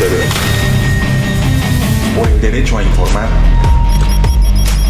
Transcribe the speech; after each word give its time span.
TV. 0.00 0.16
Por 2.16 2.26
el 2.26 2.40
derecho 2.40 2.78
a 2.78 2.82
informar 2.82 3.28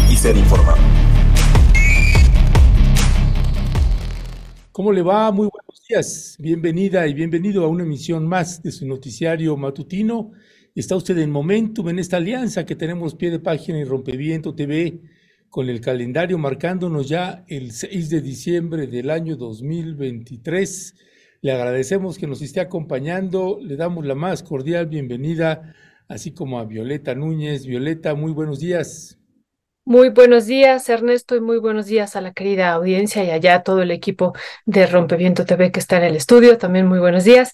y 0.09 0.15
ser 0.15 0.37
informado. 0.37 0.77
¿Cómo 4.71 4.93
le 4.93 5.01
va? 5.01 5.29
Muy 5.33 5.49
buenos 5.51 5.85
días. 5.89 6.37
Bienvenida 6.39 7.05
y 7.07 7.13
bienvenido 7.13 7.65
a 7.65 7.67
una 7.67 7.83
emisión 7.83 8.25
más 8.25 8.63
de 8.63 8.71
su 8.71 8.87
noticiario 8.87 9.57
matutino. 9.57 10.31
Está 10.73 10.95
usted 10.95 11.17
en 11.17 11.29
Momentum, 11.29 11.89
en 11.89 11.99
esta 11.99 12.15
alianza 12.15 12.65
que 12.65 12.77
tenemos 12.77 13.13
pie 13.15 13.31
de 13.31 13.39
página 13.39 13.79
en 13.79 13.89
Rompeviento 13.89 14.55
TV, 14.55 15.01
con 15.49 15.67
el 15.67 15.81
calendario 15.81 16.37
marcándonos 16.37 17.09
ya 17.09 17.43
el 17.49 17.73
6 17.73 18.09
de 18.09 18.21
diciembre 18.21 18.87
del 18.87 19.09
año 19.09 19.35
2023. 19.35 20.95
Le 21.43 21.51
agradecemos 21.51 22.19
que 22.19 22.27
nos 22.27 22.43
esté 22.43 22.59
acompañando, 22.59 23.57
le 23.59 23.75
damos 23.75 24.05
la 24.05 24.13
más 24.13 24.43
cordial 24.43 24.85
bienvenida, 24.85 25.73
así 26.07 26.35
como 26.35 26.59
a 26.59 26.65
Violeta 26.65 27.15
Núñez. 27.15 27.65
Violeta, 27.65 28.13
muy 28.13 28.31
buenos 28.31 28.59
días. 28.59 29.17
Muy 29.83 30.09
buenos 30.09 30.45
días, 30.45 30.87
Ernesto, 30.87 31.35
y 31.35 31.41
muy 31.41 31.57
buenos 31.57 31.87
días 31.87 32.15
a 32.15 32.21
la 32.21 32.31
querida 32.31 32.71
audiencia 32.71 33.23
y 33.23 33.31
allá 33.31 33.63
todo 33.63 33.81
el 33.81 33.89
equipo 33.89 34.33
de 34.67 34.85
Rompeviento 34.85 35.43
TV 35.43 35.71
que 35.71 35.79
está 35.79 35.97
en 35.97 36.03
el 36.03 36.15
estudio. 36.15 36.59
También 36.59 36.85
muy 36.85 36.99
buenos 36.99 37.23
días. 37.23 37.53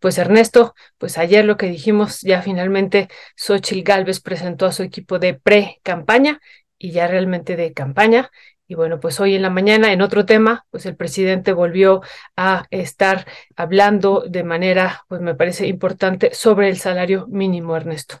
Pues 0.00 0.16
Ernesto, 0.16 0.74
pues 0.96 1.18
ayer 1.18 1.44
lo 1.44 1.58
que 1.58 1.66
dijimos, 1.66 2.22
ya 2.22 2.40
finalmente 2.40 3.08
Xochil 3.36 3.82
Gálvez 3.82 4.20
presentó 4.20 4.64
a 4.64 4.72
su 4.72 4.82
equipo 4.82 5.18
de 5.18 5.34
pre-campaña 5.34 6.40
y 6.78 6.92
ya 6.92 7.06
realmente 7.06 7.54
de 7.54 7.74
campaña. 7.74 8.30
Y 8.68 8.74
bueno, 8.74 8.98
pues 9.00 9.20
hoy 9.20 9.34
en 9.34 9.42
la 9.42 9.50
mañana, 9.50 9.92
en 9.92 10.02
otro 10.02 10.26
tema, 10.26 10.66
pues 10.70 10.86
el 10.86 10.96
presidente 10.96 11.52
volvió 11.52 12.02
a 12.36 12.66
estar 12.70 13.26
hablando 13.54 14.24
de 14.28 14.42
manera, 14.42 15.04
pues 15.08 15.20
me 15.20 15.34
parece 15.34 15.66
importante, 15.68 16.34
sobre 16.34 16.68
el 16.68 16.76
salario 16.76 17.26
mínimo, 17.28 17.76
Ernesto. 17.76 18.18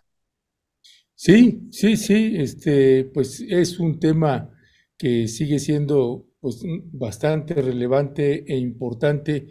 Sí, 1.14 1.68
sí, 1.72 1.96
sí, 1.96 2.34
este, 2.36 3.04
pues 3.06 3.40
es 3.40 3.78
un 3.80 3.98
tema 3.98 4.50
que 4.98 5.28
sigue 5.28 5.58
siendo 5.58 6.26
pues, 6.40 6.62
bastante 6.92 7.54
relevante 7.54 8.44
e 8.46 8.56
importante 8.58 9.48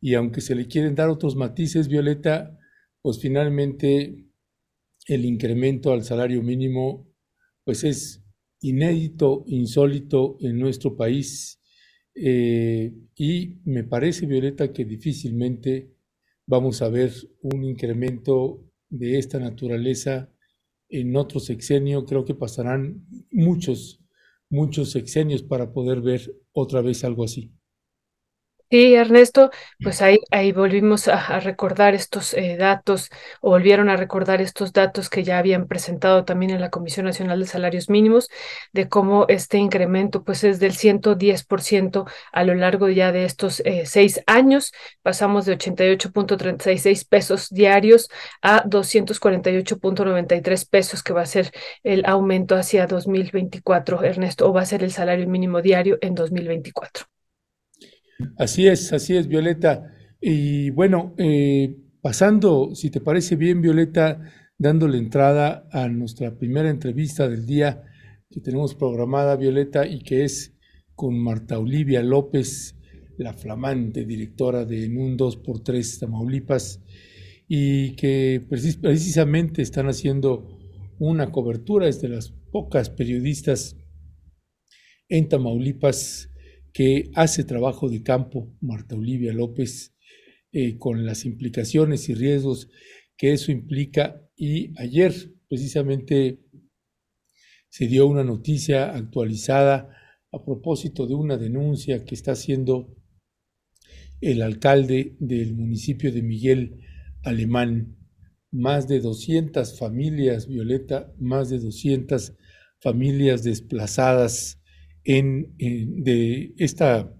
y 0.00 0.14
aunque 0.14 0.40
se 0.40 0.54
le 0.54 0.66
quieren 0.66 0.94
dar 0.94 1.08
otros 1.08 1.36
matices, 1.36 1.88
Violeta, 1.88 2.58
pues 3.00 3.20
finalmente 3.20 4.26
el 5.06 5.24
incremento 5.24 5.92
al 5.92 6.04
salario 6.04 6.42
mínimo 6.42 7.08
pues 7.64 7.84
es 7.84 8.25
inédito, 8.60 9.44
insólito 9.46 10.36
en 10.40 10.58
nuestro 10.58 10.96
país 10.96 11.60
eh, 12.18 12.94
y 13.14 13.58
me 13.64 13.84
parece, 13.84 14.26
Violeta, 14.26 14.72
que 14.72 14.86
difícilmente 14.86 15.92
vamos 16.46 16.80
a 16.80 16.88
ver 16.88 17.12
un 17.42 17.64
incremento 17.64 18.64
de 18.88 19.18
esta 19.18 19.38
naturaleza 19.38 20.32
en 20.88 21.14
otro 21.14 21.40
sexenio. 21.40 22.06
Creo 22.06 22.24
que 22.24 22.34
pasarán 22.34 23.06
muchos, 23.30 24.02
muchos 24.48 24.92
sexenios 24.92 25.42
para 25.42 25.72
poder 25.72 26.00
ver 26.00 26.34
otra 26.52 26.80
vez 26.80 27.04
algo 27.04 27.24
así. 27.24 27.52
Sí, 28.68 28.96
Ernesto, 28.96 29.50
pues 29.80 30.02
ahí, 30.02 30.18
ahí 30.32 30.50
volvimos 30.50 31.06
a, 31.06 31.38
recordar 31.38 31.94
estos 31.94 32.34
eh, 32.34 32.56
datos, 32.56 33.10
o 33.40 33.50
volvieron 33.50 33.88
a 33.88 33.96
recordar 33.96 34.40
estos 34.40 34.72
datos 34.72 35.08
que 35.08 35.22
ya 35.22 35.38
habían 35.38 35.68
presentado 35.68 36.24
también 36.24 36.50
en 36.50 36.60
la 36.60 36.70
Comisión 36.70 37.06
Nacional 37.06 37.38
de 37.38 37.46
Salarios 37.46 37.88
Mínimos, 37.88 38.28
de 38.72 38.88
cómo 38.88 39.26
este 39.28 39.58
incremento 39.58 40.24
pues 40.24 40.42
es 40.42 40.58
del 40.58 40.72
110% 40.72 42.06
a 42.32 42.44
lo 42.44 42.56
largo 42.56 42.88
ya 42.88 43.12
de 43.12 43.24
estos 43.24 43.60
eh, 43.60 43.86
seis 43.86 44.20
años. 44.26 44.72
Pasamos 45.02 45.46
de 45.46 45.56
88.36 45.56 47.06
pesos 47.08 47.48
diarios 47.50 48.08
a 48.42 48.64
248.93 48.64 50.68
pesos, 50.68 51.04
que 51.04 51.12
va 51.12 51.22
a 51.22 51.26
ser 51.26 51.52
el 51.84 52.04
aumento 52.04 52.56
hacia 52.56 52.88
2024, 52.88 54.02
Ernesto, 54.02 54.48
o 54.48 54.52
va 54.52 54.62
a 54.62 54.66
ser 54.66 54.82
el 54.82 54.90
salario 54.90 55.28
mínimo 55.28 55.62
diario 55.62 55.98
en 56.00 56.16
2024. 56.16 57.06
Así 58.38 58.66
es, 58.66 58.92
así 58.92 59.16
es, 59.16 59.28
Violeta. 59.28 59.92
Y 60.20 60.70
bueno, 60.70 61.14
eh, 61.18 61.76
pasando, 62.00 62.74
si 62.74 62.90
te 62.90 63.00
parece 63.00 63.36
bien, 63.36 63.60
Violeta, 63.60 64.20
dándole 64.58 64.98
entrada 64.98 65.68
a 65.70 65.88
nuestra 65.88 66.36
primera 66.38 66.70
entrevista 66.70 67.28
del 67.28 67.46
día 67.46 67.82
que 68.30 68.40
tenemos 68.40 68.74
programada, 68.74 69.36
Violeta, 69.36 69.86
y 69.86 70.00
que 70.00 70.24
es 70.24 70.54
con 70.94 71.18
Marta 71.18 71.58
Olivia 71.58 72.02
López, 72.02 72.74
la 73.18 73.32
flamante 73.32 74.04
directora 74.04 74.64
de 74.64 74.84
En 74.84 74.98
un 74.98 75.16
2x3 75.16 76.00
Tamaulipas, 76.00 76.82
y 77.48 77.92
que 77.92 78.44
precisamente 78.48 79.62
están 79.62 79.88
haciendo 79.88 80.58
una 80.98 81.30
cobertura, 81.30 81.86
es 81.86 82.00
de 82.00 82.08
las 82.08 82.30
pocas 82.50 82.88
periodistas 82.88 83.76
en 85.08 85.28
Tamaulipas 85.28 86.30
que 86.76 87.10
hace 87.14 87.42
trabajo 87.42 87.88
de 87.88 88.02
campo, 88.02 88.54
Marta 88.60 88.96
Olivia 88.96 89.32
López, 89.32 89.94
eh, 90.52 90.76
con 90.76 91.06
las 91.06 91.24
implicaciones 91.24 92.10
y 92.10 92.14
riesgos 92.14 92.68
que 93.16 93.32
eso 93.32 93.50
implica. 93.50 94.20
Y 94.36 94.78
ayer 94.78 95.14
precisamente 95.48 96.42
se 97.70 97.86
dio 97.86 98.06
una 98.06 98.24
noticia 98.24 98.94
actualizada 98.94 99.88
a 100.30 100.44
propósito 100.44 101.06
de 101.06 101.14
una 101.14 101.38
denuncia 101.38 102.04
que 102.04 102.14
está 102.14 102.32
haciendo 102.32 102.94
el 104.20 104.42
alcalde 104.42 105.16
del 105.18 105.54
municipio 105.54 106.12
de 106.12 106.20
Miguel 106.20 106.82
Alemán. 107.22 107.96
Más 108.50 108.86
de 108.86 109.00
200 109.00 109.78
familias, 109.78 110.46
Violeta, 110.46 111.10
más 111.18 111.48
de 111.48 111.58
200 111.58 112.34
familias 112.80 113.44
desplazadas 113.44 114.55
de 115.06 116.54
esta 116.58 117.12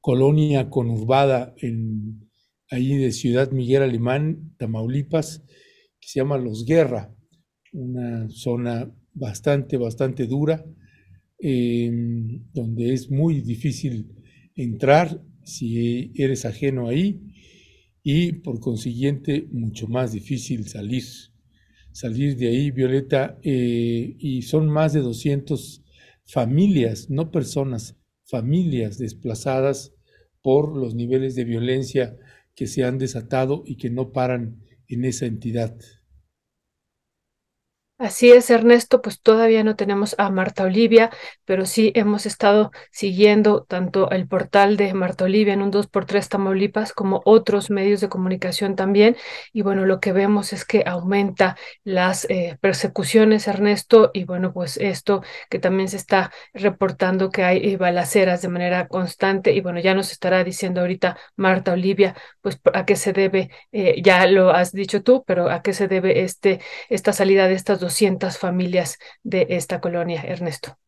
colonia 0.00 0.70
conurbada 0.70 1.54
en, 1.58 2.28
ahí 2.70 2.96
de 2.96 3.12
Ciudad 3.12 3.52
Miguel 3.52 3.82
Alemán, 3.82 4.54
Tamaulipas, 4.56 5.44
que 6.00 6.08
se 6.08 6.20
llama 6.20 6.38
Los 6.38 6.64
Guerra, 6.64 7.14
una 7.72 8.28
zona 8.30 8.90
bastante, 9.12 9.76
bastante 9.76 10.26
dura, 10.26 10.64
em, 11.38 12.42
donde 12.52 12.94
es 12.94 13.10
muy 13.10 13.42
difícil 13.42 14.08
entrar 14.56 15.22
si 15.44 16.12
eres 16.14 16.44
ajeno 16.46 16.88
ahí 16.88 17.20
y 18.02 18.32
por 18.32 18.58
consiguiente 18.58 19.46
mucho 19.52 19.86
más 19.88 20.12
difícil 20.12 20.66
salir. 20.66 21.04
Salir 21.92 22.36
de 22.36 22.48
ahí, 22.48 22.70
Violeta, 22.70 23.38
eh, 23.42 24.16
y 24.18 24.42
son 24.42 24.68
más 24.68 24.94
de 24.94 25.00
200 25.00 25.81
familias, 26.32 27.10
no 27.10 27.30
personas, 27.30 27.98
familias 28.24 28.96
desplazadas 28.96 29.92
por 30.40 30.74
los 30.74 30.94
niveles 30.94 31.34
de 31.34 31.44
violencia 31.44 32.16
que 32.54 32.66
se 32.66 32.84
han 32.84 32.96
desatado 32.96 33.64
y 33.66 33.76
que 33.76 33.90
no 33.90 34.12
paran 34.12 34.62
en 34.88 35.04
esa 35.04 35.26
entidad. 35.26 35.76
Así 38.02 38.32
es, 38.32 38.50
Ernesto, 38.50 39.00
pues 39.00 39.20
todavía 39.22 39.62
no 39.62 39.76
tenemos 39.76 40.16
a 40.18 40.28
Marta 40.28 40.64
Olivia, 40.64 41.10
pero 41.44 41.66
sí 41.66 41.92
hemos 41.94 42.26
estado 42.26 42.72
siguiendo 42.90 43.62
tanto 43.62 44.10
el 44.10 44.26
portal 44.26 44.76
de 44.76 44.92
Marta 44.92 45.22
Olivia 45.24 45.54
en 45.54 45.62
un 45.62 45.70
2x3 45.70 46.28
Tamaulipas 46.28 46.92
como 46.92 47.22
otros 47.24 47.70
medios 47.70 48.00
de 48.00 48.08
comunicación 48.08 48.74
también. 48.74 49.16
Y 49.52 49.62
bueno, 49.62 49.86
lo 49.86 50.00
que 50.00 50.12
vemos 50.12 50.52
es 50.52 50.64
que 50.64 50.82
aumenta 50.84 51.56
las 51.84 52.24
eh, 52.28 52.58
persecuciones, 52.60 53.46
Ernesto, 53.46 54.10
y 54.12 54.24
bueno, 54.24 54.52
pues 54.52 54.78
esto 54.78 55.22
que 55.48 55.60
también 55.60 55.88
se 55.88 55.96
está 55.96 56.32
reportando 56.54 57.30
que 57.30 57.44
hay 57.44 57.58
eh, 57.72 57.76
balaceras 57.76 58.42
de 58.42 58.48
manera 58.48 58.88
constante. 58.88 59.52
Y 59.52 59.60
bueno, 59.60 59.78
ya 59.78 59.94
nos 59.94 60.10
estará 60.10 60.42
diciendo 60.42 60.80
ahorita 60.80 61.16
Marta 61.36 61.72
Olivia, 61.72 62.16
pues 62.40 62.60
a 62.74 62.84
qué 62.84 62.96
se 62.96 63.12
debe, 63.12 63.50
eh, 63.70 64.02
ya 64.02 64.26
lo 64.26 64.50
has 64.50 64.72
dicho 64.72 65.04
tú, 65.04 65.22
pero 65.24 65.48
a 65.50 65.62
qué 65.62 65.72
se 65.72 65.86
debe 65.86 66.22
este, 66.24 66.58
esta 66.88 67.12
salida 67.12 67.46
de 67.46 67.54
estas 67.54 67.78
dos 67.78 67.91
200 67.92 68.38
familias 68.38 68.98
de 69.22 69.46
esta 69.50 69.80
colonia, 69.80 70.22
Ernesto. 70.22 70.78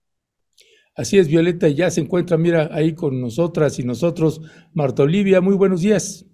Así 0.96 1.18
es, 1.18 1.28
Violeta, 1.28 1.68
ya 1.68 1.90
se 1.90 2.00
encuentra, 2.00 2.38
mira, 2.38 2.70
ahí 2.72 2.94
con 2.94 3.20
nosotras 3.20 3.78
y 3.78 3.82
nosotros, 3.82 4.40
Marta 4.72 5.02
Olivia, 5.02 5.40
muy 5.40 5.54
buenos 5.54 5.82
días. 5.82 6.24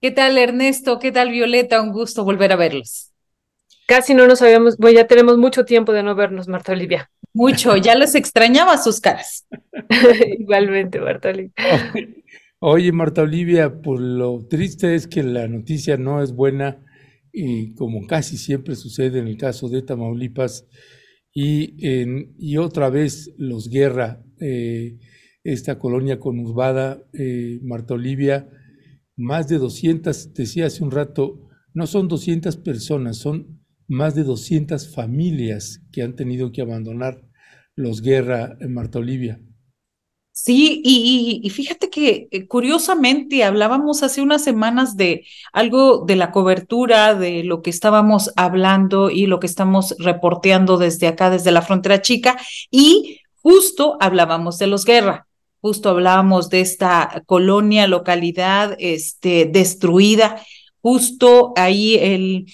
¿Qué 0.00 0.10
tal, 0.10 0.36
Ernesto? 0.36 0.98
¿Qué 0.98 1.12
tal, 1.12 1.30
Violeta? 1.30 1.80
Un 1.80 1.92
gusto 1.92 2.24
volver 2.24 2.52
a 2.52 2.56
verlos. 2.56 3.12
Casi 3.86 4.14
no 4.14 4.26
nos 4.26 4.42
habíamos, 4.42 4.76
bueno, 4.76 4.98
ya 4.98 5.06
tenemos 5.06 5.38
mucho 5.38 5.64
tiempo 5.64 5.92
de 5.92 6.02
no 6.02 6.14
vernos, 6.14 6.48
Marta 6.48 6.72
Olivia. 6.72 7.10
Mucho, 7.32 7.76
ya 7.76 7.94
les 7.94 8.14
extrañaba 8.14 8.76
sus 8.78 9.00
caras. 9.00 9.46
Igualmente, 10.38 11.00
Marta 11.00 11.30
Olivia. 11.30 11.52
Oye, 12.58 12.92
Marta 12.92 13.22
Olivia, 13.22 13.80
por 13.80 14.00
lo 14.00 14.46
triste 14.46 14.94
es 14.94 15.06
que 15.06 15.22
la 15.22 15.48
noticia 15.48 15.96
no 15.96 16.22
es 16.22 16.32
buena 16.34 16.84
y 17.32 17.74
como 17.74 18.06
casi 18.06 18.36
siempre 18.36 18.76
sucede 18.76 19.18
en 19.18 19.28
el 19.28 19.36
caso 19.36 19.68
de 19.68 19.82
Tamaulipas, 19.82 20.66
y, 21.32 21.86
en, 21.86 22.34
y 22.38 22.56
otra 22.56 22.90
vez 22.90 23.32
los 23.38 23.68
Guerra, 23.68 24.22
eh, 24.40 24.98
esta 25.44 25.78
colonia 25.78 26.18
conurbada, 26.18 27.02
eh, 27.12 27.60
Marta 27.62 27.94
Olivia, 27.94 28.48
más 29.16 29.48
de 29.48 29.58
200, 29.58 30.34
decía 30.34 30.66
hace 30.66 30.82
un 30.82 30.90
rato, 30.90 31.48
no 31.72 31.86
son 31.86 32.08
200 32.08 32.56
personas, 32.56 33.18
son 33.18 33.60
más 33.86 34.14
de 34.14 34.24
200 34.24 34.94
familias 34.94 35.82
que 35.92 36.02
han 36.02 36.16
tenido 36.16 36.52
que 36.52 36.62
abandonar 36.62 37.22
los 37.74 38.02
guerra 38.02 38.56
en 38.60 38.72
Marta 38.72 38.98
Olivia. 38.98 39.40
Sí, 40.32 40.80
y, 40.84 41.50
fíjate 41.50 41.90
que 41.90 42.28
eh, 42.30 42.46
curiosamente 42.46 43.44
hablábamos 43.44 44.02
hace 44.02 44.22
unas 44.22 44.42
semanas 44.42 44.96
de 44.96 45.26
algo 45.52 46.04
de 46.06 46.16
la 46.16 46.30
cobertura, 46.30 47.14
de 47.14 47.44
lo 47.44 47.60
que 47.62 47.70
estábamos 47.70 48.32
hablando 48.36 49.10
y 49.10 49.26
lo 49.26 49.38
que 49.38 49.46
estamos 49.46 49.94
reporteando 49.98 50.78
desde 50.78 51.08
acá, 51.08 51.28
desde 51.30 51.50
la 51.50 51.62
frontera 51.62 52.00
chica, 52.00 52.38
y 52.70 53.20
justo 53.42 53.98
hablábamos 54.00 54.56
de 54.58 54.68
los 54.68 54.84
guerra, 54.86 55.26
justo 55.60 55.90
hablábamos 55.90 56.48
de 56.48 56.60
esta 56.60 57.22
colonia, 57.26 57.86
localidad 57.86 58.76
este, 58.78 59.44
destruida. 59.44 60.40
Justo 60.82 61.52
ahí 61.56 61.96
el 61.96 62.46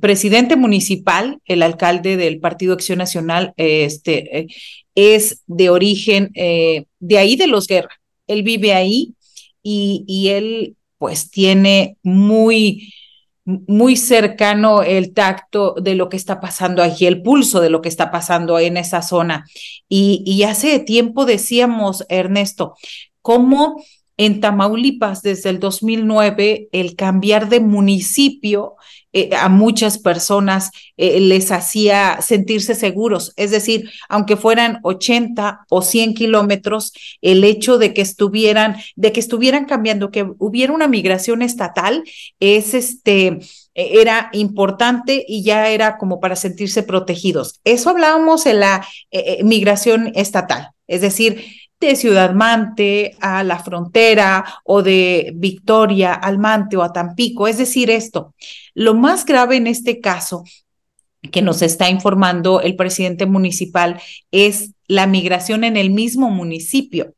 presidente 0.00 0.56
municipal, 0.56 1.40
el 1.46 1.62
alcalde 1.62 2.16
del 2.16 2.38
Partido 2.38 2.74
Acción 2.74 2.98
Nacional, 2.98 3.54
este, 3.56 4.38
eh, 4.38 4.46
es 4.94 5.42
de 5.46 5.70
origen 5.70 6.30
eh, 6.34 6.84
de 7.00 7.18
ahí 7.18 7.36
de 7.36 7.46
los 7.46 7.66
Guerra. 7.66 8.00
Él 8.26 8.42
vive 8.42 8.72
ahí 8.72 9.14
y, 9.62 10.04
y 10.06 10.28
él 10.28 10.76
pues 10.98 11.30
tiene 11.30 11.96
muy, 12.04 12.92
muy 13.44 13.96
cercano 13.96 14.82
el 14.82 15.12
tacto 15.12 15.74
de 15.74 15.96
lo 15.96 16.08
que 16.08 16.16
está 16.16 16.40
pasando 16.40 16.82
aquí, 16.82 17.06
el 17.06 17.22
pulso 17.22 17.60
de 17.60 17.70
lo 17.70 17.82
que 17.82 17.88
está 17.88 18.10
pasando 18.12 18.58
en 18.58 18.76
esa 18.76 19.02
zona. 19.02 19.44
Y, 19.88 20.22
y 20.24 20.44
hace 20.44 20.78
tiempo 20.78 21.24
decíamos, 21.24 22.04
Ernesto, 22.08 22.76
cómo 23.20 23.82
en 24.24 24.40
Tamaulipas 24.40 25.22
desde 25.22 25.50
el 25.50 25.58
2009 25.58 26.68
el 26.72 26.96
cambiar 26.96 27.48
de 27.48 27.60
municipio 27.60 28.76
eh, 29.14 29.28
a 29.36 29.50
muchas 29.50 29.98
personas 29.98 30.70
eh, 30.96 31.20
les 31.20 31.52
hacía 31.52 32.22
sentirse 32.22 32.74
seguros. 32.74 33.34
Es 33.36 33.50
decir, 33.50 33.90
aunque 34.08 34.36
fueran 34.36 34.78
80 34.84 35.66
o 35.68 35.82
100 35.82 36.14
kilómetros, 36.14 36.92
el 37.20 37.44
hecho 37.44 37.76
de 37.76 37.92
que 37.92 38.00
estuvieran, 38.00 38.76
de 38.96 39.12
que 39.12 39.20
estuvieran 39.20 39.66
cambiando, 39.66 40.10
que 40.10 40.26
hubiera 40.38 40.72
una 40.72 40.88
migración 40.88 41.42
estatal, 41.42 42.04
es 42.40 42.72
este 42.72 43.40
e, 43.74 44.00
era 44.00 44.30
importante 44.32 45.24
y 45.28 45.42
ya 45.42 45.68
era 45.68 45.98
como 45.98 46.18
para 46.18 46.36
sentirse 46.36 46.82
protegidos. 46.82 47.60
Eso 47.64 47.90
hablábamos 47.90 48.46
en 48.46 48.60
la 48.60 48.86
eh, 49.10 49.44
migración 49.44 50.12
estatal, 50.14 50.70
es 50.86 51.02
decir, 51.02 51.44
de 51.86 51.96
Ciudad 51.96 52.34
Mante 52.34 53.16
a 53.20 53.42
la 53.44 53.58
frontera 53.58 54.44
o 54.64 54.82
de 54.82 55.32
Victoria 55.34 56.14
al 56.14 56.38
Mante 56.38 56.76
o 56.76 56.82
a 56.82 56.92
Tampico. 56.92 57.48
Es 57.48 57.58
decir, 57.58 57.90
esto, 57.90 58.34
lo 58.74 58.94
más 58.94 59.24
grave 59.24 59.56
en 59.56 59.66
este 59.66 60.00
caso 60.00 60.44
que 61.30 61.42
nos 61.42 61.62
está 61.62 61.88
informando 61.88 62.60
el 62.60 62.76
presidente 62.76 63.26
municipal 63.26 64.00
es 64.30 64.72
la 64.88 65.06
migración 65.06 65.64
en 65.64 65.76
el 65.76 65.90
mismo 65.90 66.30
municipio. 66.30 67.14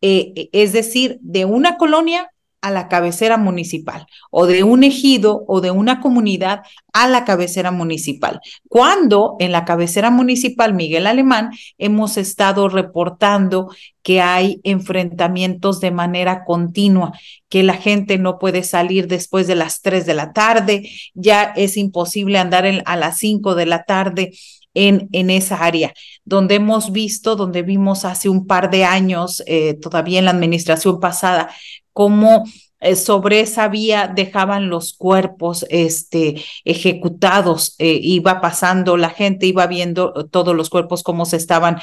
Eh, 0.00 0.48
es 0.52 0.72
decir, 0.72 1.18
de 1.20 1.44
una 1.44 1.76
colonia 1.76 2.31
a 2.62 2.70
la 2.70 2.88
cabecera 2.88 3.36
municipal 3.36 4.06
o 4.30 4.46
de 4.46 4.62
un 4.62 4.84
ejido 4.84 5.44
o 5.48 5.60
de 5.60 5.70
una 5.70 6.00
comunidad 6.00 6.62
a 6.92 7.08
la 7.08 7.24
cabecera 7.24 7.70
municipal. 7.70 8.40
Cuando 8.68 9.36
en 9.40 9.52
la 9.52 9.64
cabecera 9.64 10.10
municipal 10.10 10.72
Miguel 10.72 11.06
Alemán 11.06 11.50
hemos 11.76 12.16
estado 12.16 12.68
reportando 12.68 13.68
que 14.02 14.20
hay 14.20 14.60
enfrentamientos 14.64 15.80
de 15.80 15.90
manera 15.90 16.44
continua, 16.44 17.12
que 17.48 17.62
la 17.62 17.74
gente 17.74 18.16
no 18.18 18.38
puede 18.38 18.62
salir 18.62 19.08
después 19.08 19.46
de 19.46 19.56
las 19.56 19.82
3 19.82 20.06
de 20.06 20.14
la 20.14 20.32
tarde, 20.32 20.88
ya 21.14 21.52
es 21.56 21.76
imposible 21.76 22.38
andar 22.38 22.64
a 22.84 22.96
las 22.96 23.18
5 23.18 23.54
de 23.54 23.66
la 23.66 23.84
tarde 23.84 24.32
en, 24.74 25.08
en, 25.12 25.30
esa 25.30 25.56
área, 25.56 25.92
donde 26.24 26.56
hemos 26.56 26.92
visto, 26.92 27.36
donde 27.36 27.62
vimos 27.62 28.04
hace 28.04 28.28
un 28.28 28.46
par 28.46 28.70
de 28.70 28.84
años, 28.84 29.42
eh, 29.46 29.74
todavía 29.74 30.18
en 30.18 30.26
la 30.26 30.30
administración 30.30 31.00
pasada, 31.00 31.50
cómo 31.92 32.44
eh, 32.80 32.96
sobre 32.96 33.40
esa 33.40 33.68
vía 33.68 34.10
dejaban 34.12 34.68
los 34.68 34.94
cuerpos 34.94 35.64
este, 35.68 36.42
ejecutados, 36.64 37.76
eh, 37.78 38.00
iba 38.02 38.40
pasando 38.40 38.96
la 38.96 39.10
gente, 39.10 39.46
iba 39.46 39.66
viendo 39.66 40.12
todos 40.30 40.56
los 40.56 40.70
cuerpos 40.70 41.02
cómo 41.02 41.24
se 41.26 41.36
estaban 41.36 41.78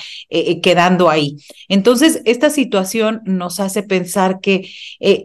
quedando 0.62 1.10
ahí. 1.10 1.38
Entonces, 1.70 2.22
esta 2.26 2.50
situación 2.50 3.22
nos 3.26 3.60
hace 3.60 3.84
pensar 3.84 4.40
que 4.42 4.70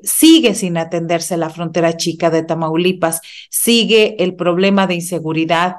sigue 0.03 0.55
sin 0.55 0.77
atenderse 0.77 1.37
la 1.37 1.51
frontera 1.51 1.97
chica 1.97 2.31
de 2.31 2.45
Tamaulipas, 2.45 3.21
sigue 3.51 4.23
el 4.23 4.37
problema 4.37 4.87
de 4.87 4.95
inseguridad 4.95 5.77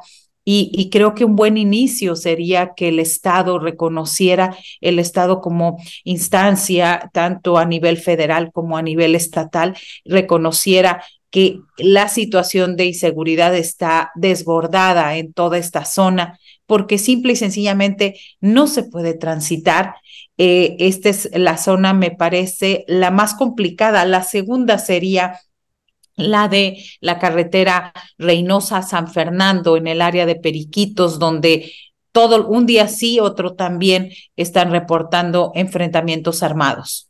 y, 0.47 0.89
creo 0.91 1.15
que 1.15 1.25
un 1.25 1.35
buen 1.35 1.57
inicio 1.57 2.15
sería 2.15 2.73
que 2.75 2.89
el 2.89 2.99
Estado 2.99 3.57
reconociera 3.57 4.55
el 4.79 4.99
Estado 4.99 5.41
como 5.41 5.77
instancia, 6.03 7.09
tanto 7.13 7.57
a 7.57 7.65
nivel 7.65 7.97
federal 7.97 8.51
como 8.53 8.77
a 8.77 8.83
nivel 8.83 9.15
estatal, 9.15 9.75
reconociera 10.05 11.03
que 11.31 11.59
la 11.77 12.07
situación 12.07 12.75
de 12.75 12.85
inseguridad 12.85 13.55
está 13.55 14.11
desbordada 14.15 15.17
en 15.17 15.33
toda 15.33 15.57
esta 15.57 15.83
zona, 15.83 16.39
porque 16.67 16.99
simple 16.99 17.33
y 17.33 17.35
sencillamente 17.35 18.19
no 18.39 18.67
se 18.67 18.83
puede 18.83 19.15
transitar. 19.15 19.95
Eh, 20.37 20.75
esta 20.79 21.09
es 21.09 21.29
la 21.33 21.57
zona, 21.57 21.93
me 21.93 22.11
parece, 22.11 22.85
la 22.87 23.09
más 23.09 23.33
complicada. 23.33 24.05
La 24.05 24.23
segunda 24.23 24.77
sería 24.77 25.39
la 26.15 26.47
de 26.47 26.83
la 27.01 27.19
carretera 27.19 27.93
Reynosa-San 28.17 29.11
Fernando 29.11 29.77
en 29.77 29.87
el 29.87 30.01
área 30.01 30.25
de 30.25 30.35
Periquitos, 30.35 31.19
donde 31.19 31.71
todo 32.11 32.47
un 32.47 32.65
día 32.65 32.87
sí, 32.87 33.19
otro 33.19 33.55
también 33.55 34.11
están 34.35 34.71
reportando 34.71 35.51
enfrentamientos 35.55 36.43
armados. 36.43 37.09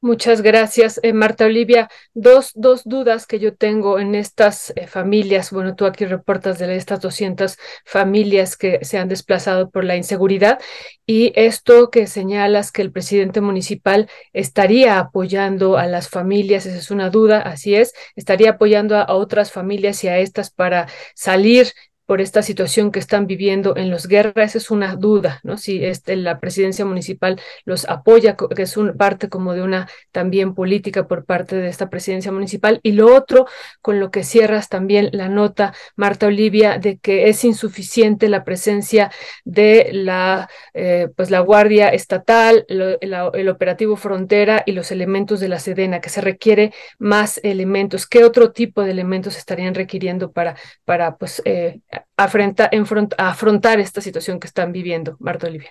Muchas 0.00 0.42
gracias, 0.42 1.00
eh, 1.02 1.12
Marta 1.12 1.46
Olivia. 1.46 1.88
Dos, 2.14 2.52
dos 2.54 2.82
dudas 2.84 3.26
que 3.26 3.40
yo 3.40 3.56
tengo 3.56 3.98
en 3.98 4.14
estas 4.14 4.72
eh, 4.76 4.86
familias. 4.86 5.50
Bueno, 5.50 5.74
tú 5.74 5.86
aquí 5.86 6.04
reportas 6.04 6.60
de 6.60 6.76
estas 6.76 7.00
200 7.00 7.56
familias 7.84 8.56
que 8.56 8.84
se 8.84 8.98
han 8.98 9.08
desplazado 9.08 9.70
por 9.70 9.82
la 9.82 9.96
inseguridad 9.96 10.60
y 11.04 11.32
esto 11.34 11.90
que 11.90 12.06
señalas 12.06 12.70
que 12.70 12.82
el 12.82 12.92
presidente 12.92 13.40
municipal 13.40 14.08
estaría 14.32 15.00
apoyando 15.00 15.76
a 15.76 15.86
las 15.88 16.08
familias, 16.08 16.64
esa 16.66 16.78
es 16.78 16.92
una 16.92 17.10
duda, 17.10 17.40
así 17.40 17.74
es, 17.74 17.92
estaría 18.14 18.50
apoyando 18.50 18.96
a 18.96 19.12
otras 19.12 19.50
familias 19.50 20.04
y 20.04 20.08
a 20.08 20.18
estas 20.18 20.50
para 20.52 20.86
salir 21.16 21.72
por 22.08 22.22
esta 22.22 22.40
situación 22.40 22.90
que 22.90 23.00
están 23.00 23.26
viviendo 23.26 23.76
en 23.76 23.90
los 23.90 24.08
guerras, 24.08 24.56
es 24.56 24.70
una 24.70 24.96
duda, 24.96 25.40
¿no? 25.42 25.58
Si 25.58 25.84
este, 25.84 26.16
la 26.16 26.40
presidencia 26.40 26.86
municipal 26.86 27.38
los 27.66 27.86
apoya, 27.86 28.34
que 28.34 28.62
es 28.62 28.78
una 28.78 28.94
parte 28.94 29.28
como 29.28 29.52
de 29.52 29.60
una 29.60 29.90
también 30.10 30.54
política 30.54 31.06
por 31.06 31.26
parte 31.26 31.56
de 31.56 31.68
esta 31.68 31.90
presidencia 31.90 32.32
municipal. 32.32 32.80
Y 32.82 32.92
lo 32.92 33.14
otro, 33.14 33.46
con 33.82 34.00
lo 34.00 34.10
que 34.10 34.24
cierras 34.24 34.70
también 34.70 35.10
la 35.12 35.28
nota, 35.28 35.74
Marta 35.96 36.28
Olivia, 36.28 36.78
de 36.78 36.96
que 36.96 37.28
es 37.28 37.44
insuficiente 37.44 38.30
la 38.30 38.42
presencia 38.42 39.10
de 39.44 39.90
la, 39.92 40.48
eh, 40.72 41.08
pues 41.14 41.30
la 41.30 41.40
Guardia 41.40 41.90
Estatal, 41.90 42.64
el 42.70 43.48
operativo 43.50 43.96
Frontera 43.96 44.62
y 44.64 44.72
los 44.72 44.90
elementos 44.92 45.40
de 45.40 45.48
la 45.48 45.58
Sedena, 45.58 46.00
que 46.00 46.08
se 46.08 46.22
requiere 46.22 46.72
más 46.98 47.38
elementos. 47.42 48.06
¿Qué 48.06 48.24
otro 48.24 48.50
tipo 48.50 48.82
de 48.82 48.92
elementos 48.92 49.36
estarían 49.36 49.74
requiriendo 49.74 50.32
para, 50.32 50.56
para 50.86 51.18
pues, 51.18 51.42
eh, 51.44 51.80
afrontar, 52.16 53.80
esta 53.80 54.00
situación 54.00 54.40
que 54.40 54.46
están 54.46 54.72
viviendo, 54.72 55.16
Marta 55.20 55.46
Olivia. 55.46 55.70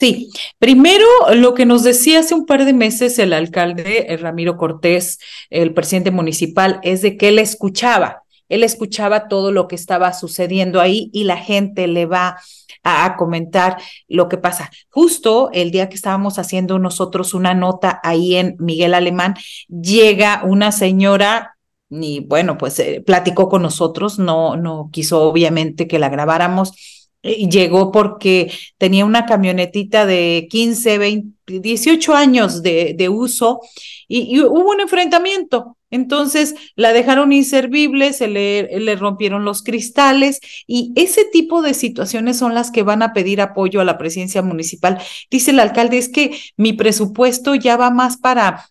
Sí, 0.00 0.30
primero 0.58 1.04
lo 1.34 1.54
que 1.54 1.66
nos 1.66 1.82
decía 1.82 2.20
hace 2.20 2.34
un 2.34 2.46
par 2.46 2.64
de 2.64 2.72
meses 2.72 3.18
el 3.18 3.32
alcalde 3.32 4.06
el 4.08 4.20
Ramiro 4.20 4.56
Cortés, 4.56 5.18
el 5.50 5.74
presidente 5.74 6.12
municipal, 6.12 6.78
es 6.84 7.02
de 7.02 7.16
que 7.16 7.28
él 7.28 7.40
escuchaba, 7.40 8.22
él 8.48 8.62
escuchaba 8.62 9.26
todo 9.26 9.50
lo 9.50 9.66
que 9.66 9.74
estaba 9.74 10.12
sucediendo 10.12 10.80
ahí 10.80 11.10
y 11.12 11.24
la 11.24 11.36
gente 11.36 11.88
le 11.88 12.06
va 12.06 12.38
a, 12.84 13.04
a, 13.04 13.16
comentar 13.16 13.76
lo 14.06 14.28
que 14.28 14.38
pasa. 14.38 14.70
Justo 14.88 15.50
el 15.52 15.72
día 15.72 15.88
que 15.88 15.96
estábamos 15.96 16.38
haciendo 16.38 16.78
nosotros 16.78 17.34
una 17.34 17.54
nota 17.54 18.00
ahí 18.04 18.36
en 18.36 18.54
Miguel 18.60 18.94
Alemán, 18.94 19.34
llega 19.68 20.42
una 20.44 20.70
señora 20.70 21.57
y 21.90 22.20
bueno, 22.20 22.58
pues 22.58 22.78
eh, 22.80 23.02
platicó 23.04 23.48
con 23.48 23.62
nosotros, 23.62 24.18
no, 24.18 24.56
no 24.56 24.90
quiso 24.92 25.22
obviamente 25.22 25.86
que 25.88 25.98
la 25.98 26.08
grabáramos. 26.08 26.72
Y 27.20 27.48
llegó 27.48 27.90
porque 27.90 28.52
tenía 28.78 29.04
una 29.04 29.26
camionetita 29.26 30.06
de 30.06 30.46
15, 30.50 30.98
20, 30.98 31.60
18 31.60 32.14
años 32.14 32.62
de, 32.62 32.94
de 32.96 33.08
uso 33.08 33.60
y, 34.06 34.40
hubo 34.40 34.70
un 34.70 34.80
enfrentamiento. 34.80 35.76
Entonces 35.90 36.54
la 36.76 36.92
dejaron 36.92 37.32
inservible, 37.32 38.12
se 38.12 38.28
le, 38.28 38.78
le 38.78 38.96
rompieron 38.96 39.44
los 39.44 39.62
cristales 39.62 40.40
y 40.66 40.92
ese 40.96 41.24
tipo 41.24 41.62
de 41.62 41.74
situaciones 41.74 42.36
son 42.38 42.54
las 42.54 42.70
que 42.70 42.82
van 42.82 43.02
a 43.02 43.12
pedir 43.12 43.40
apoyo 43.40 43.80
a 43.80 43.84
la 43.84 43.98
presidencia 43.98 44.42
municipal. 44.42 44.98
Dice 45.30 45.50
el 45.50 45.60
alcalde, 45.60 45.98
es 45.98 46.08
que 46.08 46.38
mi 46.56 46.72
presupuesto 46.74 47.54
ya 47.54 47.76
va 47.76 47.90
más 47.90 48.18
para 48.18 48.68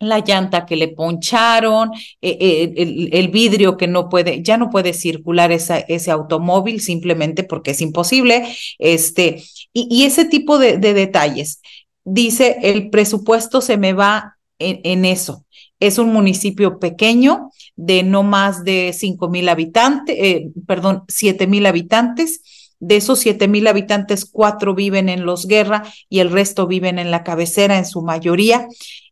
la 0.00 0.20
llanta 0.20 0.64
que 0.64 0.76
le 0.76 0.88
poncharon, 0.88 1.90
eh, 2.22 2.38
eh, 2.40 3.08
el, 3.12 3.28
vidrio 3.28 3.76
que 3.76 3.88
no 3.88 4.08
puede, 4.08 4.42
ya 4.42 4.56
no 4.56 4.70
puede 4.70 4.92
circular 4.92 5.50
ese 5.50 6.10
automóvil 6.10 6.80
simplemente 6.80 7.42
porque 7.42 7.72
es 7.72 7.80
imposible, 7.80 8.46
este, 8.78 9.42
y, 9.72 10.04
ese 10.04 10.24
tipo 10.24 10.58
de, 10.58 10.78
detalles. 10.78 11.60
Dice, 12.04 12.56
el 12.62 12.90
presupuesto 12.90 13.60
se 13.60 13.76
me 13.76 13.92
va 13.92 14.38
en, 14.58 15.04
eso. 15.04 15.44
Es 15.78 15.98
un 15.98 16.12
municipio 16.12 16.78
pequeño 16.78 17.50
de 17.76 18.02
no 18.02 18.22
más 18.22 18.64
de 18.64 18.92
cinco 18.96 19.28
mil 19.28 19.48
habitantes, 19.48 20.16
eh, 20.18 20.50
perdón, 20.66 21.04
siete 21.08 21.46
mil 21.46 21.66
habitantes. 21.66 22.40
De 22.80 22.96
esos 22.96 23.18
siete 23.18 23.48
mil 23.48 23.66
habitantes, 23.66 24.24
cuatro 24.24 24.74
viven 24.74 25.08
en 25.08 25.26
Los 25.26 25.46
Guerra 25.46 25.82
y 26.08 26.20
el 26.20 26.30
resto 26.30 26.66
viven 26.66 26.98
en 26.98 27.10
la 27.10 27.24
cabecera 27.24 27.76
en 27.76 27.84
su 27.84 28.02
mayoría. 28.02 28.68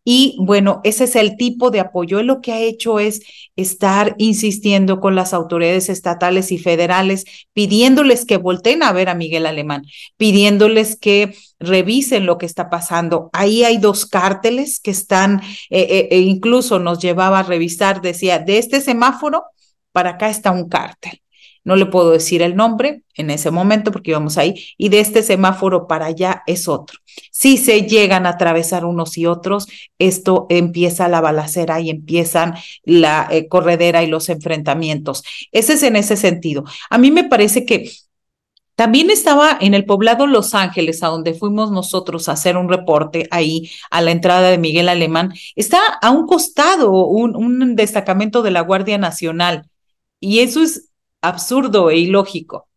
Y 0.08 0.36
bueno, 0.38 0.80
ese 0.84 1.02
es 1.02 1.16
el 1.16 1.36
tipo 1.36 1.72
de 1.72 1.80
apoyo. 1.80 2.20
Él 2.20 2.28
lo 2.28 2.40
que 2.40 2.52
ha 2.52 2.60
hecho 2.60 3.00
es 3.00 3.22
estar 3.56 4.14
insistiendo 4.18 5.00
con 5.00 5.16
las 5.16 5.34
autoridades 5.34 5.88
estatales 5.88 6.52
y 6.52 6.58
federales, 6.58 7.24
pidiéndoles 7.52 8.24
que 8.24 8.36
volteen 8.36 8.84
a 8.84 8.92
ver 8.92 9.08
a 9.08 9.16
Miguel 9.16 9.46
Alemán, 9.46 9.82
pidiéndoles 10.16 10.96
que 10.96 11.34
revisen 11.58 12.24
lo 12.24 12.38
que 12.38 12.46
está 12.46 12.70
pasando. 12.70 13.30
Ahí 13.32 13.64
hay 13.64 13.78
dos 13.78 14.06
cárteles 14.06 14.78
que 14.78 14.92
están, 14.92 15.40
eh, 15.70 15.80
eh, 15.90 16.08
e 16.12 16.20
incluso 16.20 16.78
nos 16.78 17.00
llevaba 17.00 17.40
a 17.40 17.42
revisar, 17.42 18.00
decía, 18.00 18.38
de 18.38 18.58
este 18.58 18.80
semáforo 18.80 19.42
para 19.90 20.10
acá 20.10 20.28
está 20.28 20.52
un 20.52 20.68
cártel 20.68 21.20
no 21.66 21.74
le 21.74 21.86
puedo 21.86 22.12
decir 22.12 22.42
el 22.42 22.54
nombre 22.54 23.02
en 23.16 23.28
ese 23.28 23.50
momento 23.50 23.90
porque 23.90 24.12
íbamos 24.12 24.38
ahí, 24.38 24.54
y 24.78 24.88
de 24.88 25.00
este 25.00 25.24
semáforo 25.24 25.88
para 25.88 26.06
allá 26.06 26.44
es 26.46 26.68
otro. 26.68 27.00
Si 27.32 27.56
se 27.56 27.82
llegan 27.82 28.24
a 28.24 28.30
atravesar 28.30 28.84
unos 28.84 29.18
y 29.18 29.26
otros, 29.26 29.66
esto 29.98 30.46
empieza 30.48 31.08
la 31.08 31.20
balacera 31.20 31.80
y 31.80 31.90
empiezan 31.90 32.54
la 32.84 33.26
eh, 33.32 33.48
corredera 33.48 34.04
y 34.04 34.06
los 34.06 34.28
enfrentamientos. 34.28 35.24
Ese 35.50 35.72
es 35.72 35.82
en 35.82 35.96
ese 35.96 36.16
sentido. 36.16 36.62
A 36.88 36.98
mí 36.98 37.10
me 37.10 37.24
parece 37.24 37.66
que 37.66 37.90
también 38.76 39.10
estaba 39.10 39.58
en 39.60 39.74
el 39.74 39.86
poblado 39.86 40.28
Los 40.28 40.54
Ángeles, 40.54 41.02
a 41.02 41.08
donde 41.08 41.34
fuimos 41.34 41.72
nosotros 41.72 42.28
a 42.28 42.32
hacer 42.32 42.56
un 42.56 42.68
reporte 42.68 43.26
ahí 43.32 43.70
a 43.90 44.02
la 44.02 44.12
entrada 44.12 44.50
de 44.50 44.58
Miguel 44.58 44.88
Alemán. 44.88 45.32
Está 45.56 45.80
a 46.00 46.10
un 46.10 46.26
costado 46.28 46.92
un, 46.92 47.34
un 47.34 47.74
destacamento 47.74 48.42
de 48.42 48.52
la 48.52 48.60
Guardia 48.60 48.98
Nacional. 48.98 49.68
Y 50.20 50.40
eso 50.40 50.62
es 50.62 50.90
absurdo 51.20 51.90
e 51.90 51.98
ilógico. 51.98 52.68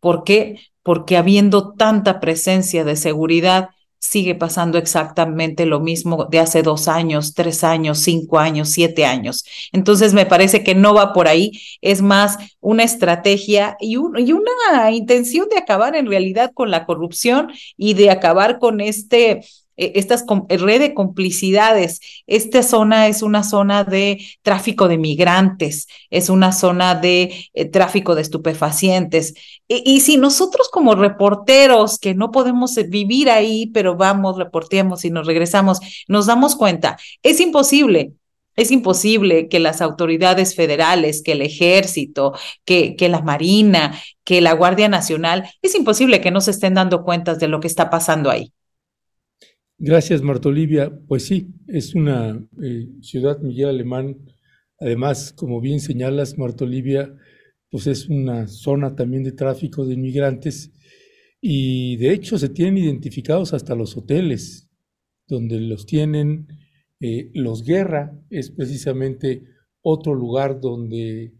¿Por 0.00 0.24
qué? 0.24 0.60
Porque 0.82 1.16
habiendo 1.16 1.74
tanta 1.74 2.20
presencia 2.20 2.84
de 2.84 2.96
seguridad, 2.96 3.70
sigue 3.98 4.34
pasando 4.34 4.78
exactamente 4.78 5.66
lo 5.66 5.80
mismo 5.80 6.26
de 6.26 6.38
hace 6.38 6.62
dos 6.62 6.88
años, 6.88 7.34
tres 7.34 7.64
años, 7.64 7.98
cinco 7.98 8.38
años, 8.38 8.70
siete 8.70 9.04
años. 9.04 9.44
Entonces 9.72 10.14
me 10.14 10.26
parece 10.26 10.62
que 10.62 10.74
no 10.74 10.94
va 10.94 11.12
por 11.12 11.28
ahí, 11.28 11.52
es 11.80 12.02
más 12.02 12.38
una 12.60 12.84
estrategia 12.84 13.76
y, 13.80 13.94
y 13.94 14.32
una 14.32 14.90
intención 14.92 15.48
de 15.48 15.58
acabar 15.58 15.96
en 15.96 16.06
realidad 16.06 16.52
con 16.54 16.70
la 16.70 16.86
corrupción 16.86 17.52
y 17.76 17.94
de 17.94 18.10
acabar 18.10 18.58
con 18.58 18.80
este 18.80 19.42
estas 19.76 20.24
eh, 20.48 20.58
red 20.58 20.80
de 20.80 20.94
complicidades. 20.94 22.00
Esta 22.26 22.62
zona 22.62 23.08
es 23.08 23.22
una 23.22 23.42
zona 23.42 23.84
de 23.84 24.24
tráfico 24.42 24.88
de 24.88 24.98
migrantes, 24.98 25.86
es 26.10 26.28
una 26.28 26.52
zona 26.52 26.94
de 26.94 27.48
eh, 27.54 27.64
tráfico 27.66 28.14
de 28.14 28.22
estupefacientes. 28.22 29.34
Y, 29.68 30.00
si 30.00 30.16
nosotros 30.16 30.68
como 30.70 30.94
reporteros 30.94 31.98
que 31.98 32.14
no 32.14 32.30
podemos 32.30 32.76
eh, 32.76 32.84
vivir 32.84 33.30
ahí, 33.30 33.66
pero 33.72 33.96
vamos, 33.96 34.36
reporteamos 34.38 35.04
y 35.04 35.10
nos 35.10 35.26
regresamos, 35.26 35.80
nos 36.08 36.26
damos 36.26 36.56
cuenta, 36.56 36.96
es 37.22 37.40
imposible. 37.40 38.12
Es 38.56 38.70
imposible 38.70 39.48
que 39.48 39.60
las 39.60 39.82
autoridades 39.82 40.54
federales, 40.54 41.22
que 41.22 41.32
el 41.32 41.42
ejército, 41.42 42.32
que 42.64 42.96
la 43.10 43.20
Marina, 43.20 44.00
que 44.24 44.40
la 44.40 44.54
Guardia 44.54 44.88
Nacional, 44.88 45.50
es 45.60 45.74
imposible 45.74 46.22
que 46.22 46.30
no 46.30 46.40
se 46.40 46.52
estén 46.52 46.72
dando 46.72 47.04
cuentas 47.04 47.38
de 47.38 47.48
lo 47.48 47.60
que 47.60 47.66
está 47.66 47.90
pasando 47.90 48.30
ahí. 48.30 48.54
Gracias, 49.78 50.22
Marta 50.22 50.48
Olivia. 50.48 50.90
Pues 51.06 51.26
sí, 51.26 51.54
es 51.66 51.94
una 51.94 52.42
eh, 52.62 52.88
ciudad 53.02 53.40
Miguel 53.40 53.68
Alemán. 53.68 54.16
Además, 54.80 55.32
como 55.36 55.60
bien 55.60 55.80
señalas, 55.80 56.38
Marta 56.38 56.64
Olivia, 56.64 57.14
pues 57.70 57.86
es 57.86 58.08
una 58.08 58.46
zona 58.48 58.96
también 58.96 59.22
de 59.22 59.32
tráfico 59.32 59.84
de 59.84 59.94
inmigrantes 59.94 60.72
y 61.40 61.96
de 61.96 62.12
hecho 62.12 62.38
se 62.38 62.48
tienen 62.48 62.78
identificados 62.78 63.52
hasta 63.52 63.74
los 63.74 63.96
hoteles, 63.96 64.70
donde 65.28 65.60
los 65.60 65.84
tienen. 65.84 66.48
Eh, 67.00 67.30
los 67.34 67.62
Guerra 67.62 68.18
es 68.30 68.50
precisamente 68.50 69.44
otro 69.82 70.14
lugar 70.14 70.60
donde 70.60 71.34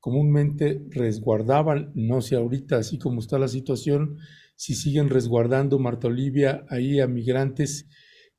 comúnmente 0.00 0.82
resguardaban, 0.90 1.92
no 1.94 2.22
sé 2.22 2.36
ahorita 2.36 2.78
así 2.78 2.98
como 2.98 3.20
está 3.20 3.38
la 3.38 3.48
situación, 3.48 4.16
si 4.56 4.74
siguen 4.74 5.08
resguardando 5.08 5.78
Marta 5.78 6.08
Olivia 6.08 6.64
ahí 6.68 7.00
a 7.00 7.06
migrantes, 7.06 7.88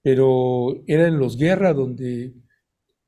pero 0.01 0.84
era 0.88 1.08
en 1.08 1.20
los 1.20 1.38
guerra 1.38 1.74
donde, 1.74 2.34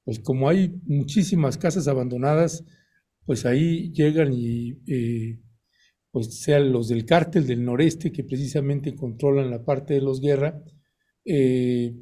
pues 0.03 0.19
como 0.19 0.49
hay 0.49 0.79
muchísimas 0.85 1.57
casas 1.57 1.87
abandonadas, 1.87 2.63
pues 3.25 3.45
ahí 3.45 3.91
llegan 3.91 4.33
y 4.33 4.79
eh, 4.87 5.39
pues 6.11 6.39
sean 6.39 6.71
los 6.71 6.87
del 6.87 7.05
cártel 7.05 7.47
del 7.47 7.65
noreste 7.65 8.11
que 8.11 8.23
precisamente 8.23 8.95
controlan 8.95 9.51
la 9.51 9.65
parte 9.65 9.95
de 9.95 10.01
los 10.01 10.21
guerra, 10.21 10.63
eh, 11.25 11.93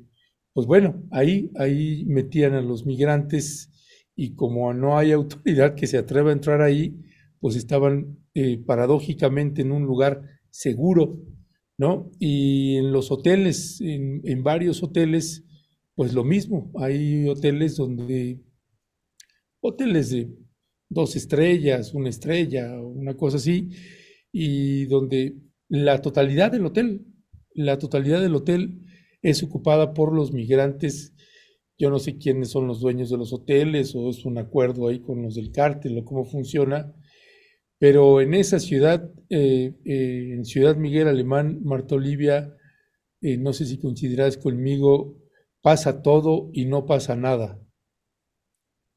pues 0.53 0.67
bueno, 0.67 1.03
ahí, 1.11 1.49
ahí 1.55 2.05
metían 2.05 2.53
a 2.53 2.61
los 2.61 2.85
migrantes 2.85 3.71
y 4.15 4.35
como 4.35 4.71
no 4.73 4.97
hay 4.97 5.11
autoridad 5.11 5.73
que 5.75 5.87
se 5.87 5.97
atreva 5.97 6.29
a 6.29 6.33
entrar 6.33 6.61
ahí, 6.61 6.95
pues 7.39 7.55
estaban 7.55 8.19
eh, 8.35 8.57
paradójicamente 8.63 9.63
en 9.63 9.71
un 9.71 9.83
lugar 9.83 10.21
seguro, 10.53 11.19
¿no? 11.79 12.11
Y 12.19 12.77
en 12.77 12.93
los 12.93 13.11
hoteles, 13.11 13.81
en, 13.81 14.43
varios 14.43 14.83
hoteles, 14.83 15.43
pues 15.95 16.13
lo 16.13 16.23
mismo, 16.23 16.71
hay 16.75 17.27
hoteles 17.27 17.75
donde, 17.75 18.39
hoteles 19.61 20.11
de 20.11 20.31
dos 20.89 21.15
estrellas, 21.15 21.95
una 21.95 22.09
estrella, 22.09 22.79
una 22.79 23.15
cosa 23.15 23.37
así, 23.37 23.69
y 24.31 24.85
donde 24.85 25.37
la 25.69 26.01
totalidad 26.01 26.51
del 26.51 26.67
hotel, 26.67 27.03
la 27.55 27.79
totalidad 27.79 28.21
del 28.21 28.35
hotel 28.35 28.85
es 29.23 29.41
ocupada 29.41 29.93
por 29.93 30.13
los 30.13 30.33
migrantes. 30.33 31.15
Yo 31.79 31.89
no 31.89 31.97
sé 31.97 32.19
quiénes 32.19 32.51
son 32.51 32.67
los 32.67 32.79
dueños 32.79 33.09
de 33.09 33.17
los 33.17 33.33
hoteles 33.33 33.95
o 33.95 34.09
es 34.09 34.23
un 34.23 34.37
acuerdo 34.37 34.87
ahí 34.87 34.99
con 34.99 35.23
los 35.23 35.33
del 35.33 35.51
cártel 35.51 35.97
o 35.97 36.05
cómo 36.05 36.25
funciona, 36.25 36.93
pero 37.83 38.21
en 38.21 38.33
esa 38.33 38.61
ciudad, 38.61 39.09
eh, 39.29 39.73
eh, 39.83 40.29
en 40.35 40.45
Ciudad 40.45 40.77
Miguel 40.77 41.09
Alemán, 41.09 41.59
Marta 41.65 41.95
Olivia, 41.95 42.55
eh, 43.19 43.35
no 43.35 43.51
sé 43.51 43.65
si 43.65 43.77
coincidirás 43.77 44.37
conmigo, 44.37 45.17
pasa 45.61 46.01
todo 46.01 46.49
y 46.53 46.63
no 46.63 46.85
pasa 46.85 47.17
nada. 47.17 47.59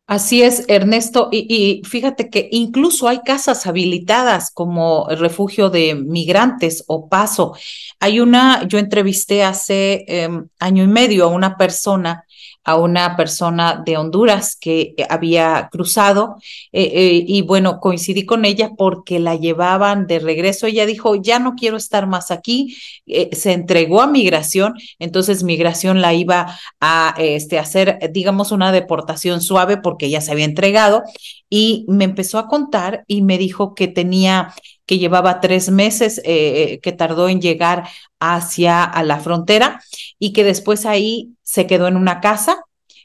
Así 0.07 0.41
es, 0.41 0.67
Ernesto. 0.69 1.31
Y, 1.33 1.83
fíjate 1.85 2.31
que 2.31 2.49
incluso 2.53 3.09
hay 3.09 3.23
casas 3.23 3.67
habilitadas 3.67 4.53
como 4.53 5.09
refugio 5.09 5.69
de 5.69 5.97
migrantes 5.97 6.85
o 6.87 7.09
paso. 7.09 7.57
Hay 7.99 8.21
una, 8.21 8.69
yo 8.69 8.79
entrevisté 8.79 9.43
hace 9.43 10.05
em, 10.07 10.47
año 10.61 10.85
y 10.85 10.87
medio 10.87 11.25
a 11.25 11.35
una 11.35 11.57
persona 11.57 12.23
a 12.67 12.75
una 12.75 13.17
persona 13.17 13.81
de 13.87 13.97
Honduras 13.97 14.57
que 14.61 14.95
eh, 14.97 15.07
había 15.09 15.69
cruzado 15.71 16.37
eh, 16.73 16.83
eh, 16.83 17.25
y 17.27 17.43
bueno, 17.43 17.79
coincidí 17.79 18.27
con 18.27 18.45
ella 18.45 18.73
porque 18.77 19.21
la 19.21 19.37
llevaban 19.37 20.09
de 20.09 20.19
regreso. 20.19 20.67
Ella 20.67 20.85
dijo, 20.85 21.15
ya 21.15 21.39
no 21.39 21.55
quiero 21.55 21.77
estar 21.77 22.09
más 22.09 22.33
aquí, 22.33 22.77
se 23.07 23.53
entregó 23.53 24.01
a 24.01 24.09
migración, 24.09 24.75
entonces 24.99 25.45
migración 25.45 26.01
la 26.01 26.13
iba 26.13 26.59
a 26.81 27.15
este, 27.19 27.61
hacer, 27.61 28.01
digamos, 28.13 28.51
una 28.51 28.73
deportación 28.73 29.41
suave 29.41 29.77
porque 29.77 30.11
ya 30.11 30.21
se 30.21 30.33
había 30.33 30.45
entregado 30.45 31.05
y 31.49 31.85
me 31.89 32.05
empezó 32.05 32.41
a 32.41 32.49
contar 32.49 33.05
y 33.07 33.23
me 33.23 33.39
dijo 33.39 33.77
que 33.77 33.87
tenía 33.87 34.53
que 34.87 34.99
llevaba 34.99 35.41
tres 35.41 35.71
meses 35.71 36.21
que 36.25 36.95
tardó 36.97 37.29
en 37.29 37.41
llegar 37.41 37.89
hacia 38.21 38.85
a 38.85 39.03
la 39.03 39.19
frontera 39.19 39.81
y 40.19 40.33
que 40.33 40.45
después 40.45 40.87
ahí 40.87 41.36
se 41.47 41.67
quedó 41.67 41.87
en 41.87 41.97
una 41.97 42.21
casa 42.21 42.65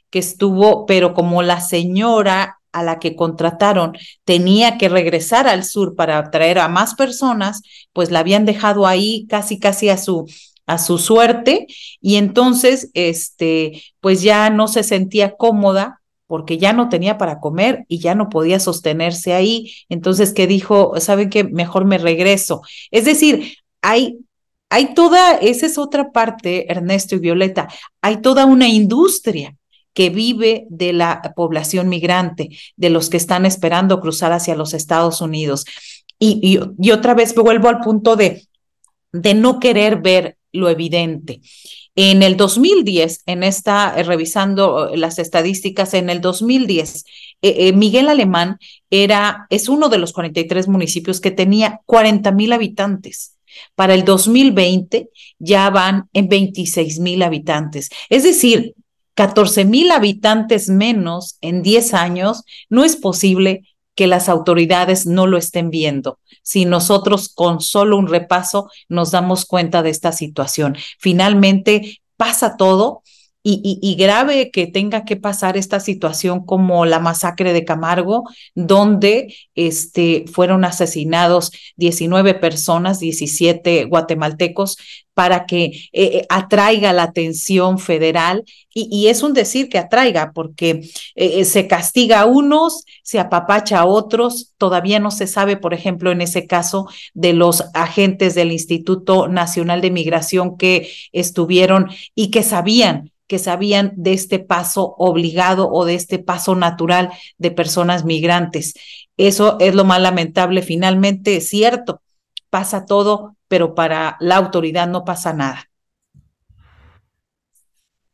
que 0.09 0.19
estuvo, 0.19 0.85
pero 0.87 1.13
como 1.13 1.43
la 1.43 1.61
señora 1.61 2.57
a 2.71 2.83
la 2.83 2.99
que 2.99 3.15
contrataron 3.15 3.97
tenía 4.25 4.77
que 4.77 4.89
regresar 4.89 5.47
al 5.47 5.63
sur 5.63 5.95
para 5.95 6.31
traer 6.31 6.59
a 6.59 6.67
más 6.67 6.95
personas, 6.95 7.61
pues 7.93 8.11
la 8.11 8.19
habían 8.19 8.45
dejado 8.45 8.87
ahí 8.87 9.27
casi 9.29 9.59
casi 9.59 9.89
a 9.89 9.97
su 9.97 10.25
a 10.65 10.77
su 10.77 10.97
suerte 10.97 11.67
y 12.01 12.15
entonces 12.15 12.89
este 12.93 13.83
pues 13.99 14.21
ya 14.21 14.49
no 14.49 14.67
se 14.67 14.83
sentía 14.83 15.35
cómoda 15.35 16.01
porque 16.27 16.57
ya 16.57 16.71
no 16.73 16.87
tenía 16.87 17.17
para 17.17 17.41
comer 17.41 17.83
y 17.89 17.99
ya 17.99 18.15
no 18.15 18.29
podía 18.29 18.61
sostenerse 18.61 19.33
ahí. 19.33 19.73
Entonces, 19.89 20.31
¿qué 20.33 20.47
dijo? 20.47 20.93
¿Saben 20.97 21.29
qué? 21.29 21.43
Mejor 21.43 21.83
me 21.83 21.97
regreso. 21.97 22.61
Es 22.89 23.03
decir, 23.03 23.57
hay 23.81 24.19
hay 24.71 24.93
toda, 24.93 25.33
esa 25.33 25.65
es 25.65 25.77
otra 25.77 26.13
parte, 26.13 26.71
Ernesto 26.71 27.15
y 27.15 27.19
Violeta, 27.19 27.67
hay 28.01 28.21
toda 28.21 28.45
una 28.45 28.69
industria 28.69 29.57
que 29.93 30.09
vive 30.09 30.65
de 30.69 30.93
la 30.93 31.21
población 31.35 31.89
migrante, 31.89 32.57
de 32.77 32.89
los 32.89 33.09
que 33.09 33.17
están 33.17 33.45
esperando 33.45 33.99
cruzar 33.99 34.31
hacia 34.31 34.55
los 34.55 34.73
Estados 34.73 35.19
Unidos. 35.19 35.65
Y, 36.17 36.57
y, 36.79 36.91
otra 36.91 37.13
vez 37.13 37.35
vuelvo 37.35 37.67
al 37.67 37.79
punto 37.79 38.15
de, 38.15 38.47
de 39.11 39.33
no 39.33 39.59
querer 39.59 40.01
ver 40.01 40.37
lo 40.53 40.69
evidente. 40.69 41.41
En 41.95 42.23
el 42.23 42.37
2010, 42.37 43.23
en 43.25 43.43
esta, 43.43 43.93
eh, 43.97 44.03
revisando 44.03 44.91
las 44.95 45.19
estadísticas, 45.19 45.93
en 45.93 46.09
el 46.09 46.21
2010, 46.21 47.03
eh, 47.41 47.67
eh, 47.67 47.73
Miguel 47.73 48.07
Alemán 48.07 48.57
era, 48.89 49.47
es 49.49 49.67
uno 49.67 49.89
de 49.89 49.97
los 49.97 50.13
43 50.13 50.69
municipios 50.69 51.19
que 51.19 51.31
tenía 51.31 51.81
40 51.85 52.31
mil 52.31 52.53
habitantes. 52.53 53.35
Para 53.75 53.93
el 53.93 54.05
2020 54.05 55.09
ya 55.39 55.69
van 55.69 56.09
en 56.13 56.29
26 56.29 56.99
mil 56.99 57.21
habitantes. 57.23 57.89
Es 58.09 58.23
decir, 58.23 58.75
14 59.15 59.65
mil 59.65 59.91
habitantes 59.91 60.69
menos 60.69 61.37
en 61.41 61.61
10 61.61 61.93
años, 61.93 62.43
no 62.69 62.83
es 62.83 62.95
posible 62.95 63.63
que 63.95 64.07
las 64.07 64.29
autoridades 64.29 65.05
no 65.05 65.27
lo 65.27 65.37
estén 65.37 65.69
viendo. 65.69 66.19
Si 66.43 66.65
nosotros 66.65 67.29
con 67.29 67.61
solo 67.61 67.97
un 67.97 68.07
repaso 68.07 68.69
nos 68.89 69.11
damos 69.11 69.45
cuenta 69.45 69.83
de 69.83 69.89
esta 69.89 70.11
situación, 70.11 70.77
finalmente 70.97 72.01
pasa 72.17 72.57
todo 72.57 73.03
y, 73.43 73.95
grave 73.95 74.51
que 74.51 74.67
tenga 74.67 75.03
que 75.03 75.15
pasar 75.15 75.57
esta 75.57 75.79
situación 75.79 76.45
como 76.45 76.85
la 76.85 76.99
masacre 76.99 77.53
de 77.53 77.65
Camargo, 77.65 78.23
donde 78.53 79.35
este, 79.55 80.25
fueron 80.31 80.63
asesinados 80.63 81.51
19 81.77 82.35
personas, 82.35 82.99
17 82.99 83.85
guatemaltecos, 83.85 84.77
para 85.13 85.45
que 85.45 85.65
eh, 85.65 85.81
eh, 85.91 86.25
atraiga 86.29 86.93
la 86.93 87.03
atención 87.03 87.79
federal. 87.79 88.43
Y, 88.73 89.07
es 89.07 89.21
un 89.21 89.33
decir 89.33 89.67
que 89.67 89.77
atraiga, 89.77 90.31
porque 90.33 90.81
eh, 91.15 91.43
se 91.43 91.67
castiga 91.67 92.21
a 92.21 92.25
unos, 92.25 92.85
se 93.03 93.19
apapacha 93.19 93.79
a 93.79 93.85
otros. 93.85 94.53
Todavía 94.57 94.99
no 94.99 95.11
se 95.11 95.27
sabe, 95.27 95.57
por 95.57 95.73
ejemplo, 95.73 96.11
en 96.11 96.21
ese 96.21 96.47
caso 96.47 96.87
de 97.13 97.33
los 97.33 97.65
agentes 97.73 98.33
del 98.33 98.53
Instituto 98.53 99.27
Nacional 99.27 99.81
de 99.81 99.91
Migración 99.91 100.57
que 100.57 100.89
estuvieron 101.11 101.89
y 102.15 102.31
que 102.31 102.43
sabían 102.43 103.11
que 103.31 103.39
sabían 103.39 103.93
de 103.95 104.11
este 104.11 104.39
paso 104.39 104.93
obligado 104.97 105.71
o 105.71 105.85
de 105.85 105.95
este 105.95 106.19
paso 106.19 106.53
natural 106.53 107.13
de 107.37 107.49
personas 107.49 108.03
migrantes. 108.03 108.73
Eso 109.15 109.55
es 109.61 109.73
lo 109.73 109.85
más 109.85 110.01
lamentable. 110.01 110.61
Finalmente 110.61 111.37
es 111.37 111.47
cierto, 111.47 112.01
pasa 112.49 112.83
todo, 112.85 113.37
pero 113.47 113.73
para 113.73 114.17
la 114.19 114.35
autoridad 114.35 114.89
no 114.89 115.05
pasa 115.05 115.31
nada. 115.31 115.69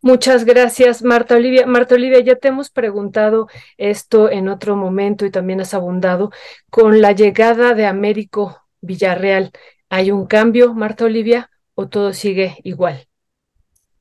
Muchas 0.01 0.45
gracias, 0.45 1.01
Marta 1.01 1.33
Olivia. 1.33 1.65
Marta 1.65 1.95
Olivia, 1.95 2.19
ya 2.19 2.36
te 2.36 2.50
hemos 2.50 2.69
preguntado 2.69 3.47
esto 3.77 4.29
en 4.29 4.50
otro 4.50 4.75
momento 4.75 5.25
y 5.25 5.31
también 5.31 5.62
has 5.62 5.74
abundado. 5.74 6.29
Con 6.69 7.01
la 7.01 7.13
llegada 7.13 7.74
de 7.74 7.88
Américo 7.88 8.62
Villarreal, 8.81 9.51
¿hay 9.89 10.12
un 10.12 10.27
cambio, 10.27 10.75
Marta 10.75 11.05
Olivia, 11.05 11.50
o 11.74 11.88
todo 11.88 12.13
sigue 12.13 12.57
igual 12.63 13.07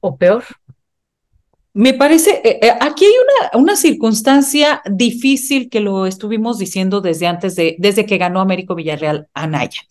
o 0.00 0.18
peor? 0.18 0.44
Me 1.76 1.92
parece, 1.92 2.40
eh, 2.42 2.58
eh, 2.62 2.72
aquí 2.80 3.04
hay 3.04 3.12
una, 3.12 3.62
una, 3.62 3.76
circunstancia 3.76 4.80
difícil 4.90 5.68
que 5.68 5.80
lo 5.80 6.06
estuvimos 6.06 6.58
diciendo 6.58 7.02
desde 7.02 7.26
antes 7.26 7.54
de, 7.54 7.76
desde 7.78 8.06
que 8.06 8.16
ganó 8.16 8.40
Américo 8.40 8.74
Villarreal 8.74 9.28
Anaya. 9.34 9.82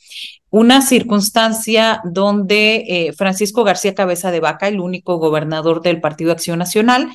Una 0.50 0.82
circunstancia 0.82 2.02
donde 2.04 2.86
eh, 2.88 3.14
Francisco 3.14 3.64
García 3.64 3.94
Cabeza 3.94 4.32
de 4.32 4.40
Vaca, 4.40 4.68
el 4.68 4.80
único 4.80 5.20
gobernador 5.20 5.84
del 5.84 6.02
Partido 6.02 6.32
Acción 6.32 6.58
Nacional, 6.58 7.12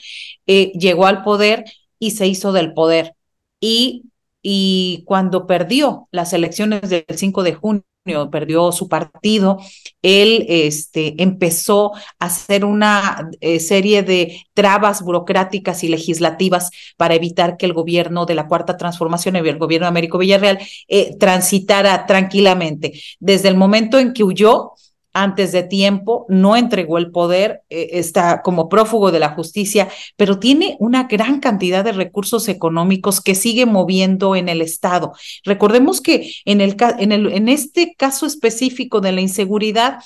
llegó 0.46 1.06
al 1.06 1.24
poder 1.24 1.64
y 1.98 2.12
se 2.12 2.28
hizo 2.28 2.52
del 2.52 2.72
poder. 2.72 3.16
Y, 3.58 4.04
y 4.40 5.02
cuando 5.04 5.48
perdió 5.48 6.06
las 6.12 6.32
elecciones 6.32 6.88
del 6.88 7.04
5 7.08 7.42
de 7.42 7.54
junio, 7.54 7.82
perdió 8.30 8.72
su 8.72 8.88
partido, 8.88 9.58
él 10.02 10.46
este, 10.48 11.22
empezó 11.22 11.92
a 11.94 12.26
hacer 12.26 12.64
una 12.64 13.28
eh, 13.40 13.60
serie 13.60 14.02
de 14.02 14.42
trabas 14.54 15.02
burocráticas 15.02 15.84
y 15.84 15.88
legislativas 15.88 16.70
para 16.96 17.14
evitar 17.14 17.56
que 17.56 17.66
el 17.66 17.74
gobierno 17.74 18.26
de 18.26 18.34
la 18.34 18.48
Cuarta 18.48 18.76
Transformación, 18.76 19.36
el 19.36 19.58
gobierno 19.58 19.84
de 19.84 19.90
Américo 19.90 20.18
Villarreal, 20.18 20.58
eh, 20.88 21.16
transitara 21.18 22.06
tranquilamente. 22.06 23.00
Desde 23.18 23.48
el 23.48 23.56
momento 23.56 23.98
en 23.98 24.12
que 24.12 24.24
huyó, 24.24 24.72
antes 25.12 25.52
de 25.52 25.62
tiempo, 25.62 26.26
no 26.28 26.56
entregó 26.56 26.98
el 26.98 27.10
poder, 27.10 27.62
eh, 27.70 27.90
está 27.92 28.42
como 28.42 28.68
prófugo 28.68 29.10
de 29.10 29.18
la 29.18 29.30
justicia, 29.30 29.88
pero 30.16 30.38
tiene 30.38 30.76
una 30.78 31.04
gran 31.04 31.40
cantidad 31.40 31.84
de 31.84 31.92
recursos 31.92 32.48
económicos 32.48 33.20
que 33.20 33.34
sigue 33.34 33.66
moviendo 33.66 34.36
en 34.36 34.48
el 34.48 34.62
Estado. 34.62 35.12
Recordemos 35.44 36.00
que 36.00 36.32
en, 36.44 36.60
el, 36.60 36.76
en, 36.98 37.12
el, 37.12 37.32
en 37.32 37.48
este 37.48 37.94
caso 37.96 38.26
específico 38.26 39.00
de 39.00 39.12
la 39.12 39.20
inseguridad, 39.20 39.98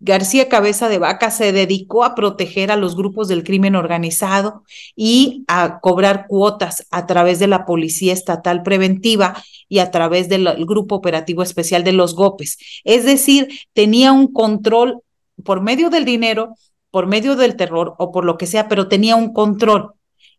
García 0.00 0.48
Cabeza 0.48 0.88
de 0.88 0.98
Vaca 0.98 1.30
se 1.30 1.52
dedicó 1.52 2.04
a 2.04 2.14
proteger 2.14 2.70
a 2.70 2.76
los 2.76 2.96
grupos 2.96 3.28
del 3.28 3.44
crimen 3.44 3.74
organizado 3.74 4.64
y 4.96 5.44
a 5.48 5.80
cobrar 5.80 6.26
cuotas 6.28 6.86
a 6.90 7.06
través 7.06 7.38
de 7.38 7.46
la 7.46 7.66
Policía 7.66 8.12
Estatal 8.12 8.62
Preventiva 8.62 9.42
y 9.68 9.78
a 9.78 9.90
través 9.90 10.28
del 10.28 10.46
Grupo 10.66 10.94
Operativo 10.96 11.42
Especial 11.42 11.84
de 11.84 11.92
los 11.92 12.14
GOPES. 12.14 12.58
Es 12.84 13.04
decir, 13.04 13.48
tenía 13.72 14.12
un 14.12 14.32
control 14.32 15.00
por 15.44 15.60
medio 15.60 15.90
del 15.90 16.04
dinero, 16.04 16.54
por 16.90 17.06
medio 17.06 17.36
del 17.36 17.56
terror 17.56 17.94
o 17.98 18.12
por 18.12 18.24
lo 18.24 18.36
que 18.38 18.46
sea, 18.46 18.68
pero 18.68 18.88
tenía 18.88 19.16
un 19.16 19.32
control. 19.32 19.94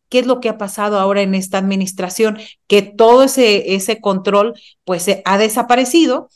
¿Qué 0.10 0.20
es 0.20 0.28
lo 0.28 0.40
que 0.40 0.50
ha 0.50 0.58
pasado 0.58 1.00
ahora 1.00 1.22
en 1.22 1.36
esta 1.36 1.58
administración? 1.58 2.38
Que 2.68 2.82
todo 2.82 3.24
ese, 3.24 3.76
ese 3.76 4.00
control 4.00 4.54
pues 4.84 5.08
ha 5.26 5.38
desaparecido 5.38 6.30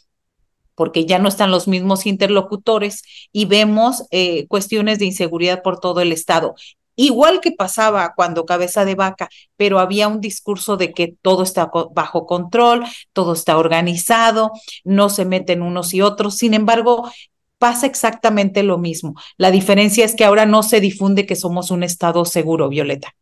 porque 0.79 1.05
ya 1.05 1.19
no 1.19 1.27
están 1.27 1.51
los 1.51 1.67
mismos 1.67 2.05
interlocutores 2.05 3.03
y 3.33 3.43
vemos 3.43 4.05
eh, 4.11 4.47
cuestiones 4.47 4.97
de 4.97 5.07
inseguridad 5.07 5.61
por 5.61 5.81
todo 5.81 5.99
el 5.99 6.13
Estado. 6.13 6.55
Igual 6.95 7.41
que 7.41 7.51
pasaba 7.51 8.13
cuando 8.15 8.45
cabeza 8.45 8.85
de 8.85 8.95
vaca, 8.95 9.27
pero 9.57 9.79
había 9.79 10.07
un 10.07 10.21
discurso 10.21 10.77
de 10.77 10.93
que 10.93 11.15
todo 11.21 11.43
está 11.43 11.69
bajo 11.93 12.25
control, 12.25 12.85
todo 13.11 13.33
está 13.33 13.57
organizado, 13.57 14.53
no 14.85 15.09
se 15.09 15.25
meten 15.25 15.63
unos 15.63 15.93
y 15.93 15.99
otros. 15.99 16.37
Sin 16.37 16.53
embargo, 16.53 17.11
pasa 17.57 17.85
exactamente 17.85 18.63
lo 18.63 18.77
mismo. 18.77 19.15
La 19.35 19.51
diferencia 19.51 20.05
es 20.05 20.15
que 20.15 20.23
ahora 20.23 20.45
no 20.45 20.63
se 20.63 20.79
difunde 20.79 21.25
que 21.25 21.35
somos 21.35 21.71
un 21.71 21.83
Estado 21.83 22.23
seguro, 22.23 22.69
Violeta. 22.69 23.13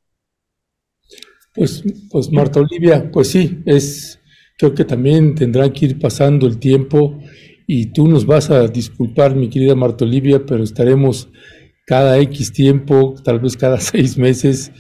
Pues, 1.56 1.84
pues 2.12 2.32
Marta 2.32 2.60
Olivia, 2.60 3.10
pues 3.12 3.32
sí, 3.32 3.64
es, 3.66 4.20
creo 4.60 4.76
que 4.76 4.86
también 4.86 5.34
tendrá 5.34 5.74
que 5.74 5.88
ir 5.88 6.00
pasando 6.00 6.46
el 6.46 6.60
tiempo 6.60 7.18
y 7.68 7.88
tú 7.88 8.08
nos 8.08 8.26
vas 8.26 8.50
a 8.50 8.66
disculpar, 8.68 9.36
mi 9.36 9.50
querida 9.50 9.76
Marta 9.76 10.06
Olivia, 10.06 10.46
pero 10.46 10.64
estaremos 10.64 11.30
cada 11.86 12.18
X 12.20 12.54
tiempo, 12.54 13.14
tal 13.24 13.40
vez 13.40 13.58
cada 13.58 13.80
seis 13.82 14.18
meses, 14.18 14.72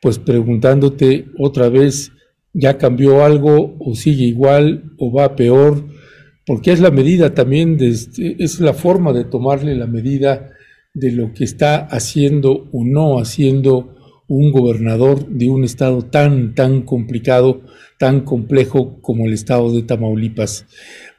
pues 0.00 0.18
preguntándote 0.20 1.26
otra 1.38 1.68
vez, 1.68 2.12
¿ya 2.54 2.78
cambió 2.78 3.24
algo 3.24 3.76
o 3.80 3.94
sigue 3.96 4.24
igual 4.24 4.92
o 4.98 5.12
va 5.12 5.34
peor? 5.34 5.84
Porque 6.46 6.70
es 6.70 6.78
la 6.78 6.92
medida 6.92 7.34
también, 7.34 7.76
de 7.76 7.88
este, 7.88 8.42
es 8.42 8.60
la 8.60 8.72
forma 8.72 9.12
de 9.12 9.24
tomarle 9.24 9.74
la 9.74 9.88
medida 9.88 10.52
de 10.94 11.10
lo 11.10 11.34
que 11.34 11.42
está 11.42 11.78
haciendo 11.86 12.68
o 12.72 12.84
no 12.84 13.18
haciendo 13.18 13.96
un 14.28 14.50
gobernador 14.52 15.28
de 15.28 15.48
un 15.48 15.64
estado 15.64 16.02
tan, 16.02 16.54
tan 16.54 16.82
complicado, 16.82 17.62
tan 17.98 18.20
complejo 18.20 19.00
como 19.00 19.26
el 19.26 19.32
estado 19.32 19.72
de 19.72 19.82
Tamaulipas. 19.82 20.66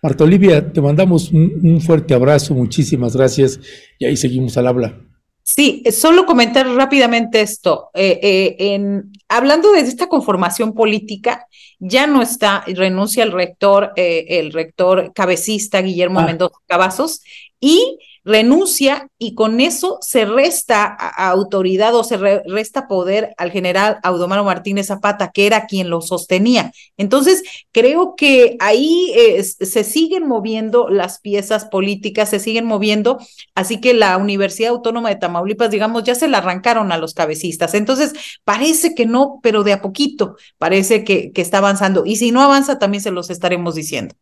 Marta 0.02 0.24
Olivia, 0.24 0.72
te 0.72 0.82
mandamos 0.82 1.32
un, 1.32 1.82
fuerte 1.82 2.14
abrazo, 2.14 2.54
muchísimas 2.54 3.16
gracias 3.16 3.60
y 3.98 4.06
ahí 4.06 4.16
seguimos 4.16 4.58
al 4.58 4.68
habla. 4.68 5.02
Sí, 5.44 5.84
solo 5.92 6.26
comentar 6.26 6.68
rápidamente 6.68 7.40
esto. 7.40 7.90
Eh, 7.94 8.20
eh, 8.22 8.56
en, 8.60 9.14
hablando 9.30 9.72
de 9.72 9.80
esta 9.80 10.08
conformación 10.08 10.74
política, 10.74 11.48
ya 11.80 12.06
no 12.06 12.22
está, 12.22 12.64
renuncia 12.68 13.24
el 13.24 13.32
rector, 13.32 13.94
eh, 13.96 14.26
el 14.30 14.52
rector 14.52 15.14
cabecista 15.14 15.82
Guillermo 15.82 16.20
ah. 16.20 16.26
Mendoza 16.26 16.58
Cavazos, 16.68 17.22
y 17.62 17.98
renuncia 18.28 19.08
y 19.18 19.36
con 19.36 19.62
eso 19.62 20.00
se 20.02 20.26
resta 20.26 20.86
autoridad 20.86 21.96
o 21.96 22.04
se 22.04 22.18
resta 22.18 22.88
poder 22.88 23.34
al 23.38 23.52
general 23.52 24.00
Audomaro 24.04 24.44
Martínez 24.44 24.88
Zapata, 24.88 25.32
que 25.32 25.48
era 25.48 25.66
quien 25.66 25.90
lo 25.90 26.02
sostenía. 26.02 26.74
Entonces, 26.98 27.42
creo 27.72 28.16
que 28.18 28.58
ahí 28.60 29.14
eh, 29.16 29.42
se 29.42 29.84
siguen 29.86 30.28
moviendo 30.28 30.90
las 30.90 31.20
piezas 31.20 31.66
políticas, 31.66 32.30
se 32.30 32.40
siguen 32.40 32.66
moviendo, 32.66 33.18
así 33.56 33.80
que 33.80 33.94
la 33.94 34.18
Universidad 34.18 34.72
Autónoma 34.72 35.08
de 35.08 35.16
Tamaulipas, 35.16 35.72
digamos, 35.72 36.04
ya 36.04 36.14
se 36.14 36.28
la 36.28 36.40
arrancaron 36.40 36.92
a 36.92 36.98
los 36.98 37.14
cabecistas. 37.14 37.74
Entonces, 37.76 38.14
parece 38.44 38.94
que 38.94 39.06
no, 39.06 39.40
pero 39.42 39.64
de 39.64 39.72
a 39.72 39.82
poquito 39.82 40.36
parece 40.58 41.06
que, 41.06 41.32
que 41.32 41.42
está 41.42 41.60
avanzando. 41.60 42.06
Y 42.06 42.18
si 42.18 42.32
no 42.32 42.42
avanza, 42.42 42.78
también 42.78 43.02
se 43.02 43.12
los 43.12 43.30
estaremos 43.30 43.76
diciendo. 43.76 44.16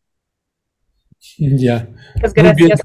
Ya. 1.37 1.89
Muchas 2.15 2.33
gracias, 2.35 2.81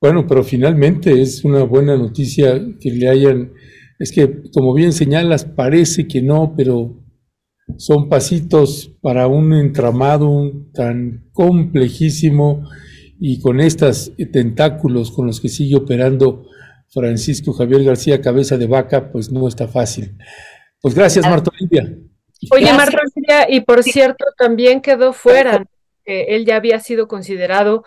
Bueno, 0.00 0.26
pero 0.26 0.44
finalmente 0.44 1.20
es 1.20 1.44
una 1.44 1.64
buena 1.64 1.96
noticia 1.96 2.60
que 2.80 2.90
le 2.90 3.08
hayan 3.08 3.52
Es 3.98 4.12
que, 4.12 4.42
como 4.52 4.72
bien 4.74 4.92
señalas, 4.92 5.44
parece 5.44 6.06
que 6.06 6.22
no, 6.22 6.54
pero 6.56 7.02
son 7.76 8.08
pasitos 8.08 8.96
para 9.02 9.26
un 9.26 9.52
entramado 9.52 10.52
tan 10.72 11.28
complejísimo 11.32 12.64
y 13.20 13.40
con 13.40 13.60
estos 13.60 14.12
tentáculos 14.32 15.10
con 15.10 15.26
los 15.26 15.40
que 15.40 15.48
sigue 15.48 15.76
operando 15.76 16.46
Francisco 16.90 17.52
Javier 17.52 17.82
García 17.82 18.22
Cabeza 18.22 18.56
de 18.56 18.66
Vaca, 18.66 19.10
pues 19.10 19.30
no 19.30 19.48
está 19.48 19.66
fácil. 19.66 20.16
Pues 20.80 20.94
gracias, 20.94 21.26
Marta 21.26 21.50
Olivia. 21.58 21.98
Oye, 22.50 22.72
Marta 22.72 22.98
Olivia, 23.02 23.46
y 23.50 23.60
por 23.60 23.82
cierto, 23.82 24.24
también 24.38 24.80
quedó 24.80 25.12
fuera, 25.12 25.64
que 26.04 26.36
él 26.36 26.46
ya 26.46 26.56
había 26.56 26.78
sido 26.78 27.08
considerado 27.08 27.82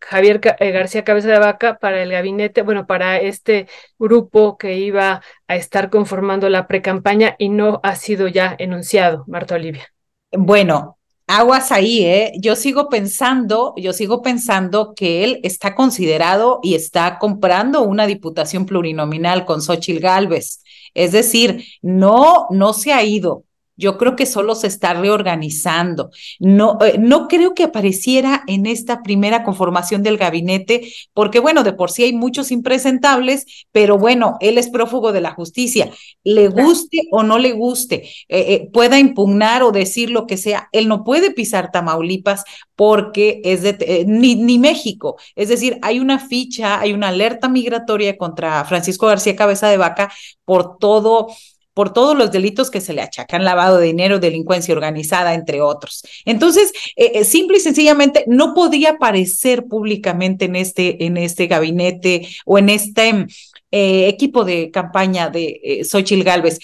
Javier 0.00 0.40
eh, 0.58 0.70
García 0.70 1.04
Cabeza 1.04 1.28
de 1.28 1.38
Vaca 1.38 1.78
para 1.78 2.02
el 2.02 2.10
gabinete, 2.10 2.62
bueno, 2.62 2.86
para 2.86 3.18
este 3.18 3.68
grupo 3.98 4.56
que 4.58 4.78
iba 4.78 5.22
a 5.48 5.56
estar 5.56 5.90
conformando 5.90 6.48
la 6.48 6.66
precampaña 6.66 7.36
y 7.38 7.48
no 7.48 7.80
ha 7.82 7.96
sido 7.96 8.28
ya 8.28 8.54
enunciado, 8.58 9.24
Marta 9.26 9.54
Olivia. 9.54 9.88
Bueno, 10.32 10.98
aguas 11.26 11.72
ahí, 11.72 12.04
¿eh? 12.04 12.32
Yo 12.40 12.56
sigo 12.56 12.88
pensando, 12.88 13.74
yo 13.76 13.92
sigo 13.92 14.22
pensando 14.22 14.94
que 14.94 15.24
él 15.24 15.40
está 15.42 15.74
considerado 15.74 16.60
y 16.62 16.74
está 16.74 17.18
comprando 17.18 17.82
una 17.82 18.06
diputación 18.06 18.66
plurinominal 18.66 19.44
con 19.44 19.62
Xochil 19.62 20.00
Gálvez. 20.00 20.62
Es 20.94 21.12
decir, 21.12 21.64
no, 21.82 22.46
no 22.50 22.72
se 22.72 22.92
ha 22.92 23.02
ido. 23.02 23.44
Yo 23.76 23.98
creo 23.98 24.14
que 24.14 24.26
solo 24.26 24.54
se 24.54 24.68
está 24.68 24.94
reorganizando. 24.94 26.10
No, 26.38 26.78
eh, 26.80 26.96
no 26.98 27.26
creo 27.26 27.54
que 27.54 27.64
apareciera 27.64 28.44
en 28.46 28.66
esta 28.66 29.02
primera 29.02 29.42
conformación 29.42 30.02
del 30.02 30.16
gabinete, 30.16 30.92
porque 31.12 31.40
bueno, 31.40 31.64
de 31.64 31.72
por 31.72 31.90
sí 31.90 32.04
hay 32.04 32.12
muchos 32.12 32.52
impresentables, 32.52 33.66
pero 33.72 33.98
bueno, 33.98 34.36
él 34.40 34.58
es 34.58 34.70
prófugo 34.70 35.12
de 35.12 35.20
la 35.20 35.32
justicia. 35.32 35.90
Le 36.22 36.48
guste 36.48 37.02
o 37.10 37.22
no 37.22 37.38
le 37.38 37.52
guste, 37.52 38.04
eh, 38.28 38.54
eh, 38.54 38.70
pueda 38.72 38.98
impugnar 38.98 39.62
o 39.62 39.72
decir 39.72 40.10
lo 40.10 40.26
que 40.26 40.36
sea, 40.36 40.68
él 40.72 40.88
no 40.88 41.02
puede 41.02 41.32
pisar 41.32 41.72
Tamaulipas 41.72 42.44
porque 42.76 43.40
es 43.44 43.62
de, 43.62 44.04
ni, 44.06 44.36
ni 44.36 44.58
México. 44.58 45.16
Es 45.34 45.48
decir, 45.48 45.78
hay 45.82 45.98
una 45.98 46.18
ficha, 46.18 46.80
hay 46.80 46.92
una 46.92 47.08
alerta 47.08 47.48
migratoria 47.48 48.16
contra 48.16 48.64
Francisco 48.64 49.06
García 49.06 49.36
Cabeza 49.36 49.68
de 49.68 49.76
Vaca 49.76 50.12
por 50.44 50.78
todo 50.78 51.28
por 51.74 51.92
todos 51.92 52.16
los 52.16 52.30
delitos 52.30 52.70
que 52.70 52.80
se 52.80 52.94
le 52.94 53.02
achacan, 53.02 53.44
lavado 53.44 53.78
de 53.78 53.86
dinero, 53.86 54.20
delincuencia 54.20 54.74
organizada, 54.74 55.34
entre 55.34 55.60
otros. 55.60 56.02
Entonces, 56.24 56.72
eh, 56.96 57.12
eh, 57.16 57.24
simple 57.24 57.58
y 57.58 57.60
sencillamente, 57.60 58.24
no 58.28 58.54
podía 58.54 58.90
aparecer 58.92 59.66
públicamente 59.66 60.46
en 60.46 60.56
este, 60.56 61.04
en 61.04 61.16
este 61.16 61.48
gabinete 61.48 62.28
o 62.46 62.58
en 62.58 62.68
este 62.68 63.26
eh, 63.70 64.08
equipo 64.08 64.44
de 64.44 64.70
campaña 64.70 65.28
de 65.28 65.84
Xochil 65.84 66.24
Gálvez. 66.24 66.60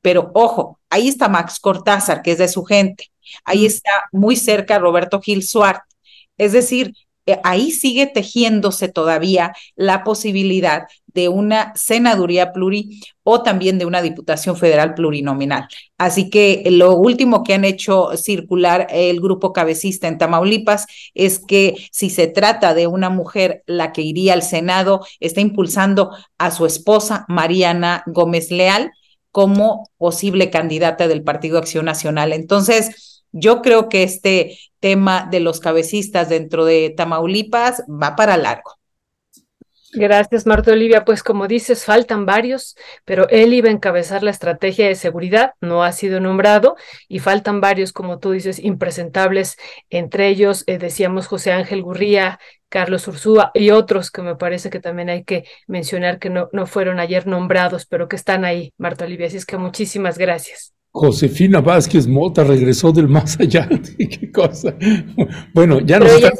Pero 0.00 0.30
ojo, 0.34 0.80
ahí 0.90 1.08
está 1.08 1.28
Max 1.28 1.60
Cortázar, 1.60 2.22
que 2.22 2.32
es 2.32 2.38
de 2.38 2.48
su 2.48 2.64
gente. 2.64 3.10
Ahí 3.44 3.66
está 3.66 3.90
muy 4.12 4.36
cerca 4.36 4.78
Roberto 4.78 5.20
Gil 5.20 5.42
Suárez. 5.42 5.82
Es 6.36 6.52
decir, 6.52 6.94
ahí 7.42 7.70
sigue 7.70 8.06
tejiéndose 8.06 8.88
todavía 8.88 9.52
la 9.76 10.04
posibilidad 10.04 10.84
de 11.14 11.28
una 11.28 11.72
senaduría 11.76 12.52
pluri 12.52 13.00
o 13.22 13.42
también 13.42 13.78
de 13.78 13.86
una 13.86 14.02
diputación 14.02 14.56
federal 14.56 14.94
plurinominal. 14.94 15.68
Así 15.96 16.28
que 16.28 16.64
lo 16.70 16.96
último 16.96 17.44
que 17.44 17.54
han 17.54 17.64
hecho 17.64 18.16
circular 18.16 18.88
el 18.90 19.20
grupo 19.20 19.52
cabecista 19.52 20.08
en 20.08 20.18
Tamaulipas 20.18 20.86
es 21.14 21.38
que 21.38 21.76
si 21.92 22.10
se 22.10 22.26
trata 22.26 22.74
de 22.74 22.88
una 22.88 23.10
mujer 23.10 23.62
la 23.66 23.92
que 23.92 24.02
iría 24.02 24.34
al 24.34 24.42
Senado, 24.42 25.06
está 25.20 25.40
impulsando 25.40 26.10
a 26.36 26.50
su 26.50 26.66
esposa 26.66 27.24
Mariana 27.28 28.02
Gómez 28.06 28.50
Leal 28.50 28.90
como 29.30 29.88
posible 29.98 30.50
candidata 30.50 31.08
del 31.08 31.22
Partido 31.22 31.58
Acción 31.58 31.86
Nacional. 31.86 32.32
Entonces, 32.32 33.13
yo 33.34 33.62
creo 33.62 33.88
que 33.88 34.04
este 34.04 34.58
tema 34.78 35.26
de 35.28 35.40
los 35.40 35.58
cabecistas 35.58 36.28
dentro 36.28 36.64
de 36.64 36.94
Tamaulipas 36.96 37.82
va 37.88 38.14
para 38.14 38.36
largo. 38.36 38.70
Gracias, 39.92 40.46
Marta 40.46 40.70
Olivia. 40.72 41.04
Pues 41.04 41.22
como 41.24 41.48
dices, 41.48 41.84
faltan 41.84 42.26
varios, 42.26 42.76
pero 43.04 43.28
él 43.28 43.52
iba 43.52 43.68
a 43.68 43.72
encabezar 43.72 44.22
la 44.22 44.30
estrategia 44.30 44.86
de 44.86 44.94
seguridad, 44.94 45.54
no 45.60 45.82
ha 45.82 45.90
sido 45.90 46.20
nombrado, 46.20 46.76
y 47.08 47.18
faltan 47.18 47.60
varios, 47.60 47.92
como 47.92 48.18
tú 48.20 48.30
dices, 48.30 48.58
impresentables, 48.58 49.56
entre 49.90 50.28
ellos, 50.28 50.62
eh, 50.68 50.78
decíamos, 50.78 51.26
José 51.26 51.52
Ángel 51.52 51.82
Gurría, 51.82 52.38
Carlos 52.68 53.06
Ursúa 53.08 53.50
y 53.54 53.70
otros 53.70 54.10
que 54.10 54.22
me 54.22 54.36
parece 54.36 54.70
que 54.70 54.80
también 54.80 55.08
hay 55.10 55.24
que 55.24 55.44
mencionar 55.66 56.18
que 56.18 56.30
no, 56.30 56.48
no 56.52 56.66
fueron 56.66 57.00
ayer 57.00 57.26
nombrados, 57.26 57.86
pero 57.86 58.08
que 58.08 58.16
están 58.16 58.44
ahí, 58.44 58.72
Marta 58.78 59.04
Olivia. 59.04 59.26
Así 59.26 59.36
es 59.36 59.46
que 59.46 59.58
muchísimas 59.58 60.18
gracias. 60.18 60.74
Josefina 60.94 61.60
Vázquez 61.60 62.06
Mota 62.06 62.44
regresó 62.44 62.92
del 62.92 63.08
más 63.08 63.36
allá. 63.40 63.68
¿Qué 63.68 64.30
cosa? 64.30 64.76
Bueno, 65.52 65.80
ya 65.80 65.98
no 65.98 66.06
está... 66.06 66.32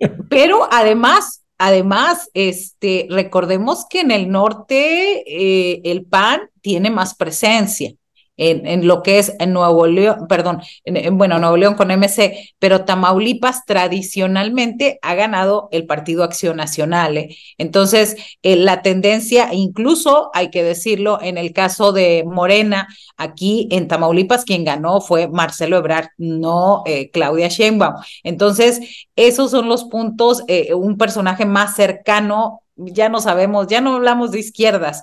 pero 0.28 0.68
además 0.70 1.40
Además, 1.62 2.30
este, 2.32 3.06
recordemos 3.10 3.84
que 3.90 4.00
en 4.00 4.12
el 4.12 4.30
norte 4.30 5.24
eh, 5.26 5.82
el 5.84 6.06
PAN 6.06 6.48
tiene 6.62 6.90
más 6.90 7.14
presencia 7.14 7.92
en, 8.40 8.86
lo 8.86 9.02
que 9.02 9.18
es 9.18 9.34
Nuevo 9.46 9.86
León, 9.86 10.26
perdón, 10.26 10.62
en, 10.84 11.18
bueno, 11.18 11.38
Nuevo 11.38 11.58
León 11.58 11.74
con 11.74 11.90
MC, 11.90 12.54
pero 12.58 12.84
Tamaulipas 12.86 13.66
tradicionalmente 13.66 14.98
ha 15.02 15.14
ganado 15.14 15.68
el 15.72 15.86
Partido 15.86 16.24
Acción 16.24 16.56
Nacional. 16.56 17.18
¿eh? 17.18 17.36
Entonces, 17.58 18.16
eh, 18.42 18.56
la 18.56 18.80
tendencia, 18.80 19.52
incluso 19.52 20.30
hay 20.32 20.50
que 20.50 20.62
decirlo, 20.62 21.18
en 21.20 21.36
el 21.36 21.52
caso 21.52 21.92
de 21.92 22.24
Morena, 22.26 22.88
aquí 23.18 23.68
en 23.70 23.88
Tamaulipas, 23.88 24.46
quien 24.46 24.64
ganó 24.64 25.02
fue 25.02 25.28
Marcelo 25.28 25.76
Ebrard, 25.76 26.08
no 26.16 26.82
eh, 26.86 27.10
Claudia 27.10 27.48
Sheinbaum. 27.48 27.96
Entonces, 28.24 29.06
esos 29.16 29.50
son 29.50 29.68
los 29.68 29.84
puntos, 29.84 30.42
un 30.74 30.96
personaje 30.96 31.44
más 31.44 31.76
cercano 31.76 32.62
ya 32.86 33.08
no 33.08 33.20
sabemos, 33.20 33.66
ya 33.66 33.80
no 33.80 33.96
hablamos 33.96 34.30
de 34.30 34.40
izquierdas, 34.40 35.02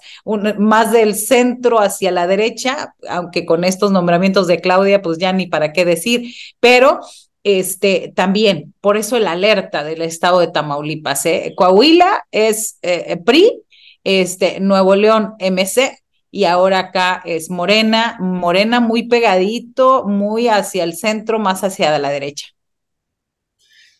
más 0.57 0.91
del 0.91 1.15
centro 1.15 1.79
hacia 1.79 2.11
la 2.11 2.27
derecha, 2.27 2.95
aunque 3.09 3.45
con 3.45 3.63
estos 3.63 3.91
nombramientos 3.91 4.47
de 4.47 4.61
Claudia, 4.61 5.01
pues 5.01 5.17
ya 5.17 5.33
ni 5.33 5.47
para 5.47 5.73
qué 5.73 5.85
decir, 5.85 6.33
pero 6.59 6.99
este, 7.43 8.11
también, 8.15 8.73
por 8.81 8.97
eso 8.97 9.15
el 9.15 9.27
alerta 9.27 9.83
del 9.83 10.01
estado 10.01 10.39
de 10.39 10.47
Tamaulipas, 10.47 11.25
¿eh? 11.25 11.53
Coahuila 11.55 12.25
es 12.31 12.77
eh, 12.81 13.17
PRI, 13.25 13.63
este, 14.03 14.59
Nuevo 14.59 14.95
León 14.95 15.35
MC, 15.39 15.99
y 16.29 16.43
ahora 16.43 16.79
acá 16.79 17.21
es 17.25 17.49
Morena, 17.49 18.17
Morena 18.19 18.79
muy 18.79 19.07
pegadito, 19.07 20.03
muy 20.05 20.49
hacia 20.49 20.83
el 20.83 20.95
centro, 20.95 21.39
más 21.39 21.63
hacia 21.63 21.97
la 21.99 22.09
derecha. 22.09 22.47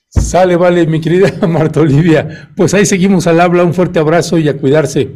Sale, 0.09 0.55
vale, 0.55 0.87
mi 0.87 1.01
querida 1.01 1.31
Marta 1.47 1.81
Olivia. 1.81 2.51
Pues 2.55 2.73
ahí 2.73 2.85
seguimos 2.85 3.27
al 3.27 3.39
habla. 3.39 3.63
Un 3.63 3.73
fuerte 3.73 3.99
abrazo 3.99 4.37
y 4.37 4.47
a 4.47 4.57
cuidarse. 4.57 5.09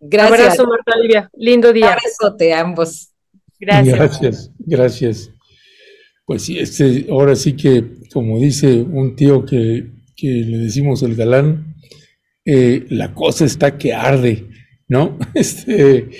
Gracias. 0.00 0.40
Abrazo, 0.40 0.66
Marta 0.66 0.98
Olivia. 0.98 1.30
Lindo 1.34 1.72
día. 1.72 1.92
Abrazote 1.92 2.52
a 2.52 2.60
ambos. 2.60 3.10
Gracias. 3.58 3.96
Gracias, 3.96 4.50
gracias. 4.58 5.30
Pues 6.26 6.42
sí, 6.42 6.58
este, 6.58 7.06
ahora 7.10 7.36
sí 7.36 7.54
que, 7.54 7.84
como 8.12 8.38
dice 8.38 8.82
un 8.82 9.14
tío 9.14 9.44
que, 9.44 9.90
que 10.16 10.28
le 10.28 10.58
decimos 10.58 11.02
el 11.02 11.16
galán, 11.16 11.76
eh, 12.46 12.86
la 12.90 13.14
cosa 13.14 13.44
está 13.44 13.76
que 13.78 13.92
arde, 13.92 14.48
¿no? 14.88 15.18
Este, 15.34 16.10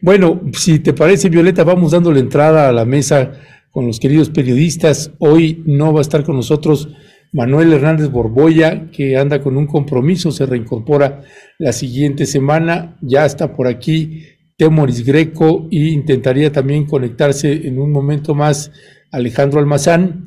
bueno, 0.00 0.40
si 0.52 0.78
te 0.78 0.92
parece, 0.92 1.28
Violeta, 1.28 1.64
vamos 1.64 1.92
dando 1.92 2.12
la 2.12 2.20
entrada 2.20 2.68
a 2.68 2.72
la 2.72 2.84
mesa 2.84 3.32
con 3.70 3.86
los 3.86 3.98
queridos 3.98 4.30
periodistas. 4.30 5.12
Hoy 5.18 5.62
no 5.66 5.92
va 5.92 6.00
a 6.00 6.02
estar 6.02 6.24
con 6.24 6.36
nosotros 6.36 6.88
Manuel 7.32 7.72
Hernández 7.72 8.08
Borboya, 8.08 8.90
que 8.90 9.16
anda 9.16 9.40
con 9.40 9.56
un 9.56 9.66
compromiso, 9.66 10.32
se 10.32 10.46
reincorpora 10.46 11.22
la 11.58 11.72
siguiente 11.72 12.26
semana, 12.26 12.96
ya 13.02 13.26
está 13.26 13.54
por 13.54 13.66
aquí 13.66 14.24
Temoris 14.56 15.04
Greco 15.04 15.68
y 15.70 15.88
intentaría 15.88 16.50
también 16.50 16.86
conectarse 16.86 17.68
en 17.68 17.78
un 17.78 17.92
momento 17.92 18.34
más 18.34 18.72
Alejandro 19.12 19.60
Almazán, 19.60 20.24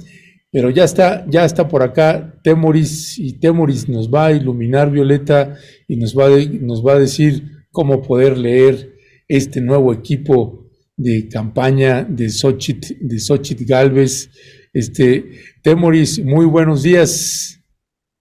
pero 0.51 0.69
ya 0.69 0.83
está, 0.83 1.25
ya 1.29 1.45
está 1.45 1.67
por 1.67 1.81
acá 1.81 2.39
Temoris 2.43 3.17
y 3.17 3.33
Temoris 3.39 3.89
nos 3.89 4.13
va 4.13 4.27
a 4.27 4.31
iluminar 4.31 4.91
Violeta 4.91 5.55
y 5.87 5.95
nos 5.95 6.17
va, 6.17 6.29
nos 6.59 6.85
va 6.85 6.93
a 6.93 6.99
decir 6.99 7.43
cómo 7.71 8.01
poder 8.01 8.37
leer 8.37 8.95
este 9.27 9.61
nuevo 9.61 9.93
equipo 9.93 10.69
de 10.97 11.27
campaña 11.29 12.03
de 12.03 12.29
Xochitl, 12.29 12.95
de 12.99 13.19
Xochitl 13.19 13.65
Galvez 13.65 14.29
este, 14.73 15.41
Temoris, 15.61 16.23
muy 16.23 16.45
buenos 16.45 16.83
días. 16.83 17.59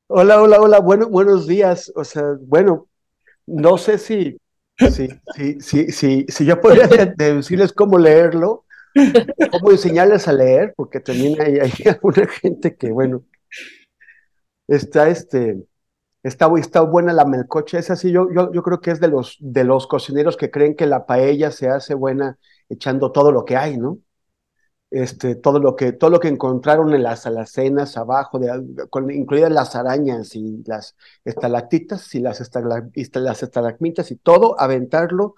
Hola, 0.08 0.42
hola, 0.42 0.60
hola, 0.60 0.80
bueno, 0.80 1.08
buenos 1.08 1.46
días. 1.46 1.92
O 1.94 2.04
sea, 2.04 2.36
bueno, 2.40 2.88
no 3.46 3.78
sé 3.78 3.98
si, 3.98 4.36
si, 4.76 5.08
si, 5.36 5.60
si, 5.60 5.92
si, 5.92 6.26
si 6.28 6.44
yo 6.44 6.60
podría 6.60 6.88
decirles 7.16 7.72
cómo 7.72 7.98
leerlo, 7.98 8.64
cómo 9.52 9.70
enseñarles 9.70 10.26
a 10.26 10.32
leer, 10.32 10.74
porque 10.76 11.00
también 11.00 11.40
hay, 11.40 11.58
alguna 11.88 12.26
gente 12.26 12.74
que, 12.76 12.90
bueno, 12.90 13.24
está 14.66 15.08
este, 15.08 15.64
Está, 16.22 16.50
está 16.58 16.82
buena 16.82 17.14
la 17.14 17.24
melcocha, 17.24 17.78
es 17.78 17.90
así, 17.90 18.12
yo, 18.12 18.28
yo, 18.30 18.52
yo 18.52 18.62
creo 18.62 18.82
que 18.82 18.90
es 18.90 19.00
de 19.00 19.08
los, 19.08 19.38
de 19.40 19.64
los 19.64 19.86
cocineros 19.86 20.36
que 20.36 20.50
creen 20.50 20.76
que 20.76 20.84
la 20.84 21.06
paella 21.06 21.50
se 21.50 21.68
hace 21.68 21.94
buena 21.94 22.38
echando 22.68 23.10
todo 23.10 23.32
lo 23.32 23.46
que 23.46 23.56
hay, 23.56 23.78
¿no? 23.78 24.00
Este, 24.90 25.36
todo 25.36 25.60
lo 25.60 25.76
que, 25.76 25.92
todo 25.92 26.10
lo 26.10 26.18
que 26.18 26.26
encontraron 26.26 26.92
en 26.94 27.04
las 27.04 27.24
alacenas 27.24 27.96
abajo, 27.96 28.40
de, 28.40 28.88
con, 28.90 29.10
incluidas 29.10 29.52
las 29.52 29.76
arañas 29.76 30.34
y 30.34 30.64
las 30.66 30.96
estalactitas 31.24 32.12
y 32.14 32.20
las, 32.20 32.50
las 33.14 33.42
estalagmitas 33.42 34.10
y 34.10 34.16
todo, 34.16 34.60
aventarlo 34.60 35.36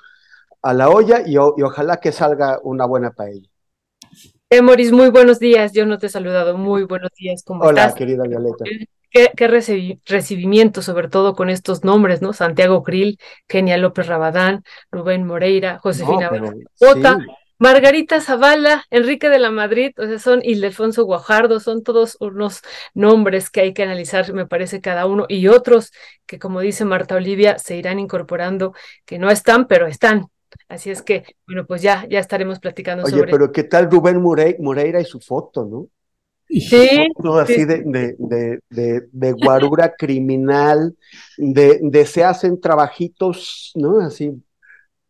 a 0.63 0.73
la 0.73 0.89
olla 0.89 1.23
y, 1.27 1.35
y, 1.35 1.37
ojalá 1.37 1.99
que 1.99 2.13
salga 2.13 2.61
una 2.63 2.87
buena 2.87 3.11
paella. 3.11 3.49
Emoris, 4.49 4.93
muy 4.93 5.11
buenos 5.11 5.39
días. 5.39 5.73
Yo 5.73 5.85
no 5.87 5.99
te 5.99 6.07
he 6.07 6.11
saludado. 6.11 6.57
Muy 6.57 6.85
buenos 6.85 7.11
días. 7.17 7.43
¿Cómo 7.43 7.65
Hola, 7.65 7.83
estás? 7.83 7.95
querida 7.95 8.25
Violeta 8.25 8.65
qué, 9.13 9.31
qué 9.37 9.49
recibimiento, 10.07 10.83
sobre 10.83 11.09
todo 11.09 11.35
con 11.35 11.51
estos 11.51 11.85
nombres, 11.85 12.23
¿no? 12.23 12.33
Santiago 12.33 12.83
Krill, 12.83 13.19
Kenia 13.47 13.77
López 13.77 14.07
Rabadán, 14.07 14.65
Rubén 14.91 15.27
Moreira, 15.27 15.79
Josefina 15.79 16.31
no, 16.31 16.53
sí. 16.75 17.03
Margarita 17.63 18.21
Zavala, 18.21 18.85
Enrique 18.91 19.29
de 19.29 19.39
la 19.39 19.53
Madrid, 19.53 19.93
o 19.97 20.05
sea, 20.05 20.19
son 20.19 20.41
Ildefonso 20.43 21.05
Guajardo, 21.05 21.61
son 21.61 21.85
todos 21.85 22.17
unos 22.19 22.61
nombres 22.93 23.51
que 23.51 23.61
hay 23.61 23.73
que 23.73 23.85
analizar, 23.85 24.33
me 24.33 24.49
parece, 24.49 24.81
cada 24.81 25.07
uno, 25.07 25.27
y 25.29 25.47
otros 25.47 25.93
que, 26.27 26.41
como 26.41 26.59
dice 26.59 26.85
Marta 26.85 27.15
Olivia, 27.15 27.61
se 27.61 27.77
irán 27.77 28.01
incorporando, 28.01 28.75
que 29.05 29.21
no 29.21 29.31
están, 29.31 29.69
pero 29.69 29.87
están. 29.87 30.27
Así 30.69 30.91
es 30.91 31.03
que, 31.03 31.23
bueno, 31.47 31.65
pues 31.65 31.83
ya, 31.83 32.05
ya 32.11 32.19
estaremos 32.19 32.59
platicando 32.59 33.05
Oye, 33.05 33.19
sobre. 33.19 33.31
pero 33.31 33.53
¿qué 33.53 33.63
tal 33.63 33.89
Rubén 33.89 34.21
Moreira 34.21 35.01
y 35.01 35.05
su 35.05 35.21
foto, 35.21 35.65
no? 35.65 35.87
Sí, 36.49 37.07
Todo 37.23 37.39
así 37.39 37.55
sí. 37.55 37.65
de, 37.65 37.83
de, 37.87 38.17
de, 38.19 38.61
de, 38.71 39.09
de 39.13 39.33
guarura 39.33 39.95
criminal, 39.97 40.97
de, 41.39 41.79
de 41.81 42.07
se 42.07 42.25
hacen 42.25 42.61
trabajitos, 42.61 43.71
¿no? 43.77 44.01
Así, 44.01 44.33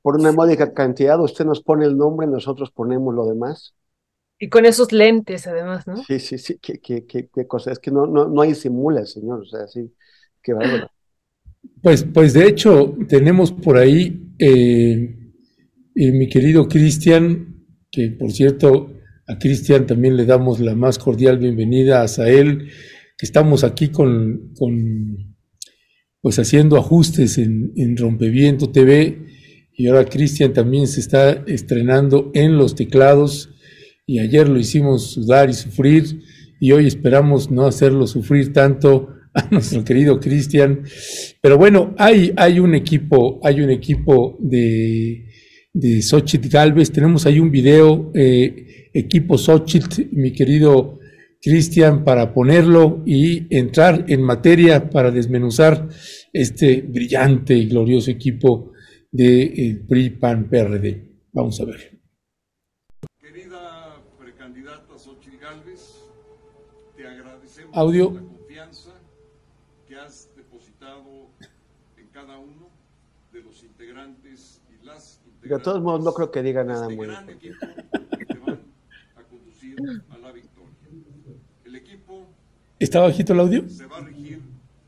por 0.03 0.17
una 0.17 0.33
módica 0.33 0.75
cantidad, 0.75 1.21
usted 1.21 1.45
nos 1.45 1.63
pone 1.63 1.87
el 1.87 1.97
nombre, 1.97 2.27
nosotros 2.27 2.71
ponemos 2.73 3.15
lo 3.15 3.27
demás. 3.27 3.75
Y 4.39 4.49
con 4.49 4.67
esos 4.67 4.93
lentes, 4.93 5.47
además, 5.47 5.87
¿no? 5.87 6.03
Sí, 6.03 6.19
sí, 6.19 6.37
sí, 6.37 6.59
qué, 6.61 6.81
qué, 6.81 7.07
qué, 7.07 7.29
qué 7.33 7.47
cosa, 7.47 7.71
es 7.71 7.79
que 7.79 7.93
no, 7.93 8.07
no, 8.07 8.29
no 8.29 8.43
hay 8.43 8.57
simula, 8.57 9.07
señor, 9.07 9.43
o 9.43 9.47
sea, 9.47 9.69
sí, 9.69 9.95
qué 10.43 10.53
bárbaro. 10.53 10.91
Pues, 11.81 12.05
pues 12.13 12.33
de 12.33 12.49
hecho, 12.49 12.97
tenemos 13.09 13.53
por 13.53 13.77
ahí 13.77 14.35
eh, 14.41 15.17
eh, 15.95 16.13
mi 16.13 16.29
querido 16.29 16.67
Cristian, 16.67 17.65
que 17.89 18.11
por 18.11 18.33
cierto, 18.33 18.91
a 19.29 19.39
Cristian 19.39 19.87
también 19.87 20.17
le 20.17 20.27
damos 20.27 20.59
la 20.59 20.75
más 20.75 20.99
cordial 20.99 21.39
bienvenida 21.39 22.03
a 22.03 22.09
Sael, 22.09 22.69
que 23.17 23.27
estamos 23.27 23.63
aquí 23.63 23.91
con, 23.91 24.53
con 24.59 25.37
pues 26.21 26.41
haciendo 26.41 26.77
ajustes 26.77 27.39
en, 27.39 27.73
en 27.77 27.97
Rompeviento 27.97 28.73
TV 28.73 29.32
y 29.77 29.87
ahora 29.87 30.05
Cristian 30.05 30.53
también 30.53 30.87
se 30.87 31.01
está 31.01 31.45
estrenando 31.47 32.31
en 32.35 32.57
los 32.57 32.75
teclados. 32.75 33.51
Y 34.07 34.19
ayer 34.19 34.49
lo 34.49 34.59
hicimos 34.59 35.13
sudar 35.13 35.49
y 35.49 35.55
sufrir. 35.55 36.21
Y 36.61 36.73
hoy 36.73 36.87
esperamos 36.87 37.51
no 37.51 37.67
hacerlo 37.67 38.07
sufrir 38.07 38.53
tanto 38.53 39.09
a 39.35 39.49
nuestro 39.51 39.85
querido 39.85 40.21
Cristian. 40.21 40.83
Pero 41.41 41.57
bueno, 41.57 41.95
hay, 41.99 42.33
hay 42.37 42.61
un 42.61 42.75
equipo, 42.75 43.41
hay 43.43 43.61
un 43.63 43.71
equipo 43.71 44.37
de, 44.41 45.27
de 45.73 46.03
Xochitl 46.03 46.49
Galvez, 46.49 46.93
tenemos 46.93 47.25
ahí 47.27 47.41
un 47.41 47.51
video, 47.51 48.13
eh, 48.15 48.91
equipo 48.93 49.39
Xochitl, 49.39 50.09
mi 50.13 50.33
querido 50.33 50.99
Cristian, 51.41 52.05
para 52.05 52.35
ponerlo 52.35 53.03
y 53.07 53.47
entrar 53.57 54.05
en 54.09 54.23
materia 54.23 54.91
para 54.91 55.11
desmenuzar 55.11 55.89
este 56.33 56.83
brillante 56.83 57.55
y 57.55 57.67
glorioso 57.67 58.11
equipo 58.11 58.72
de 59.13 59.43
eh, 59.45 59.85
PRI, 59.89 60.11
PAN, 60.11 60.49
PRD. 60.49 61.05
Vamos 61.33 61.61
a 61.61 61.65
ver. 61.67 61.99
Querida 63.21 63.97
precandidata 64.19 64.99
Xochitl 64.99 65.37
Galvez, 65.39 66.05
te 66.97 67.07
agradecemos 67.07 67.77
Audio. 67.77 68.11
la 68.13 68.21
confianza 68.21 68.91
que 69.87 69.97
has 69.97 70.29
depositado 70.37 71.29
en 71.97 72.07
cada 72.09 72.39
uno 72.39 72.69
de 73.33 73.43
los 73.43 73.63
integrantes 73.65 74.61
y 74.71 74.85
las 74.85 75.21
integrantes 75.27 75.59
De 75.59 75.65
todos 75.65 75.83
modos, 75.83 76.03
no 76.05 76.13
creo 76.15 76.31
que 76.31 76.43
diga 76.43 76.65
nada 76.65 76.85
este 76.85 76.97
muy 76.97 77.07
gran 77.07 77.29
importante. 77.31 77.49
equipo 77.49 78.19
que 78.19 78.27
te 78.27 78.39
van 78.39 78.61
a 79.17 79.23
conducir 79.25 79.77
a 80.11 80.19
la 80.19 80.33
victoria. 80.33 80.71
El 81.65 81.77
equipo 81.77 82.27
¿Está 82.79 83.01
bajito 83.01 83.33
el 83.35 83.41
audio? 83.41 83.69
se 83.69 83.87
va 83.87 83.99
a 83.99 84.01
regir 84.05 84.41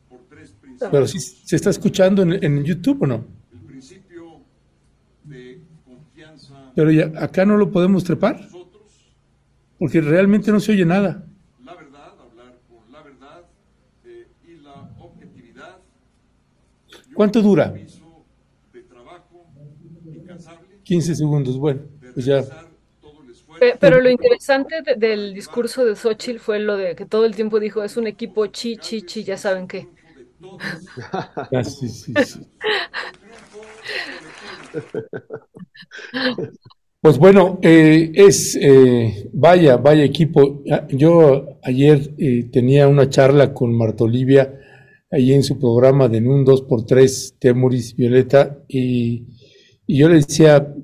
por 0.09 0.21
tres 0.29 0.51
principios. 0.53 0.91
Pero 0.91 1.07
sí 1.07 1.21
se 1.21 1.57
está 1.57 1.71
escuchando 1.71 2.23
en, 2.23 2.43
en 2.45 2.65
YouTube 2.65 3.03
o 3.03 3.07
no? 3.07 3.25
El 3.53 3.61
principio 3.61 4.41
de 5.25 5.61
confianza 5.87 6.64
Pero 6.75 6.91
ya 6.93 7.11
acá 7.27 7.45
no 7.47 7.57
lo 7.57 7.71
podemos 7.73 8.05
trepar 8.05 8.37
porque 9.79 10.01
realmente 10.01 10.51
no 10.53 10.61
se 10.61 10.73
oye 10.73 10.85
nada. 10.85 11.27
la 11.65 11.75
verdad, 11.75 12.15
hablar 12.21 12.61
con 12.69 12.91
la 12.93 13.03
verdad 13.03 13.45
eh, 14.05 14.29
y 14.43 14.57
la 14.57 14.95
objetividad. 14.99 15.81
¿Cuánto 17.13 17.41
dura? 17.43 17.67
de 18.73 18.83
trabajo 18.83 19.47
incansable 20.13 20.81
15 20.85 21.15
segundos. 21.15 21.59
Bueno, 21.59 21.83
pues 22.13 22.27
ya. 22.27 22.45
Pero 23.81 24.01
lo 24.01 24.11
interesante 24.11 24.83
de- 24.83 24.95
del 24.97 25.35
discurso 25.35 25.85
de 25.85 25.97
Xochitl 25.97 26.39
fue 26.39 26.59
lo 26.61 26.77
de 26.77 26.95
que 26.95 27.07
todo 27.07 27.25
el 27.25 27.35
tiempo 27.35 27.59
dijo 27.61 27.83
es 27.83 27.97
un 27.97 28.07
equipo 28.07 28.47
chi, 28.47 28.79
chi, 28.79 29.03
chi, 29.03 29.25
ya 29.25 29.37
saben 29.37 29.67
qué. 29.67 29.89
Ah, 31.53 31.65
sí, 31.65 31.89
sí, 31.89 32.17
sí. 32.17 32.41
Pues 37.01 37.19
bueno, 37.19 37.59
eh, 37.61 38.13
es, 38.15 38.57
eh, 38.59 39.29
vaya, 39.35 39.77
vaya 39.77 40.05
equipo. 40.05 40.63
Ah, 40.71 40.87
Yo 40.89 41.59
ayer 41.63 42.15
eh, 42.17 42.45
tenía 42.51 42.89
una 42.89 43.11
charla 43.11 43.53
con 43.53 43.75
Marta 43.77 44.05
Olivia 44.05 44.59
ahí 45.11 45.35
en 45.35 45.43
su 45.43 45.59
programa 45.59 46.09
de 46.09 46.19
en 46.19 46.29
un 46.29 46.47
2x3, 46.47 47.37
Temuris 47.39 47.95
Violeta, 47.95 48.59
y, 48.69 49.27
y 49.87 49.99
yo 49.99 50.09
le 50.09 50.17
decía, 50.17 50.75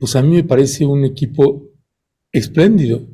pues 0.00 0.16
a 0.16 0.22
mí 0.22 0.34
me 0.34 0.44
parece 0.44 0.84
un 0.84 1.04
equipo 1.04 1.70
espléndido, 2.32 3.06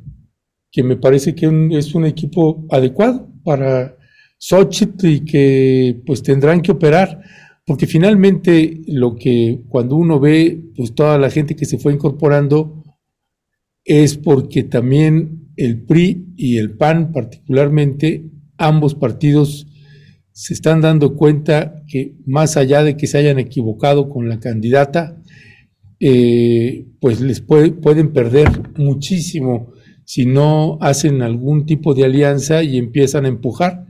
que 0.71 0.81
me 0.83 0.97
parece 0.97 1.35
que 1.35 1.45
es 1.71 1.95
un 1.95 2.05
equipo 2.05 2.65
adecuado 2.71 3.29
para 3.43 3.97
Xochitl 4.39 5.07
y 5.07 5.19
que 5.23 6.01
pues 6.05 6.21
tendrán 6.23 6.61
que 6.61 6.71
operar, 6.71 7.21
porque 7.65 7.87
finalmente 7.87 8.81
lo 8.87 9.15
que 9.15 9.61
cuando 9.69 9.95
uno 9.95 10.19
ve 10.19 10.61
pues 10.75 10.93
toda 10.93 11.17
la 11.17 11.29
gente 11.29 11.55
que 11.55 11.65
se 11.65 11.77
fue 11.79 11.93
incorporando 11.93 12.83
es 13.83 14.17
porque 14.17 14.63
también 14.63 15.49
el 15.57 15.83
PRI 15.83 16.33
y 16.35 16.57
el 16.57 16.75
PAN 16.77 17.11
particularmente, 17.11 18.25
ambos 18.57 18.93
partidos 18.95 19.67
se 20.31 20.53
están 20.53 20.81
dando 20.81 21.15
cuenta 21.15 21.81
que 21.87 22.15
más 22.25 22.57
allá 22.57 22.83
de 22.83 22.97
que 22.97 23.07
se 23.07 23.17
hayan 23.17 23.39
equivocado 23.39 24.09
con 24.09 24.27
la 24.27 24.39
candidata, 24.39 25.21
eh, 25.99 26.87
pues 26.99 27.21
les 27.21 27.39
puede- 27.41 27.71
pueden 27.71 28.11
perder 28.11 28.49
muchísimo 28.77 29.71
si 30.03 30.25
no 30.25 30.77
hacen 30.81 31.21
algún 31.21 31.65
tipo 31.65 31.93
de 31.93 32.03
alianza 32.03 32.63
y 32.63 32.77
empiezan 32.77 33.25
a 33.25 33.29
empujar. 33.29 33.85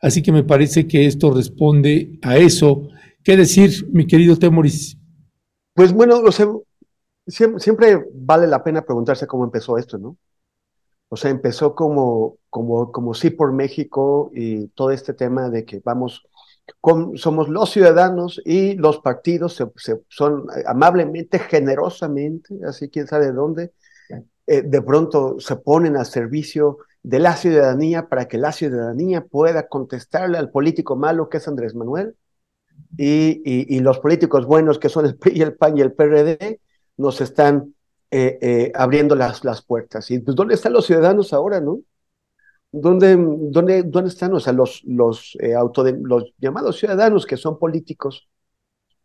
Así 0.00 0.22
que 0.22 0.32
me 0.32 0.42
parece 0.42 0.86
que 0.86 1.04
esto 1.06 1.32
responde 1.34 2.18
a 2.22 2.38
eso. 2.38 2.88
¿Qué 3.24 3.36
decir, 3.36 3.86
mi 3.92 4.06
querido 4.06 4.36
Temoris? 4.36 4.96
Pues 5.74 5.92
bueno, 5.92 6.18
o 6.20 6.32
sea, 6.32 6.46
siempre, 7.26 8.04
vale 8.14 8.46
la 8.46 8.62
pena 8.64 8.82
preguntarse 8.84 9.26
cómo 9.26 9.44
empezó 9.44 9.78
esto, 9.78 9.98
¿no? 9.98 10.16
O 11.08 11.16
sea, 11.16 11.30
empezó 11.30 11.74
como, 11.74 12.38
como, 12.50 12.92
como 12.92 13.14
sí 13.14 13.30
por 13.30 13.52
México 13.52 14.30
y 14.34 14.68
todo 14.68 14.90
este 14.92 15.14
tema 15.14 15.50
de 15.50 15.64
que 15.64 15.80
vamos, 15.84 16.24
somos 17.16 17.48
los 17.48 17.70
ciudadanos 17.70 18.40
y 18.44 18.74
los 18.76 19.00
partidos 19.00 19.54
se, 19.56 19.66
se- 19.76 20.02
son 20.08 20.46
amablemente, 20.66 21.38
generosamente, 21.38 22.58
así 22.66 22.90
quién 22.90 23.06
sabe 23.08 23.26
de 23.26 23.32
dónde, 23.32 23.72
eh, 24.46 24.62
de 24.62 24.82
pronto 24.82 25.40
se 25.40 25.56
ponen 25.56 25.96
al 25.96 26.06
servicio 26.06 26.78
de 27.02 27.18
la 27.18 27.36
ciudadanía 27.36 28.08
para 28.08 28.28
que 28.28 28.38
la 28.38 28.52
ciudadanía 28.52 29.24
pueda 29.24 29.68
contestarle 29.68 30.38
al 30.38 30.50
político 30.50 30.96
malo 30.96 31.28
que 31.28 31.38
es 31.38 31.48
Andrés 31.48 31.74
Manuel 31.74 32.16
y, 32.96 33.80
los 33.80 33.98
políticos 33.98 34.46
buenos 34.46 34.78
que 34.78 34.88
son 34.88 35.06
el 35.06 35.16
PRI 35.16 35.42
el 35.42 35.54
PAN 35.54 35.76
y 35.78 35.80
el 35.80 35.92
PRD 35.92 36.60
nos 36.96 37.20
están 37.20 37.74
eh, 38.10 38.38
eh, 38.42 38.72
abriendo 38.74 39.14
las, 39.14 39.44
las 39.44 39.62
puertas. 39.62 40.10
¿Y 40.10 40.18
pues, 40.20 40.36
dónde 40.36 40.54
están 40.54 40.72
los 40.72 40.86
ciudadanos 40.86 41.32
ahora, 41.32 41.60
no? 41.60 41.80
¿Dónde, 42.72 43.16
dónde, 43.18 43.82
dónde 43.82 44.10
están? 44.10 44.32
O 44.34 44.40
sea, 44.40 44.52
los, 44.52 44.82
los, 44.84 45.36
eh, 45.40 45.54
los 46.02 46.34
llamados 46.38 46.78
ciudadanos 46.78 47.26
que 47.26 47.36
son 47.36 47.58
políticos 47.58 48.28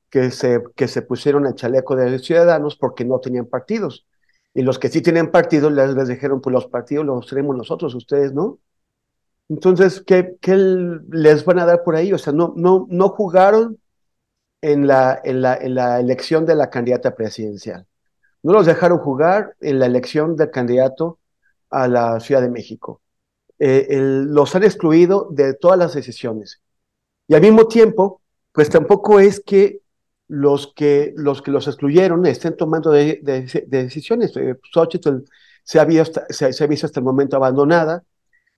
que 0.09 0.31
se, 0.31 0.61
que 0.75 0.87
se 0.87 1.01
pusieron 1.01 1.45
el 1.45 1.55
chaleco 1.55 1.95
de 1.95 2.19
ciudadanos 2.19 2.75
porque 2.77 3.05
no 3.05 3.19
tenían 3.19 3.47
partidos. 3.47 4.07
Y 4.53 4.61
los 4.61 4.79
que 4.79 4.89
sí 4.89 5.01
tienen 5.01 5.31
partidos 5.31 5.71
les, 5.73 5.93
les 5.93 6.07
dijeron, 6.07 6.41
pues 6.41 6.53
los 6.53 6.67
partidos 6.67 7.05
los 7.05 7.27
tenemos 7.27 7.55
nosotros, 7.57 7.93
ustedes 7.95 8.33
no. 8.33 8.59
Entonces, 9.49 10.01
¿qué, 10.05 10.35
¿qué, 10.41 10.55
les 10.55 11.45
van 11.45 11.59
a 11.59 11.65
dar 11.65 11.83
por 11.83 11.95
ahí? 11.95 12.11
O 12.13 12.17
sea, 12.17 12.33
no, 12.33 12.53
no, 12.55 12.87
no 12.89 13.09
jugaron 13.09 13.79
en 14.61 14.87
la, 14.87 15.19
en, 15.23 15.41
la, 15.41 15.55
en 15.55 15.75
la 15.75 15.99
elección 15.99 16.45
de 16.45 16.55
la 16.55 16.69
candidata 16.69 17.15
presidencial. 17.15 17.85
No 18.41 18.53
los 18.53 18.65
dejaron 18.65 18.99
jugar 18.99 19.55
en 19.61 19.79
la 19.79 19.85
elección 19.85 20.35
del 20.35 20.51
candidato 20.51 21.19
a 21.69 21.87
la 21.87 22.19
Ciudad 22.19 22.41
de 22.41 22.49
México. 22.49 23.01
Eh, 23.59 23.87
los 23.99 24.55
han 24.55 24.63
excluido 24.63 25.29
de 25.31 25.53
todas 25.53 25.77
las 25.77 25.93
decisiones. 25.93 26.61
Y 27.27 27.35
al 27.35 27.41
mismo 27.41 27.67
tiempo, 27.67 28.21
pues 28.51 28.69
tampoco 28.69 29.19
es 29.19 29.39
que 29.39 29.81
los 30.27 30.73
que 30.75 31.13
los, 31.15 31.41
que 31.41 31.51
los 31.51 31.67
excluyeron 31.67 32.25
estén 32.25 32.57
tomando 32.57 32.91
de, 32.91 33.19
de, 33.21 33.41
de 33.67 33.83
decisiones. 33.83 34.35
Eh, 34.37 34.55
Xochitl 34.73 35.23
se 35.63 35.79
ha, 35.79 35.87
se 36.29 36.63
ha 36.63 36.67
visto 36.67 36.87
hasta 36.87 36.99
el 36.99 37.03
momento 37.03 37.35
abandonada, 37.35 38.03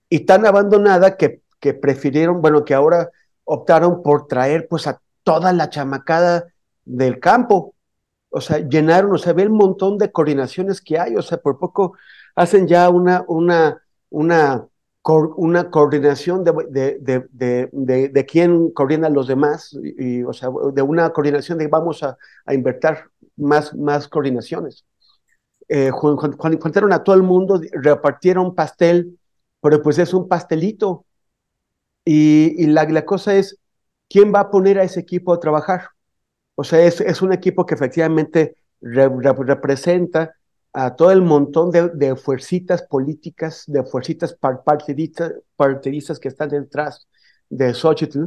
y 0.10 0.22
tan 0.22 0.46
abandonada 0.46 1.18
que, 1.18 1.42
que 1.60 1.74
prefirieron, 1.74 2.42
bueno, 2.42 2.64
que 2.64 2.74
ahora 2.74 3.12
optaron 3.44 4.04
por 4.04 4.28
traer 4.28 4.68
pues 4.68 4.88
a 4.88 5.02
toda 5.24 5.54
la 5.54 5.70
chamacada 5.70 6.46
del 6.86 7.20
campo. 7.20 7.76
O 8.30 8.42
sea, 8.42 8.60
llenaron, 8.60 9.14
o 9.14 9.18
sea, 9.18 9.34
ve 9.34 9.44
el 9.44 9.50
montón 9.50 9.98
de 9.98 10.12
coordinaciones 10.12 10.82
que 10.82 11.00
hay, 11.00 11.16
o 11.16 11.22
sea, 11.22 11.38
por 11.38 11.58
poco 11.58 11.94
hacen 12.36 12.68
ya 12.68 12.90
una, 12.90 13.24
una, 13.28 13.82
una, 14.10 14.68
una 15.38 15.70
coordinación 15.72 16.44
de, 16.44 16.52
de, 17.02 17.28
de, 17.32 18.10
de, 18.10 18.26
quién 18.26 18.72
coordina 18.72 19.08
a 19.08 19.10
los 19.10 19.28
demás, 19.28 19.76
y, 19.82 20.24
o 20.24 20.34
sea, 20.34 20.50
de 20.74 20.82
una 20.82 21.10
coordinación 21.12 21.58
de 21.58 21.68
vamos 21.68 22.04
a, 22.04 22.18
a 22.46 22.54
invertir 22.54 22.98
más, 23.38 23.74
más 23.76 24.08
coordinaciones. 24.08 24.86
Eh, 25.70 25.92
cuando 25.92 26.60
juntaron 26.62 26.94
a 26.94 27.04
todo 27.04 27.16
el 27.16 27.24
mundo, 27.24 27.60
repartieron 27.72 28.56
pastel 28.56 29.18
pero 29.68 29.84
pues 29.84 30.00
es 30.00 30.14
un 30.14 30.30
pastelito. 30.30 31.06
Y, 32.06 32.68
la, 32.68 32.86
la, 32.86 33.04
cosa 33.04 33.36
es, 33.36 33.60
¿quién 34.08 34.34
va 34.34 34.40
a 34.40 34.50
poner 34.50 34.80
a 34.80 34.84
ese 34.84 35.02
equipo 35.02 35.34
a 35.34 35.42
trabajar? 35.42 35.90
O 36.56 36.64
sea, 36.64 36.80
es, 36.86 37.02
es 37.02 37.22
un 37.22 37.34
equipo 37.34 37.66
que 37.66 37.76
efectivamente 37.76 38.56
re, 38.80 39.10
re, 39.10 39.34
representa 39.34 40.34
a 40.72 40.96
todo 40.96 41.12
el 41.12 41.22
montón 41.22 41.72
de, 41.72 41.90
de 41.90 42.16
fuercitas 42.16 42.82
políticas, 42.82 43.66
de 43.68 43.84
fuercitas 43.84 44.34
par, 44.34 44.64
partidistas, 44.64 45.34
partidistas 45.58 46.18
que 46.18 46.30
están 46.30 46.48
detrás 46.48 47.06
de 47.50 47.74
Xochitl, 47.74 48.24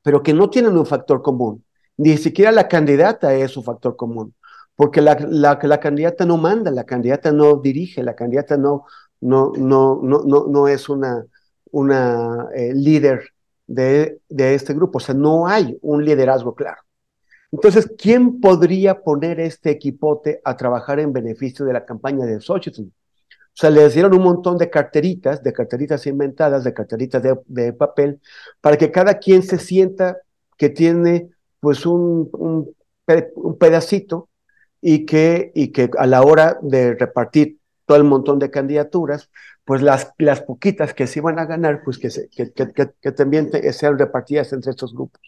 pero 0.00 0.22
que 0.22 0.32
no 0.32 0.48
tienen 0.48 0.78
un 0.78 0.86
factor 0.86 1.20
común. 1.20 1.66
Ni 1.98 2.16
siquiera 2.16 2.50
la 2.50 2.66
candidata 2.66 3.34
es 3.34 3.58
un 3.58 3.64
factor 3.64 3.94
común, 3.94 4.34
porque 4.74 5.02
la 5.02 5.80
candidata 5.80 6.24
no 6.24 6.38
manda, 6.38 6.70
la 6.70 6.84
candidata 6.84 7.30
no 7.30 7.56
dirige, 7.56 8.02
la 8.02 8.16
candidata 8.16 8.56
no, 8.56 8.86
no, 9.20 9.52
no, 9.56 10.00
no, 10.02 10.22
no, 10.24 10.46
no 10.46 10.68
es 10.68 10.88
una, 10.88 11.24
una 11.70 12.48
eh, 12.54 12.72
líder 12.74 13.30
de, 13.66 14.20
de 14.28 14.54
este 14.54 14.74
grupo, 14.74 14.98
o 14.98 15.00
sea, 15.00 15.14
no 15.14 15.46
hay 15.46 15.78
un 15.82 16.04
liderazgo 16.04 16.54
claro. 16.54 16.82
Entonces, 17.52 17.90
¿quién 17.96 18.40
podría 18.40 19.00
poner 19.00 19.40
este 19.40 19.70
equipote 19.70 20.40
a 20.44 20.56
trabajar 20.56 21.00
en 21.00 21.12
beneficio 21.12 21.64
de 21.64 21.72
la 21.72 21.84
campaña 21.84 22.26
de 22.26 22.40
Xochitl? 22.40 22.82
O 22.82 23.58
sea, 23.58 23.70
le 23.70 23.88
dieron 23.88 24.14
un 24.14 24.22
montón 24.22 24.58
de 24.58 24.68
carteritas, 24.68 25.42
de 25.42 25.52
carteritas 25.52 26.06
inventadas, 26.06 26.64
de 26.64 26.74
carteritas 26.74 27.22
de, 27.22 27.38
de, 27.46 27.72
papel, 27.72 28.20
para 28.60 28.76
que 28.76 28.90
cada 28.90 29.18
quien 29.18 29.42
se 29.42 29.58
sienta 29.58 30.18
que 30.58 30.68
tiene 30.68 31.30
pues 31.60 31.86
un, 31.86 32.28
un, 32.32 32.76
un 33.36 33.58
pedacito 33.58 34.28
y 34.82 35.06
que, 35.06 35.52
y 35.54 35.68
que 35.68 35.88
a 35.96 36.06
la 36.06 36.22
hora 36.22 36.58
de 36.60 36.94
repartir 36.94 37.58
todo 37.86 37.96
el 37.96 38.04
montón 38.04 38.38
de 38.38 38.50
candidaturas, 38.50 39.30
pues 39.64 39.82
las, 39.82 40.12
las 40.18 40.42
poquitas 40.42 40.92
que 40.92 41.06
se 41.06 41.20
iban 41.20 41.38
a 41.38 41.46
ganar, 41.46 41.82
pues 41.84 41.98
que, 41.98 42.10
se, 42.10 42.28
que, 42.28 42.52
que, 42.52 42.72
que, 43.00 43.12
también 43.12 43.50
sean 43.72 43.98
repartidas 43.98 44.52
entre 44.52 44.70
estos 44.70 44.92
grupos. 44.94 45.20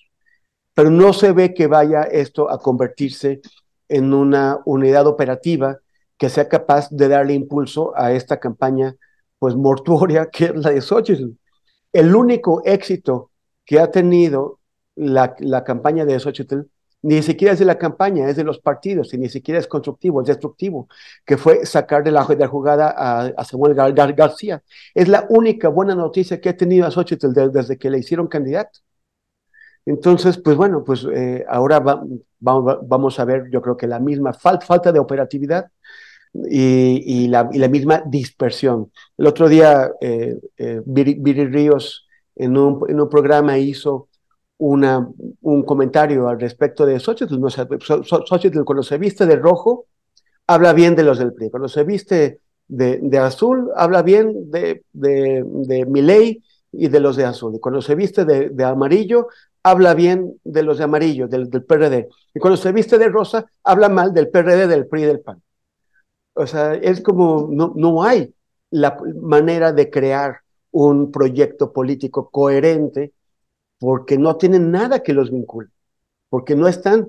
Pero 0.75 0.91
no 0.91 1.13
se 1.13 1.33
ve 1.33 1.55
que 1.55 1.67
vaya 1.67 2.03
esto 2.03 2.51
a 2.51 2.61
convertirse 2.61 3.41
en 3.89 4.13
una 4.13 4.59
unidad 4.65 5.07
operativa 5.07 5.79
que 6.19 6.29
sea 6.29 6.49
capaz 6.49 6.91
de 6.91 7.09
darle 7.09 7.35
impulso 7.35 7.93
a 7.97 8.13
esta 8.13 8.39
campaña 8.39 8.97
pues 9.39 9.55
mortuoria 9.55 10.27
que 10.31 10.47
es 10.47 10.57
la 10.57 10.71
de 10.71 10.81
Xochitl. 10.81 11.31
El 11.93 12.15
único 12.15 12.63
éxito 12.65 13.31
que 13.65 13.81
ha 13.81 13.91
tenido 13.91 14.61
la, 14.97 15.35
la 15.39 15.65
campaña 15.65 16.05
de 16.05 16.19
Xochitl 16.19 16.63
ni 17.03 17.23
siquiera 17.23 17.53
es 17.53 17.59
de 17.61 17.65
la 17.65 17.79
campaña, 17.79 18.29
es 18.29 18.37
de 18.37 18.45
los 18.45 18.59
partidos, 18.59 19.15
y 19.15 19.19
ni 19.19 19.29
siquiera 19.29 19.61
es 19.61 19.67
constructivo, 19.69 20.21
es 20.21 20.29
destructivo, 20.29 20.89
que 21.25 21.37
fue 21.37 21.65
sacar 21.65 22.03
de 22.05 22.11
la, 22.11 22.25
jugada 22.25 22.89
a, 23.37 23.45
Samuel 23.45 23.75
Gar 23.75 23.93
Gar 23.95 24.15
García. 24.15 24.63
Es 24.95 25.09
la 25.09 25.27
única 25.31 25.69
buena 25.69 25.95
noticia 25.95 26.41
que 26.41 26.49
ha 26.49 26.57
tenido 26.57 26.87
a 26.87 26.91
desde 27.53 27.79
que 27.79 27.91
le 27.91 27.99
hicieron 27.99 28.27
candidato. 28.29 28.81
Entonces, 29.87 30.39
pues 30.39 30.57
bueno, 30.57 30.85
pues 30.85 31.07
eh, 31.15 31.45
ahora 31.49 31.79
va, 31.81 32.03
va, 32.47 32.79
vamos 32.83 33.19
a 33.19 33.25
ver, 33.25 33.49
yo 33.51 33.63
creo 33.63 33.77
que 33.77 33.87
la 33.87 33.99
misma 34.01 34.35
fal 34.35 34.61
falta 34.63 34.93
de 34.93 34.99
operatividad 34.99 35.71
y, 36.35 37.29
la, 37.29 37.45
misma 37.45 38.03
dispersión. 38.07 38.93
El 39.17 39.27
otro 39.27 39.49
día, 39.49 39.91
eh, 40.01 40.39
eh, 40.57 40.83
Viri, 40.85 41.15
Viri, 41.19 41.47
Ríos 41.47 42.07
en 42.37 42.57
un, 42.57 42.85
en 42.89 43.01
un 43.01 43.09
programa 43.09 43.59
hizo 43.59 44.08
un 44.59 45.63
comentario 45.65 46.29
al 46.29 46.41
respecto 46.41 46.85
de 46.85 46.99
Xochitl. 46.99 47.39
No, 47.39 47.49
cuando 48.65 48.83
se 48.83 48.99
viste 48.99 49.27
de 49.27 49.37
rojo, 49.37 49.87
habla 50.47 50.73
bien 50.73 50.97
de 50.97 51.05
los 51.05 51.19
del 51.19 51.33
PRI. 51.33 51.51
Cuando 51.51 51.69
se 51.69 51.85
viste 51.85 52.41
de, 52.67 53.19
azul, 53.19 53.71
habla 53.77 54.03
bien 54.03 54.51
de, 54.51 54.85
de, 54.93 55.45
de 55.45 55.87
Milei 55.87 56.43
y 56.73 56.89
de 56.89 57.01
los 57.01 57.17
de 57.17 57.25
azul. 57.25 57.55
Y 57.55 57.61
cuando 57.61 57.81
se 57.81 57.95
viste 57.95 58.25
de, 58.25 58.51
de 58.51 58.65
amarillo, 58.65 59.29
habla 59.63 59.95
bien 59.95 60.39
de 60.45 60.63
los 60.63 60.79
de 60.79 60.85
amarillo, 60.85 61.29
del, 61.29 61.49
del, 61.51 61.65
PRD. 61.65 62.09
Y 62.35 62.41
cuando 62.41 62.57
se 62.57 62.73
viste 62.73 62.99
de 62.99 63.09
rosa, 63.09 63.47
habla 63.65 63.89
mal 63.89 64.13
del 64.13 64.29
PRD, 64.29 64.67
del 64.67 64.87
PRI 64.87 65.03
y 65.03 65.07
del 65.07 65.21
PAN. 65.21 65.43
O 66.35 66.47
sea, 66.47 66.75
es 66.75 67.01
como, 67.01 67.49
no, 67.51 67.73
no 67.75 68.03
hay 68.03 68.33
la 68.71 68.97
manera 69.21 69.73
de 69.73 69.91
crear 69.91 70.41
un 70.71 71.11
proyecto 71.11 71.73
político 71.73 72.31
coherente 72.31 73.13
porque 73.79 74.19
no 74.19 74.37
tienen 74.37 74.71
nada 74.71 75.03
que 75.03 75.13
los 75.13 75.31
vincule, 75.31 75.69
porque 76.29 76.57
no 76.57 76.69
están 76.69 77.09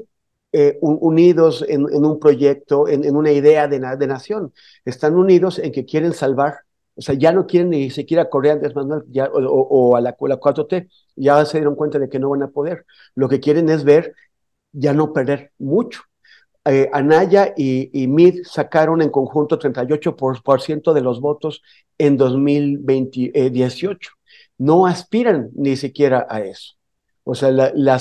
eh, 0.52 0.78
unidos 0.82 1.64
en, 1.68 1.84
un 1.86 2.20
proyecto, 2.20 2.88
en, 2.88 3.16
una 3.16 3.32
idea 3.32 3.68
de, 3.68 3.80
de, 3.80 4.08
nación, 4.08 4.54
están 4.86 5.16
unidos 5.16 5.60
en 5.60 5.72
que 5.72 5.86
quieren 5.86 6.14
salvar, 6.14 6.60
o 6.96 7.02
sea, 7.02 7.16
ya 7.16 7.32
no 7.32 7.46
quieren 7.46 7.70
ni 7.70 7.90
siquiera 7.92 8.30
Correa 8.30 8.54
Andrés 8.54 8.76
Manuel 8.76 9.04
ya, 9.10 9.26
o, 9.26 9.40
o, 9.40 9.96
a 9.96 10.02
la, 10.02 10.16
la 10.20 10.40
4T, 10.40 10.90
ya 11.16 11.46
se 11.46 11.60
dieron 11.60 11.76
cuenta 11.76 12.00
de 12.00 12.10
que 12.10 12.20
no 12.20 12.30
van 12.30 12.44
a 12.44 12.50
poder, 12.50 12.86
lo 13.16 13.30
que 13.30 13.40
quieren 13.40 13.70
es 13.70 13.84
ver 13.84 14.16
ya 14.72 14.94
no 14.94 15.14
perder 15.14 15.52
mucho. 15.58 16.02
Eh, 16.66 16.90
Anaya 16.94 17.54
y, 17.56 17.90
y 18.00 18.08
Mid 18.08 18.44
sacaron 18.44 19.02
en 19.02 19.10
conjunto 19.10 19.58
38% 19.58 20.16
por, 20.16 20.44
por 20.44 20.62
ciento 20.62 20.94
de 20.94 21.02
los 21.02 21.22
votos 21.22 21.62
en 21.98 22.18
2018. 22.18 24.12
No 24.60 24.86
aspiran 24.86 25.50
ni 25.56 25.76
siquiera 25.76 26.28
a 26.30 26.42
eso. 26.42 26.76
O 27.24 27.34
sea, 27.34 27.52
la, 27.52 28.00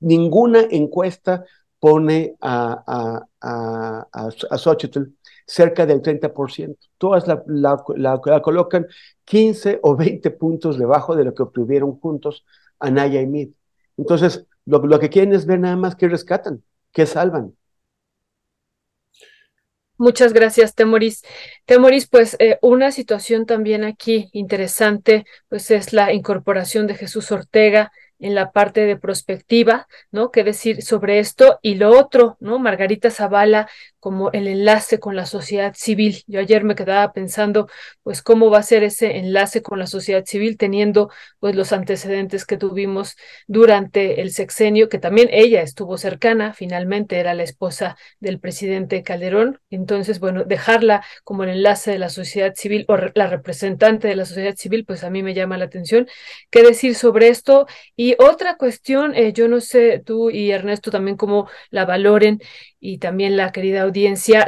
ninguna 0.00 0.60
encuesta 0.70 1.44
pone 1.80 2.36
a, 2.40 2.82
a, 2.86 3.26
a, 3.40 4.28
a, 4.50 4.58
Xochitl 4.58 5.02
cerca 5.46 5.86
del 5.86 6.02
30%. 6.02 6.76
Todas 6.98 7.26
la, 7.26 7.42
la, 7.46 7.82
la, 7.96 8.42
colocan 8.42 8.86
15 9.24 9.80
o 9.82 9.96
20 9.96 10.30
puntos 10.32 10.78
debajo 10.78 11.16
de 11.16 11.24
lo 11.24 11.34
que 11.34 11.42
obtuvieron 11.42 11.98
juntos 11.98 12.44
Anaya 12.78 13.20
y 13.20 13.26
Mid. 13.26 13.50
Entonces, 13.96 14.46
lo, 14.64 14.78
lo 14.86 14.98
que 14.98 15.10
quieren 15.10 15.32
es 15.34 15.46
ver 15.46 15.60
nada 15.60 15.76
más 15.76 15.96
que 15.96 16.08
rescatan, 16.08 16.62
que 16.92 17.06
salvan. 17.06 17.54
Muchas 19.98 20.32
gracias, 20.32 20.74
Temoris. 20.74 21.22
Temoris, 21.64 22.06
pues 22.06 22.36
eh, 22.38 22.58
una 22.60 22.92
situación 22.92 23.46
también 23.46 23.82
aquí 23.82 24.28
interesante, 24.32 25.24
pues 25.48 25.70
es 25.70 25.92
la 25.92 26.12
incorporación 26.12 26.86
de 26.86 26.94
Jesús 26.94 27.32
Ortega 27.32 27.92
en 28.18 28.34
la 28.34 28.52
parte 28.52 28.82
de 28.86 28.96
prospectiva, 28.96 29.88
¿no? 30.10 30.30
¿Qué 30.30 30.44
decir 30.44 30.82
sobre 30.82 31.18
esto? 31.18 31.58
Y 31.62 31.74
lo 31.76 31.98
otro, 31.98 32.36
¿no? 32.40 32.58
Margarita 32.58 33.10
Zavala 33.10 33.68
como 34.06 34.30
el 34.30 34.46
enlace 34.46 35.00
con 35.00 35.16
la 35.16 35.26
sociedad 35.26 35.74
civil. 35.74 36.22
Yo 36.28 36.38
ayer 36.38 36.62
me 36.62 36.76
quedaba 36.76 37.12
pensando, 37.12 37.66
pues, 38.04 38.22
cómo 38.22 38.50
va 38.50 38.58
a 38.58 38.62
ser 38.62 38.84
ese 38.84 39.16
enlace 39.16 39.62
con 39.62 39.80
la 39.80 39.88
sociedad 39.88 40.24
civil 40.24 40.56
teniendo, 40.58 41.10
pues, 41.40 41.56
los 41.56 41.72
antecedentes 41.72 42.46
que 42.46 42.56
tuvimos 42.56 43.16
durante 43.48 44.20
el 44.20 44.30
sexenio, 44.30 44.88
que 44.88 45.00
también 45.00 45.28
ella 45.32 45.60
estuvo 45.60 45.98
cercana, 45.98 46.52
finalmente 46.52 47.18
era 47.18 47.34
la 47.34 47.42
esposa 47.42 47.96
del 48.20 48.38
presidente 48.38 49.02
Calderón. 49.02 49.58
Entonces, 49.70 50.20
bueno, 50.20 50.44
dejarla 50.44 51.02
como 51.24 51.42
el 51.42 51.50
enlace 51.50 51.90
de 51.90 51.98
la 51.98 52.08
sociedad 52.08 52.54
civil 52.54 52.84
o 52.86 52.96
la 53.12 53.26
representante 53.26 54.06
de 54.06 54.14
la 54.14 54.24
sociedad 54.24 54.54
civil, 54.54 54.84
pues 54.84 55.02
a 55.02 55.10
mí 55.10 55.24
me 55.24 55.34
llama 55.34 55.58
la 55.58 55.64
atención. 55.64 56.06
¿Qué 56.50 56.62
decir 56.62 56.94
sobre 56.94 57.26
esto? 57.26 57.66
Y 57.96 58.14
otra 58.20 58.56
cuestión, 58.56 59.16
eh, 59.16 59.32
yo 59.32 59.48
no 59.48 59.60
sé 59.60 59.98
tú 59.98 60.30
y 60.30 60.52
Ernesto 60.52 60.92
también 60.92 61.16
cómo 61.16 61.48
la 61.70 61.84
valoren 61.84 62.40
y 62.78 62.98
también 62.98 63.36
la 63.36 63.50
querida 63.50 63.82
audiencia 63.82 63.95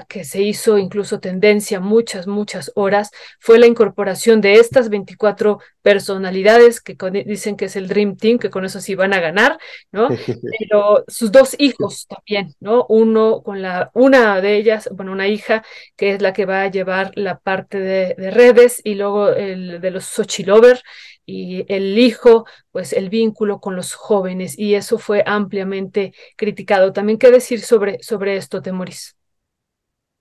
que 0.09 0.25
se 0.25 0.43
hizo 0.43 0.79
incluso 0.79 1.21
tendencia 1.21 1.81
muchas, 1.81 2.27
muchas 2.27 2.71
horas, 2.75 3.11
fue 3.41 3.59
la 3.59 3.67
incorporación 3.67 4.41
de 4.41 4.55
estas 4.55 4.89
24 4.91 5.59
personalidades 5.83 6.81
que 6.81 6.97
dicen 7.25 7.57
que 7.57 7.67
es 7.67 7.77
el 7.77 7.89
Dream 7.89 8.17
Team, 8.17 8.39
que 8.39 8.51
con 8.51 8.65
eso 8.65 8.81
sí 8.81 8.95
van 8.95 9.15
a 9.15 9.21
ganar, 9.21 9.59
¿no? 9.91 10.09
Pero 10.59 11.05
sus 11.09 11.33
dos 11.33 11.55
hijos 11.59 12.07
también, 12.07 12.55
¿no? 12.61 12.85
Uno 12.89 13.43
con 13.43 13.63
la, 13.63 13.91
una 13.95 14.41
de 14.41 14.57
ellas, 14.57 14.89
bueno, 14.93 15.13
una 15.13 15.29
hija 15.29 15.65
que 15.97 16.13
es 16.13 16.23
la 16.23 16.33
que 16.33 16.45
va 16.47 16.63
a 16.63 16.71
llevar 16.71 17.13
la 17.15 17.39
parte 17.39 17.79
de, 17.81 18.15
de 18.19 18.31
redes 18.31 18.81
y 18.85 18.95
luego 18.95 19.31
el 19.31 19.81
de 19.81 19.91
los 19.91 20.05
Xochilover 20.05 20.83
y 21.27 21.65
el 21.73 21.99
hijo, 21.99 22.47
pues 22.71 22.93
el 22.93 23.11
vínculo 23.11 23.61
con 23.61 23.77
los 23.77 23.95
jóvenes 23.95 24.59
y 24.59 24.75
eso 24.75 24.99
fue 24.99 25.23
ampliamente 25.27 26.15
criticado. 26.37 26.93
También, 26.93 27.19
¿qué 27.19 27.31
decir 27.31 27.61
sobre, 27.61 28.03
sobre 28.03 28.37
esto, 28.37 28.63
Temoris? 28.63 29.18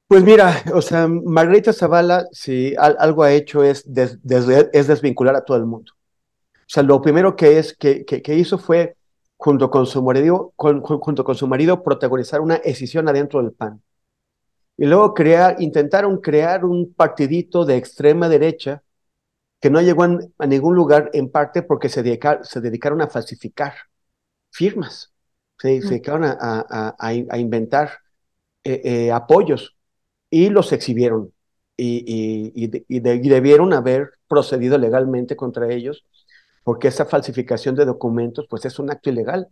Pues 0.08 0.24
mira, 0.24 0.64
o 0.74 0.82
sea, 0.82 1.08
Margarita 1.08 1.74
Zavala, 1.74 2.28
si 2.32 2.74
algo 2.78 3.24
ha 3.24 3.34
hecho 3.34 3.64
es, 3.64 3.86
es 3.86 4.88
desvincular 4.88 5.36
a 5.36 5.43
todo 5.43 5.58
el 5.58 5.66
mundo. 5.66 5.91
O 6.53 6.70
sea, 6.70 6.84
lo 6.84 7.01
primero 7.01 7.36
que, 7.36 7.60
es, 7.60 7.76
que, 7.76 8.05
que, 8.05 8.36
hizo 8.36 8.58
fue, 8.58 8.95
junto 9.36 9.70
con, 9.70 9.86
su 9.86 10.01
marido, 10.03 10.53
junto 10.55 11.24
con 11.26 11.36
su 11.36 11.47
marido, 11.47 11.84
protagonizar 11.84 12.39
una 12.41 12.55
escisión 12.55 13.10
adentro 13.10 13.41
del 13.41 13.51
PAN. 13.51 13.82
Y 14.78 14.86
luego 14.86 15.14
crear, 15.14 15.58
intentaron 15.60 16.22
crear 16.22 16.64
un 16.66 16.93
partidito 16.93 17.66
de 17.66 17.78
extrema 17.78 18.30
derecha 18.30 18.84
que 19.60 19.70
no 19.70 19.82
llegó 19.82 20.03
a, 20.03 20.47
ningún 20.47 20.76
lugar, 20.76 21.10
en 21.14 21.32
parte 21.32 21.64
porque 21.64 21.89
se, 21.89 22.20
se 22.43 22.62
dedicaron 22.62 23.01
a 23.01 23.08
falsificar 23.08 23.74
firmas, 24.51 25.14
se, 25.58 25.80
dedicaron 25.80 26.24
a, 26.26 26.95
a 26.97 27.39
inventar 27.39 27.91
eh, 28.64 28.82
eh, 28.84 29.12
apoyos 29.12 29.77
y 30.30 30.50
los 30.50 30.72
exhibieron 30.74 31.34
y, 31.78 32.52
y, 32.56 33.00
debieron 33.00 33.74
haber 33.74 34.14
procedido 34.28 34.78
legalmente 34.78 35.36
contra 35.36 35.72
ellos 35.72 36.06
porque 36.64 36.88
esa 36.90 37.06
falsificación 37.06 37.76
de 37.76 37.86
documentos 37.86 38.48
pues 38.50 38.66
es 38.66 38.80
un 38.80 38.90
acto 38.92 39.10
ilegal 39.10 39.50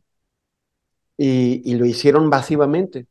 y, 1.18 1.76
lo 1.76 1.86
hicieron 1.86 2.28
masivamente. 2.28 3.08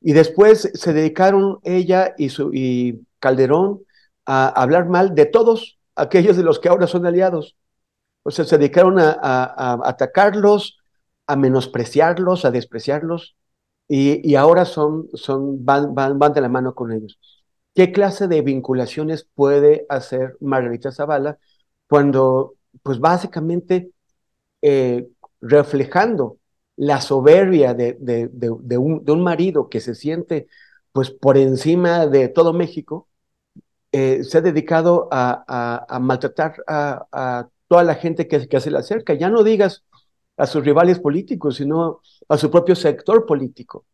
Y 0.00 0.12
después 0.12 0.70
se 0.74 0.92
dedicaron 0.92 1.58
ella 1.62 2.14
y, 2.18 2.28
su, 2.28 2.50
y 2.52 3.06
Calderón 3.20 3.84
a 4.26 4.48
hablar 4.48 4.88
mal 4.88 5.14
de 5.14 5.26
todos 5.26 5.78
aquellos 5.94 6.36
de 6.36 6.42
los 6.42 6.58
que 6.58 6.68
ahora 6.68 6.86
son 6.86 7.06
aliados. 7.06 7.56
O 8.24 8.30
sea, 8.30 8.44
se 8.44 8.58
dedicaron 8.58 8.98
a, 8.98 9.12
a 9.12 9.80
atacarlos, 9.88 10.78
a 11.26 11.36
menospreciarlos, 11.36 12.44
a 12.44 12.50
despreciarlos 12.50 13.36
y, 13.94 14.36
ahora 14.36 14.64
son, 14.64 15.10
van, 15.64 15.94
van, 15.94 16.18
van 16.18 16.32
de 16.32 16.40
la 16.40 16.48
mano 16.48 16.74
con 16.74 16.92
ellos. 16.92 17.18
¿Qué 17.74 17.92
clase 17.92 18.26
de 18.26 18.40
vinculaciones 18.40 19.28
puede 19.34 19.84
hacer 19.90 20.36
Margarita 20.40 20.90
Zavala 20.92 21.38
cuando, 21.88 22.54
pues 22.82 23.00
básicamente, 23.00 23.90
eh, 24.62 25.08
reflejando 25.42 26.38
la 26.76 27.02
soberbia 27.02 27.74
de, 27.74 27.98
un, 28.78 29.22
marido 29.22 29.68
que 29.68 29.80
se 29.80 29.94
siente 29.94 30.46
pues 30.92 31.10
por 31.10 31.36
encima 31.36 32.06
de 32.06 32.28
todo 32.28 32.54
México, 32.54 33.08
eh, 33.92 34.24
se 34.24 34.38
ha 34.38 34.40
dedicado 34.40 35.08
a, 35.10 35.98
maltratar 36.00 36.56
a, 36.66 37.06
a, 37.12 37.48
toda 37.68 37.82
la 37.84 37.96
gente 37.96 38.26
que, 38.26 38.48
que 38.48 38.60
se 38.60 38.70
le 38.70 38.78
acerca. 38.78 39.12
Ya 39.12 39.28
no 39.28 39.42
digas 39.42 39.84
a 40.36 40.46
sus 40.46 40.64
rivales 40.64 40.98
políticos, 40.98 41.56
sino 41.56 42.00
a 42.28 42.38
su 42.38 42.50
propio 42.50 42.74
sector 42.74 43.26
político. 43.26 43.84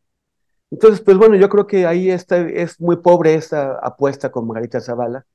Entonces, 0.71 1.01
pues 1.01 1.17
bueno, 1.17 1.37
yo 1.37 1.49
creo 1.49 1.67
que 1.67 1.87
ahí 1.87 2.11
está, 2.11 2.39
es 2.39 2.81
muy 2.81 2.97
pobre 2.97 3.35
esta 3.35 3.79
apuesta 3.79 4.31
con 4.31 4.47
Margarita 4.47 4.81
Zavala. 4.81 5.27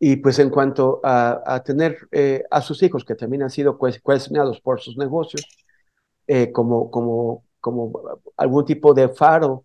Y 0.00 0.16
pues 0.16 0.38
en 0.38 0.50
cuanto 0.50 1.00
a, 1.02 1.62
tener 1.64 1.98
eh, 2.12 2.44
a 2.50 2.60
sus 2.62 2.82
hijos, 2.84 3.04
que 3.04 3.16
también 3.16 3.42
han 3.42 3.50
sido 3.50 3.78
cuestionados 3.78 4.60
por 4.60 4.80
sus 4.80 4.96
negocios, 4.96 5.44
eh, 6.28 6.52
como, 6.52 7.42
algún 8.36 8.64
tipo 8.64 8.94
de 8.94 9.08
faro 9.08 9.64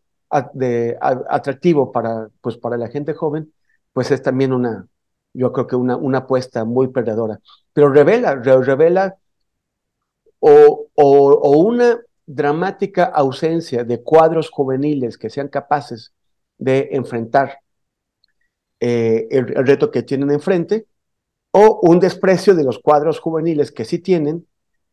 de, 0.54 0.98
atractivo 1.00 1.92
para, 1.92 2.30
pues 2.42 2.58
para 2.58 2.78
la 2.78 2.88
gente 2.88 3.14
joven, 3.14 3.54
pues 3.94 4.10
es 4.10 4.24
también 4.24 4.52
una, 4.54 4.88
yo 5.34 5.52
creo 5.52 5.68
que 5.68 5.76
una 5.76 6.18
apuesta 6.18 6.66
muy 6.66 6.88
perdedora. 6.88 7.40
Pero 7.74 7.90
revela, 7.90 8.36
revela 8.36 9.18
o, 10.46 10.90
o, 10.96 11.58
una 11.58 12.02
dramática 12.26 13.06
ausencia 13.06 13.86
de 13.86 14.04
cuadros 14.04 14.50
juveniles 14.50 15.18
que 15.18 15.30
sean 15.30 15.48
capaces 15.48 16.14
de 16.58 16.90
enfrentar 16.92 17.60
eh, 18.82 19.26
el, 19.32 19.48
reto 19.48 19.90
que 19.90 20.04
tienen 20.04 20.32
enfrente, 20.32 20.86
o 21.52 21.80
un 21.84 21.98
desprecio 22.02 22.56
de 22.56 22.66
los 22.66 22.80
cuadros 22.80 23.22
juveniles 23.22 23.72
que 23.72 23.86
sí 23.86 24.00
tienen 24.00 24.46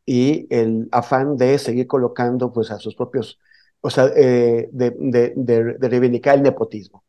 y 0.06 0.46
el 0.54 0.88
afán 0.92 1.36
de 1.36 1.58
seguir 1.58 1.88
colocando 1.88 2.52
pues 2.52 2.70
a 2.70 2.78
sus 2.78 2.94
propios, 2.94 3.40
o 3.80 3.90
sea, 3.90 4.06
eh, 4.16 4.68
de, 4.70 4.94
de, 5.34 5.76
reivindicar 5.80 6.36
el 6.36 6.42
nepotismo. 6.44 7.02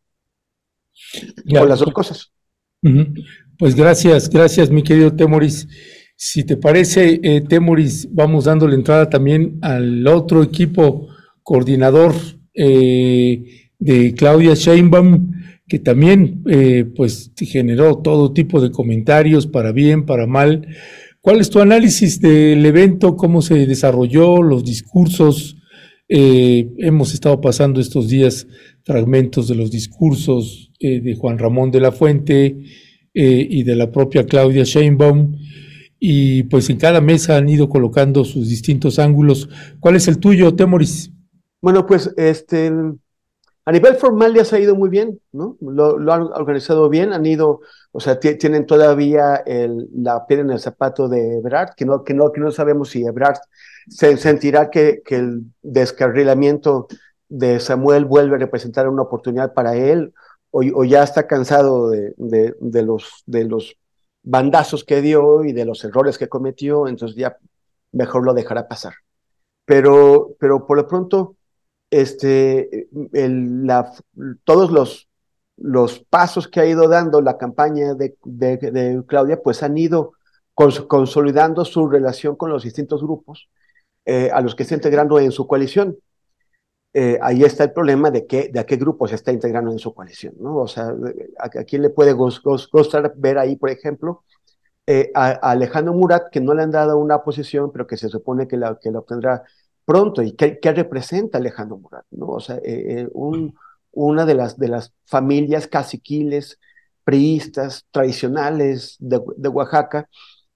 o 1.60 1.66
las 1.66 1.80
dos 1.80 1.94
cosas. 1.94 2.32
Pues 3.60 3.76
gracias, 3.76 4.28
gracias 4.28 4.72
mi 4.72 4.82
querido 4.82 5.16
Temoris. 5.16 5.68
Si 6.24 6.44
te 6.44 6.56
parece, 6.56 7.20
eh, 7.24 7.42
Temoris, 7.42 8.08
vamos 8.12 8.46
dando 8.46 8.68
la 8.68 8.76
entrada 8.76 9.10
también 9.10 9.58
al 9.64 10.06
otro 10.06 10.44
equipo 10.44 11.08
coordinador 11.42 12.14
eh, 12.54 13.72
de 13.80 14.14
Claudia 14.14 14.54
Sheinbaum, 14.54 15.32
que 15.68 15.80
también 15.80 16.44
eh, 16.48 16.86
pues 16.96 17.32
generó 17.36 17.98
todo 18.04 18.34
tipo 18.34 18.62
de 18.62 18.70
comentarios 18.70 19.48
para 19.48 19.72
bien, 19.72 20.06
para 20.06 20.28
mal. 20.28 20.68
¿Cuál 21.22 21.40
es 21.40 21.50
tu 21.50 21.60
análisis 21.60 22.22
del 22.22 22.64
evento? 22.68 23.16
¿Cómo 23.18 23.42
se 23.42 23.66
desarrolló? 23.66 24.44
¿Los 24.44 24.64
discursos? 24.64 25.58
hemos 26.14 27.14
estado 27.14 27.40
pasando 27.40 27.80
estos 27.80 28.10
días 28.10 28.46
fragmentos 28.84 29.48
de 29.48 29.56
los 29.56 29.72
discursos 29.72 30.70
de 30.78 31.16
Juan 31.16 31.40
Ramón 31.40 31.72
de 31.72 31.80
la 31.80 31.94
Fuente 31.94 32.58
y 33.14 33.64
de 33.64 33.76
la 33.78 33.90
propia 33.90 34.26
Claudia 34.26 34.66
Sheinbaum 34.66 35.38
y 36.04 36.44
pues 36.44 36.68
en 36.72 36.78
cada 36.78 37.00
mesa 37.00 37.38
han 37.38 37.48
ido 37.48 37.70
colocando 37.70 38.26
sus 38.26 38.50
distintos 38.50 38.98
ángulos. 38.98 39.48
¿Cuál 39.80 39.96
es 39.98 40.08
el 40.08 40.18
tuyo, 40.18 40.56
Temoris? 40.56 41.12
Bueno, 41.62 41.86
pues 41.86 42.12
este, 42.18 42.74
a 43.66 43.72
nivel 43.72 43.96
formal 43.98 44.44
se 44.44 44.56
ha 44.56 44.60
ido 44.60 44.76
muy 44.76 44.90
bien, 44.90 45.22
¿no? 45.32 45.58
Lo, 45.62 46.12
han 46.12 46.24
organizado 46.24 46.90
bien, 46.90 47.14
han 47.14 47.28
ido, 47.28 47.62
o 47.92 48.00
sea, 48.00 48.20
tienen 48.20 48.66
todavía 48.66 49.44
el, 49.46 49.90
la 49.94 50.26
piedra 50.26 50.44
en 50.44 50.50
el 50.50 50.60
zapato 50.60 51.08
de 51.08 51.38
Ebrard, 51.38 51.76
que 51.78 51.86
no, 51.86 52.04
que 52.04 52.16
no, 52.16 52.32
que 52.32 52.42
no 52.42 52.50
sabemos 52.50 52.90
si 52.90 53.06
Ebrard 53.06 53.38
se 53.88 54.18
sentirá 54.18 54.72
que, 54.72 55.04
que 55.06 55.18
el 55.18 55.44
descarrilamiento 55.62 56.88
de 57.30 57.60
Samuel 57.60 58.06
vuelve 58.06 58.38
a 58.38 58.40
representar 58.40 58.90
una 58.90 59.04
oportunidad 59.04 59.54
para 59.54 59.76
él, 59.76 60.16
o, 60.50 60.62
o 60.62 60.84
ya 60.84 61.04
está 61.04 61.28
cansado 61.28 61.92
de, 61.92 62.16
de, 62.18 62.56
de, 62.60 62.82
los, 62.82 63.24
de 63.28 63.44
los 63.44 63.78
bandazos 64.24 64.84
que 64.84 65.02
dio 65.02 65.44
y 65.44 65.54
de 65.54 65.66
los 65.66 65.84
errores 65.84 66.18
que 66.18 66.30
cometió, 66.30 66.88
entonces 66.88 67.18
ya 67.18 67.38
mejor 67.92 68.26
lo 68.26 68.34
dejará 68.34 68.68
pasar. 68.68 68.94
Pero, 69.66 70.36
pero 70.40 70.66
por 70.66 70.78
lo 70.78 70.88
pronto, 70.88 71.36
este, 71.90 72.90
la, 73.12 73.92
todos 74.44 74.72
los, 74.72 75.10
los 75.58 76.00
pasos 76.00 76.48
que 76.48 76.60
ha 76.60 76.66
ido 76.66 76.88
dando 76.88 77.22
la 77.22 77.38
campaña 77.38 77.94
de, 77.94 78.18
de, 78.24 79.04
Claudia, 79.08 79.42
pues 79.42 79.64
han 79.64 79.78
ido 79.78 80.14
consolidando 80.54 81.66
su 81.66 81.88
relación 81.88 82.36
con 82.36 82.52
los 82.52 82.64
distintos 82.64 83.02
grupos 83.02 83.50
eh, 84.06 84.30
a 84.32 84.42
los 84.42 84.56
que 84.56 84.64
está 84.64 84.76
integrando 84.76 85.20
en 85.20 85.32
su 85.32 85.48
coalición. 85.48 85.98
Eh, 86.94 87.18
ahí 87.22 87.44
está 87.44 87.64
el 87.64 87.72
problema 87.72 88.12
de, 88.12 88.28
qué, 88.28 88.50
de 88.52 88.60
a 88.60 88.66
qué 88.66 88.76
grupo 88.76 89.08
se 89.08 89.16
está 89.16 89.32
integrando 89.32 89.72
en 89.72 89.80
su 89.80 89.94
coalición, 89.94 90.36
¿no? 90.40 90.58
O 90.58 90.68
sea, 90.68 90.94
a, 91.40 91.50
quién 91.50 91.82
le 91.84 91.90
puede 91.90 92.12
gustar 92.14 93.14
ver 93.16 93.38
ahí, 93.38 93.56
por 93.56 93.70
ejemplo, 93.70 94.24
eh, 94.88 95.12
a, 95.16 95.30
Alejandro 95.52 95.94
Murat, 95.94 96.30
que 96.32 96.42
no 96.42 96.54
le 96.54 96.64
han 96.64 96.72
dado 96.72 96.98
una 96.98 97.24
posición, 97.24 97.72
pero 97.72 97.88
que 97.88 97.98
se 97.98 98.10
supone 98.10 98.48
que 98.48 98.58
la, 98.58 98.78
que 98.82 98.92
la 98.92 99.00
obtendrá 99.00 99.44
pronto. 99.86 100.22
¿Y 100.22 100.34
qué, 100.34 100.60
representa 100.74 101.38
Alejandro 101.38 101.78
Murat? 101.78 102.06
¿no? 102.12 102.28
O 102.28 102.40
sea, 102.42 102.60
eh, 102.64 103.08
un, 103.14 103.56
una 103.92 104.26
de 104.26 104.36
las, 104.36 104.58
de 104.58 104.68
las 104.68 104.94
familias 105.06 105.68
caciquiles, 105.68 106.60
priistas, 107.04 107.86
tradicionales 107.92 108.98
de, 109.00 109.22
de 109.38 109.50
Oaxaca, 109.50 110.10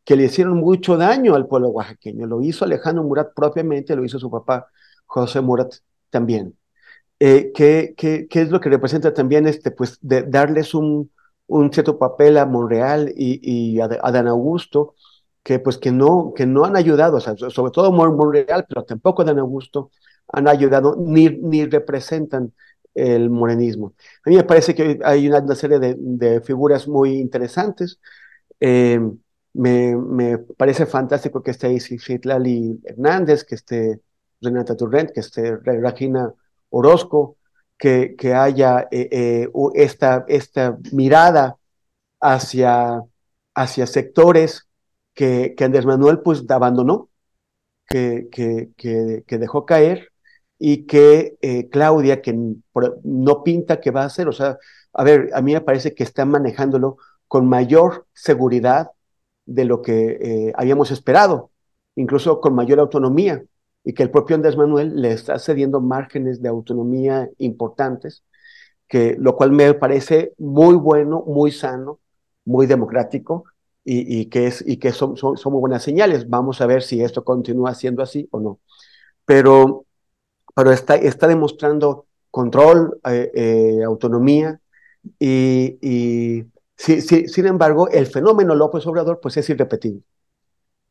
que 0.03 0.15
le 0.15 0.25
hicieron 0.25 0.57
mucho 0.57 0.97
daño 0.97 1.35
al 1.35 1.47
pueblo 1.47 1.69
oaxaqueño. 1.69 2.27
Lo 2.27 2.41
hizo 2.41 2.65
Alejandro 2.65 3.03
Murat 3.03 3.33
propiamente, 3.35 3.95
lo 3.95 4.05
hizo 4.05 4.19
su 4.19 4.29
papá 4.29 4.67
José 5.07 5.41
Murat 5.41 5.75
también. 6.17 6.43
Eh, 7.19 7.51
¿qué, 7.55 7.93
qué, 7.97 8.27
qué, 8.29 8.41
es 8.43 8.49
lo 8.51 8.59
que 8.61 8.69
representa 8.69 9.13
también 9.13 9.47
este, 9.47 9.71
pues, 9.71 9.97
de 10.01 10.23
darles 10.23 10.73
un, 10.73 11.11
un 11.47 11.71
cierto 11.73 11.97
papel 11.97 12.37
a 12.37 12.45
Monreal 12.45 13.01
y, 13.15 13.39
y 13.75 13.79
a, 13.81 13.87
Dan 13.87 14.27
Augusto, 14.27 14.95
que 15.43 15.59
pues 15.59 15.77
que 15.77 15.91
no, 15.91 16.33
que 16.35 16.45
no 16.45 16.65
han 16.65 16.75
ayudado, 16.75 17.17
o 17.17 17.21
sobre 17.51 17.71
todo 17.71 17.91
Monreal, 17.91 18.65
pero 18.67 18.83
tampoco 18.83 19.23
Dan 19.23 19.39
Augusto 19.39 19.91
han 20.33 20.47
ayudado 20.47 20.95
ni, 20.99 21.29
ni 21.29 21.65
representan 21.65 22.53
el 22.93 23.29
morenismo. 23.29 23.93
A 24.25 24.29
mí 24.29 24.35
me 24.37 24.43
parece 24.43 24.73
que 24.75 24.99
hay 25.03 25.27
una, 25.27 25.55
serie 25.55 25.79
de, 25.79 25.95
de, 25.99 26.41
figuras 26.41 26.87
muy 26.87 27.09
interesantes. 27.19 27.99
Eh, 28.59 28.99
Me, 29.53 29.95
me 29.95 30.37
parece 30.59 30.85
fantástico 30.85 31.41
que 31.41 31.51
esté 31.51 31.79
Citlali 31.79 32.79
Hernández, 32.83 33.43
que 33.45 33.55
esté 33.55 34.01
Renata 34.41 34.75
Turrent, 34.75 35.11
que 35.11 35.21
esté 35.21 35.57
Regina 35.57 36.33
Orozco, 36.69 37.37
que, 37.77 38.15
que 38.17 38.33
haya 38.33 38.87
eh, 38.91 39.09
eh, 39.11 39.49
esta, 39.75 40.25
esta 40.27 40.77
mirada 40.91 41.57
hacia, 42.21 43.03
hacia 43.53 43.87
sectores 43.87 44.67
que, 45.13 45.53
que 45.55 45.63
Andrés 45.63 45.85
Manuel 45.85 46.19
pues 46.19 46.43
abandonó, 46.49 47.09
que, 47.87 48.27
que, 48.31 48.71
que 49.25 49.37
dejó 49.37 49.65
caer 49.65 50.11
y 50.57 50.85
que 50.85 51.37
eh, 51.41 51.69
Claudia, 51.69 52.21
que 52.21 52.35
no 53.03 53.43
pinta 53.43 53.79
que 53.79 53.91
va 53.91 54.03
a 54.03 54.07
hacer, 54.07 54.27
o 54.27 54.31
sea, 54.31 54.57
a 54.93 55.03
ver, 55.03 55.29
a 55.33 55.41
mí 55.41 55.53
me 55.53 55.61
parece 55.61 55.93
que 55.93 56.03
está 56.03 56.25
manejándolo 56.25 56.97
con 57.27 57.47
mayor 57.47 58.07
seguridad 58.13 58.91
de 59.45 59.65
lo 59.65 59.81
que 59.81 60.51
habíamos 60.55 60.89
esperado, 60.89 61.51
incluso 61.95 62.41
con 62.41 62.55
mayor 62.55 62.79
autonomía, 62.79 63.43
y 63.85 63.93
que 63.93 64.03
el 64.03 64.11
propio 64.11 64.35
Andrés 64.35 64.57
Manuel 64.57 64.99
le 65.01 65.13
está 65.13 65.39
cediendo 65.39 65.79
márgenes 65.79 66.41
de 66.41 66.49
autonomía 66.49 67.29
importantes, 67.37 68.23
que, 68.87 69.15
lo 69.17 69.35
cual 69.35 69.51
me 69.51 69.73
parece 69.75 70.33
muy 70.37 70.75
bueno, 70.75 71.23
muy 71.25 71.51
sano, 71.51 71.99
muy 72.43 72.65
democrático, 72.67 73.45
y, 73.87 74.25
que, 74.25 74.47
es, 74.47 74.63
y 74.67 74.77
que 74.77 74.91
son, 74.91 75.15
son, 75.15 75.37
son 75.37 75.53
muy 75.53 75.59
buenas 75.59 75.83
señales. 75.83 76.27
Vamos 76.27 76.59
a 76.59 76.65
ver 76.65 76.81
si 76.81 77.03
esto 77.03 77.23
continúa 77.23 77.75
siendo 77.75 78.01
así 78.01 78.27
o 78.31 78.39
no. 78.39 78.59
Pero 79.25 79.85
pero 80.55 80.71
está, 80.71 80.95
está 80.95 81.27
demostrando 81.27 82.07
control, 82.31 82.99
eh, 83.05 83.31
eh, 83.35 83.83
autonomía 83.83 84.59
y, 85.19 85.77
y 85.81 86.45
sin 86.77 87.45
embargo 87.45 87.89
el 87.89 88.07
fenómeno 88.07 88.55
López 88.55 88.87
Obrador 88.87 89.19
pues 89.21 89.37
es 89.37 89.49
irrepetible. 89.49 90.01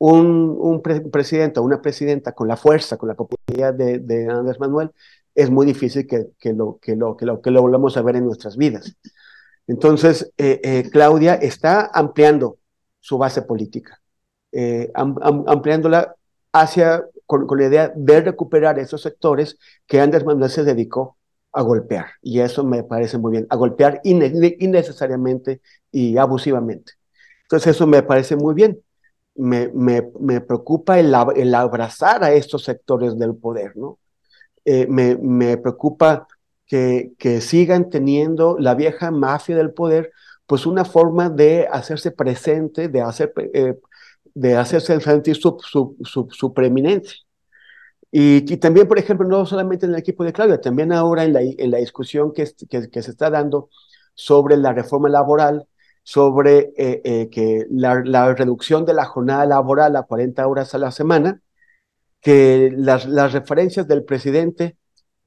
Un, 0.07 0.57
un 0.59 0.83
presidente 0.83 1.61
o 1.61 1.63
una 1.63 1.81
presidenta 1.81 2.33
con 2.33 2.47
la 2.47 2.57
fuerza, 2.57 2.99
con 2.99 3.09
la 3.09 3.15
popularidad 3.15 3.73
de, 3.73 4.29
Andrés 4.29 4.61
Manuel, 4.61 4.91
es 5.35 5.51
muy 5.51 5.65
difícil 5.67 6.07
que, 6.07 6.27
que, 6.39 6.53
lo, 6.53 6.79
que, 6.81 6.95
lo, 6.95 7.17
que, 7.17 7.25
lo, 7.25 7.41
que 7.41 7.51
lo 7.51 7.63
volvamos 7.63 7.97
a 7.97 8.03
ver 8.03 8.17
en 8.17 8.27
nuestras 8.27 8.57
vidas. 8.57 8.97
Entonces, 9.67 10.31
eh, 10.37 10.89
Claudia 10.93 11.35
está 11.35 11.91
ampliando 11.95 12.59
su 13.01 13.17
base 13.17 13.43
política, 13.43 14.01
ampliándola 14.95 16.15
hacia 16.53 17.05
con, 17.27 17.47
la 17.59 17.67
idea 17.67 17.93
de 17.95 18.21
recuperar 18.21 18.79
esos 18.79 19.03
sectores 19.03 19.59
que 19.87 20.01
Andrés 20.01 20.25
Manuel 20.25 20.51
se 20.51 20.65
dedicó 20.65 21.17
a 21.53 21.63
golpear. 21.63 22.07
Y 22.23 22.41
eso 22.41 22.65
me 22.65 22.83
parece 22.83 23.19
muy 23.19 23.33
bien, 23.33 23.47
a 23.49 23.57
golpear 23.57 24.01
innecesariamente 24.05 25.61
y 25.91 26.17
abusivamente. 26.17 26.93
Entonces 27.43 27.75
eso 27.75 27.87
me 27.87 28.03
parece 28.03 28.37
muy 28.37 28.55
bien. 28.55 28.81
Me, 29.37 29.69
me, 29.75 30.11
me 30.21 30.41
preocupa 30.41 30.99
el, 31.01 31.15
abrazar 31.15 32.23
a 32.23 32.33
estos 32.33 32.65
sectores 32.65 33.19
del 33.19 33.35
poder, 33.35 33.77
¿no? 33.77 33.99
Eh, 34.65 34.87
me, 34.89 35.17
me, 35.17 35.57
preocupa 35.57 36.27
que, 36.67 37.13
que, 37.19 37.41
sigan 37.41 37.91
teniendo 37.91 38.57
la 38.59 38.75
vieja 38.75 39.11
mafia 39.11 39.57
del 39.57 39.73
poder, 39.73 40.13
pues 40.47 40.67
una 40.67 40.85
forma 40.85 41.29
de 41.29 41.69
hacerse 41.71 42.13
presente, 42.13 42.89
de 42.89 43.01
hacer 43.03 43.33
eh, 43.53 43.75
de 44.35 44.57
hacerse 44.57 45.01
sentir 45.01 45.37
su, 45.37 45.57
su, 45.61 46.29
su, 46.31 46.53
preeminencia. 46.53 47.17
Y, 48.11 48.43
también, 48.59 48.87
por 48.89 48.99
ejemplo, 48.99 49.27
no 49.27 49.47
solamente 49.47 49.87
en 49.87 49.93
el 49.93 49.99
equipo 49.99 50.25
de 50.25 50.33
Claudia, 50.33 50.61
también 50.61 50.93
ahora 50.93 51.25
en 51.25 51.33
la, 51.33 51.41
en 51.43 51.71
la 51.71 51.79
discusión 51.79 52.33
que, 52.33 52.45
que 52.69 53.03
se 53.03 53.11
está 53.11 53.31
dando 53.31 53.71
sobre 54.15 54.57
la 54.57 54.73
reforma 54.73 55.09
laboral, 55.09 55.67
sobre 56.05 56.75
eh, 56.77 57.01
eh, 57.03 57.29
que 57.31 57.67
la, 57.71 58.35
reducción 58.35 58.85
de 58.85 58.93
la 58.93 59.07
jornada 59.07 59.47
laboral 59.47 59.97
a 59.97 60.03
40 60.03 60.47
horas 60.47 60.75
a 60.75 60.79
la 60.79 60.93
semana, 60.93 61.41
que 62.21 62.71
las, 62.77 63.33
referencias 63.33 63.89
del 63.89 64.05
presidente 64.05 64.77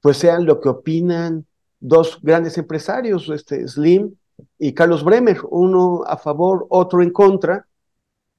pues 0.02 0.18
sean 0.18 0.46
lo 0.46 0.62
que 0.62 0.70
opinan 0.70 1.48
dos 1.80 2.20
grandes 2.22 2.58
empresarios, 2.60 3.28
este, 3.30 3.68
Slim 3.68 4.16
y 4.60 4.74
Carlos 4.74 5.04
Bremer, 5.04 5.40
uno 5.50 6.04
a 6.06 6.18
favor, 6.18 6.68
otro 6.70 7.02
en 7.02 7.12
contra, 7.12 7.68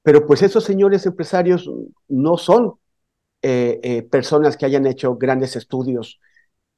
pero 0.01 0.25
pues 0.25 0.41
esos 0.41 0.63
señores 0.63 1.05
empresarios 1.05 1.69
no 2.07 2.37
son 2.37 2.75
eh, 3.41 4.07
personas 4.09 4.55
que 4.55 4.65
hayan 4.65 4.87
hecho 4.87 5.15
grandes 5.15 5.57
estudios 5.57 6.19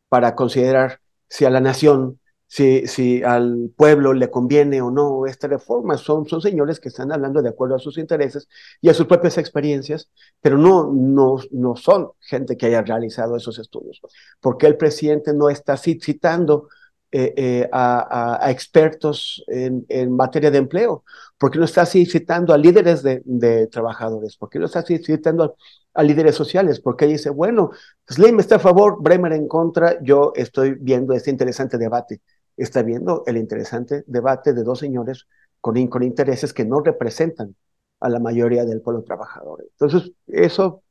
para 0.10 0.36
considerar 0.36 1.02
si 1.30 1.46
a 1.46 1.52
la 1.52 1.62
nación, 1.62 2.20
si, 2.52 2.86
si 2.86 3.24
al 3.24 3.72
pueblo 3.78 4.12
le 4.12 4.30
conviene 4.30 4.82
o 4.82 4.92
no 4.92 5.26
esta 5.26 5.48
reforma. 5.48 5.98
Son, 5.98 6.28
son 6.28 6.42
señores 6.42 6.82
que 6.82 6.90
están 6.90 7.10
hablando 7.14 7.42
de 7.42 7.48
acuerdo 7.48 7.76
a 7.76 7.80
sus 7.80 7.98
intereses 7.98 8.50
y 8.82 8.90
a 8.90 8.94
sus 8.94 9.08
propias 9.08 9.38
experiencias, 9.38 10.10
pero 10.42 10.58
no, 10.58 10.92
no, 10.92 11.38
no 11.52 11.78
son 11.78 12.12
gente 12.20 12.58
que 12.58 12.66
haya 12.66 12.82
realizado 12.82 13.38
esos 13.38 13.58
estudios. 13.58 14.02
porque 14.42 14.68
el 14.68 14.76
presidente 14.76 15.34
no 15.34 15.50
está 15.50 15.78
citando 15.78 16.68
eh, 17.14 17.34
eh, 17.38 17.70
a, 17.72 18.50
expertos 18.52 19.44
en, 19.48 19.86
en, 19.90 20.14
materia 20.16 20.52
de 20.52 20.58
empleo? 20.58 21.04
¿Por 21.38 21.52
qué 21.52 21.60
no 21.60 21.66
está 21.66 21.86
citando 21.86 22.54
a 22.54 22.58
líderes 22.58 23.02
de, 23.04 23.22
de 23.26 23.68
trabajadores? 23.68 24.36
¿Por 24.38 24.50
qué 24.50 24.60
no 24.60 24.66
está 24.66 24.82
citando 24.82 25.56
a, 25.94 26.04
líderes 26.04 26.36
sociales? 26.36 26.82
Porque 26.82 27.08
dice, 27.08 27.30
bueno, 27.30 27.72
Slim 28.10 28.40
está 28.40 28.58
a 28.58 28.60
favor, 28.60 29.02
Bremer 29.02 29.34
en 29.34 29.48
contra, 29.48 30.02
yo 30.02 30.34
estoy 30.36 30.76
viendo 30.80 31.14
este 31.14 31.32
interesante 31.32 31.78
debate. 31.78 32.22
Está 32.58 32.84
viendo 32.84 33.24
el 33.28 33.38
interesante 33.38 34.04
debate 34.08 34.54
de 34.54 34.64
dos 34.64 34.80
señores 34.80 35.28
con, 35.60 35.78
intereses 35.78 36.54
que 36.54 36.66
no 36.66 36.82
representan 36.82 37.56
a 38.00 38.10
la 38.10 38.20
mayoría 38.20 38.66
del 38.66 38.82
pueblo 38.82 39.04
trabajador. 39.04 39.64
Entonces, 39.72 40.12
eso 40.28 40.84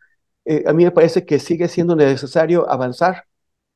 eh, 0.45 0.65
a 0.67 0.73
mí 0.73 0.85
me 0.85 0.91
parece 0.91 1.27
que 1.27 1.39
sigue 1.39 1.69
siendo 1.69 1.97
necesario 1.97 2.71
avanzar 2.71 3.25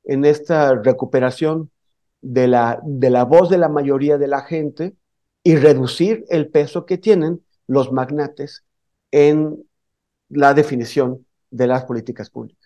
en 0.04 0.24
esta 0.24 0.74
recuperación 0.74 1.70
de 2.20 2.48
la, 2.48 2.80
de 2.84 3.10
la 3.10 3.24
voz 3.24 3.50
de 3.50 3.58
la 3.58 3.68
mayoría 3.68 4.18
de 4.18 4.28
la 4.28 4.42
gente 4.42 4.96
y 5.42 5.56
reducir 5.56 6.24
el 6.28 6.48
peso 6.48 6.86
que 6.86 6.98
tienen 6.98 7.44
los 7.66 7.92
magnates 7.92 8.64
en 9.10 9.64
la 10.28 10.54
definición 10.54 11.26
de 11.50 11.66
las 11.66 11.84
políticas 11.84 12.30
públicas. 12.30 12.63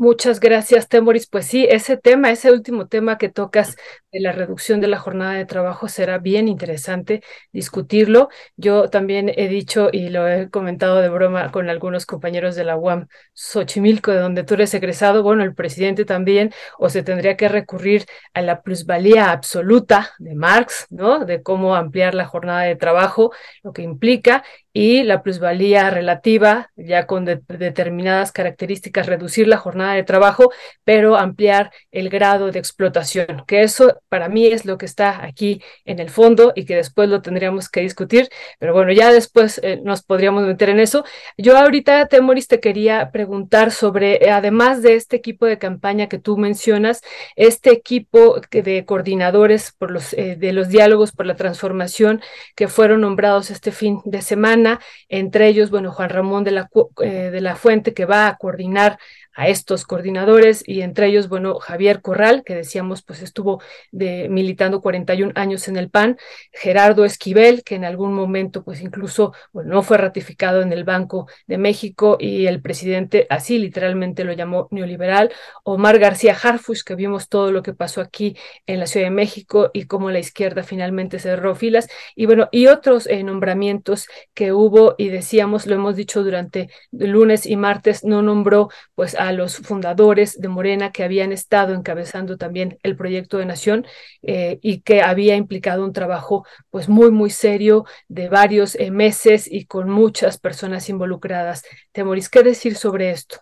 Muchas 0.00 0.40
gracias, 0.40 0.88
Temoris. 0.88 1.28
Pues 1.28 1.44
sí, 1.46 1.66
ese 1.68 1.98
tema, 1.98 2.30
ese 2.30 2.50
último 2.50 2.88
tema 2.88 3.18
que 3.18 3.28
tocas 3.28 3.76
de 4.10 4.20
la 4.20 4.32
reducción 4.32 4.80
de 4.80 4.86
la 4.86 4.98
jornada 4.98 5.34
de 5.34 5.44
trabajo 5.44 5.88
será 5.88 6.16
bien 6.16 6.48
interesante 6.48 7.22
discutirlo. 7.52 8.30
Yo 8.56 8.88
también 8.88 9.30
he 9.36 9.46
dicho 9.48 9.90
y 9.92 10.08
lo 10.08 10.26
he 10.26 10.48
comentado 10.48 11.02
de 11.02 11.10
broma 11.10 11.52
con 11.52 11.68
algunos 11.68 12.06
compañeros 12.06 12.56
de 12.56 12.64
la 12.64 12.78
UAM 12.78 13.08
Xochimilco, 13.34 14.10
de 14.12 14.20
donde 14.20 14.42
tú 14.42 14.54
eres 14.54 14.72
egresado, 14.72 15.22
bueno, 15.22 15.44
el 15.44 15.54
presidente 15.54 16.06
también, 16.06 16.50
o 16.78 16.88
se 16.88 17.02
tendría 17.02 17.36
que 17.36 17.48
recurrir 17.50 18.06
a 18.32 18.40
la 18.40 18.62
plusvalía 18.62 19.30
absoluta 19.30 20.12
de 20.18 20.34
Marx, 20.34 20.86
¿no? 20.88 21.26
De 21.26 21.42
cómo 21.42 21.74
ampliar 21.76 22.14
la 22.14 22.24
jornada 22.24 22.62
de 22.62 22.74
trabajo, 22.74 23.32
lo 23.62 23.74
que 23.74 23.82
implica, 23.82 24.44
y 24.72 25.02
la 25.02 25.22
plusvalía 25.22 25.90
relativa, 25.90 26.70
ya 26.76 27.06
con 27.06 27.24
determinadas 27.24 28.32
características, 28.32 29.06
reducir 29.06 29.48
la 29.48 29.56
jornada 29.56 29.94
de 29.94 30.04
trabajo, 30.04 30.52
pero 30.84 31.16
ampliar 31.16 31.72
el 31.90 32.08
grado 32.08 32.50
de 32.50 32.58
explotación, 32.58 33.44
que 33.46 33.62
eso 33.62 34.00
para 34.08 34.28
mí 34.28 34.46
es 34.46 34.64
lo 34.64 34.78
que 34.78 34.86
está 34.86 35.24
aquí 35.24 35.62
en 35.84 35.98
el 35.98 36.10
fondo 36.10 36.52
y 36.54 36.64
que 36.64 36.76
después 36.76 37.08
lo 37.08 37.22
tendríamos 37.22 37.68
que 37.68 37.80
discutir, 37.80 38.28
pero 38.58 38.72
bueno, 38.72 38.92
ya 38.92 39.12
después 39.12 39.60
eh, 39.62 39.80
nos 39.82 40.02
podríamos 40.02 40.44
meter 40.44 40.68
en 40.68 40.80
eso. 40.80 41.04
Yo 41.36 41.56
ahorita, 41.56 42.06
Temoris, 42.06 42.48
te 42.48 42.60
quería 42.60 43.10
preguntar 43.10 43.72
sobre, 43.72 44.24
eh, 44.24 44.30
además 44.30 44.82
de 44.82 44.94
este 44.94 45.16
equipo 45.16 45.46
de 45.46 45.58
campaña 45.58 46.08
que 46.08 46.18
tú 46.18 46.36
mencionas, 46.36 47.02
este 47.36 47.70
equipo 47.70 48.40
de 48.50 48.84
coordinadores 48.84 49.72
por 49.76 49.90
los, 49.90 50.12
eh, 50.14 50.36
de 50.36 50.52
los 50.52 50.68
diálogos 50.68 51.12
por 51.12 51.26
la 51.26 51.36
transformación 51.36 52.20
que 52.54 52.68
fueron 52.68 53.00
nombrados 53.00 53.50
este 53.50 53.72
fin 53.72 54.00
de 54.04 54.22
semana, 54.22 54.59
entre 55.08 55.48
ellos, 55.48 55.70
bueno, 55.70 55.92
Juan 55.92 56.10
Ramón 56.10 56.44
de 56.44 56.50
la, 56.50 56.70
eh, 57.02 57.30
de 57.30 57.40
la 57.40 57.56
Fuente, 57.56 57.94
que 57.94 58.04
va 58.04 58.28
a 58.28 58.36
coordinar 58.36 58.98
a 59.34 59.48
estos 59.48 59.84
coordinadores 59.84 60.62
y 60.66 60.82
entre 60.82 61.06
ellos, 61.06 61.28
bueno, 61.28 61.58
Javier 61.58 62.02
Corral, 62.02 62.42
que 62.44 62.54
decíamos, 62.54 63.02
pues 63.02 63.22
estuvo 63.22 63.62
militando 63.92 64.80
41 64.80 65.32
años 65.34 65.68
en 65.68 65.76
el 65.76 65.90
PAN, 65.90 66.18
Gerardo 66.52 67.04
Esquivel, 67.04 67.62
que 67.64 67.76
en 67.76 67.84
algún 67.84 68.12
momento, 68.12 68.64
pues 68.64 68.80
incluso, 68.80 69.32
bueno, 69.52 69.74
no 69.74 69.82
fue 69.82 69.98
ratificado 69.98 70.62
en 70.62 70.72
el 70.72 70.84
Banco 70.84 71.28
de 71.46 71.58
México 71.58 72.16
y 72.18 72.46
el 72.46 72.60
presidente 72.60 73.26
así 73.30 73.58
literalmente 73.58 74.24
lo 74.24 74.32
llamó 74.32 74.68
neoliberal, 74.70 75.32
Omar 75.64 75.98
García 75.98 76.36
Harfush, 76.40 76.82
que 76.82 76.94
vimos 76.94 77.28
todo 77.28 77.52
lo 77.52 77.62
que 77.62 77.74
pasó 77.74 78.00
aquí 78.00 78.36
en 78.66 78.80
la 78.80 78.86
Ciudad 78.86 79.06
de 79.06 79.10
México 79.10 79.70
y 79.72 79.84
cómo 79.84 80.10
la 80.10 80.18
izquierda 80.18 80.62
finalmente 80.62 81.18
cerró 81.18 81.54
filas, 81.54 81.88
y 82.14 82.26
bueno, 82.26 82.48
y 82.52 82.66
otros 82.66 83.06
eh, 83.06 83.22
nombramientos 83.22 84.06
que 84.34 84.52
hubo 84.52 84.94
y 84.98 85.08
decíamos, 85.08 85.66
lo 85.66 85.74
hemos 85.74 85.96
dicho 85.96 86.22
durante 86.22 86.70
lunes 86.90 87.46
y 87.46 87.56
martes, 87.56 88.04
no 88.04 88.22
nombró 88.22 88.68
pues 88.94 89.14
a 89.20 89.32
los 89.32 89.58
fundadores 89.58 90.40
de 90.40 90.48
Morena 90.48 90.92
que 90.92 91.04
habían 91.04 91.30
estado 91.30 91.74
encabezando 91.74 92.38
también 92.38 92.78
el 92.82 92.96
proyecto 92.96 93.36
de 93.36 93.44
nación 93.44 93.86
eh, 94.22 94.58
y 94.62 94.80
que 94.80 95.02
había 95.02 95.36
implicado 95.36 95.84
un 95.84 95.92
trabajo 95.92 96.46
pues 96.70 96.88
muy, 96.88 97.10
muy 97.10 97.28
serio 97.28 97.84
de 98.08 98.30
varios 98.30 98.74
eh, 98.76 98.90
meses 98.90 99.46
y 99.46 99.66
con 99.66 99.90
muchas 99.90 100.38
personas 100.38 100.88
involucradas. 100.88 101.64
Temoris, 101.92 102.30
¿qué 102.30 102.42
decir 102.42 102.76
sobre 102.76 103.10
esto? 103.10 103.40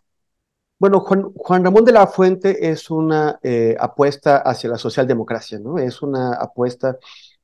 Bueno, 0.80 0.98
Juan, 1.00 1.64
Ramón 1.64 1.84
de 1.84 1.92
la 1.92 2.08
Fuente 2.08 2.70
es 2.70 2.90
una 2.90 3.38
eh, 3.42 3.76
apuesta 3.78 4.38
hacia 4.38 4.70
la 4.70 4.78
socialdemocracia, 4.78 5.60
¿no? 5.60 5.78
Es 5.78 6.02
una 6.02 6.34
apuesta 6.34 6.98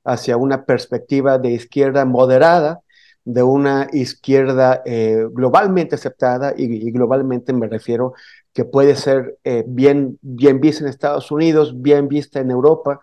hacia 0.05 0.37
una 0.37 0.65
perspectiva 0.65 1.39
de 1.39 1.51
izquierda 1.51 2.05
moderada, 2.05 2.81
de 3.25 3.43
una 3.43 3.89
izquierda 3.93 4.83
eh, 4.85 5.27
globalmente 5.33 5.95
aceptada, 5.95 6.55
y, 6.57 6.91
globalmente 6.91 7.53
me 7.53 7.69
refiero 7.69 8.15
que 8.53 8.65
puede 8.65 8.97
ser 8.97 9.39
eh, 9.45 9.65
bien, 9.67 10.19
bien 10.23 10.61
vista 10.61 10.85
en 10.85 10.91
Estados 10.91 11.31
Unidos, 11.31 11.81
bien 11.81 12.09
vista 12.09 12.41
en 12.41 12.51
Europa, 12.51 13.01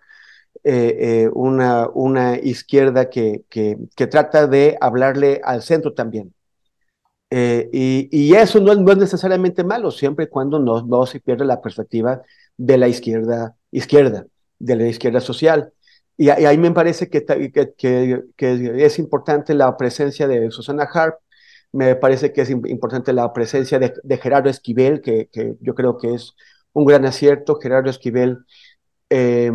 una, 1.33 1.89
una 1.93 2.37
izquierda 2.37 3.09
que, 3.09 3.43
que, 3.49 4.07
trata 4.07 4.45
de 4.47 4.77
hablarle 4.79 5.41
al 5.43 5.63
centro 5.63 5.93
también. 5.93 6.33
Eh, 7.33 7.69
y, 8.11 8.35
eso 8.35 8.59
no 8.59 8.73
es, 8.73 8.79
no 8.79 8.91
es, 8.91 8.97
necesariamente 8.97 9.63
malo, 9.63 9.89
siempre 9.89 10.25
y 10.25 10.27
cuando 10.27 10.59
no, 10.59 10.81
no, 10.85 11.05
se 11.05 11.21
pierde 11.21 11.45
la 11.45 11.61
perspectiva 11.61 12.21
de 12.57 12.77
la 12.77 12.89
izquierda, 12.89 13.55
izquierda, 13.71 14.25
de 14.59 14.75
la 14.75 14.87
izquierda 14.87 15.21
social. 15.21 15.71
Y, 16.17 16.29
ahí 16.29 16.57
me 16.57 16.71
parece 16.71 17.09
que, 17.09 17.25
que, 17.25 18.23
es 18.85 18.99
importante 18.99 19.53
la 19.53 19.75
presencia 19.77 20.27
de 20.27 20.51
Susana 20.51 20.87
Harp, 20.91 21.15
me 21.71 21.95
parece 21.95 22.33
que 22.33 22.41
es 22.41 22.49
importante 22.49 23.13
la 23.13 23.31
presencia 23.33 23.79
de, 23.79 24.17
Gerardo 24.17 24.49
Esquivel, 24.49 25.01
que, 25.01 25.29
yo 25.61 25.73
creo 25.73 25.97
que 25.97 26.13
es 26.13 26.35
un 26.73 26.85
gran 26.85 27.05
acierto. 27.05 27.59
Gerardo 27.59 27.89
Esquivel, 27.89 28.39
eh, 29.09 29.51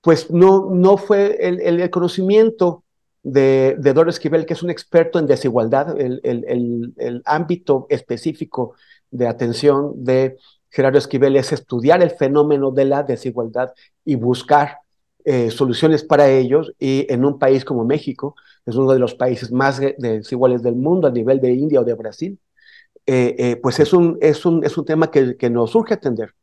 pues 0.00 0.30
no, 0.30 0.70
no 0.70 0.96
fue 0.96 1.36
el, 1.40 1.60
el 1.60 1.90
conocimiento 1.90 2.84
de, 3.22 3.76
de 3.78 3.92
Doro 3.92 4.10
Esquivel, 4.10 4.46
que 4.46 4.54
es 4.54 4.62
un 4.62 4.70
experto 4.70 5.18
en 5.18 5.26
desigualdad, 5.26 6.00
el, 6.00 6.20
el, 6.24 6.94
el, 6.96 7.22
ámbito 7.24 7.86
específico 7.88 8.74
de 9.10 9.28
atención 9.28 9.92
de 10.04 10.36
Gerardo 10.70 10.98
Esquivel 10.98 11.36
es 11.36 11.52
estudiar 11.52 12.02
el 12.02 12.10
fenómeno 12.10 12.70
de 12.70 12.86
la 12.86 13.02
desigualdad 13.02 13.72
y 14.04 14.16
buscar 14.16 14.78
eh, 15.24 15.50
soluciones 15.50 16.04
para 16.04 16.28
ellos. 16.28 16.72
Y 16.78 17.06
en 17.12 17.24
un 17.24 17.38
país 17.38 17.64
como 17.64 17.84
México, 17.84 18.34
es 18.66 18.76
uno 18.76 18.92
de 18.92 18.98
los 18.98 19.14
países 19.14 19.50
más 19.52 19.80
desiguales 19.98 20.62
del 20.62 20.76
mundo 20.76 21.08
a 21.08 21.10
nivel 21.10 21.40
de 21.40 21.52
India 21.52 21.80
o 21.80 21.84
de 21.84 21.94
Brasil, 21.94 22.38
eh, 23.06 23.34
eh, 23.38 23.56
pues 23.56 23.80
es 23.80 23.92
un, 23.92 24.18
es, 24.20 24.46
un, 24.46 24.64
es 24.64 24.76
un 24.78 24.84
tema 24.84 25.10
que, 25.10 25.36
que 25.36 25.50
nos 25.50 25.70
surge 25.72 25.94
atender. 25.94 26.34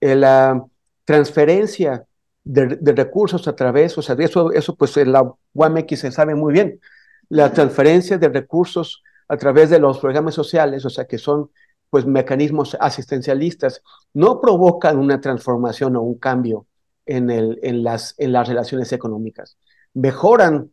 la 0.00 0.64
transferencia 1.04 2.06
de, 2.44 2.92
recursos 2.92 3.46
a 3.48 3.54
través, 3.54 3.96
o 3.98 4.02
sea, 4.02 4.14
de 4.14 4.24
eso, 4.24 4.52
eso 4.52 4.76
pues 4.76 4.96
en 4.96 5.12
la 5.12 5.32
UAMX 5.54 5.98
se 6.00 6.10
sabe 6.12 6.34
muy 6.34 6.52
bien, 6.52 6.80
la 7.28 7.52
transferencia 7.52 8.18
de 8.18 8.28
recursos 8.28 9.02
a 9.28 9.36
través 9.36 9.70
de 9.70 9.78
los 9.78 9.98
programas 9.98 10.34
sociales, 10.34 10.84
o 10.84 10.90
sea, 10.90 11.06
que 11.06 11.18
son 11.18 11.50
pues 11.90 12.06
mecanismos 12.06 12.76
asistencialistas, 12.80 13.82
no 14.14 14.40
provocan 14.40 14.98
una 14.98 15.20
transformación 15.20 15.96
o 15.96 16.02
un 16.02 16.18
cambio 16.18 16.66
en, 17.10 17.30
el, 17.30 17.58
en, 17.62 17.82
las, 17.82 18.14
en 18.18 18.32
las 18.32 18.48
relaciones 18.48 18.92
económicas. 18.92 19.58
Mejoran 19.94 20.70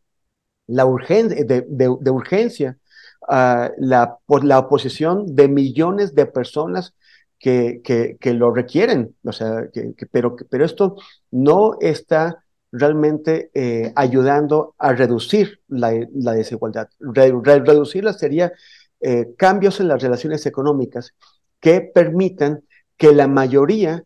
la 0.67 0.85
urgencia, 0.85 1.43
de, 1.45 2.11
urgencia 2.11 2.77
uh, 3.21 3.69
la, 3.77 4.17
por 4.25 4.43
la 4.43 4.59
oposición 4.59 5.35
de 5.35 5.47
millones 5.47 6.13
de 6.13 6.25
personas 6.27 6.93
que, 7.39 7.81
que, 7.83 8.33
lo 8.33 8.51
requieren, 8.51 9.15
o 9.23 9.31
sea, 9.31 9.69
que, 9.71 9.93
pero, 10.11 10.35
pero 10.49 10.65
esto 10.65 10.95
no 11.31 11.77
está 11.79 12.43
realmente 12.71 13.51
eh, 13.53 13.93
ayudando 13.95 14.75
a 14.77 14.93
reducir 14.93 15.61
la, 15.67 15.93
la 16.13 16.33
desigualdad. 16.33 16.89
reducirla 16.99 18.13
sería 18.13 18.51
eh, 18.99 19.33
cambios 19.37 19.79
en 19.79 19.87
las 19.87 20.01
relaciones 20.01 20.45
económicas 20.45 21.13
que 21.59 21.81
permitan 21.81 22.63
que 22.97 23.13
la 23.13 23.27
mayoría 23.27 24.03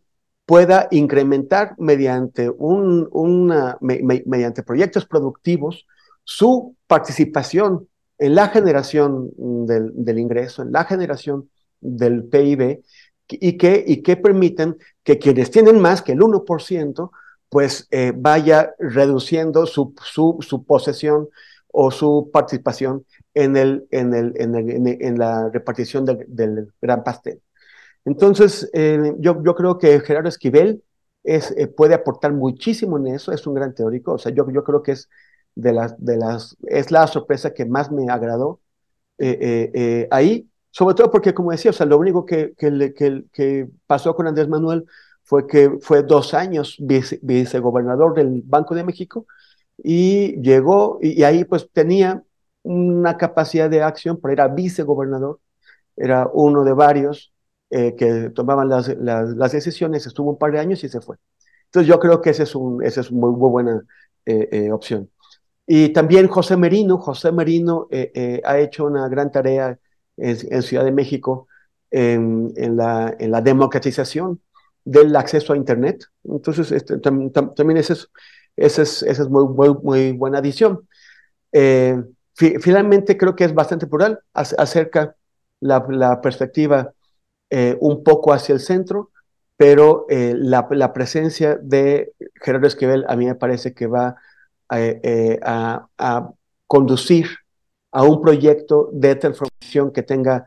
pueda 0.52 0.89
incrementar 0.91 1.76
mediante, 1.78 2.49
un, 2.49 3.08
mediante 4.26 4.64
proyectos 4.64 5.06
productivos 5.06 5.88
su 6.26 6.76
participación 6.88 7.88
en 8.18 8.36
la 8.36 8.49
generación 8.49 9.30
del, 9.38 9.93
del 9.95 10.20
ingreso, 10.20 10.62
en 10.62 10.74
la 10.74 10.84
generación 10.84 11.49
del 11.80 12.26
PIB 12.26 12.82
y 13.30 13.58
que, 13.58 13.82
y 13.88 14.02
que 14.02 14.18
permiten 14.18 14.76
que 15.06 15.18
quienes 15.18 15.52
tienen 15.52 15.80
más 15.80 16.02
que 16.02 16.12
el 16.12 16.20
1%, 16.20 17.12
pues 17.47 17.88
eh, 17.89 18.12
vaya 18.14 18.74
reduciendo 18.78 19.66
su, 19.66 19.93
su, 20.04 20.38
su, 20.41 20.66
posesión 20.66 21.30
o 21.70 21.91
su 21.91 22.30
participación 22.34 23.06
en, 23.34 23.56
el, 23.56 23.88
en, 23.91 24.14
el, 24.14 24.34
en, 24.36 25.18
la 25.18 25.47
repartición 25.47 26.04
del, 26.04 26.74
gran 26.82 27.06
pastel. 27.06 27.39
Entonces, 28.06 28.70
eh, 28.74 29.14
yo, 29.20 29.41
creo 29.56 29.78
que 29.78 29.99
Gerardo 29.99 30.30
Esquivel 30.30 30.84
es, 31.24 31.52
eh, 31.58 31.68
puede 31.68 31.93
aportar 31.93 32.34
muchísimo 32.34 32.97
en 32.97 33.08
eso, 33.08 33.32
es 33.32 33.45
un 33.45 33.54
gran 33.54 33.76
teórico, 33.76 34.14
o 34.14 34.18
sea, 34.18 34.32
yo, 34.34 34.45
creo 34.45 34.82
que 34.84 34.93
es, 34.93 35.10
de 35.56 35.74
las, 35.74 36.04
de 36.04 36.18
las, 36.18 36.58
es 36.64 36.91
la 36.91 37.06
sorpresa 37.08 37.54
que 37.54 37.66
más 37.66 37.91
me 37.91 38.10
agradó 38.10 38.60
ahí, 40.10 40.49
sobre 40.72 40.95
todo 40.95 41.12
porque, 41.12 41.34
como 41.34 41.52
decía, 41.52 41.72
o 41.72 41.74
sea, 41.74 41.86
lo 41.86 41.97
único 41.97 42.26
que, 42.26 42.54
que, 42.56 43.68
pasó 43.86 44.16
con 44.16 44.28
Andrés 44.28 44.47
Manuel 44.47 44.86
fue 45.24 45.45
que 45.47 45.78
fue 45.82 46.04
dos 46.04 46.34
años 46.34 46.78
vice, 46.80 47.20
vicegobernador 47.22 48.16
del 48.16 48.41
Banco 48.45 48.74
de 48.74 48.84
México 48.84 49.28
y 49.78 50.41
llegó 50.41 50.99
y, 51.02 51.24
ahí 51.24 51.45
pues 51.45 51.70
tenía 51.72 52.24
una 52.64 53.18
capacidad 53.18 53.70
de 53.70 53.84
acción, 53.84 54.20
pero 54.22 54.34
era 54.34 54.47
vicegobernador, 54.47 55.39
era 55.97 56.30
uno 56.34 56.64
de 56.64 56.74
varios 56.74 57.31
eh, 57.74 57.95
que 57.95 58.30
tomaban 58.32 58.67
las, 58.67 58.89
las, 58.99 59.51
decisiones, 59.53 60.05
estuvo 60.05 60.32
un 60.32 60.38
par 60.38 60.51
de 60.51 60.59
años 60.59 60.84
y 60.84 60.89
se 60.89 60.99
fue. 60.99 61.15
Entonces 61.67 61.88
yo 61.88 62.01
creo 62.01 62.22
que 62.22 62.32
esa 62.32 62.43
es, 62.43 62.53
un, 62.53 62.84
ese 62.84 62.99
es 62.99 63.13
muy, 63.13 63.32
muy 63.32 63.49
buena 63.49 63.82
eh, 64.26 64.49
eh, 64.51 64.72
opción. 64.74 65.09
Y 65.65 65.89
también 65.93 66.28
José 66.28 66.57
Merino, 66.57 66.97
José 66.97 67.32
Merino 67.32 67.88
ha 68.43 68.59
hecho 68.59 68.86
una 68.86 69.07
gran 69.07 69.32
tarea 69.32 69.80
en, 70.17 70.61
Ciudad 70.63 70.84
de 70.84 70.91
México 70.91 71.47
en, 71.91 72.51
la, 72.76 73.15
en, 73.17 73.32
la, 73.32 73.39
democratización 73.39 74.41
del 74.84 75.15
acceso 75.15 75.53
a 75.53 75.57
Internet. 75.57 76.03
Entonces, 76.26 76.74
este, 76.74 76.97
también 76.97 77.78
esa 77.78 77.93
es, 77.93 78.09
ese 78.57 78.82
es, 78.82 79.03
es 79.03 79.30
muy, 79.30 79.47
muy, 79.82 80.11
buena 80.11 80.39
adición. 80.39 80.89
Eh, 81.53 82.03
finalmente, 82.36 83.15
creo 83.15 83.34
que 83.34 83.45
es 83.45 83.53
bastante 83.53 83.88
plural, 83.88 84.19
acerca 84.34 85.15
la, 85.61 85.86
la 85.88 86.19
perspectiva 86.19 86.93
eh, 87.52 87.78
un 87.80 88.04
poco 88.04 88.34
hacia 88.34 88.54
el 88.54 88.60
centro, 88.60 89.12
pero 89.58 90.08
eh, 90.10 90.34
la, 90.36 90.68
la, 90.72 90.93
presencia 90.93 91.56
de 91.62 92.14
Gerardo 92.41 92.66
Esquivel 92.66 93.06
a 93.08 93.16
mí 93.16 93.28
me 93.28 93.36
parece 93.36 93.74
que 93.76 93.86
va 93.86 94.16
a, 94.70 95.88
a 95.97 96.32
conducir 96.66 97.28
a 97.91 98.04
un 98.04 98.22
proyecto 98.22 98.89
de 98.93 99.16
transformación 99.16 99.91
que 99.91 100.04
tenga 100.04 100.45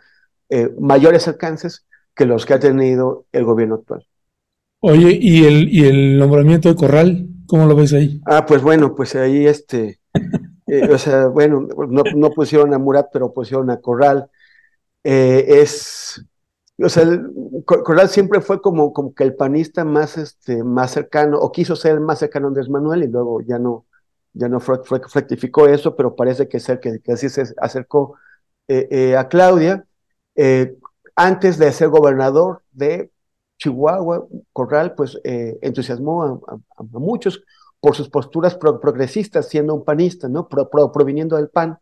eh, 0.48 0.70
mayores 0.78 1.28
alcances 1.28 1.86
que 2.14 2.26
los 2.26 2.46
que 2.46 2.54
ha 2.54 2.58
tenido 2.58 3.26
el 3.32 3.44
gobierno 3.44 3.76
actual. 3.76 4.06
Oye, 4.80 5.18
¿y 5.20 5.44
el, 5.44 5.68
y 5.68 5.86
el 5.86 6.18
nombramiento 6.18 6.68
de 6.68 6.76
Corral? 6.76 7.26
¿Cómo 7.46 7.66
lo 7.66 7.74
ves 7.74 7.92
ahí? 7.92 8.20
Ah, 8.26 8.44
pues 8.46 8.62
bueno, 8.62 8.94
pues 8.94 9.14
ahí 9.14 9.46
este, 9.46 10.00
eh, 10.66 10.88
o 10.90 10.98
sea, 10.98 11.26
bueno, 11.26 11.66
no, 11.88 12.02
no, 12.14 12.30
pusieron 12.30 12.72
a 12.74 12.78
Murat, 12.78 13.08
pero 13.12 13.32
pusieron 13.32 13.70
a 13.70 13.80
Corral. 13.80 14.30
Eh, 15.02 15.44
es, 15.48 16.24
o 16.82 16.88
sea, 16.88 17.04
Corral 17.64 18.08
siempre 18.08 18.40
fue 18.40 18.60
como, 18.60 18.92
como 18.92 19.14
que 19.14 19.24
el 19.24 19.34
panista 19.36 19.84
más, 19.84 20.18
este, 20.18 20.64
más 20.64 20.90
cercano, 20.92 21.38
o 21.38 21.52
quiso 21.52 21.76
ser 21.76 21.92
el 21.92 22.00
más 22.00 22.18
cercano 22.18 22.46
a 22.46 22.48
Andrés 22.48 22.68
Manuel 22.68 23.04
y 23.04 23.08
luego 23.08 23.40
ya 23.42 23.58
no, 23.58 23.86
ya 24.32 24.48
no 24.48 24.58
rectificó 24.58 25.68
eso, 25.68 25.94
pero 25.94 26.16
parece 26.16 26.48
que, 26.48 26.60
ser, 26.60 26.80
que, 26.80 27.00
que 27.00 27.16
se 27.16 27.44
acercó 27.58 28.16
eh, 28.68 28.88
eh, 28.90 29.16
a 29.16 29.28
Claudia. 29.28 29.84
Eh, 30.34 30.76
antes 31.16 31.58
de 31.58 31.70
ser 31.72 31.88
gobernador 31.88 32.62
de 32.72 33.12
Chihuahua, 33.58 34.26
Corral, 34.52 34.94
pues 34.94 35.18
entusiasmó 35.22 36.42
a, 36.48 36.82
muchos 36.82 37.44
por 37.80 37.94
sus 37.94 38.08
posturas 38.08 38.56
progresistas, 38.56 39.48
siendo 39.48 39.74
un 39.74 39.84
panista, 39.84 40.28
¿no? 40.28 40.48
proviniendo 40.48 41.36
del 41.36 41.50
PAN, 41.50 41.78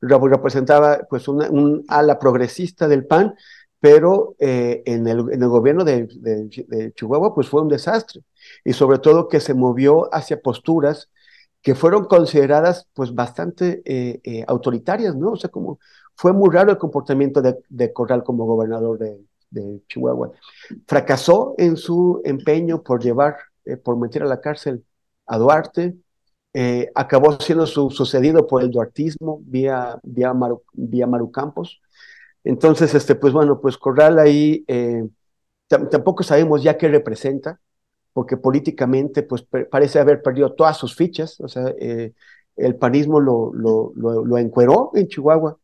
representaba 0.00 1.00
pues 1.10 1.26
una, 1.26 1.50
un 1.50 1.84
ala 1.88 2.18
progresista 2.18 2.86
del 2.86 3.06
PAN, 3.06 3.34
pero 3.80 4.34
en, 4.38 5.06
el, 5.06 5.20
en, 5.32 5.42
el, 5.42 5.48
gobierno 5.48 5.84
de, 5.84 6.06
de, 6.06 6.92
Chihuahua 6.94 7.34
pues 7.34 7.48
fue 7.48 7.62
un 7.62 7.68
desastre, 7.68 8.22
y 8.64 8.72
sobre 8.72 8.98
todo 8.98 9.28
que 9.28 9.40
se 9.40 9.54
movió 9.54 10.12
hacia 10.14 10.40
posturas 10.40 11.08
que 11.66 11.74
fueron 11.74 12.04
consideradas 12.04 12.86
pues 12.94 13.12
bastante 13.12 13.82
eh, 13.84 14.20
eh, 14.22 14.44
autoritarias, 14.46 15.16
¿no? 15.16 15.32
O 15.32 15.36
sea, 15.36 15.50
como 15.50 15.80
fue 16.14 16.32
muy 16.32 16.48
raro 16.54 16.70
el 16.70 16.78
comportamiento 16.78 17.42
de, 17.42 17.92
Corral 17.92 18.22
como 18.22 18.44
gobernador 18.46 18.98
de, 18.98 19.18
de 19.50 19.82
Chihuahua, 19.88 20.30
fracasó 20.86 21.54
en 21.58 21.76
su 21.76 22.22
empeño 22.24 22.84
por 22.84 23.02
llevar, 23.02 23.36
eh, 23.64 23.76
por 23.76 23.98
meter 23.98 24.22
a 24.22 24.26
la 24.26 24.40
cárcel 24.40 24.84
a 25.26 25.38
Duarte, 25.38 25.96
eh, 26.54 26.90
acabó 26.94 27.32
siendo 27.40 27.66
su, 27.66 27.90
sucedido 27.90 28.46
por 28.46 28.62
el 28.62 28.70
duartismo 28.70 29.40
vía, 29.44 29.98
vía, 30.04 30.32
Maru, 30.32 30.62
vía 30.72 31.06
Maru 31.08 31.32
Campos. 31.32 31.80
Entonces, 32.46 32.94
este, 32.94 33.16
pues 33.16 33.32
bueno, 33.32 33.60
pues 33.60 33.76
Corral 33.76 34.20
ahí 34.20 34.64
eh, 34.68 35.04
tampoco 35.68 36.22
sabemos 36.22 36.62
ya 36.62 36.78
qué 36.78 36.86
representa, 36.86 37.60
porque 38.12 38.36
políticamente 38.36 39.24
pues 39.24 39.44
parece 39.68 39.98
haber 39.98 40.22
perdido 40.22 40.54
todas 40.54 40.76
sus 40.76 40.94
fichas, 40.94 41.40
o 41.40 41.48
sea, 41.48 41.74
eh, 41.80 42.12
el 42.56 42.76
panismo 42.76 43.18
lo, 43.18 43.52
lo, 43.52 43.92
lo, 43.96 44.38
encueró 44.38 44.92
en 44.94 45.08
Chihuahua, 45.08 45.58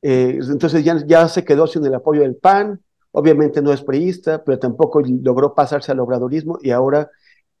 eh, 0.00 0.38
entonces 0.50 0.82
ya, 0.82 0.96
ya 1.06 1.28
se 1.28 1.44
quedó 1.44 1.66
sin 1.66 1.84
el 1.84 1.94
apoyo 1.94 2.22
del 2.22 2.36
PAN, 2.36 2.80
obviamente 3.12 3.60
no 3.60 3.70
es 3.70 3.82
priista, 3.82 4.42
pero 4.42 4.58
tampoco 4.58 5.02
logró 5.02 5.54
pasarse 5.54 5.92
al 5.92 6.00
obradorismo 6.00 6.58
y 6.62 6.70
ahora, 6.70 7.10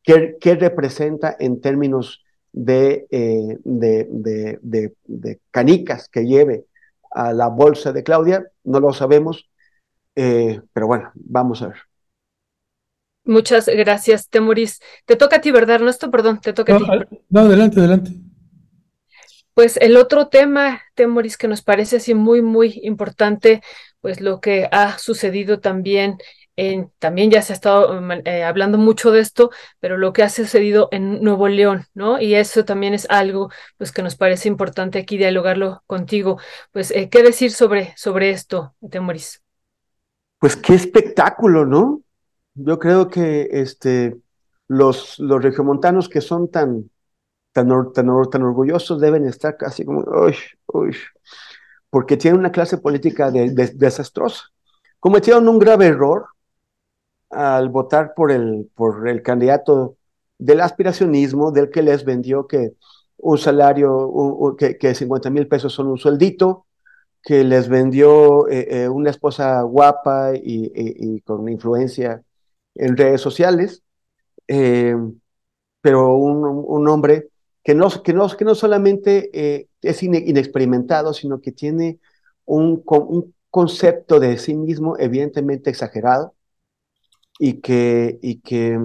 ¿qué, 0.02 0.38
qué 0.40 0.54
representa 0.54 1.36
en 1.38 1.60
términos 1.60 2.24
de, 2.50 3.06
de 3.12 5.40
canicas 5.50 6.08
que 6.08 6.24
lleve 6.24 6.64
a 7.14 7.32
la 7.32 7.48
bolsa 7.48 7.92
de 7.92 8.02
Claudia? 8.02 8.44
No 8.64 8.80
lo 8.80 8.92
sabemos, 8.92 9.48
eh, 10.14 10.60
pero 10.72 10.86
bueno, 10.86 11.10
vamos 11.14 11.62
a 11.62 11.68
ver. 11.68 11.78
Muchas 13.24 13.66
gracias, 13.66 14.28
Temoris. 14.28 14.80
Te 15.06 15.16
toca 15.16 15.36
a 15.36 15.40
ti, 15.40 15.50
¿verdad, 15.50 15.76
Ernesto? 15.76 16.10
Perdón, 16.10 16.40
te 16.40 16.52
toca 16.52 16.78
no, 16.78 16.84
a 16.84 17.04
ti. 17.06 17.18
No, 17.30 17.40
adelante, 17.40 17.80
adelante. 17.80 18.10
Pues 19.54 19.76
el 19.78 19.96
otro 19.96 20.28
tema, 20.28 20.82
Temoris, 20.94 21.38
que 21.38 21.48
nos 21.48 21.62
parece 21.62 21.96
así 21.96 22.12
muy, 22.12 22.42
muy 22.42 22.80
importante, 22.82 23.62
pues 24.00 24.20
lo 24.20 24.40
que 24.40 24.68
ha 24.70 24.98
sucedido 24.98 25.60
también 25.60 26.18
también 26.98 27.30
ya 27.30 27.42
se 27.42 27.52
ha 27.52 27.56
estado 27.56 28.00
eh, 28.24 28.44
hablando 28.44 28.78
mucho 28.78 29.10
de 29.10 29.20
esto, 29.20 29.50
pero 29.80 29.96
lo 29.96 30.12
que 30.12 30.22
ha 30.22 30.28
sucedido 30.28 30.88
en 30.92 31.22
Nuevo 31.22 31.48
León, 31.48 31.86
¿no? 31.94 32.20
Y 32.20 32.34
eso 32.34 32.64
también 32.64 32.94
es 32.94 33.06
algo, 33.10 33.50
pues, 33.76 33.92
que 33.92 34.02
nos 34.02 34.16
parece 34.16 34.48
importante 34.48 34.98
aquí 34.98 35.16
dialogarlo 35.16 35.82
contigo. 35.86 36.38
Pues, 36.72 36.90
eh, 36.90 37.08
¿qué 37.08 37.22
decir 37.22 37.50
sobre, 37.50 37.92
sobre 37.96 38.30
esto, 38.30 38.74
Temoris? 38.90 39.42
Pues 40.38 40.56
qué 40.56 40.74
espectáculo, 40.74 41.64
¿no? 41.66 42.02
Yo 42.54 42.78
creo 42.78 43.08
que 43.08 43.48
este, 43.50 44.16
los, 44.68 45.18
los 45.18 45.42
regiomontanos 45.42 46.08
que 46.08 46.20
son 46.20 46.50
tan, 46.50 46.90
tan, 47.52 47.68
tan, 47.92 48.30
tan 48.30 48.42
orgullosos 48.42 49.00
deben 49.00 49.26
estar 49.26 49.56
casi 49.56 49.84
como, 49.84 50.00
uy, 50.00 50.36
uy, 50.66 50.96
porque 51.90 52.16
tienen 52.16 52.40
una 52.40 52.52
clase 52.52 52.78
política 52.78 53.30
de, 53.30 53.50
desastrosa. 53.74 54.44
Cometieron 54.98 55.48
un 55.48 55.58
grave 55.58 55.86
error 55.86 56.26
al 57.34 57.68
votar 57.68 58.14
por 58.14 58.30
el, 58.32 58.70
por 58.74 59.08
el 59.08 59.22
candidato 59.22 59.96
del 60.38 60.60
aspiracionismo, 60.60 61.52
del 61.52 61.70
que 61.70 61.82
les 61.82 62.04
vendió 62.04 62.46
que 62.46 62.74
un 63.18 63.38
salario, 63.38 64.56
que, 64.58 64.76
que 64.78 64.94
50 64.94 65.30
mil 65.30 65.48
pesos 65.48 65.72
son 65.72 65.88
un 65.88 65.98
sueldito, 65.98 66.66
que 67.24 67.42
les 67.42 67.68
vendió 67.68 68.48
eh, 68.48 68.82
eh, 68.84 68.88
una 68.88 69.10
esposa 69.10 69.62
guapa 69.62 70.32
y, 70.34 71.20
con 71.22 71.48
influencia 71.48 72.22
en 72.74 72.96
redes 72.96 73.20
sociales, 73.20 73.82
eh, 74.46 74.94
pero 75.80 76.16
un, 76.16 76.44
un, 76.44 76.88
hombre 76.88 77.28
que 77.62 77.74
no, 77.74 77.88
que 78.02 78.12
no, 78.12 78.28
que 78.28 78.44
no 78.44 78.54
solamente 78.54 79.30
eh, 79.32 79.68
es 79.80 80.02
inexperimentado, 80.02 81.14
sino 81.14 81.40
que 81.40 81.52
tiene 81.52 81.98
un, 82.44 82.82
un, 82.86 83.34
concepto 83.50 84.18
de 84.18 84.36
sí 84.36 84.54
mismo 84.54 84.98
evidentemente 84.98 85.70
exagerado 85.70 86.33
y 87.38 87.60
que, 87.60 88.18
y 88.22 88.40
que, 88.40 88.78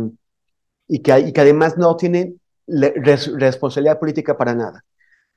y 0.87 1.01
que, 1.01 1.19
y 1.19 1.33
que 1.33 1.41
además 1.41 1.77
no 1.77 1.95
tiene 1.95 2.35
res, 2.67 3.31
responsabilidad 3.33 3.99
política 3.99 4.37
para 4.37 4.55
nada. 4.55 4.85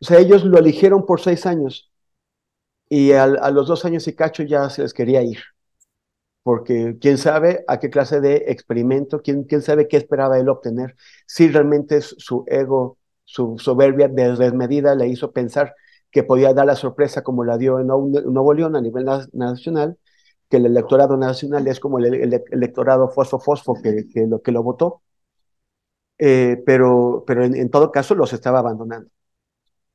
O 0.00 0.04
sea, 0.04 0.18
ellos 0.18 0.44
lo 0.44 0.58
eligieron 0.58 1.06
por 1.06 1.20
seis 1.20 1.46
años 1.46 1.90
y 2.88 3.12
a, 3.12 3.24
a, 3.24 3.50
los 3.50 3.68
dos 3.68 3.84
años 3.84 4.06
y 4.08 4.14
cacho 4.14 4.42
ya 4.42 4.68
se 4.70 4.82
les 4.82 4.94
quería 4.94 5.22
ir, 5.22 5.38
porque 6.42 6.96
quién 7.00 7.18
sabe 7.18 7.64
a 7.68 7.78
qué 7.78 7.90
clase 7.90 8.20
de 8.20 8.36
experimento, 8.48 9.22
quién, 9.22 9.44
quién 9.44 9.62
sabe 9.62 9.88
qué 9.88 9.96
esperaba 9.96 10.38
él 10.38 10.48
obtener, 10.48 10.96
si 11.26 11.48
realmente 11.48 12.00
su 12.00 12.44
ego, 12.48 12.98
su 13.24 13.58
soberbia 13.58 14.08
desmedida 14.08 14.94
le 14.94 15.08
hizo 15.08 15.32
pensar 15.32 15.74
que 16.10 16.22
podía 16.22 16.52
dar 16.52 16.66
la 16.66 16.76
sorpresa 16.76 17.22
como 17.22 17.44
la 17.44 17.56
dio 17.56 17.80
en 17.80 17.86
Nuevo 17.86 18.52
León 18.54 18.76
a 18.76 18.80
nivel 18.80 19.06
nacional, 19.32 19.96
que 20.52 20.58
el 20.58 20.66
electorado 20.66 21.16
nacional 21.16 21.66
es 21.66 21.80
como 21.80 21.98
el, 21.98 22.12
el 22.12 22.44
electorado 22.50 23.08
fosfo-fosfo 23.08 23.80
que, 23.82 24.06
que, 24.06 24.26
lo, 24.26 24.42
que 24.42 24.52
lo 24.52 24.62
votó, 24.62 25.00
eh, 26.18 26.62
pero, 26.66 27.24
pero 27.26 27.42
en, 27.42 27.70
todo 27.70 27.90
caso 27.90 28.14
los 28.14 28.34
estaba 28.34 28.58
abandonando. 28.58 29.08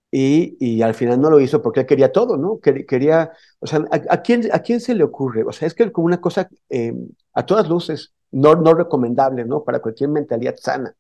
Y, 0.10 0.58
y, 0.60 0.82
al 0.82 0.96
final 0.96 1.22
no 1.22 1.30
lo 1.30 1.40
hizo 1.40 1.62
porque 1.62 1.86
quería 1.86 2.12
todo, 2.12 2.38
¿no? 2.38 2.60
Quería, 2.60 3.34
o 3.60 3.68
sea, 3.68 3.86
¿a, 3.92 4.02
a, 4.16 4.22
quién, 4.24 4.50
¿a 4.52 4.60
quién 4.60 4.80
se 4.80 4.96
le 4.96 5.04
ocurre? 5.04 5.44
O 5.44 5.52
sea, 5.52 5.68
es 5.68 5.76
que 5.76 5.92
como 5.92 6.08
una 6.08 6.20
cosa 6.22 6.50
eh, 6.70 6.94
a 7.34 7.46
todas 7.46 7.70
luces 7.70 8.14
no, 8.32 8.56
no 8.56 8.74
recomendable, 8.74 9.46
¿no? 9.46 9.64
Para 9.64 9.80
cualquier 9.80 10.10
mentalidad 10.10 10.56
sana. 10.58 10.96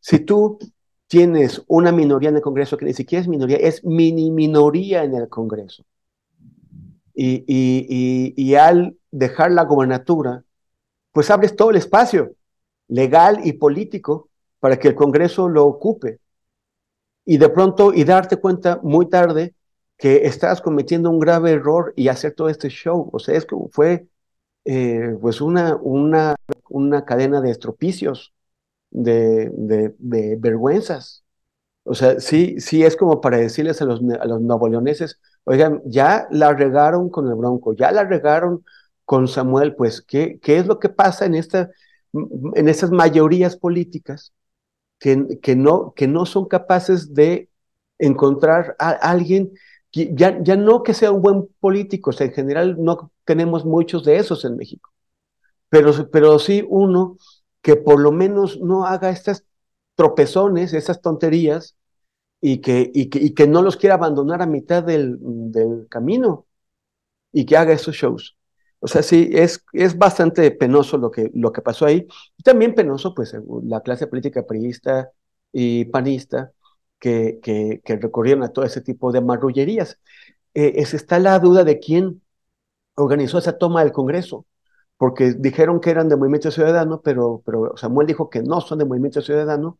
Si 0.00 0.18
tú 0.18 0.58
tienes 1.06 1.62
una 1.68 1.92
minoría 1.92 2.30
en 2.30 2.36
el 2.36 2.42
Congreso 2.42 2.76
que 2.76 2.86
ni 2.86 2.94
siquiera 2.94 3.22
es 3.22 3.28
minoría, 3.28 3.58
es 3.58 3.84
mini 3.84 4.32
minoría 4.32 5.04
en 5.04 5.14
el 5.14 5.28
Congreso. 5.28 5.84
Y, 7.18 8.54
al 8.56 8.96
dejar 9.10 9.52
la 9.52 9.64
gobernatura, 9.64 10.44
pues 11.12 11.30
abres 11.30 11.56
todo 11.56 11.70
el 11.70 11.76
espacio 11.76 12.34
legal 12.88 13.40
y 13.44 13.54
político 13.54 14.28
para 14.60 14.78
que 14.78 14.88
el 14.88 14.94
Congreso 14.94 15.48
lo 15.48 15.64
ocupe 15.66 16.20
y 17.24 17.38
de 17.38 17.48
pronto 17.48 17.92
y 17.92 18.04
darte 18.04 18.36
cuenta 18.36 18.80
muy 18.82 19.08
tarde 19.08 19.54
que 19.98 20.26
estás 20.26 20.60
cometiendo 20.60 21.10
un 21.10 21.18
grave 21.18 21.52
error 21.52 21.92
y 21.96 22.08
hacer 22.08 22.34
todo 22.34 22.48
este 22.48 22.68
show. 22.68 23.10
O 23.12 23.18
sea, 23.18 23.36
es 23.36 23.46
como 23.46 23.68
fue 23.68 24.06
eh, 24.64 25.16
pues 25.20 25.40
una, 25.40 25.76
una, 25.76 26.36
una 26.68 27.04
cadena 27.04 27.40
de 27.40 27.50
estropicios, 27.50 28.34
de, 28.90 29.50
vergüenzas. 30.38 31.24
O 31.86 31.94
sea, 31.94 32.20
sí, 32.20 32.60
sí 32.60 32.84
es 32.84 32.96
como 32.96 33.20
para 33.20 33.38
decirles 33.38 33.80
a 33.82 33.84
los, 33.84 34.00
a 34.20 34.26
los 34.26 34.40
novoleoneses, 34.40 35.20
oigan, 35.44 35.82
ya 35.86 36.26
la 36.30 36.52
regaron 36.54 37.10
con 37.10 37.28
el 37.28 37.34
Bronco, 37.34 37.74
ya 37.74 37.92
la 37.92 38.04
regaron 38.04 38.64
con 39.04 39.28
Samuel, 39.28 39.74
pues, 39.76 40.02
¿qué, 40.02 40.38
qué 40.42 40.58
es 40.58 40.66
lo 40.66 40.78
que 40.80 40.88
pasa 40.88 41.26
en, 41.26 41.34
esta, 41.36 41.70
en 42.12 42.68
estas 42.68 42.90
mayorías 42.90 43.56
políticas? 43.56 44.32
que, 44.98 45.38
que, 45.42 45.56
no, 45.56 45.92
que 45.94 46.08
no 46.08 46.26
son 46.26 46.46
capaces 46.46 47.14
de 47.14 47.50
encontrar 47.98 48.76
a 48.78 48.90
alguien, 48.90 49.52
que 49.90 50.10
ya, 50.14 50.42
ya 50.42 50.56
no 50.56 50.82
que 50.82 50.94
sea 50.94 51.12
un 51.12 51.22
buen 51.22 51.48
político, 51.60 52.10
o 52.10 52.12
sea, 52.12 52.26
en 52.26 52.32
general 52.32 52.76
no 52.78 53.10
tenemos 53.24 53.64
muchos 53.64 54.04
de 54.04 54.16
esos 54.18 54.44
en 54.44 54.56
México, 54.56 54.90
pero, 55.68 55.92
pero 56.10 56.38
sí 56.38 56.64
uno 56.68 57.16
que 57.62 57.76
por 57.76 58.00
lo 58.00 58.12
menos 58.12 58.60
no 58.60 58.86
haga 58.86 59.10
estas 59.10 59.44
tropezones, 59.96 60.74
esas 60.74 61.00
tonterías, 61.00 61.76
y 62.40 62.60
que, 62.60 62.90
y 62.94 63.08
que, 63.10 63.18
y 63.18 63.34
que 63.34 63.46
no 63.48 63.62
los 63.62 63.76
quiera 63.76 63.96
abandonar 63.96 64.42
a 64.42 64.46
mitad 64.46 64.82
del, 64.84 65.18
camino, 65.90 66.46
y 67.32 67.46
que 67.46 67.56
haga 67.56 67.72
esos 67.72 67.96
shows. 67.96 68.36
O 68.80 68.88
sea, 68.88 69.02
sí, 69.02 69.30
es, 69.32 69.64
es 69.72 69.98
bastante 69.98 70.50
penoso 70.52 70.98
lo 70.98 71.10
que, 71.10 71.30
lo 71.34 71.52
que 71.52 71.62
pasó 71.62 71.86
ahí. 71.86 72.06
Y 72.36 72.42
también 72.42 72.74
penoso, 72.74 73.14
pues, 73.14 73.34
la 73.64 73.80
clase 73.80 74.06
política 74.06 74.46
priista 74.46 75.10
y 75.52 75.86
panista 75.86 76.52
que, 76.98 77.40
que, 77.42 77.82
a 77.92 78.48
todo 78.48 78.64
ese 78.64 78.80
tipo 78.80 79.12
de 79.12 79.20
marrullerías. 79.20 79.98
Eh, 80.54 80.74
es, 80.76 80.94
está 80.94 81.18
la 81.18 81.38
duda 81.38 81.64
de 81.64 81.78
quién 81.80 82.22
organizó 82.94 83.38
esa 83.38 83.58
toma 83.58 83.82
del 83.82 83.92
Congreso, 83.92 84.46
porque 84.98 85.34
dijeron 85.34 85.80
que 85.80 85.90
eran 85.90 86.08
de 86.08 86.16
Movimiento 86.16 86.50
Ciudadano, 86.50 87.00
pero, 87.02 87.42
Samuel 87.76 88.06
dijo 88.06 88.30
que 88.30 88.42
no 88.42 88.60
son 88.60 88.78
de 88.78 88.84
Movimiento 88.84 89.20
Ciudadano. 89.20 89.78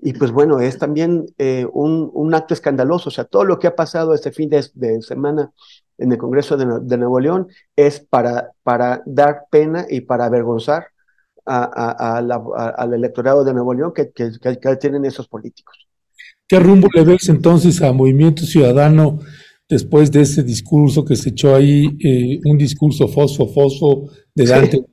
Y 0.00 0.12
pues 0.12 0.32
bueno, 0.32 0.60
es 0.60 0.78
también 0.78 1.26
eh, 1.38 1.66
un, 1.72 2.34
acto 2.34 2.54
escandaloso. 2.54 3.08
O 3.08 3.12
sea, 3.12 3.24
todo 3.24 3.44
lo 3.44 3.58
que 3.58 3.66
ha 3.66 3.76
pasado 3.76 4.14
este 4.14 4.32
fin 4.32 4.50
de, 4.50 4.62
semana 5.02 5.52
en 5.98 6.12
el 6.12 6.18
Congreso 6.18 6.56
de, 6.56 6.96
Nuevo 6.96 7.20
León 7.20 7.48
es 7.76 8.00
para, 8.00 8.52
dar 9.06 9.44
pena 9.50 9.86
y 9.88 10.00
para 10.00 10.26
avergonzar 10.26 10.88
al 11.46 12.94
electorado 12.94 13.44
de 13.44 13.54
Nuevo 13.54 13.74
León 13.74 13.92
que, 13.94 14.10
que, 14.12 14.32
que, 14.40 14.76
tienen 14.76 15.04
esos 15.04 15.28
políticos. 15.28 15.86
¿Qué 16.46 16.58
rumbo 16.58 16.88
le 16.92 17.04
ves 17.04 17.28
entonces 17.28 17.80
a 17.82 17.92
Movimiento 17.92 18.44
Ciudadano 18.44 19.20
después 19.68 20.10
de 20.12 20.22
ese 20.22 20.42
discurso 20.42 21.04
que 21.04 21.16
se 21.16 21.30
echó 21.30 21.54
ahí, 21.54 21.96
eh, 22.04 22.40
un 22.44 22.58
discurso 22.58 23.08
fosfo, 23.08 23.48
fosfo 23.48 24.10
de 24.34 24.46
Dante 24.46 24.76
sí. 24.76 24.84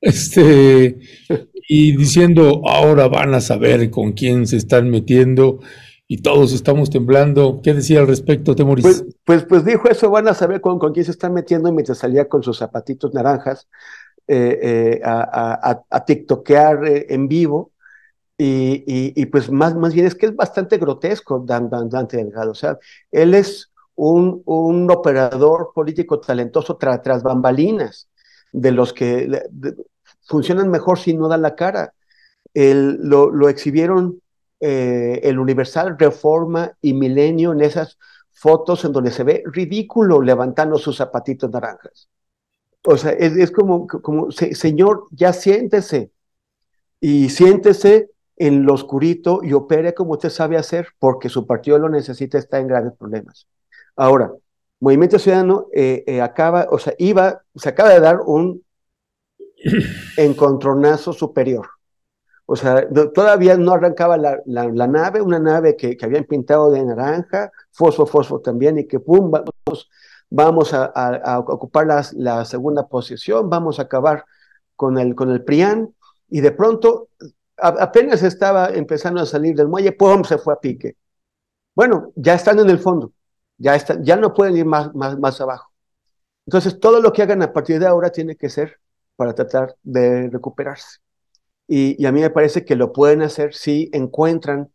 este, 0.00 0.98
y 1.68 1.96
diciendo, 1.96 2.62
ahora 2.66 3.08
van 3.08 3.34
a 3.34 3.40
saber 3.40 3.90
con 3.90 4.12
quién 4.12 4.46
se 4.46 4.56
están 4.56 4.90
metiendo 4.90 5.60
y 6.10 6.22
todos 6.22 6.54
estamos 6.54 6.88
temblando. 6.88 7.60
¿Qué 7.62 7.74
decía 7.74 8.00
al 8.00 8.08
respecto, 8.08 8.56
Temoris? 8.56 8.82
Pues, 8.82 9.04
pues, 9.24 9.44
pues 9.44 9.64
dijo 9.64 9.88
eso, 9.90 10.10
van 10.10 10.26
a 10.26 10.34
saber 10.34 10.62
con, 10.62 10.78
quién 10.78 11.04
se 11.04 11.10
están 11.10 11.34
metiendo 11.34 11.70
mientras 11.70 11.98
salía 11.98 12.26
con 12.26 12.42
sus 12.42 12.58
zapatitos 12.58 13.12
naranjas 13.12 13.68
eh, 14.26 14.58
eh, 14.62 15.00
a, 15.04 15.84
a, 15.90 16.04
tiktokear 16.04 16.86
eh, 16.86 17.06
en 17.10 17.28
vivo. 17.28 17.72
Y, 18.40 19.26
pues 19.26 19.50
más, 19.50 19.74
más 19.74 19.92
bien 19.92 20.06
es 20.06 20.14
que 20.14 20.26
es 20.26 20.36
bastante 20.36 20.78
grotesco 20.78 21.44
Dante 21.44 22.16
Delgado. 22.16 22.52
O 22.52 22.54
sea, 22.54 22.78
él 23.10 23.34
es 23.34 23.67
un, 23.98 24.42
un 24.46 24.88
operador 24.92 25.72
político 25.74 26.20
talentoso 26.20 26.76
tras 26.76 27.22
bambalinas, 27.22 28.08
de 28.52 28.70
los 28.70 28.92
que 28.92 29.42
funcionan 30.22 30.70
mejor 30.70 30.98
si 30.98 31.14
no 31.14 31.26
dan 31.28 31.42
la 31.42 31.56
cara. 31.56 31.94
El, 32.54 32.98
lo, 33.02 33.48
exhibieron 33.48 34.22
eh, 34.60 35.20
el 35.24 35.38
Universal, 35.38 35.98
Reforma 35.98 36.72
y 36.80 36.94
Milenio 36.94 37.52
en 37.52 37.60
esas 37.60 37.98
fotos 38.30 38.84
en 38.84 38.92
donde 38.92 39.10
se 39.10 39.24
ve 39.24 39.42
ridículo 39.46 40.22
levantando 40.22 40.78
sus 40.78 40.96
zapatitos 40.96 41.50
naranjas. 41.50 42.08
O 42.84 42.96
sea, 42.96 43.10
es, 43.10 43.50
como, 43.50 43.88
como, 43.88 44.30
señor, 44.30 45.06
ya 45.10 45.32
siéntese 45.32 46.12
y 47.00 47.30
siéntese 47.30 48.10
en 48.36 48.62
lo 48.64 48.74
oscurito 48.74 49.40
y 49.42 49.52
opere 49.54 49.92
como 49.92 50.12
usted 50.12 50.30
sabe 50.30 50.56
hacer, 50.56 50.86
porque 51.00 51.28
su 51.28 51.46
partido 51.48 51.78
lo 51.78 51.88
necesita, 51.88 52.38
está 52.38 52.60
en 52.60 52.68
grandes 52.68 52.96
problemas. 52.96 53.48
Ahora, 53.98 54.32
Movimiento 54.78 55.18
Ciudadano 55.18 55.66
eh, 55.74 56.04
eh, 56.06 56.22
acaba, 56.22 56.68
o 56.70 56.78
sea, 56.78 56.94
iba, 56.98 57.42
se 57.56 57.68
acaba 57.70 57.90
de 57.90 57.98
dar 57.98 58.20
un 58.24 58.64
encontronazo 60.16 61.12
superior. 61.12 61.66
O 62.46 62.54
sea, 62.54 62.88
todavía 63.12 63.56
no 63.56 63.72
arrancaba 63.72 64.16
la, 64.16 64.40
nave, 64.46 65.20
una 65.20 65.40
nave 65.40 65.76
que, 65.76 65.98
habían 66.00 66.24
pintado 66.24 66.70
de 66.70 66.84
naranja, 66.84 67.50
fosfo, 67.72 68.06
fosfo 68.06 68.40
también, 68.40 68.78
y 68.78 68.86
que 68.86 69.00
pum, 69.00 69.32
vamos, 69.32 69.90
vamos 70.30 70.72
a, 70.72 71.40
ocupar 71.40 71.86
la, 72.14 72.44
segunda 72.44 72.86
posición, 72.86 73.50
vamos 73.50 73.80
a 73.80 73.82
acabar 73.82 74.24
con 74.76 74.96
el, 74.96 75.16
con 75.16 75.30
el 75.30 75.42
PRIAN, 75.42 75.92
y 76.30 76.40
de 76.40 76.52
pronto 76.52 77.08
apenas 77.56 78.22
estaba 78.22 78.68
empezando 78.68 79.20
a 79.20 79.26
salir 79.26 79.56
del 79.56 79.66
muelle, 79.66 79.90
pum, 79.90 80.22
se 80.22 80.38
fue 80.38 80.54
a 80.54 80.60
pique. 80.60 80.96
Bueno, 81.74 82.12
ya 82.14 82.34
están 82.34 82.60
en 82.60 82.70
el 82.70 82.78
fondo, 82.78 83.12
ya, 83.58 83.74
están, 83.74 84.04
ya 84.04 84.16
no 84.16 84.32
pueden 84.32 84.56
ir 84.56 84.64
más, 84.64 84.94
más, 84.94 85.18
más 85.18 85.40
abajo. 85.40 85.72
Entonces, 86.46 86.80
todo 86.80 87.00
lo 87.02 87.12
que 87.12 87.22
hagan 87.22 87.42
a 87.42 87.52
partir 87.52 87.78
de 87.78 87.86
ahora 87.86 88.10
tiene 88.10 88.36
que 88.36 88.48
ser 88.48 88.80
para 89.16 89.34
tratar 89.34 89.76
de 89.82 90.30
recuperarse. 90.30 91.00
Y, 91.66 92.06
a 92.06 92.12
mí 92.12 92.20
me 92.22 92.30
parece 92.30 92.64
que 92.64 92.76
lo 92.76 92.92
pueden 92.92 93.22
hacer 93.22 93.54
si 93.54 93.90
encuentran 93.92 94.70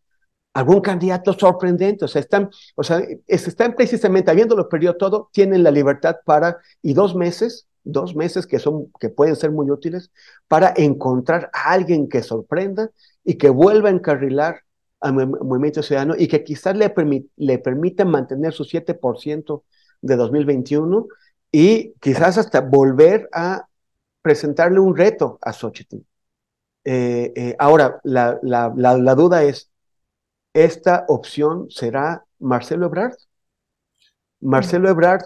algún 0.54 0.82
candidato 0.82 1.34
sorprendente. 1.34 2.06
O 2.06 2.08
sea, 2.08 2.22
están, 2.22 2.52
o 2.76 2.84
sea, 2.84 3.02
están 3.28 3.76
precisamente, 3.76 4.30
habiéndolo 4.30 4.70
perdido 4.70 4.96
todo, 4.98 5.30
tienen 5.34 5.64
la 5.64 5.72
libertad 5.72 6.18
para, 6.26 6.58
y 6.84 6.94
dos 6.94 7.16
meses, 7.16 7.68
dos 7.84 8.16
meses 8.16 8.46
que, 8.46 8.60
son, 8.60 8.92
que 9.00 9.10
pueden 9.10 9.36
ser 9.36 9.52
muy 9.52 9.72
útiles, 9.72 10.12
para 10.48 10.74
encontrar 10.78 11.50
a 11.54 11.72
alguien 11.72 12.08
que 12.08 12.22
sorprenda 12.22 12.92
y 13.24 13.36
que 13.36 13.50
vuelva 13.50 13.90
a 13.90 13.94
encarrilar 13.94 14.62
al 15.04 15.14
movimiento 15.14 15.84
ciudadano 15.84 16.16
y 16.18 16.28
que 16.28 16.44
quizás 16.44 16.76
le, 16.76 16.94
le 17.36 17.60
permita 17.60 18.06
mantener 18.06 18.54
su 18.54 18.64
7% 18.64 19.64
de 20.02 20.16
2021 20.16 21.08
y 21.52 21.94
quizás 22.00 22.38
hasta 22.38 22.62
volver 22.62 23.30
a 23.32 23.68
presentarle 24.22 24.80
un 24.80 24.96
reto 24.96 25.38
a 25.42 25.54
Xochitl. 25.54 25.98
Eh, 26.86 27.32
eh, 27.36 27.56
ahora, 27.60 28.00
la, 28.04 28.40
la, 28.42 29.16
duda 29.16 29.44
es, 29.44 29.70
¿esta 30.54 31.06
opción 31.08 31.70
será 31.70 32.26
Marcelo 32.40 32.88
Ebrard? 32.88 33.16
Marcelo 34.42 34.90
Ebrard 34.90 35.24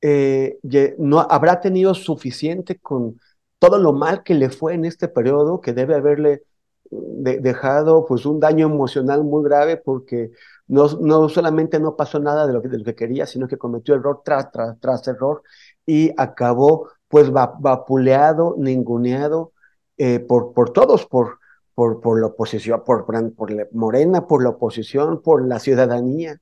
eh, 0.00 0.58
no 0.98 1.20
habrá 1.20 1.60
tenido 1.60 1.94
suficiente 1.94 2.78
con 2.78 3.20
todo 3.58 3.78
lo 3.78 3.92
mal 3.92 4.22
que 4.22 4.34
le 4.34 4.50
fue 4.50 4.74
en 4.74 4.84
este 4.84 5.08
periodo, 5.08 5.60
que 5.60 5.72
debe 5.72 5.96
haberle 5.96 6.42
dejado 6.90 8.06
pues 8.06 8.26
un 8.26 8.40
daño 8.40 8.66
emocional 8.66 9.24
muy 9.24 9.44
grave 9.44 9.76
porque 9.76 10.30
no, 10.66 10.86
no 11.00 11.28
solamente 11.28 11.80
no 11.80 11.96
pasó 11.96 12.18
nada 12.18 12.46
de 12.46 12.52
lo, 12.52 12.62
que, 12.62 12.68
de 12.68 12.78
lo 12.78 12.84
que 12.84 12.94
quería, 12.94 13.26
sino 13.26 13.48
que 13.48 13.58
cometió 13.58 13.94
error 13.94 14.22
tras, 14.24 14.50
tras, 14.50 14.78
tras 14.80 15.06
error 15.08 15.42
y 15.86 16.12
acabó 16.16 16.88
pues 17.08 17.30
vapuleado, 17.30 18.54
ninguneado, 18.58 19.52
eh, 19.96 20.20
por, 20.20 20.52
por 20.52 20.70
todos, 20.70 21.06
por, 21.06 21.38
por, 21.74 22.00
por 22.00 22.20
la 22.20 22.26
oposición, 22.26 22.82
por, 22.84 23.06
por 23.06 23.68
Morena, 23.72 24.26
por 24.26 24.42
la 24.42 24.50
oposición, 24.50 25.22
por 25.22 25.46
la 25.46 25.58
ciudadanía. 25.58 26.40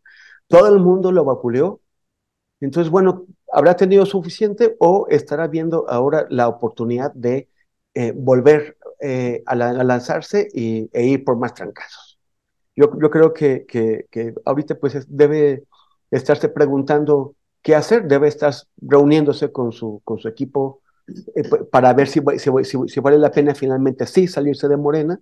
Todo 0.49 0.69
el 0.69 0.81
mundo 0.81 1.13
lo 1.13 1.25
vapuleó. 1.25 1.81
Entonces, 2.61 2.91
bueno, 2.91 3.27
¿habrá 3.53 3.77
tenido 3.77 4.07
suficiente 4.07 4.77
o 4.81 5.07
estará 5.11 5.47
viendo 5.47 5.89
ahora 5.89 6.27
la 6.31 6.49
oportunidad 6.49 7.13
de 7.15 7.49
eh, 7.95 8.13
volver 8.15 8.77
eh, 9.01 9.43
a, 9.47 9.55
lanzarse 9.55 10.49
y, 10.53 10.89
e 10.93 11.07
ir 11.07 11.25
por 11.25 11.37
más 11.37 11.55
trancazos? 11.55 12.19
Yo, 12.75 12.91
yo 13.01 13.11
creo 13.11 13.33
que, 13.33 13.65
que, 13.67 14.07
que 14.11 14.35
ahorita 14.45 14.75
pues 14.77 15.07
debe 15.09 15.65
estarse 16.11 16.49
preguntando 16.49 17.35
qué 17.63 17.75
hacer, 17.75 18.07
debe 18.07 18.29
estar 18.29 18.55
reuniéndose 18.81 19.51
con 19.51 19.73
su, 19.73 20.01
con 20.05 20.19
su 20.19 20.29
equipo 20.29 20.83
eh, 21.35 21.43
para 21.71 21.93
ver 21.95 22.09
si, 22.09 22.21
si, 22.39 23.01
vale 23.01 23.19
la 23.19 23.31
pena 23.31 23.55
finalmente 23.55 24.07
sí 24.07 24.27
salirse 24.27 24.69
de 24.69 24.77
Morena 24.77 25.19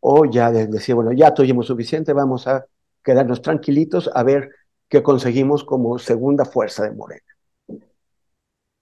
o 0.00 0.24
ya 0.24 0.50
decir, 0.50 0.94
bueno, 0.94 1.12
ya 1.12 1.32
tuvimos 1.32 1.66
suficiente, 1.66 2.12
vamos 2.12 2.46
a 2.46 2.66
quedarnos 3.02 3.42
tranquilitos 3.42 4.10
a 4.14 4.22
ver 4.22 4.50
qué 4.88 5.02
conseguimos 5.02 5.64
como 5.64 5.98
segunda 5.98 6.44
fuerza 6.44 6.84
de 6.84 6.92
Morena. 6.92 7.23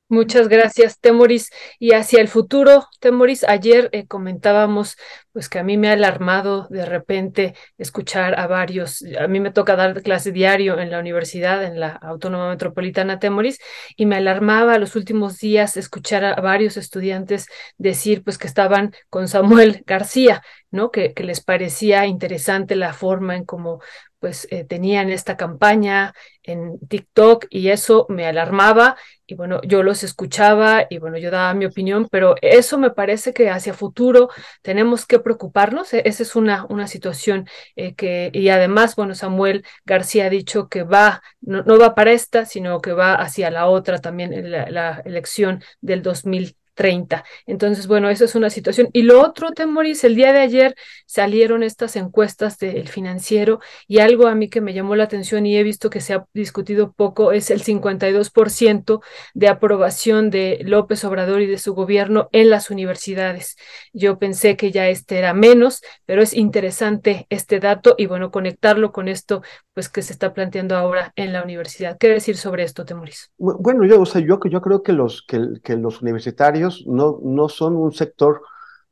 Muchas 0.09 0.49
gracias, 0.49 1.01
Temoris. 1.01 1.51
Y 1.79 1.93
hacia 1.95 2.21
el 2.21 2.29
futuro, 2.29 2.87
Temoris, 3.01 3.45
ayer 3.45 3.89
eh, 3.93 4.07
comentábamos 4.07 4.97
pues 5.33 5.49
que 5.49 5.59
a 5.59 5.63
mí 5.63 5.79
me 5.79 5.89
ha 5.89 5.93
alarmado 5.93 6.67
de 6.69 6.85
repente 6.85 7.55
escuchar 7.79 8.39
a 8.39 8.47
varios, 8.47 9.03
a 9.19 9.27
mí 9.27 9.41
me 9.41 9.51
toca 9.51 9.75
dar 9.77 10.03
clase 10.03 10.31
diario 10.31 10.79
en 10.79 10.91
la 10.91 10.99
universidad, 10.99 11.65
en 11.65 11.81
la 11.81 11.89
Autónoma 11.89 12.51
Metropolitana 12.51 13.19
Temoris, 13.19 13.59
y 13.97 14.05
me 14.05 14.17
alarmaba 14.17 14.79
los 14.79 14.97
últimos 14.97 15.39
días 15.39 15.79
escuchar 15.79 16.25
a 16.25 16.35
varios 16.35 16.77
estudiantes 16.77 17.47
decir 17.79 18.23
pues 18.23 18.37
que 18.37 18.47
estaban 18.47 18.93
con 19.09 19.29
Samuel 19.29 19.83
García, 19.87 20.43
¿no? 20.71 20.91
Que, 20.91 21.15
les 21.23 21.41
parecía 21.41 22.05
interesante 22.07 22.77
la 22.77 22.93
forma 22.93 23.37
en 23.37 23.45
cómo 23.45 23.81
pues 24.19 24.47
eh, 24.51 24.65
tenían 24.65 25.11
esta 25.11 25.37
campaña 25.37 26.15
en 26.43 26.79
TikTok 26.89 27.47
y 27.49 27.69
eso 27.69 28.07
me 28.09 28.27
alarmaba 28.27 28.97
y 29.33 29.35
bueno, 29.35 29.61
yo 29.63 29.83
los 29.83 30.05
escuchaba 30.05 30.87
y 30.91 30.99
bueno, 30.99 31.17
yo 31.17 31.31
daba 31.31 31.55
mi 31.55 31.65
opinión, 31.65 32.07
pero 32.11 32.35
eso 32.43 32.77
me 32.77 32.91
parece 32.91 33.33
que 33.33 33.49
hacia 33.49 33.73
futuro 33.73 34.29
tenemos 34.61 35.07
que 35.07 35.21
preocuparnos, 35.21 35.95
e-, 35.95 36.03
esa 36.05 36.23
es 36.23 36.37
una, 36.37 36.67
una 36.69 36.87
situación 36.87 37.49
eh, 37.77 37.95
que, 37.95 38.31
y 38.35 38.51
además, 38.51 38.95
bueno, 38.95 39.15
Samuel 39.15 39.65
García 39.87 40.27
ha 40.27 40.31
dicho 40.31 40.69
que 40.69 40.83
va, 40.83 41.23
no, 41.41 41.63
no, 41.63 41.79
va 41.79 41.95
para 41.95 42.13
esta, 42.13 42.45
sino 42.45 42.81
que 42.83 42.93
va 42.93 43.15
hacia 43.15 43.51
la 43.51 43.67
otra 43.69 43.99
también, 44.01 44.51
la, 44.51 44.69
la 44.69 45.03
elección 45.07 45.63
del 45.81 46.03
2000 46.03 46.57
30. 46.75 47.25
Entonces, 47.47 47.87
bueno, 47.87 48.09
esa 48.09 48.25
es 48.25 48.35
una 48.35 48.51
situación. 48.51 48.89
Y 48.93 49.03
lo 49.03 49.21
otro, 49.21 49.53
Temoris, 49.53 50.05
el 50.05 50.15
día 50.15 50.33
de 50.33 50.41
ayer 50.41 50.75
salieron 51.07 51.63
estas 51.63 51.97
encuestas 51.97 52.59
del 52.59 52.89
financiero 52.89 53.61
y 53.87 53.99
algo 53.99 54.27
a 54.27 54.35
mí 54.35 54.49
que 54.49 54.61
me 54.61 54.73
llamó 54.73 54.97
la 54.97 55.05
atención 55.05 55.47
y 55.47 55.57
he 55.57 55.63
visto 55.63 55.91
que 55.91 56.01
se 56.01 56.15
ha 56.15 56.25
discutido 56.33 56.93
poco 56.93 57.33
es 57.33 57.51
el 57.51 57.63
52% 57.63 59.01
de 59.35 59.49
aprobación 59.49 60.31
de 60.31 60.61
López 60.65 61.05
Obrador 61.05 61.43
y 61.43 61.47
de 61.47 61.59
su 61.59 61.75
gobierno 61.75 62.29
en 62.33 62.51
las 62.51 62.71
universidades. 62.71 63.57
Yo 63.93 64.19
pensé 64.19 64.57
que 64.57 64.71
ya 64.71 64.89
este 64.89 65.19
era 65.19 65.35
menos, 65.35 65.83
pero 66.07 66.23
es 66.23 66.33
interesante 66.33 67.27
este 67.31 67.61
dato 67.61 67.95
y 67.99 68.07
bueno, 68.07 68.31
conectarlo 68.31 68.93
con 68.93 69.09
esto 69.09 69.43
pues 69.75 69.89
que 69.89 70.03
se 70.03 70.13
está 70.13 70.35
planteando 70.35 70.77
ahora 70.77 71.13
en 71.17 71.33
la 71.33 71.43
universidad. 71.43 71.97
¿Qué 71.99 72.09
decir 72.09 72.37
sobre 72.37 72.63
esto, 72.65 72.85
Temoris? 72.85 73.31
Bueno, 73.39 73.85
yo, 73.85 74.01
o 74.01 74.07
sea, 74.07 74.21
yo, 74.21 74.39
yo 74.45 74.61
creo 74.61 74.83
que 74.83 74.93
los, 74.93 75.23
que, 75.27 75.41
que 75.63 75.77
los 75.77 76.03
universitarios 76.03 76.62
no, 76.87 77.21
no 77.23 77.49
son 77.49 77.77
un 77.77 77.93
sector 77.93 78.43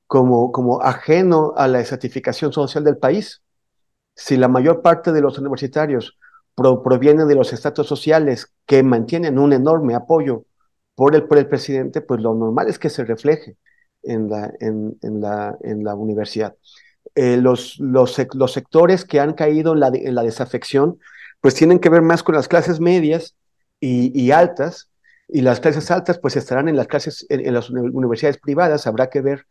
como, 0.07 0.51
como 0.53 0.83
ajeno 0.83 1.55
a 1.57 1.69
la 1.69 1.81
estratificación 1.81 2.53
social 2.53 2.85
del 2.85 2.99
país. 2.99 3.43
Si 4.17 4.37
la 4.37 4.49
mayor 4.49 4.83
parte 4.83 5.13
de 5.13 5.21
los 5.21 5.39
universitarios 5.39 6.19
provienen 6.57 7.29
de 7.29 7.35
los 7.35 7.53
estatus 7.53 7.87
sociales 7.87 8.53
que 8.67 8.83
mantienen 8.83 9.39
un 9.39 9.53
enorme 9.53 9.95
apoyo 9.95 10.45
por 10.95 11.15
el, 11.15 11.25
por 11.29 11.39
el 11.39 11.47
presidente, 11.47 12.01
pues 12.01 12.21
lo 12.21 12.35
normal 12.35 12.69
es 12.69 12.79
que 12.79 12.91
se 12.91 13.05
refleje 13.05 13.57
en 14.03 14.29
la, 14.29 14.53
en, 14.61 14.99
en 15.03 15.21
la, 15.21 15.57
en 15.63 15.85
la 15.85 15.95
universidad. 15.95 16.57
Eh, 17.15 17.37
los, 17.37 17.79
los, 17.79 18.17
los, 18.35 18.53
sectores 18.53 19.05
que 19.05 19.21
han 19.21 19.33
caído 19.33 19.73
en 19.73 19.81
la, 19.81 19.89
en 19.95 20.15
la, 20.15 20.23
desafección, 20.23 20.99
pues 21.41 21.55
tienen 21.55 21.79
que 21.79 21.89
ver 21.89 22.03
más 22.03 22.23
con 22.23 22.35
las 22.35 22.49
clases 22.49 22.81
medias 22.81 23.37
y 23.81 24.31
altas, 24.33 24.90
y 25.33 25.43
las 25.43 25.61
clases 25.61 25.91
altas 25.91 26.19
pues 26.19 26.37
estarán 26.37 26.69
en 26.69 26.77
las 26.77 26.87
clases, 26.87 27.27
en, 27.29 27.53
las 27.55 27.71
universidades 27.71 28.39
privadas, 28.39 28.87
habrá 28.87 29.11
que 29.11 29.21
ver 29.21 29.47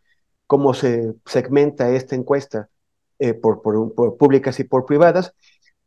cómo 0.47 0.73
se 0.73 1.13
segmenta 1.25 1.91
esta 1.91 2.15
encuesta 2.15 2.69
eh, 3.19 3.33
por, 3.33 3.61
por, 3.61 4.17
públicas 4.17 4.59
y 4.59 4.63
por 4.63 4.85
privadas, 4.85 5.33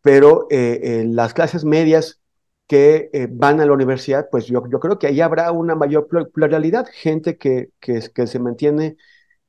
pero 0.01 0.47
eh, 0.51 1.05
las 1.09 1.35
clases 1.35 1.65
medias 1.65 2.21
que 2.67 3.11
eh, 3.13 3.29
van 3.31 3.61
a 3.61 3.67
la 3.67 3.73
universidad, 3.73 4.29
pues 4.31 4.47
yo, 4.47 4.63
yo 4.71 4.81
creo 4.81 4.99
que 4.99 5.07
ahí 5.07 5.21
habrá 5.21 5.53
una 5.53 5.75
mayor 5.75 6.09
pluralidad, 6.33 6.87
gente 6.91 7.37
que, 7.37 7.71
que, 7.81 8.01
se 8.01 8.39
mantiene 8.39 8.97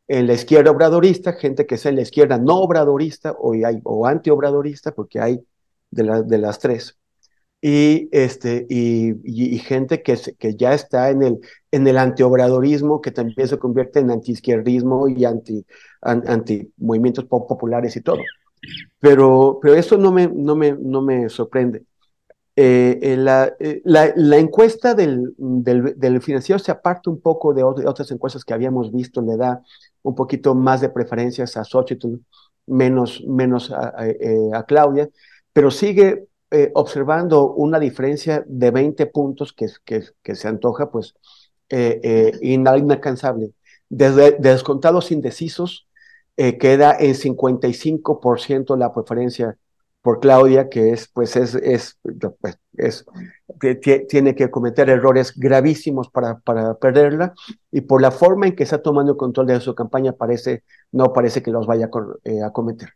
en 0.07 0.27
la 0.27 0.33
izquierda 0.33 0.71
obradorista, 0.71 1.33
gente 1.33 1.65
que 1.65 1.77
sea 1.77 1.89
en 1.91 1.97
la 1.97 2.01
izquierda 2.01 2.37
no 2.37 2.57
obradorista 2.59 3.31
o, 3.31 3.53
hay, 3.53 3.79
o 3.83 4.05
antiobradorista, 4.07 4.93
porque 4.93 5.19
hay 5.21 5.45
de, 5.91 6.23
de 6.25 6.37
las 6.37 6.59
tres. 6.59 6.97
Y, 7.65 8.09
este, 8.11 8.67
y, 8.69 9.13
y, 9.23 9.57
gente 9.59 10.03
que, 10.03 10.19
que 10.37 10.57
ya 10.57 10.73
está 10.73 11.11
en 11.11 11.23
el, 11.23 11.39
en 11.71 11.87
el 11.87 11.97
antiobradorismo, 11.97 12.99
que 12.99 13.11
también 13.11 13.47
se 13.47 13.57
convierte 13.57 13.99
en 13.99 14.11
antiizquierdismo 14.11 15.07
y 15.07 15.23
anti, 15.23 15.65
anti 16.01 16.73
movimientos 16.75 17.23
populares 17.23 17.95
y 17.95 18.01
todo. 18.01 18.19
Pero, 18.99 19.59
pero 19.61 19.75
eso 19.75 19.97
no 19.97 20.11
me, 20.11 20.27
no 20.27 20.57
me, 20.57 20.73
no 20.77 21.01
me 21.01 21.29
sorprende. 21.29 21.83
Eh, 22.57 22.99
eh, 23.01 23.15
la, 23.15 23.53
eh, 23.61 23.81
la, 23.85 24.11
la, 24.13 24.37
encuesta 24.39 24.93
del, 24.93 25.33
del, 25.37 25.97
del, 25.97 26.21
financiero 26.21 26.59
se 26.59 26.71
aparta 26.71 27.09
un 27.09 27.21
poco 27.21 27.53
de, 27.53 27.63
otras 27.63 28.11
encuestas 28.11 28.43
que 28.43 28.53
habíamos 28.53 28.91
visto, 28.91 29.21
le 29.21 29.37
da 29.37 29.61
un 30.01 30.15
poquito 30.15 30.53
más 30.53 30.81
de 30.81 30.89
preferencias 30.89 31.55
a 31.55 31.63
Xochitl, 31.63 32.17
menos, 32.67 33.23
menos 33.25 33.71
a, 33.71 33.95
a 34.53 34.63
Claudia, 34.65 35.07
pero 35.53 35.71
sigue 35.71 36.27
observando 36.73 37.51
una 37.53 37.79
diferencia 37.79 38.43
de 38.47 38.71
20 38.71 39.05
puntos 39.07 39.53
que, 39.53 40.35
se 40.35 40.47
antoja 40.47 40.91
pues 40.91 41.15
inalcanzable. 42.41 43.51
Desde 43.89 44.37
descontados 44.39 45.11
indecisos, 45.11 45.87
queda 46.35 46.95
en 46.99 47.15
55% 47.15 48.77
la 48.77 48.93
preferencia 48.93 49.57
por 50.03 50.19
Claudia, 50.19 50.69
que 50.69 50.91
es, 50.91 51.07
pues, 51.07 51.37
es, 51.37 51.55
es, 51.55 51.97
pues, 52.41 52.59
es, 52.73 53.05
tiene 54.09 54.35
que 54.35 54.51
cometer 54.51 54.89
errores 54.89 55.33
gravísimos 55.35 56.09
para, 56.09 56.39
para 56.39 56.75
perderla, 56.75 57.33
y 57.71 57.81
por 57.81 58.01
la 58.01 58.11
forma 58.11 58.47
en 58.47 58.55
que 58.55 58.63
está 58.63 58.81
tomando 58.81 59.13
el 59.13 59.17
control 59.17 59.47
de 59.47 59.61
su 59.61 59.73
campaña, 59.73 60.11
parece, 60.11 60.63
no 60.91 61.13
parece 61.13 61.41
que 61.41 61.51
los 61.51 61.65
vaya 61.65 61.89
a 62.45 62.51
cometer. 62.51 62.89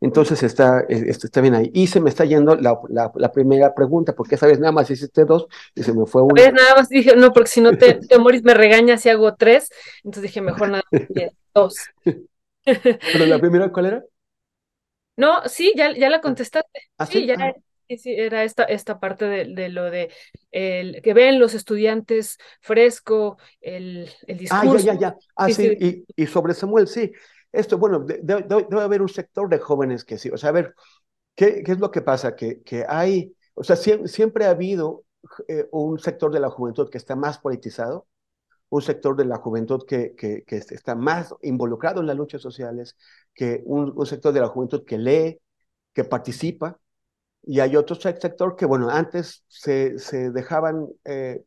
Entonces 0.00 0.42
está, 0.42 0.84
está 0.88 1.40
bien 1.40 1.54
ahí. 1.54 1.70
Y 1.72 1.86
se 1.86 2.00
me 2.00 2.10
está 2.10 2.24
yendo 2.24 2.54
la, 2.56 2.78
la, 2.88 3.32
primera 3.32 3.74
pregunta, 3.74 4.14
porque 4.14 4.34
esa 4.34 4.46
vez 4.46 4.60
nada 4.60 4.72
más 4.72 4.90
hiciste 4.90 5.24
dos 5.24 5.46
y 5.74 5.82
se 5.82 5.92
me 5.94 6.04
fue 6.06 6.22
una. 6.22 6.40
Esa 6.40 6.50
nada 6.50 6.74
más 6.76 6.88
dije, 6.88 7.16
no, 7.16 7.32
porque 7.32 7.48
si 7.48 7.60
no 7.60 7.76
te, 7.76 7.94
te 7.94 8.18
Moris 8.18 8.42
me 8.42 8.54
regaña 8.54 8.98
si 8.98 9.08
hago 9.08 9.34
tres, 9.34 9.70
entonces 10.04 10.24
dije, 10.24 10.40
mejor 10.42 10.68
nada 10.68 10.82
más 10.90 11.30
dos. 11.54 11.76
¿Pero 12.64 13.26
la 13.26 13.38
primera 13.38 13.72
cuál 13.72 13.86
era? 13.86 14.04
No, 15.16 15.48
sí, 15.48 15.72
ya, 15.74 15.96
ya 15.96 16.10
la 16.10 16.20
contestaste. 16.20 16.80
¿Ah, 16.98 17.06
sí, 17.06 17.26
ya. 17.26 17.36
Ah. 17.38 17.52
Sí, 17.88 18.12
era 18.12 18.42
esta, 18.42 18.64
esta 18.64 18.98
parte 18.98 19.26
de, 19.26 19.44
de, 19.54 19.68
lo 19.68 19.84
de 19.90 20.10
el, 20.50 21.02
que 21.02 21.14
ven 21.14 21.38
los 21.38 21.54
estudiantes 21.54 22.36
fresco, 22.60 23.38
el, 23.60 24.10
el 24.26 24.38
discurso. 24.38 24.72
Ah, 24.72 24.78
ya, 24.78 24.94
ya, 24.94 24.98
ya. 24.98 25.16
Ah, 25.36 25.48
sí, 25.48 25.76
Y, 25.78 26.04
y, 26.16 26.26
sobre 26.26 26.54
Samuel, 26.54 26.88
sí. 26.88 27.12
Esto, 27.56 27.78
bueno, 27.78 28.00
debe, 28.00 28.42
debe, 28.42 28.80
haber 28.82 29.02
un 29.02 29.08
sector 29.08 29.48
de 29.48 29.58
jóvenes 29.58 30.04
que 30.04 30.18
sí. 30.18 30.30
O 30.30 30.36
sea, 30.36 30.50
a 30.50 30.52
ver, 30.52 30.74
¿qué, 31.34 31.62
qué 31.64 31.72
es 31.72 31.78
lo 31.80 31.90
que 31.90 32.02
pasa? 32.02 32.36
Que, 32.36 32.62
que 32.62 32.84
hay, 32.88 33.34
o 33.54 33.64
sea, 33.64 33.76
siempre, 33.76 34.08
siempre 34.08 34.46
ha 34.46 34.50
habido 34.50 35.04
eh, 35.48 35.66
un 35.72 35.98
sector 35.98 36.32
de 36.32 36.40
la 36.40 36.50
juventud 36.50 36.90
que 36.90 36.98
está 36.98 37.16
más 37.16 37.38
politizado, 37.38 38.06
un 38.68 38.82
sector 38.82 39.16
de 39.16 39.24
la 39.24 39.38
juventud 39.38 39.84
que, 39.86 40.14
que, 40.16 40.44
que, 40.44 40.56
está 40.56 40.94
más 40.94 41.34
involucrado 41.42 42.00
en 42.00 42.06
las 42.06 42.16
luchas 42.16 42.42
sociales, 42.42 42.96
que 43.34 43.62
un, 43.64 43.92
un, 43.96 44.06
sector 44.06 44.32
de 44.32 44.40
la 44.40 44.48
juventud 44.48 44.84
que 44.84 44.98
lee, 44.98 45.40
que 45.94 46.04
participa, 46.04 46.78
y 47.42 47.60
hay 47.60 47.76
otro 47.76 47.96
sector 47.96 48.56
que, 48.56 48.66
bueno, 48.66 48.90
antes 48.90 49.44
se, 49.48 49.98
se 49.98 50.30
dejaban 50.32 50.88
eh, 51.04 51.44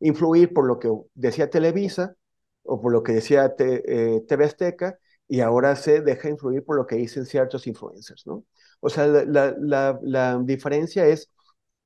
influir 0.00 0.52
por 0.52 0.66
lo 0.66 0.78
que 0.78 0.90
decía 1.14 1.50
Televisa 1.50 2.14
o 2.62 2.80
por 2.80 2.92
lo 2.92 3.02
que 3.02 3.12
decía 3.12 3.54
te, 3.56 4.16
eh, 4.16 4.20
TV 4.28 4.44
Azteca, 4.44 4.98
y 5.30 5.40
ahora 5.42 5.76
se 5.76 6.00
deja 6.00 6.28
influir 6.28 6.64
por 6.64 6.76
lo 6.76 6.86
que 6.86 6.96
dicen 6.96 7.24
ciertos 7.24 7.68
influencers, 7.68 8.26
¿no? 8.26 8.44
O 8.80 8.90
sea, 8.90 9.06
la, 9.06 9.54
la, 9.60 9.98
la 10.02 10.40
diferencia 10.42 11.06
es 11.06 11.30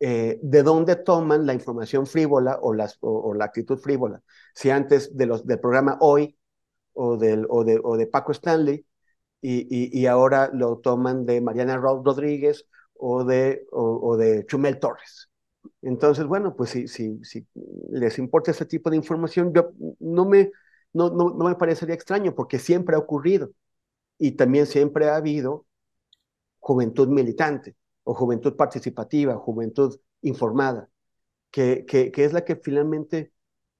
eh, 0.00 0.38
de 0.42 0.62
dónde 0.62 0.96
toman 0.96 1.44
la 1.46 1.52
información 1.52 2.06
frívola 2.06 2.58
o, 2.62 2.72
las, 2.72 2.96
o, 3.00 3.34
la 3.34 3.44
actitud 3.44 3.78
frívola. 3.78 4.22
Si 4.54 4.70
antes 4.70 5.14
de 5.14 5.26
los, 5.26 5.46
del 5.46 5.60
programa 5.60 5.98
Hoy 6.00 6.38
o, 6.94 7.18
del, 7.18 7.46
o, 7.50 7.64
de, 7.64 7.80
o 7.84 7.98
de 7.98 8.06
Paco 8.06 8.32
Stanley 8.32 8.86
y, 9.42 10.00
y, 10.00 10.06
ahora 10.06 10.50
lo 10.54 10.78
toman 10.78 11.26
de 11.26 11.42
Mariana 11.42 11.76
Rodríguez 11.76 12.66
o 12.94 13.24
de, 13.24 13.66
o, 13.72 14.16
de 14.16 14.46
Chumel 14.46 14.78
Torres. 14.78 15.28
Entonces, 15.82 16.24
bueno, 16.26 16.56
pues 16.56 16.70
si, 16.70 16.88
si, 16.88 17.22
si 17.22 17.46
les 17.90 18.18
importa 18.18 18.52
ese 18.52 18.64
tipo 18.64 18.88
de 18.88 18.96
información, 18.96 19.52
yo, 19.52 19.72
no, 20.00 20.24
me, 20.24 20.50
no, 20.94 21.10
no, 21.10 21.34
me 21.34 21.54
parecería 21.56 21.94
extraño 21.94 22.34
porque 22.34 22.58
siempre 22.58 22.96
ha 22.96 22.98
ocurrido 22.98 23.50
y 24.18 24.32
también 24.32 24.66
siempre 24.66 25.08
ha 25.08 25.16
habido 25.16 25.66
juventud 26.60 27.08
militante 27.08 27.76
o 28.04 28.14
juventud 28.14 28.56
participativa, 28.56 29.36
juventud 29.36 29.98
informada, 30.22 30.88
que, 31.50 31.84
que, 31.86 32.10
que 32.10 32.24
es 32.24 32.32
la 32.32 32.44
que 32.44 32.56
finalmente 32.56 33.32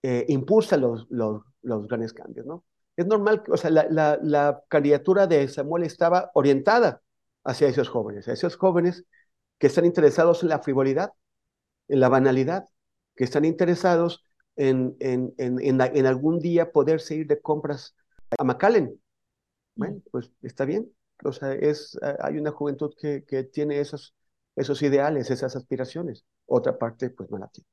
eh, 0.02 0.26
impulsa 0.28 0.76
los, 0.76 1.06
los, 1.10 1.42
los, 1.62 1.88
grandes 1.88 2.12
cambios, 2.12 2.46
¿no? 2.46 2.64
Es 2.96 3.06
normal, 3.06 3.42
o 3.48 3.56
sea, 3.56 3.70
la, 3.70 3.86
la, 3.90 4.18
la, 4.22 4.62
candidatura 4.68 5.26
de 5.26 5.48
Samuel 5.48 5.82
estaba 5.84 6.30
orientada 6.34 7.02
hacia 7.44 7.68
esos 7.68 7.88
jóvenes, 7.88 8.28
a 8.28 8.32
esos 8.32 8.56
jóvenes 8.56 9.04
que 9.58 9.66
están 9.66 9.84
interesados 9.84 10.42
en 10.42 10.50
la 10.50 10.60
frivolidad, 10.60 11.12
en 11.88 12.00
la 12.00 12.08
banalidad, 12.08 12.68
que 13.16 13.24
están 13.24 13.44
interesados 13.44 14.24
en, 14.56 14.96
en, 15.00 15.34
en, 15.38 15.60
en, 15.60 16.06
algún 16.06 16.38
día 16.38 16.72
poderse 16.72 17.16
ir 17.16 17.26
de 17.26 17.40
compras 17.40 17.94
a 18.38 18.44
McAllen. 18.44 19.00
Bueno, 19.74 20.00
pues 20.10 20.30
está 20.42 20.64
bien, 20.64 20.90
o 21.24 21.32
sea, 21.32 21.52
es, 21.52 21.98
hay 22.20 22.38
una 22.38 22.52
juventud 22.52 22.94
que, 22.96 23.24
que 23.24 23.44
tiene 23.44 23.80
esos, 23.80 24.14
esos 24.56 24.82
ideales, 24.82 25.30
esas 25.30 25.56
aspiraciones. 25.56 26.24
Otra 26.46 26.78
parte, 26.78 27.10
pues 27.10 27.30
no 27.30 27.38
la 27.38 27.48
tiene. 27.48 27.66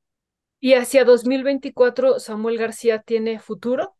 ¿Y 0.59 0.73
hacia 0.73 1.05
2024 1.05 2.19
Samuel 2.19 2.57
García 2.57 3.01
tiene 3.01 3.39
futuro? 3.39 3.95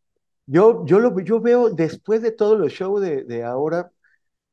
Yo, 0.46 0.84
yo, 0.86 0.98
lo, 0.98 1.18
yo 1.20 1.40
veo, 1.40 1.70
después 1.70 2.22
de 2.22 2.32
todos 2.32 2.58
los 2.58 2.72
shows 2.72 3.00
de, 3.00 3.24
de 3.24 3.44
ahora, 3.44 3.90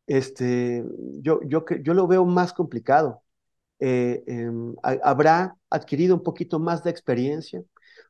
este, 0.08 0.84
yo, 1.22 1.40
yo, 1.44 1.66
yo 1.82 1.94
lo 1.94 2.08
veo 2.08 2.26
más 2.26 2.52
complicado. 2.54 3.22
Eh, 3.80 4.24
eh, 4.28 4.52
habrá 5.04 5.56
adquirido 5.70 6.16
un 6.16 6.24
poquito 6.24 6.60
más 6.60 6.84
de 6.84 6.90
experiencia. 6.90 7.64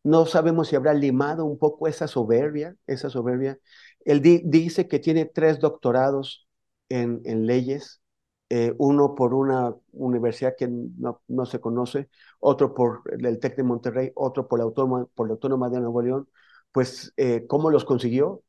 No 0.03 0.25
sabemos 0.25 0.69
si 0.69 0.75
habrá 0.75 0.93
limado 0.93 1.45
un 1.45 1.57
poco 1.59 1.87
esa 1.87 2.07
soberbia, 2.07 2.75
esa 2.87 3.09
soberbia. 3.09 3.59
Él 4.05 4.21
di, 4.21 4.41
dice 4.45 4.87
que 4.87 4.99
tiene 4.99 5.25
tres 5.25 5.59
doctorados 5.59 6.47
en, 6.89 7.21
leyes, 7.45 8.01
eh, 8.49 8.73
uno 8.77 9.15
por 9.15 9.33
una 9.33 9.75
universidad 9.91 10.55
que 10.57 10.67
no, 10.69 11.45
se 11.45 11.59
conoce, 11.59 12.09
otro 12.39 12.73
por 12.73 13.03
el 13.11 13.39
TEC 13.39 13.57
de 13.57 13.63
Monterrey, 13.63 14.11
otro 14.15 14.47
por 14.47 14.59
la 14.59 14.65
Autónoma, 14.65 15.05
por 15.15 15.27
la 15.27 15.33
Autónoma 15.33 15.69
de 15.69 15.79
Nuevo 15.79 16.01
León, 16.01 16.29
pues 16.71 17.13
eh, 17.17 17.45
¿cómo 17.47 17.69
los 17.69 17.85
consiguió? 17.85 18.43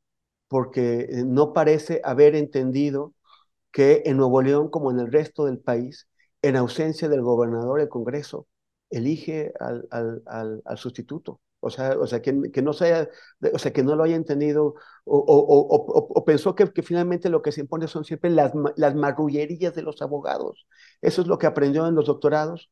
Porque 0.49 1.03
eh, 1.11 1.25
no 1.27 1.53
parece 1.53 2.01
haber 2.05 2.37
entendido 2.37 3.15
que 3.73 4.03
en 4.07 4.17
Nuevo 4.19 4.43
León, 4.43 4.71
como 4.71 4.91
en 4.91 5.01
el 5.01 5.13
resto 5.13 5.47
del 5.47 5.59
país, 5.61 6.09
en 6.43 6.57
ausencia 6.57 7.09
del 7.09 7.23
gobernador, 7.23 7.81
el 7.81 7.89
Congreso 7.89 8.49
elige 8.91 9.53
al, 9.61 10.23
al, 10.27 10.79
sustituto. 10.79 11.41
O 11.61 11.71
sea, 11.71 11.99
o 11.99 12.07
sea 12.07 12.23
que, 12.23 12.51
que, 12.53 12.63
no 12.63 12.73
sea, 12.73 13.09
o 13.53 13.59
sea, 13.59 13.73
que 13.73 13.83
no 13.83 13.95
lo 13.95 14.03
haya 14.05 14.17
entendido 14.17 14.75
o, 15.05 15.19
o, 16.15 16.25
pensó 16.25 16.55
que, 16.55 16.67
finalmente 16.83 17.29
lo 17.29 17.43
que 17.43 17.53
se 17.53 17.61
impone 17.61 17.87
son 17.87 18.05
siempre 18.05 18.31
las, 18.31 18.53
las 18.77 18.95
marrullerías 18.95 19.75
de 19.75 19.83
los 19.83 20.01
abogados. 20.03 20.67
Eso 21.03 21.23
es 21.23 21.29
lo 21.29 21.39
que 21.39 21.47
aprendió 21.47 21.87
en 21.87 21.95
los 21.95 22.07
doctorados, 22.07 22.71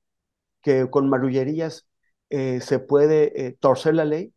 que 0.62 0.90
con 0.90 1.08
marrullerías 1.08 1.88
eh, 2.30 2.60
se 2.60 2.78
puede 2.78 3.46
eh, 3.46 3.52
torcer 3.60 3.94
la 3.94 4.04
ley. 4.04 4.34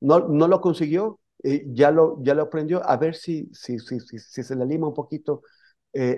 No, 0.00 0.20
no 0.28 0.48
lo 0.48 0.60
consiguió, 0.60 1.20
eh, 1.42 1.64
ya, 1.68 1.90
lo, 1.90 2.18
ya 2.22 2.34
lo 2.34 2.42
aprendió. 2.42 2.82
A 2.88 2.96
ver 2.96 3.14
si, 3.14 3.48
si, 3.54 3.78
si, 3.78 4.00
si, 4.00 4.42
se 4.42 4.56
le 4.56 4.66
lima 4.66 4.88
un 4.88 4.94
poquito 4.94 5.42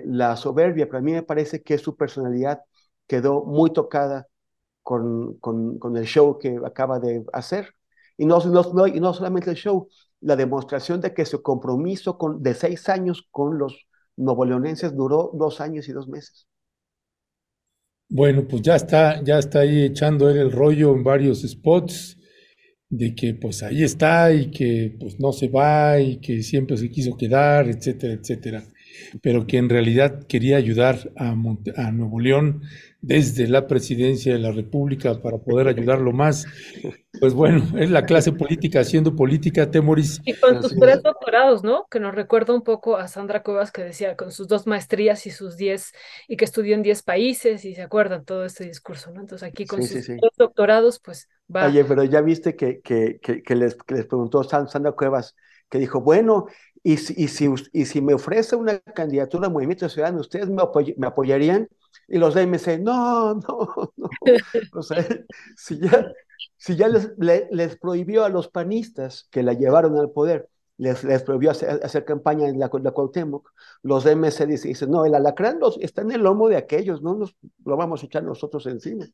la 0.05 0.35
soberbia, 0.37 0.87
pero 0.87 0.97
a 0.97 1.01
mí 1.01 1.11
me 1.13 1.21
parece 1.21 1.61
que 1.61 1.77
su 1.77 1.95
personalidad 1.95 2.61
quedó 3.05 3.45
muy 3.45 3.71
tocada 3.71 4.27
con, 4.87 5.33
con, 5.39 5.77
con, 5.79 5.97
el 5.97 6.05
show 6.05 6.39
que 6.39 6.57
acaba 6.65 6.97
de 6.97 7.25
hacer. 7.33 7.73
Y 8.17 8.25
no, 8.25 8.39
no, 8.39 8.87
y 8.87 9.01
no 9.01 9.13
solamente 9.13 9.49
el 9.49 9.57
show, 9.57 9.89
la 10.21 10.37
demostración 10.37 11.01
de 11.01 11.13
que 11.13 11.25
su 11.25 11.41
compromiso 11.41 12.17
con, 12.17 12.41
de 12.41 12.53
seis 12.53 12.87
años 12.87 13.27
con 13.29 13.57
los 13.57 13.85
novoleonenses 14.15 14.95
duró 14.95 15.31
dos 15.33 15.59
años 15.59 15.89
y 15.89 15.91
dos 15.91 16.07
meses. 16.07 16.47
Bueno, 18.07 18.47
pues 18.47 18.61
ya 18.61 18.77
está, 18.77 19.21
ya 19.21 19.39
está 19.39 19.59
ahí 19.59 19.83
echando 19.83 20.29
el 20.29 20.53
rollo 20.53 20.95
en 20.95 21.03
varios 21.03 21.41
spots 21.41 22.17
de 22.87 23.13
que 23.13 23.33
pues 23.33 23.63
ahí 23.63 23.83
está 23.83 24.31
y 24.31 24.49
que 24.49 24.95
pues 24.97 25.19
no 25.19 25.33
se 25.33 25.49
va 25.49 25.99
y 25.99 26.21
que 26.21 26.41
siempre 26.43 26.77
se 26.77 26.89
quiso 26.89 27.17
quedar, 27.17 27.67
etcétera, 27.67 28.13
etcétera. 28.13 28.63
Pero 29.21 29.47
que 29.47 29.57
en 29.57 29.69
realidad 29.69 30.23
quería 30.27 30.57
ayudar 30.57 31.11
a, 31.15 31.29
a 31.29 31.91
Nuevo 31.91 32.19
León 32.19 32.61
desde 33.01 33.47
la 33.47 33.67
presidencia 33.67 34.33
de 34.33 34.39
la 34.39 34.51
República 34.51 35.21
para 35.21 35.37
poder 35.37 35.67
ayudarlo 35.67 36.11
más. 36.11 36.45
Pues 37.19 37.33
bueno, 37.33 37.63
es 37.79 37.89
la 37.89 38.05
clase 38.05 38.31
política 38.31 38.81
haciendo 38.81 39.15
política, 39.15 39.69
Temoris. 39.69 40.19
Y 40.25 40.33
con 40.33 40.61
sus 40.61 40.75
tres 40.75 41.01
doctorados, 41.01 41.63
¿no? 41.63 41.85
Que 41.89 41.99
nos 41.99 42.13
recuerda 42.13 42.53
un 42.53 42.63
poco 42.63 42.97
a 42.97 43.07
Sandra 43.07 43.43
Cuevas 43.43 43.71
que 43.71 43.83
decía 43.83 44.15
con 44.15 44.31
sus 44.31 44.47
dos 44.47 44.67
maestrías 44.67 45.25
y 45.25 45.31
sus 45.31 45.57
diez, 45.57 45.93
y 46.27 46.37
que 46.37 46.45
estudió 46.45 46.75
en 46.75 46.83
diez 46.83 47.01
países 47.01 47.65
y 47.65 47.75
se 47.75 47.81
acuerdan 47.81 48.25
todo 48.25 48.45
este 48.45 48.65
discurso, 48.65 49.11
¿no? 49.11 49.21
Entonces 49.21 49.47
aquí 49.47 49.65
con 49.65 49.81
sus 49.83 50.07
dos 50.07 50.31
doctorados, 50.37 50.99
pues 50.99 51.27
va. 51.53 51.67
Oye, 51.67 51.85
pero 51.85 52.03
ya 52.03 52.21
viste 52.21 52.55
que, 52.55 52.81
que, 52.81 53.19
que, 53.19 53.55
les, 53.55 53.75
que 53.75 53.95
les 53.95 54.05
preguntó 54.05 54.43
Sandra 54.43 54.91
Cuevas, 54.91 55.35
que 55.69 55.79
dijo, 55.79 56.01
bueno, 56.01 56.47
y 56.83 56.97
si, 56.97 57.13
y 57.17 57.27
si, 57.27 57.49
y 57.73 57.85
si 57.85 58.01
me 58.01 58.13
ofrece 58.13 58.55
una 58.55 58.79
candidatura 58.79 59.47
al 59.47 59.53
Movimiento 59.53 59.89
Ciudadano, 59.89 60.21
¿ustedes 60.21 60.49
me, 60.49 61.07
apoyarían? 61.07 61.67
Y 62.07 62.17
los 62.17 62.33
de 62.33 62.43
MC, 62.43 62.79
no, 62.79 63.35
no, 63.35 63.93
no. 63.95 64.09
O 64.73 64.81
sea, 64.81 65.05
si 65.55 65.79
ya, 65.79 66.11
si 66.57 66.75
ya 66.75 66.87
les, 66.87 67.11
les, 67.17 67.77
prohibió 67.77 68.25
a 68.25 68.29
los 68.29 68.47
panistas 68.47 69.27
que 69.31 69.43
la 69.43 69.53
llevaron 69.53 69.97
al 69.97 70.11
poder, 70.11 70.49
les, 70.77 71.03
les 71.03 71.23
prohibió 71.23 71.51
hacer, 71.51 72.05
campaña 72.05 72.47
en 72.47 72.59
la, 72.59 72.69
la 72.81 72.91
Cuauhtémoc, 72.91 73.51
los 73.83 74.03
de 74.03 74.15
MC 74.15 74.45
dicen, 74.45 74.91
no, 74.91 75.05
el 75.05 75.15
alacrán 75.15 75.59
está 75.79 76.01
en 76.01 76.11
el 76.11 76.21
lomo 76.21 76.49
de 76.49 76.57
aquellos, 76.57 77.01
no 77.01 77.15
nos 77.15 77.35
lo 77.65 77.77
vamos 77.77 78.03
a 78.03 78.05
echar 78.05 78.23
nosotros 78.23 78.65
encima. 78.67 79.05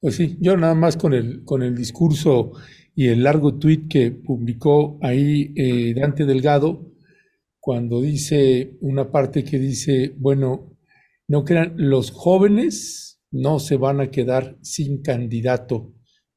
Pues 0.00 0.16
sí, 0.16 0.38
yo 0.40 0.56
nada 0.56 0.74
más 0.74 0.96
con 0.96 1.12
el, 1.12 1.44
con 1.44 1.62
el 1.62 1.74
discurso 1.74 2.52
y 3.00 3.08
el 3.08 3.22
largo 3.22 3.54
tuit 3.54 3.88
que 3.88 4.10
publicó 4.10 4.98
ahí 5.00 5.54
eh, 5.56 5.94
Dante 5.94 6.26
Delgado, 6.26 6.92
cuando 7.58 8.02
dice 8.02 8.76
una 8.82 9.10
parte 9.10 9.42
que 9.42 9.58
dice, 9.58 10.12
bueno, 10.18 10.76
no 11.26 11.42
crean, 11.42 11.72
los 11.78 12.10
jóvenes 12.10 13.22
no 13.30 13.58
se 13.58 13.78
van 13.78 14.02
a 14.02 14.10
quedar 14.10 14.58
sin 14.60 15.00
candidato. 15.00 15.94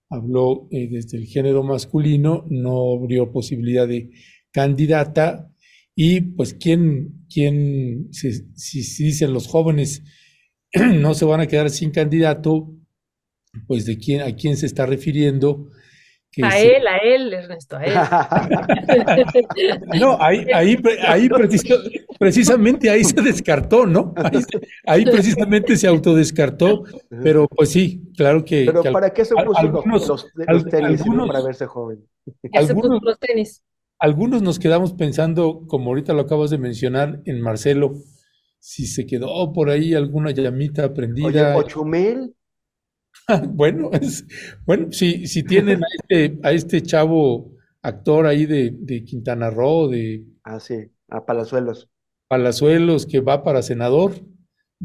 Habló 0.10 0.70
eh, 0.72 0.88
desde 0.90 1.18
el 1.18 1.26
género 1.26 1.64
masculino, 1.64 2.46
no 2.50 2.94
abrió 2.94 3.34
posibilidad 3.34 3.86
de 3.86 4.12
candidata 4.50 5.54
y 5.98 6.22
pues 6.22 6.54
quién, 6.54 7.26
quién 7.30 8.08
si, 8.14 8.32
si 8.56 9.04
dicen 9.04 9.34
los 9.34 9.48
jóvenes 9.48 10.02
no 10.74 11.14
se 11.14 11.26
van 11.26 11.42
a 11.42 11.48
quedar 11.48 11.70
sin 11.72 11.92
candidato, 11.92 12.74
pues 13.68 13.86
de 13.86 13.98
quién, 13.98 14.22
a 14.22 14.34
quién 14.34 14.56
se 14.56 14.66
está 14.66 14.86
refiriendo. 14.86 15.70
A 16.42 16.60
él, 16.60 16.88
a 16.88 16.98
él, 16.98 17.34
Ernesto, 17.34 17.78
a 17.78 17.84
él. 17.84 17.94
no, 20.00 20.22
ahí, 20.22 20.46
ahí, 20.54 20.78
ahí 21.08 21.30
precisamente 22.20 22.90
ahí 22.90 23.04
se 23.04 23.22
descartó, 23.22 23.86
¿no? 23.86 24.14
Ahí, 24.86 25.06
precisamente 25.06 25.78
se 25.78 25.88
autodescartó, 25.88 26.84
pero 27.22 27.48
pues 27.48 27.70
sí, 27.70 28.12
claro 28.18 28.44
que. 28.44 28.66
Pero 28.66 28.84
¿para 28.92 29.12
qué 29.12 29.26
se 29.26 29.36
puso 29.36 29.60
algunos, 29.60 30.08
los, 30.08 30.34
tenis 30.66 31.04
para 31.28 31.42
verse 31.42 31.66
joven? 31.66 32.06
Algunos, 32.54 33.02
los 33.04 33.20
tenis. 33.20 33.64
Algunos 34.00 34.42
nos 34.42 34.60
quedamos 34.60 34.94
pensando, 34.94 35.66
como 35.68 35.90
ahorita 35.90 36.14
lo 36.14 36.22
acabas 36.22 36.50
de 36.50 36.58
mencionar, 36.58 37.22
en 37.26 37.42
Marcelo, 37.42 37.94
si 38.60 38.86
se 38.86 39.06
quedó 39.06 39.54
por 39.54 39.70
ahí 39.70 39.94
alguna 39.94 40.32
llamita 40.32 40.94
prendida. 40.94 41.28
Oye, 41.28 41.66
Ochumel. 41.66 42.34
bueno, 43.50 43.90
es, 43.94 44.26
bueno, 44.66 44.92
si, 44.92 45.28
si 45.28 45.44
tienen 45.44 45.84
a 45.84 45.88
este, 46.00 46.40
a 46.44 46.52
este 46.52 46.82
chavo 46.82 47.52
actor 47.82 48.26
ahí 48.26 48.46
de, 48.46 48.72
de 48.74 49.04
Quintana 49.04 49.50
Roo, 49.50 49.88
de... 49.88 50.26
Ah, 50.44 50.60
sí, 50.60 50.92
a 51.10 51.26
Palazuelos. 51.26 51.90
Palazuelos, 52.28 53.06
que 53.06 53.20
va 53.20 53.44
para 53.44 53.62
senador. 53.62 54.14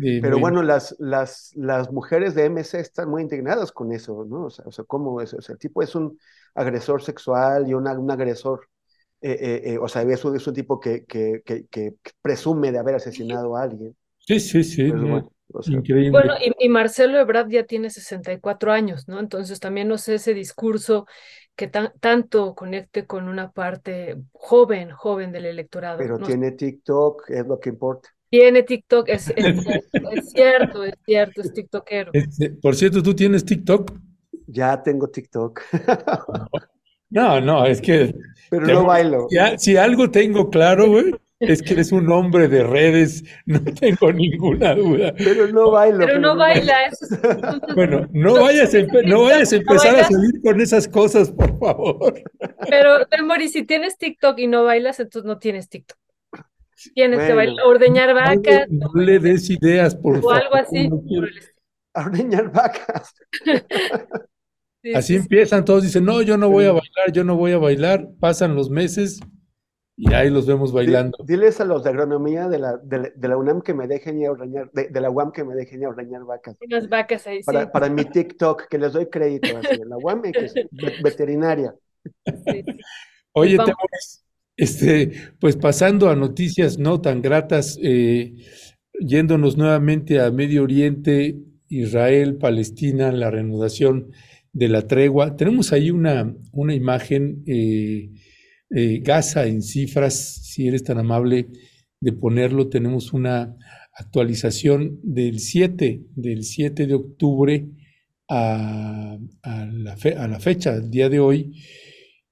Pero 0.01 0.39
bueno, 0.39 0.63
las, 0.63 0.95
las, 0.99 1.53
las 1.57 1.91
mujeres 1.91 2.35
de 2.35 2.49
MC 2.49 2.75
están 2.75 3.11
muy 3.11 3.23
indignadas 3.23 3.73
con 3.73 3.93
eso, 3.93 4.25
¿no? 4.29 4.45
O 4.45 4.51
sea, 4.51 4.65
o 4.67 4.71
sea 4.71 4.85
¿cómo 4.85 5.21
es? 5.21 5.35
O 5.35 5.41
sea, 5.41 5.55
el 5.55 5.59
tipo 5.59 5.83
es 5.83 5.95
un 5.95 6.17
agresor 6.55 7.03
sexual 7.03 7.69
y 7.69 7.75
un 7.75 7.89
agresor, 8.11 8.69
eh, 9.21 9.37
eh, 9.41 9.63
eh, 9.73 9.79
o 9.79 9.89
sea, 9.89 10.03
es 10.03 10.25
un, 10.25 10.37
es 10.37 10.47
un 10.47 10.55
tipo 10.55 10.79
que, 10.79 11.05
que, 11.05 11.43
que, 11.45 11.67
que, 11.67 11.95
presume 12.23 12.71
de 12.71 12.79
haber 12.79 12.95
asesinado 12.95 13.57
a 13.57 13.63
alguien. 13.63 13.97
Sí, 14.19 14.39
sí, 14.39 14.63
sí. 14.63 14.93
Increíble. 15.67 16.11
Bueno, 16.11 16.35
y, 16.59 16.69
Marcelo 16.69 17.19
Ebrard 17.19 17.49
ya 17.49 17.65
tiene 17.65 17.91
64 17.91 18.73
años, 18.73 19.09
¿no? 19.09 19.19
Entonces 19.19 19.61
también 19.61 19.89
no 19.89 19.97
sé 19.97 20.17
ese 20.17 20.35
discurso 20.35 21.07
que 21.57 21.67
tanto 21.67 22.55
conecte 22.55 23.07
con 23.07 23.29
una 23.29 23.51
parte 23.51 24.17
joven, 24.33 24.91
joven 24.91 25.33
del 25.33 25.47
electorado. 25.47 25.99
Pero 25.99 26.19
tiene 26.19 26.53
TikTok, 26.53 27.31
es 27.31 27.47
lo 27.47 27.59
que 27.59 27.71
importa. 27.71 28.11
Tiene 28.31 28.63
TikTok, 28.63 29.09
es, 29.09 29.25
cierto, 30.33 30.85
es 30.85 30.95
cierto, 31.05 31.41
es 31.41 31.53
TikTokero. 31.53 32.11
Este, 32.13 32.51
por 32.51 32.77
cierto, 32.77 33.03
¿tú 33.03 33.15
tienes 33.15 33.45
TikTok? 33.45 33.91
Ya 34.47 34.83
tengo 34.83 35.09
TikTok. 35.09 35.61
No, 37.11 37.41
no, 37.41 37.65
es 37.65 37.81
que... 37.81 38.15
Pero 38.51 38.67
no 38.67 38.85
bailo. 38.85 39.29
si 39.57 39.79
algo 39.79 40.11
tengo 40.11 40.51
claro, 40.51 40.89
güey, 40.89 41.15
es 41.41 41.63
que 41.63 41.75
eres 41.75 41.93
un 41.93 42.11
hombre 42.11 42.49
de 42.49 42.65
redes, 42.65 43.25
no 43.47 43.61
tengo 43.63 44.13
ninguna 44.13 44.75
duda. 44.75 45.15
Pero 45.17 45.47
no 45.49 45.71
bailo. 45.71 46.05
Pero, 46.05 46.19
no 46.19 46.37
baila. 46.37 46.91
Bueno, 47.75 48.09
no 48.13 48.41
vayas, 48.41 48.75
a, 48.75 48.79
no 49.05 49.23
vayas 49.23 49.53
a 49.53 49.57
empezar 49.57 49.97
a 49.97 50.05
salir 50.05 50.43
con 50.43 50.61
esas 50.61 50.89
cosas, 50.89 51.31
por 51.31 51.57
favor. 51.59 52.23
Pero, 52.69 53.07
Temori, 53.07 53.49
si 53.49 53.65
tienes 53.65 53.97
TikTok 53.99 54.39
y 54.39 54.47
no 54.49 54.65
bailas, 54.65 54.99
entonces 54.99 55.27
no 55.27 55.39
tienes 55.39 55.69
TikTok. 55.69 55.97
Tienes 56.95 57.27
que 57.27 57.35
bailar, 57.35 57.67
ordeñar 57.67 58.15
vacas. 58.15 58.67
No, 58.69 58.89
le 58.95 59.19
des 59.19 59.51
ideas, 59.51 59.95
por 59.97 60.17
favor. 60.17 60.33
O 60.33 60.37
algo 60.37 60.55
así. 60.57 60.89
ordeñar 61.95 62.53
vacas. 62.53 63.15
así 64.95 65.17
empiezan, 65.17 65.65
todos 65.65 65.83
dicen, 65.83 66.05
no, 66.05 66.23
yo 66.23 66.37
no 66.37 66.51
voy 66.51 66.65
a 66.65 66.73
bailar, 66.73 67.13
yo 67.13 67.25
no 67.25 67.37
voy 67.37 67.53
a 67.53 67.59
bailar. 67.59 68.09
Pasan 68.21 68.55
los 68.55 68.71
meses 68.71 69.21
y 70.01 70.13
ahí 70.15 70.31
los 70.31 70.47
vemos 70.47 70.73
bailando. 70.73 71.19
Diles 71.27 71.61
a 71.61 71.65
los 71.65 71.83
de 71.83 71.91
agronomía 71.91 72.49
de 72.49 72.61
la, 72.61 72.77
de, 72.77 73.29
la 73.29 73.37
UNAM 73.37 73.63
que 73.63 73.75
me 73.75 73.89
dejen 73.89 74.21
ir 74.21 74.29
a 74.29 74.31
ordeñar, 74.31 74.71
de, 74.73 75.01
la 75.01 75.11
UAM 75.11 75.33
que 75.33 75.43
me 75.43 75.57
dejen 75.57 75.81
ir 75.81 75.87
a 75.87 75.89
ordeñar 75.89 76.25
vacas. 76.25 76.57
Unas 76.65 76.89
vacas 76.89 77.27
ahí, 77.27 77.43
para, 77.43 77.65
sí. 77.65 77.71
Para 77.73 77.91
mi 77.91 78.05
TikTok, 78.05 78.69
que 78.69 78.79
les 78.79 78.93
doy 78.93 79.07
crédito, 79.07 79.49
así, 79.57 79.81
la 79.85 79.97
UAM 79.97 80.23
que 80.23 80.45
es 80.45 80.55
veterinaria. 81.03 81.75
Oye, 83.33 83.57
pues 83.57 84.25
este, 84.57 85.13
pues 85.41 85.57
pasando 85.57 86.11
a 86.11 86.17
noticias 86.17 86.79
no 86.79 87.01
tan 87.01 87.21
gratas, 87.21 87.77
eh, 87.83 88.35
yéndonos 89.01 89.57
nuevamente 89.57 90.21
a 90.21 90.31
Medio 90.31 90.63
Oriente, 90.63 91.39
Israel, 91.69 92.37
Palestina, 92.37 93.11
la 93.11 93.33
reanudación 93.33 94.13
de 94.53 94.69
la 94.69 94.87
tregua. 94.87 95.35
Tenemos 95.37 95.73
ahí 95.73 95.91
una, 95.91 96.35
una 96.53 96.75
imagen 96.75 97.43
eh, 97.47 98.11
eh, 98.71 99.01
Gaza 99.03 99.47
en 99.47 99.63
cifras, 99.63 100.15
si 100.45 100.69
eres 100.69 100.85
tan 100.85 100.99
amable 100.99 101.49
de 102.01 102.13
ponerlo, 102.13 102.69
tenemos 102.69 103.13
una 103.13 103.57
actualización 103.93 105.01
del 105.03 105.41
7, 105.41 106.03
del 106.15 106.45
7 106.45 106.87
de 106.87 106.95
octubre 106.95 107.67
a, 108.29 109.19
la, 109.43 110.39
fecha, 110.39 110.75
el 110.75 110.91
día 110.91 111.09
de 111.09 111.19
hoy, 111.19 111.53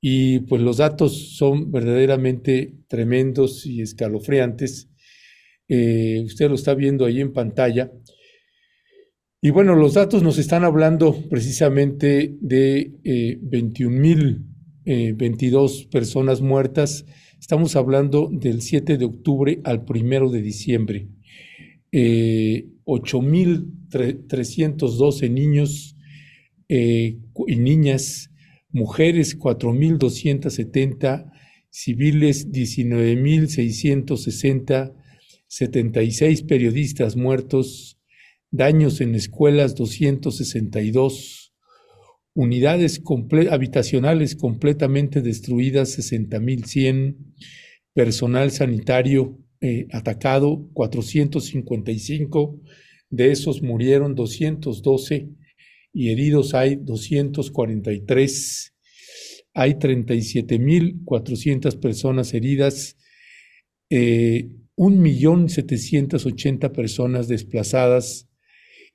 y 0.00 0.40
pues 0.40 0.60
los 0.60 0.76
datos 0.76 1.36
son 1.36 1.72
verdaderamente 1.72 2.74
tremendos 2.86 3.66
y 3.66 3.80
escalofriantes. 3.80 4.90
Eh, 5.68 6.22
usted 6.24 6.48
lo 6.48 6.54
está 6.54 6.74
viendo 6.74 7.06
ahí 7.06 7.20
en 7.20 7.32
pantalla. 7.32 7.90
Y 9.40 9.50
bueno, 9.50 9.74
los 9.74 9.94
datos 9.94 10.22
nos 10.22 10.38
están 10.38 10.64
hablando 10.64 11.28
precisamente 11.28 12.36
de 12.40 12.92
eh, 13.04 13.38
21 13.40 13.98
mil 13.98 14.55
22 14.86 15.82
eh, 15.82 15.88
personas 15.90 16.40
muertas. 16.40 17.04
Estamos 17.40 17.74
hablando 17.76 18.30
del 18.32 18.62
7 18.62 18.96
de 18.96 19.04
octubre 19.04 19.60
al 19.64 19.84
1 19.86 20.30
de 20.30 20.40
diciembre. 20.42 21.08
Eh, 21.90 22.68
8.312 22.84 25.30
niños 25.30 25.96
eh, 26.68 27.18
y 27.46 27.56
niñas, 27.56 28.30
mujeres 28.70 29.38
4.270, 29.38 31.32
civiles 31.70 32.50
19.660, 32.52 34.94
76 35.48 36.42
periodistas 36.42 37.16
muertos, 37.16 37.98
daños 38.50 39.00
en 39.00 39.14
escuelas 39.16 39.74
262 39.74 41.45
unidades 42.36 43.02
habitacionales 43.50 44.36
completamente 44.36 45.20
destruidas, 45.22 45.98
60.100, 45.98 47.16
personal 47.94 48.52
sanitario 48.52 49.38
eh, 49.60 49.88
atacado, 49.90 50.68
455, 50.74 52.60
de 53.08 53.32
esos 53.32 53.62
murieron 53.62 54.14
212 54.14 55.30
y 55.94 56.10
heridos 56.10 56.52
hay 56.52 56.76
243. 56.76 58.74
Hay 59.54 59.72
37.400 59.72 61.80
personas 61.80 62.34
heridas. 62.34 62.98
Eh, 63.88 64.50
1.780.000 64.76 66.72
personas 66.72 67.28
desplazadas 67.28 68.28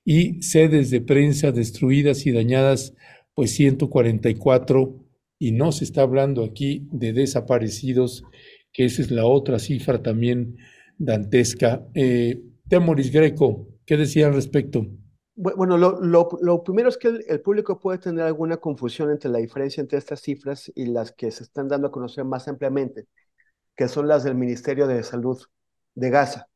y 0.06 0.44
sedes 0.44 0.92
de 0.92 1.02
prensa 1.02 1.52
destruidas 1.52 2.28
y 2.28 2.32
dañadas, 2.32 2.94
pues 3.34 3.52
144, 3.56 4.96
y 5.40 5.52
no 5.52 5.72
se 5.72 5.86
está 5.86 6.02
hablando 6.02 6.44
aquí 6.44 6.88
de 6.92 7.14
desaparecidos, 7.14 8.24
que 8.72 8.86
esa 8.86 9.02
es 9.02 9.12
la 9.12 9.26
otra 9.26 9.60
cifra 9.60 10.02
también 10.02 10.58
dantesca. 10.98 11.86
Eh, 11.94 12.42
Temoris 12.68 13.12
Greco, 13.12 13.68
¿qué 13.86 13.98
decía 13.98 14.28
al 14.28 14.34
respecto? 14.34 14.86
Bueno, 15.34 15.78
lo, 15.78 16.64
primero 16.64 16.90
es 16.90 16.98
que 16.98 17.08
el, 17.08 17.42
público 17.42 17.80
puede 17.80 17.98
tener 17.98 18.26
alguna 18.26 18.58
confusión 18.58 19.10
entre 19.10 19.32
la 19.32 19.40
diferencia 19.40 19.82
entre 19.82 19.98
estas 19.98 20.22
cifras 20.22 20.72
y 20.76 20.86
las 20.86 21.14
que 21.14 21.32
se 21.32 21.44
están 21.44 21.68
dando 21.68 21.88
a 21.88 21.92
conocer 21.92 22.26
más 22.26 22.48
ampliamente, 22.48 23.08
que 23.76 23.88
son 23.88 24.08
las 24.08 24.24
del 24.24 24.36
Ministerio 24.36 24.86
de 24.86 25.02
Salud 25.02 25.42
de 25.96 26.10
Gaza. 26.12 26.48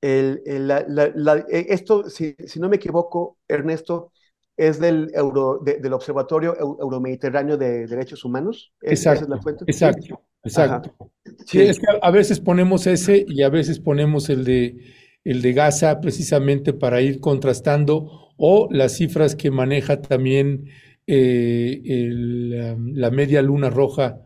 El, 0.00 0.42
e, 0.46 1.66
esto, 1.70 2.08
si, 2.08 2.36
no 2.60 2.68
me 2.68 2.76
equivoco, 2.76 3.38
Ernesto, 3.48 4.12
es 4.56 4.78
del, 4.78 5.10
Euro, 5.14 5.60
del 5.64 5.92
Observatorio 5.92 6.56
Euromediterráneo 6.58 7.56
de 7.56 7.86
Derechos 7.86 8.24
Humanos. 8.24 8.72
Exacto, 8.82 9.26
exacto, 9.66 10.22
exacto. 10.44 11.10
Sí, 11.46 11.60
es 11.62 11.78
que 11.78 11.86
a 12.00 12.10
veces 12.10 12.40
ponemos 12.40 12.86
ese 12.86 13.24
y 13.28 13.42
a 13.42 13.48
veces 13.48 13.80
ponemos 13.80 14.28
el 14.30 14.44
de 14.44 14.94
el 15.24 15.40
de 15.40 15.52
Gaza 15.54 16.00
precisamente 16.00 16.72
para 16.72 17.00
ir 17.00 17.18
contrastando 17.18 18.32
o 18.36 18.68
las 18.70 18.92
cifras 18.92 19.34
que 19.34 19.50
maneja 19.50 20.02
también 20.02 20.66
eh, 21.06 22.10
la 22.12 23.10
media 23.10 23.42
luna 23.42 23.70
roja 23.70 24.20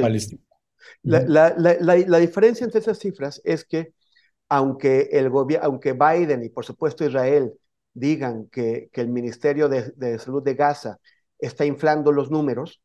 palestina. 0.00 0.40
La, 1.02 2.18
diferencia 2.18 2.64
entre 2.64 2.80
esas 2.80 2.98
cifras 2.98 3.40
es 3.44 3.64
que 3.64 3.92
aunque, 4.48 5.08
el 5.12 5.30
aunque 5.60 5.92
Biden 5.92 6.44
y 6.44 6.48
por 6.50 6.64
supuesto 6.64 7.04
Israel 7.04 7.52
digan 7.94 8.48
que, 8.48 8.90
que 8.92 9.00
el 9.00 9.08
Ministerio 9.08 9.68
de, 9.68 10.18
Salud 10.18 10.42
de 10.42 10.54
Gaza 10.54 10.98
está 11.38 11.64
inflando 11.64 12.12
los 12.12 12.30
números, 12.30 12.82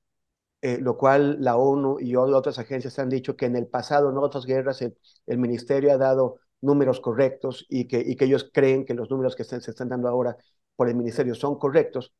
eh, 0.61 0.77
lo 0.79 0.97
cual 0.97 1.37
la 1.41 1.57
ONU 1.57 1.99
y 1.99 2.15
otras 2.15 2.59
agencias 2.59 2.99
han 2.99 3.09
dicho 3.09 3.35
que 3.35 3.45
en 3.45 3.55
el 3.55 3.67
pasado, 3.67 4.09
en 4.09 4.17
otras 4.17 4.45
guerras, 4.45 4.81
el 4.81 5.37
Ministerio 5.37 5.91
ha 5.93 5.97
dado 5.97 6.39
números 6.61 6.99
correctos 6.99 7.65
y 7.69 7.87
que, 7.87 7.99
y 7.99 8.15
que 8.15 8.25
ellos 8.25 8.49
creen 8.53 8.85
que 8.85 8.93
los 8.93 9.09
números 9.09 9.35
que 9.35 9.43
se 9.43 9.57
están 9.57 9.89
dando 9.89 10.07
ahora 10.09 10.37
por 10.75 10.89
el 10.89 10.95
ministerio 10.95 11.35
son 11.35 11.57
correctos, 11.57 12.13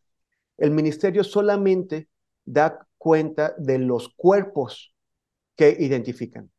el 0.58 0.72
ministerio 0.72 1.24
solamente 1.24 2.10
da 2.44 2.88
cuenta 2.98 3.54
de 3.58 3.80
los 3.80 4.10
cuerpos 4.10 4.94
que 5.56 5.76
identifican. 5.80 6.52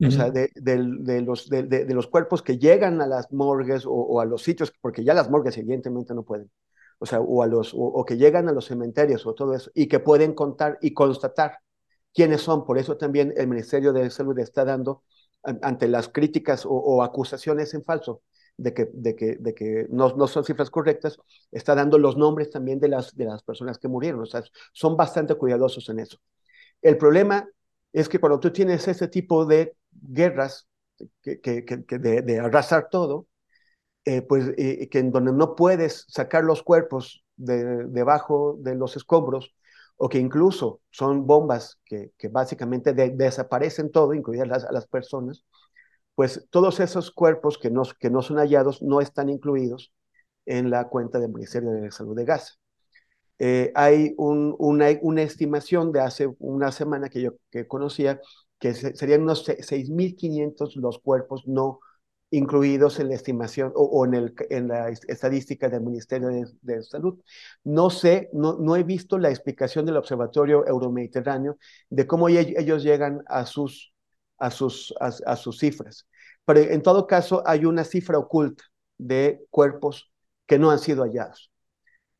O 0.00 0.10
sea, 0.12 0.30
de, 0.30 0.50
los, 1.22 1.48
de, 1.48 1.86
los 1.92 2.06
cuerpos 2.06 2.42
que 2.42 2.56
llegan 2.56 3.00
a 3.00 3.06
las 3.06 3.32
morgues 3.32 3.82
o, 3.84 4.20
a 4.20 4.24
los 4.24 4.42
sitios, 4.42 4.72
porque 4.80 5.02
ya 5.02 5.12
las 5.12 5.28
morgues 5.28 5.58
evidentemente 5.58 6.14
no 6.14 6.22
pueden, 6.22 6.50
o 7.00 7.06
sea, 7.06 7.20
o, 7.20 7.42
a 7.42 7.48
los, 7.48 7.72
o, 7.74 8.04
que 8.04 8.16
llegan 8.16 8.48
a 8.48 8.52
los 8.52 8.66
cementerios 8.66 9.26
o 9.26 9.34
todo 9.34 9.54
eso, 9.54 9.72
y 9.74 9.88
que 9.88 9.98
pueden 9.98 10.34
contar 10.34 10.78
y 10.80 10.94
constatar 10.94 11.58
quiénes 12.14 12.42
son. 12.42 12.64
Por 12.64 12.78
eso 12.78 12.96
también 12.96 13.34
el 13.36 13.48
Ministerio 13.48 13.92
de 13.92 14.08
Salud 14.10 14.38
está 14.38 14.64
dando 14.64 15.02
ante 15.42 15.88
las 15.88 16.08
críticas 16.08 16.64
o, 16.64 17.02
acusaciones 17.02 17.74
en 17.74 17.82
falso 17.82 18.22
de 18.56 18.74
que, 18.74 18.88
de 18.92 19.16
que, 19.16 19.36
de 19.36 19.54
que 19.54 19.86
no, 19.90 20.14
no, 20.16 20.28
son 20.28 20.44
cifras 20.44 20.70
correctas, 20.70 21.18
está 21.50 21.74
dando 21.74 21.98
los 21.98 22.16
nombres 22.16 22.50
también 22.50 22.78
de 22.78 22.88
las, 22.88 23.16
de 23.16 23.24
las 23.24 23.42
personas 23.42 23.78
que 23.78 23.88
murieron. 23.88 24.20
O 24.20 24.26
sea, 24.26 24.44
son 24.72 24.96
bastante 24.96 25.34
cuidadosos 25.34 25.88
en 25.88 25.98
eso. 25.98 26.18
El 26.82 26.96
problema 26.98 27.48
es 27.92 28.08
que 28.08 28.18
cuando 28.18 28.38
tú 28.38 28.52
tienes 28.52 28.86
ese 28.86 29.08
tipo 29.08 29.44
de 29.44 29.74
guerras, 30.02 30.68
que, 31.22 31.40
que, 31.40 31.64
que 31.64 31.98
de, 31.98 32.40
arrasar 32.40 32.88
todo, 32.90 33.26
eh, 34.04 34.22
pues 34.22 34.54
que 34.56 34.98
en 34.98 35.12
donde 35.12 35.32
no 35.32 35.54
puedes 35.54 36.06
sacar 36.08 36.44
los 36.44 36.62
cuerpos 36.62 37.24
de, 37.36 37.86
debajo 37.86 38.56
de 38.60 38.74
los 38.74 38.96
escombros, 38.96 39.54
o 39.96 40.08
que 40.08 40.18
incluso 40.18 40.80
son 40.90 41.26
bombas 41.26 41.78
que, 41.84 42.12
que 42.16 42.28
básicamente 42.28 42.92
desaparecen 42.92 43.90
todo, 43.90 44.14
incluidas 44.14 44.48
las, 44.48 44.66
las 44.70 44.86
personas, 44.86 45.44
pues 46.18 46.48
todos 46.50 46.80
esos 46.80 47.12
cuerpos 47.12 47.58
que 47.58 47.70
no, 47.70 47.82
que 48.00 48.10
no 48.10 48.22
son 48.22 48.38
hallados 48.38 48.82
no 48.82 49.00
están 49.00 49.28
incluidos 49.28 49.92
en 50.46 50.68
la 50.68 50.88
cuenta 50.88 51.20
del 51.20 51.32
Ministerio 51.32 51.70
de 51.70 51.92
Salud 51.92 52.16
de 52.16 52.24
Gaza. 52.24 52.54
Eh, 53.38 53.70
hay 53.76 54.14
un, 54.16 54.56
una, 54.58 54.86
una, 55.02 55.22
estimación 55.22 55.92
de 55.92 56.00
hace 56.00 56.28
una 56.40 56.72
semana 56.72 57.08
que 57.08 57.22
yo 57.22 57.34
que 57.52 57.68
conocía 57.68 58.20
que 58.58 58.74
serían 58.74 59.22
unos 59.22 59.44
6.500 59.46 60.76
los 60.76 60.98
cuerpos 60.98 61.46
no 61.46 61.80
incluidos 62.30 63.00
en 63.00 63.08
la 63.08 63.14
estimación 63.14 63.72
o, 63.74 64.04
en, 64.04 64.14
el, 64.14 64.34
en, 64.50 64.68
la 64.68 64.90
estadística 64.90 65.68
del 65.68 65.82
Ministerio 65.82 66.28
de, 66.60 66.82
Salud. 66.82 67.18
No 67.64 67.90
sé, 67.90 68.28
no, 68.32 68.58
no, 68.58 68.76
he 68.76 68.82
visto 68.82 69.18
la 69.18 69.30
explicación 69.30 69.86
del 69.86 69.96
Observatorio 69.96 70.66
Euromediterráneo 70.66 71.58
de 71.88 72.06
cómo 72.06 72.28
ellos 72.28 72.82
llegan 72.82 73.22
a 73.26 73.46
sus, 73.46 73.94
a 74.38 74.50
sus, 74.50 74.94
a, 75.00 75.36
sus 75.36 75.58
cifras. 75.58 76.06
Pero 76.44 76.60
en 76.60 76.82
todo 76.82 77.06
caso 77.06 77.42
hay 77.46 77.64
una 77.64 77.84
cifra 77.84 78.18
oculta 78.18 78.64
de 78.98 79.46
cuerpos 79.50 80.12
que 80.46 80.58
no 80.58 80.70
han 80.70 80.78
sido 80.78 81.04
hallados. 81.04 81.50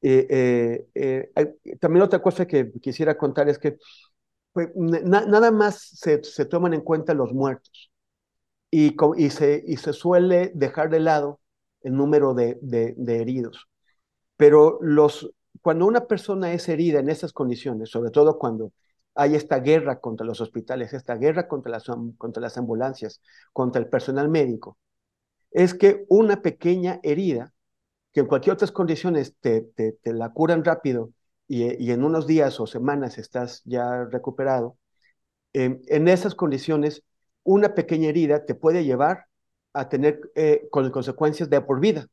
Eh, 0.00 0.86
eh, 0.94 1.30
eh, 1.34 1.76
también 1.80 2.04
otra 2.04 2.22
cosa 2.22 2.46
que 2.46 2.70
quisiera 2.80 3.18
contar 3.18 3.48
es 3.48 3.58
que 3.58 3.78
pues, 4.52 4.70
nada 4.74 5.50
más 5.50 5.80
se, 5.80 6.22
se 6.24 6.44
toman 6.44 6.74
en 6.74 6.80
cuenta 6.80 7.14
los 7.14 7.32
muertos 7.32 7.90
y, 8.70 8.96
y, 9.16 9.30
se, 9.30 9.64
y 9.66 9.76
se 9.76 9.92
suele 9.92 10.52
dejar 10.54 10.90
de 10.90 11.00
lado 11.00 11.40
el 11.82 11.94
número 11.96 12.34
de, 12.34 12.58
de, 12.60 13.20
heridos. 13.20 13.68
Pero 14.36 14.78
los, 14.82 15.30
cuando 15.62 15.86
una 15.86 16.06
persona 16.06 16.52
es 16.52 16.68
herida 16.68 17.00
en 17.00 17.08
esas 17.10 17.32
condiciones, 17.32 17.90
sobre 17.90 18.10
todo 18.10 18.38
cuando 18.38 18.72
hay 19.14 19.34
esta 19.34 19.60
guerra 19.60 20.00
contra 20.00 20.26
los 20.26 20.40
hospitales, 20.40 20.92
esta 20.92 21.16
guerra 21.16 21.48
contra 21.48 21.72
las, 21.72 21.84
contra 22.18 22.42
las 22.42 22.58
ambulancias, 22.58 23.20
contra 23.52 23.80
el 23.82 23.88
personal 23.88 24.28
médico, 24.28 24.78
es 25.50 25.74
que 25.74 26.04
una 26.08 26.42
pequeña 26.42 27.00
herida, 27.02 27.52
que 28.12 28.20
en 28.20 28.26
cualquier 28.26 28.54
otras 28.54 28.72
condiciones 28.72 29.36
te, 29.40 29.62
te, 29.62 29.92
te 29.92 30.12
la 30.12 30.30
curan 30.32 30.64
rápido 30.64 31.10
y, 31.48 31.82
y, 31.84 31.90
en 31.92 32.04
unos 32.04 32.26
días 32.26 32.60
o 32.60 32.66
semanas 32.66 33.18
estás 33.18 33.62
ya 33.64 34.04
recuperado, 34.04 34.76
eh, 35.54 35.80
en 35.88 36.08
esas 36.08 36.34
condiciones 36.34 37.02
una 37.48 37.74
pequeña 37.74 38.10
herida 38.10 38.44
te 38.44 38.54
puede 38.54 38.84
llevar 38.84 39.24
a 39.72 39.88
tener 39.88 40.20
eh, 40.34 40.68
consecuencias 40.70 41.48
de 41.48 41.60
por 41.60 41.80
vida, 41.80 42.06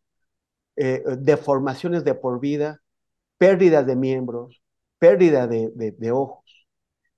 eh, 0.77 1.03
deformaciones 1.17 2.03
de 2.03 2.15
por 2.15 2.39
vida, 2.39 2.81
pérdida 3.37 3.83
de 3.83 3.95
miembros, 3.95 4.61
pérdida 4.99 5.47
de, 5.47 6.11
ojos, 6.11 6.67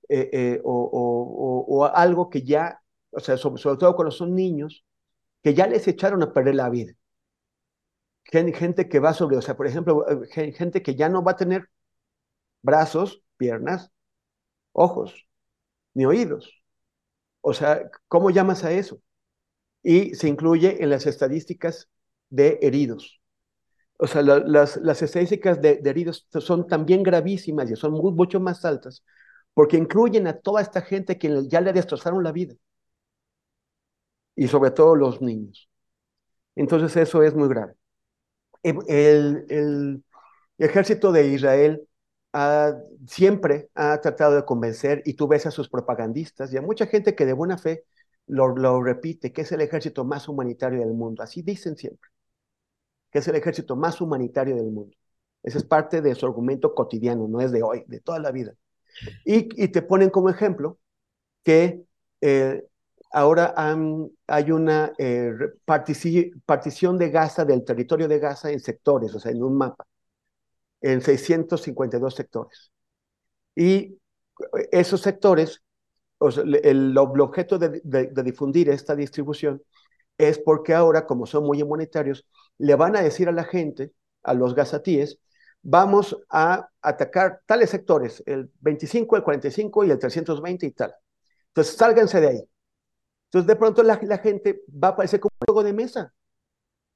eh, 0.08 0.60
o, 0.64 1.84
algo 1.94 2.28
que 2.28 2.42
ya, 2.42 2.80
o 3.10 3.20
sea, 3.20 3.36
sobre, 3.36 3.60
todo 3.78 3.94
cuando 3.94 4.10
son 4.10 4.34
niños, 4.34 4.84
que 5.42 5.54
ya 5.54 5.66
les 5.66 5.86
echaron 5.86 6.22
a 6.22 6.32
perder 6.32 6.56
la 6.56 6.70
vida. 6.70 6.92
Gente 8.24 8.88
que 8.88 9.00
va 9.00 9.14
sobre, 9.14 9.36
o 9.36 9.42
sea, 9.42 9.56
por 9.56 9.66
ejemplo, 9.66 10.04
gente 10.32 10.82
que 10.82 10.94
ya 10.94 11.08
no 11.08 11.22
va 11.22 11.32
a 11.32 11.36
tener 11.36 11.68
brazos, 12.62 13.22
piernas, 13.36 13.90
ojos, 14.72 15.26
ni 15.94 16.06
oídos. 16.06 16.62
O 17.40 17.54
sea, 17.54 17.90
¿cómo 18.08 18.30
llamas 18.30 18.64
a 18.64 18.72
eso? 18.72 19.00
Y 19.82 20.14
se 20.14 20.28
incluye 20.28 20.82
en 20.82 20.90
las 20.90 21.06
estadísticas 21.06 21.88
de 22.30 22.58
heridos. 22.62 23.20
O 23.98 24.06
sea, 24.06 24.22
las, 24.22 24.76
las, 24.76 25.02
estadísticas 25.02 25.60
de, 25.60 25.80
heridos 25.84 26.26
son 26.40 26.66
también 26.68 27.02
gravísimas 27.02 27.70
y 27.70 27.76
son 27.76 27.92
mucho 27.94 28.40
más 28.40 28.64
altas 28.64 29.04
porque 29.54 29.76
incluyen 29.76 30.28
a 30.28 30.38
toda 30.38 30.62
esta 30.62 30.82
gente 30.82 31.18
que 31.18 31.48
ya 31.48 31.60
le 31.60 31.72
destrozaron 31.72 32.22
la 32.22 32.32
vida. 32.32 32.54
Y 34.36 34.46
sobre 34.48 34.70
todo 34.70 34.94
los 34.94 35.20
niños. 35.20 35.68
Entonces 36.54 36.96
eso 36.96 37.22
es 37.22 37.34
muy 37.34 37.48
grave. 37.48 37.74
el, 38.62 39.44
el 39.48 40.04
ejército 40.58 41.12
de 41.12 41.28
Israel 41.28 41.87
siempre 43.06 43.70
ha 43.74 44.00
tratado 44.00 44.36
de 44.36 44.44
convencer, 44.44 45.02
y 45.04 45.14
tú 45.14 45.28
ves 45.28 45.46
a 45.46 45.50
sus 45.50 45.68
propagandistas 45.68 46.52
y 46.52 46.56
a 46.56 46.62
mucha 46.62 46.86
gente 46.86 47.14
que 47.14 47.26
de 47.26 47.32
buena 47.32 47.58
fe 47.58 47.84
lo, 48.26 48.82
repite, 48.82 49.32
que 49.32 49.42
es 49.42 49.52
el 49.52 49.60
ejército 49.62 50.04
más 50.04 50.28
humanitario 50.28 50.80
del 50.80 50.92
mundo. 50.92 51.22
Así 51.22 51.42
dicen 51.42 51.76
siempre, 51.76 52.10
que 53.10 53.20
es 53.20 53.28
el 53.28 53.36
ejército 53.36 53.76
más 53.76 54.00
humanitario 54.00 54.56
del 54.56 54.70
mundo. 54.70 54.96
Ese 55.42 55.58
es 55.58 55.64
parte 55.64 56.02
de 56.02 56.14
su 56.14 56.26
argumento 56.26 56.74
cotidiano, 56.74 57.28
no 57.28 57.40
es 57.40 57.52
de 57.52 57.62
hoy, 57.62 57.84
de 57.86 58.00
toda 58.00 58.18
la 58.18 58.30
vida. 58.32 58.54
Y, 59.24 59.48
y 59.62 59.68
te 59.68 59.82
ponen 59.82 60.10
como 60.10 60.30
ejemplo 60.30 60.78
que 61.44 61.84
eh, 62.20 62.64
ahora 63.12 63.54
hay 64.26 64.50
una 64.50 64.92
eh, 64.98 65.32
partición 65.64 66.98
de 66.98 67.10
Gaza, 67.10 67.44
del 67.44 67.64
territorio 67.64 68.08
de 68.08 68.18
Gaza 68.18 68.50
en 68.50 68.60
sectores, 68.60 69.14
o 69.14 69.20
sea, 69.20 69.32
en 69.32 69.42
un 69.42 69.56
mapa 69.56 69.86
en 70.80 71.00
652 71.00 72.14
sectores. 72.14 72.72
Y 73.54 73.98
esos 74.70 75.00
sectores 75.00 75.62
el, 76.20 76.98
objeto 76.98 77.58
de, 77.58 78.10
difundir 78.24 78.68
esta 78.70 78.96
distribución 78.96 79.62
es 80.16 80.38
porque 80.38 80.74
ahora, 80.74 81.06
como 81.06 81.26
son 81.26 81.44
muy 81.44 81.60
inmunitarios, 81.60 82.26
le 82.58 82.74
van 82.74 82.96
a 82.96 83.02
decir 83.02 83.28
a 83.28 83.32
la 83.32 83.44
gente, 83.44 83.92
a 84.22 84.34
los 84.34 84.54
gazatíes, 84.54 85.20
vamos 85.62 86.16
a 86.28 86.68
atacar 86.82 87.42
tales 87.46 87.70
sectores, 87.70 88.22
el 88.26 88.50
25, 88.60 89.16
el 89.16 89.22
45 89.22 89.84
y 89.84 89.90
el 89.90 89.98
320 89.98 90.66
y 90.66 90.70
tal. 90.72 90.94
Entonces, 91.48 91.76
sálganse 91.76 92.20
de 92.20 92.28
ahí. 92.28 92.48
Entonces, 93.26 93.46
de 93.46 93.56
pronto 93.56 93.82
la, 93.82 93.96
gente 93.96 94.62
va 94.68 94.88
a 94.88 94.96
parecer 94.96 95.20
como 95.20 95.30
un 95.40 95.46
juego 95.46 95.62
de 95.62 95.72
mesa. 95.72 96.12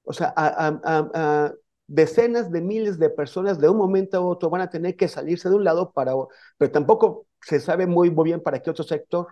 O 0.05 0.13
sea, 0.13 0.33
a, 0.37 1.53
decenas 1.93 2.51
de 2.51 2.63
miles 2.63 2.99
de 2.99 3.11
personas 3.11 3.61
de 3.61 3.69
un 3.69 3.77
momento 3.77 4.17
a 4.17 4.21
otro 4.21 4.49
van 4.51 4.63
a 4.63 4.71
tener 4.71 4.97
que 4.97 5.09
salirse 5.09 5.49
de 5.49 5.57
un 5.57 5.65
lado 5.65 5.93
para, 5.93 6.13
pero 6.57 6.71
tampoco 6.73 7.27
se 7.43 7.61
sabe 7.61 7.87
muy, 7.87 8.11
muy 8.11 8.25
bien 8.25 8.41
para 8.43 8.61
qué 8.63 8.71
otro 8.71 8.85
sector, 8.85 9.29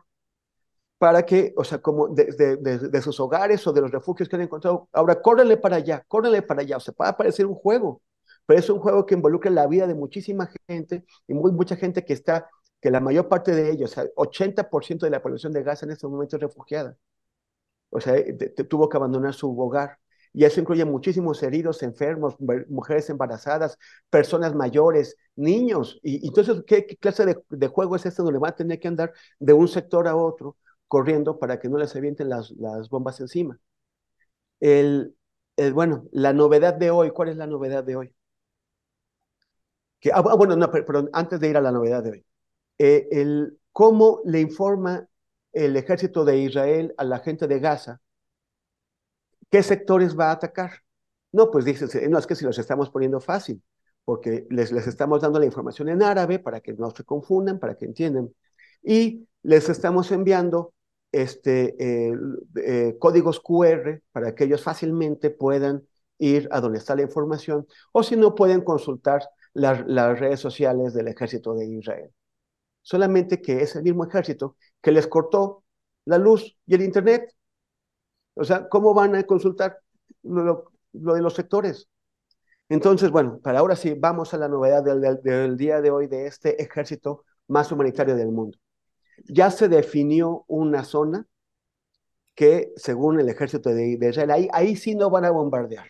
para 0.99 1.25
que, 1.25 1.55
o 1.57 1.65
sea, 1.65 1.79
como 1.79 2.09
de, 2.09 2.59
de, 2.59 3.03
sus 3.03 3.19
hogares 3.21 3.67
o 3.67 3.73
de 3.73 3.81
los 3.81 3.91
refugios 3.91 4.29
que 4.29 4.37
han 4.37 4.43
encontrado, 4.43 4.89
ahora 4.93 5.23
córrele 5.23 5.57
para 5.57 5.77
allá, 5.77 6.05
córrele 6.07 6.43
para 6.43 6.61
allá, 6.61 6.77
o 6.77 6.81
sea, 6.81 6.93
va 7.01 7.09
a 7.09 7.17
parecer 7.17 7.47
un 7.47 7.55
juego, 7.55 8.03
pero 8.45 8.61
es 8.61 8.69
un 8.69 8.79
juego 8.81 9.07
que 9.07 9.15
involucra 9.15 9.51
la 9.51 9.67
vida 9.67 9.87
de 9.87 9.95
muchísima 9.95 10.51
gente 10.69 11.05
y 11.27 11.35
muy, 11.35 11.53
mucha 11.53 11.77
gente 11.77 12.05
que 12.05 12.13
está, 12.13 12.51
que 12.81 12.91
la 12.91 13.01
mayor 13.01 13.29
parte 13.29 13.55
de 13.55 13.71
ellos, 13.71 13.93
o 13.93 13.95
sea, 13.95 14.05
80% 14.17 15.07
de 15.07 15.11
la 15.11 15.23
población 15.23 15.53
de 15.53 15.63
Gaza 15.63 15.87
en 15.87 15.93
este 15.93 16.07
momento 16.07 16.37
es 16.37 16.43
refugiada, 16.43 16.97
o 17.91 18.01
sea, 18.01 18.15
tuvo 18.69 18.89
que 18.89 18.97
abandonar 18.99 19.35
su 19.35 19.59
hogar. 19.59 19.99
Y 20.33 20.45
eso 20.45 20.61
incluye 20.61 20.85
muchísimos 20.85 21.43
heridos, 21.43 21.83
enfermos, 21.83 22.37
mujeres 22.69 23.11
embarazadas, 23.11 23.77
personas 24.11 24.55
mayores, 24.55 25.17
niños. 25.35 25.99
Y, 26.03 26.27
entonces, 26.27 26.63
¿qué, 26.67 26.87
clase 26.87 27.43
de, 27.49 27.67
juego 27.69 27.97
es 27.97 28.07
este 28.07 28.23
donde 28.23 28.39
van 28.39 28.53
a 28.53 28.57
tener 28.57 28.79
que 28.79 28.89
andar 28.89 29.13
de 29.41 29.53
un 29.53 29.67
sector 29.69 30.07
a 30.07 30.15
otro 30.17 30.57
corriendo 30.87 31.39
para 31.39 31.59
que 31.59 31.69
no 31.69 31.79
les 31.79 31.95
avienten 31.97 32.29
las, 32.29 32.53
bombas 32.91 33.21
encima? 33.21 33.59
El, 34.61 35.17
bueno, 35.73 36.05
la 36.13 36.33
novedad 36.33 36.75
de 36.75 36.91
hoy, 36.91 37.11
¿cuál 37.11 37.31
es 37.31 37.37
la 37.37 37.47
novedad 37.47 37.83
de 37.85 37.97
hoy? 37.97 38.15
Que, 39.99 40.11
ah, 40.13 40.21
bueno, 40.21 40.57
no, 40.57 40.71
pero, 40.71 41.09
antes 41.13 41.41
de 41.41 41.49
ir 41.49 41.57
a 41.57 41.61
la 41.61 41.73
novedad 41.73 42.03
de 42.03 42.11
hoy, 42.11 42.27
eh, 42.79 43.09
el, 43.11 43.59
¿cómo 43.73 44.21
le 44.25 44.41
informa 44.41 45.07
el 45.53 45.77
ejército 45.77 46.25
de 46.25 46.39
Israel 46.39 46.95
a 46.97 47.05
la 47.05 47.19
gente 47.19 47.47
de 47.49 47.59
Gaza 47.59 48.01
¿Qué 49.51 49.63
sectores 49.63 50.19
va 50.19 50.29
a 50.29 50.33
atacar? 50.33 50.73
No, 51.33 51.51
pues 51.51 51.65
dices, 51.65 52.09
no, 52.09 52.19
es 52.19 52.27
que 52.27 52.35
si 52.35 52.45
los 52.45 52.59
estamos 52.59 52.91
poniendo 52.91 53.21
fácil, 53.21 53.63
porque 54.05 54.47
les, 54.51 54.73
les 54.73 54.87
estamos 54.87 55.23
dando 55.23 55.39
la 55.39 55.47
información 55.47 55.89
en 55.89 56.03
árabe 56.03 56.39
para 56.39 56.61
que 56.61 56.73
no 56.75 56.91
se 56.91 57.05
confundan, 57.05 57.59
para 57.59 57.77
que 57.77 57.85
entiendan. 57.87 58.31
Y 58.83 59.29
les 59.43 59.69
estamos 59.69 60.11
enviando 60.13 60.75
este, 61.13 61.77
eh, 61.79 62.97
códigos 62.99 63.41
QR 63.41 64.03
para 64.13 64.35
que 64.35 64.45
ellos 64.45 64.63
fácilmente 64.63 65.31
puedan 65.31 65.87
ir 66.19 66.49
a 66.53 66.61
donde 66.61 66.79
está 66.79 66.95
la 66.95 67.03
información, 67.03 67.67
o 67.93 68.03
si 68.03 68.17
no, 68.17 68.35
pueden 68.35 68.61
consultar 68.63 69.23
las, 69.55 69.87
las 69.87 70.19
redes 70.21 70.41
sociales 70.41 70.93
del 70.95 71.09
ejército 71.09 71.55
de 71.55 71.67
Israel. 71.67 72.11
Solamente 72.83 73.41
que 73.41 73.63
es 73.63 73.77
el 73.77 73.83
mismo 73.83 74.05
ejército 74.05 74.57
que 74.81 74.93
les 74.93 75.07
cortó 75.07 75.65
la 76.05 76.19
luz 76.19 76.57
y 76.67 76.75
el 76.75 76.83
internet 76.83 77.35
o 78.41 78.45
sea, 78.45 78.69
¿cómo 78.69 78.95
van 78.95 79.15
a 79.15 79.23
consultar 79.25 79.79
lo, 80.23 80.73
de 80.93 81.21
los 81.21 81.35
sectores? 81.35 81.89
Entonces, 82.71 83.11
bueno, 83.11 83.39
para 83.43 83.59
ahora 83.59 83.77
sí, 83.77 83.93
vamos 83.93 84.33
a 84.33 84.39
la 84.39 84.49
novedad 84.49 84.83
del, 84.83 85.57
día 85.59 85.83
de 85.83 85.91
hoy 85.91 86.07
de 86.07 86.27
este 86.27 86.63
ejército 86.63 87.25
más 87.49 87.71
humanitario 87.71 88.17
del 88.17 88.33
mundo. 88.33 88.57
Ya 89.27 89.51
se 89.51 89.69
definió 89.69 90.45
una 90.49 90.85
zona 90.85 91.27
que, 92.35 92.73
según 92.77 93.21
el 93.21 93.29
ejército 93.29 93.75
de, 93.75 93.99
Israel, 94.01 94.31
ahí, 94.31 94.49
ahí 94.53 94.75
sí 94.75 94.95
no 94.95 95.11
van 95.11 95.27
a 95.27 95.31
bombardear. 95.31 95.89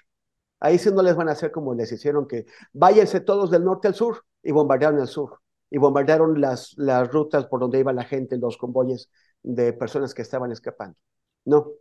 Ahí 0.59 0.78
sí 0.78 0.90
no 0.90 1.02
les 1.02 1.14
van 1.14 1.28
a 1.28 1.32
hacer 1.32 1.52
como 1.52 1.74
les 1.74 1.93
hicieron 1.93 2.27
que 2.27 2.47
váyanse 2.72 3.20
todos 3.20 3.52
del 3.52 3.64
norte 3.64 3.86
al 3.86 3.94
sur 3.94 4.24
y 4.43 4.51
bombardearon 4.51 4.98
el 4.98 5.06
sur. 5.06 5.39
Y 5.70 5.78
bombardearon 5.78 6.40
las, 6.40 6.74
las 6.77 7.09
rutas 7.12 7.47
por 7.47 7.60
donde 7.60 7.78
iba 7.78 7.93
la 7.93 8.05
gente, 8.05 8.39
los 8.39 8.56
convoyes 8.59 9.09
de 9.44 9.72
personas 9.72 10.14
que 10.14 10.22
estaban 10.22 10.51
escapando. 10.51 10.98
No, 11.44 11.74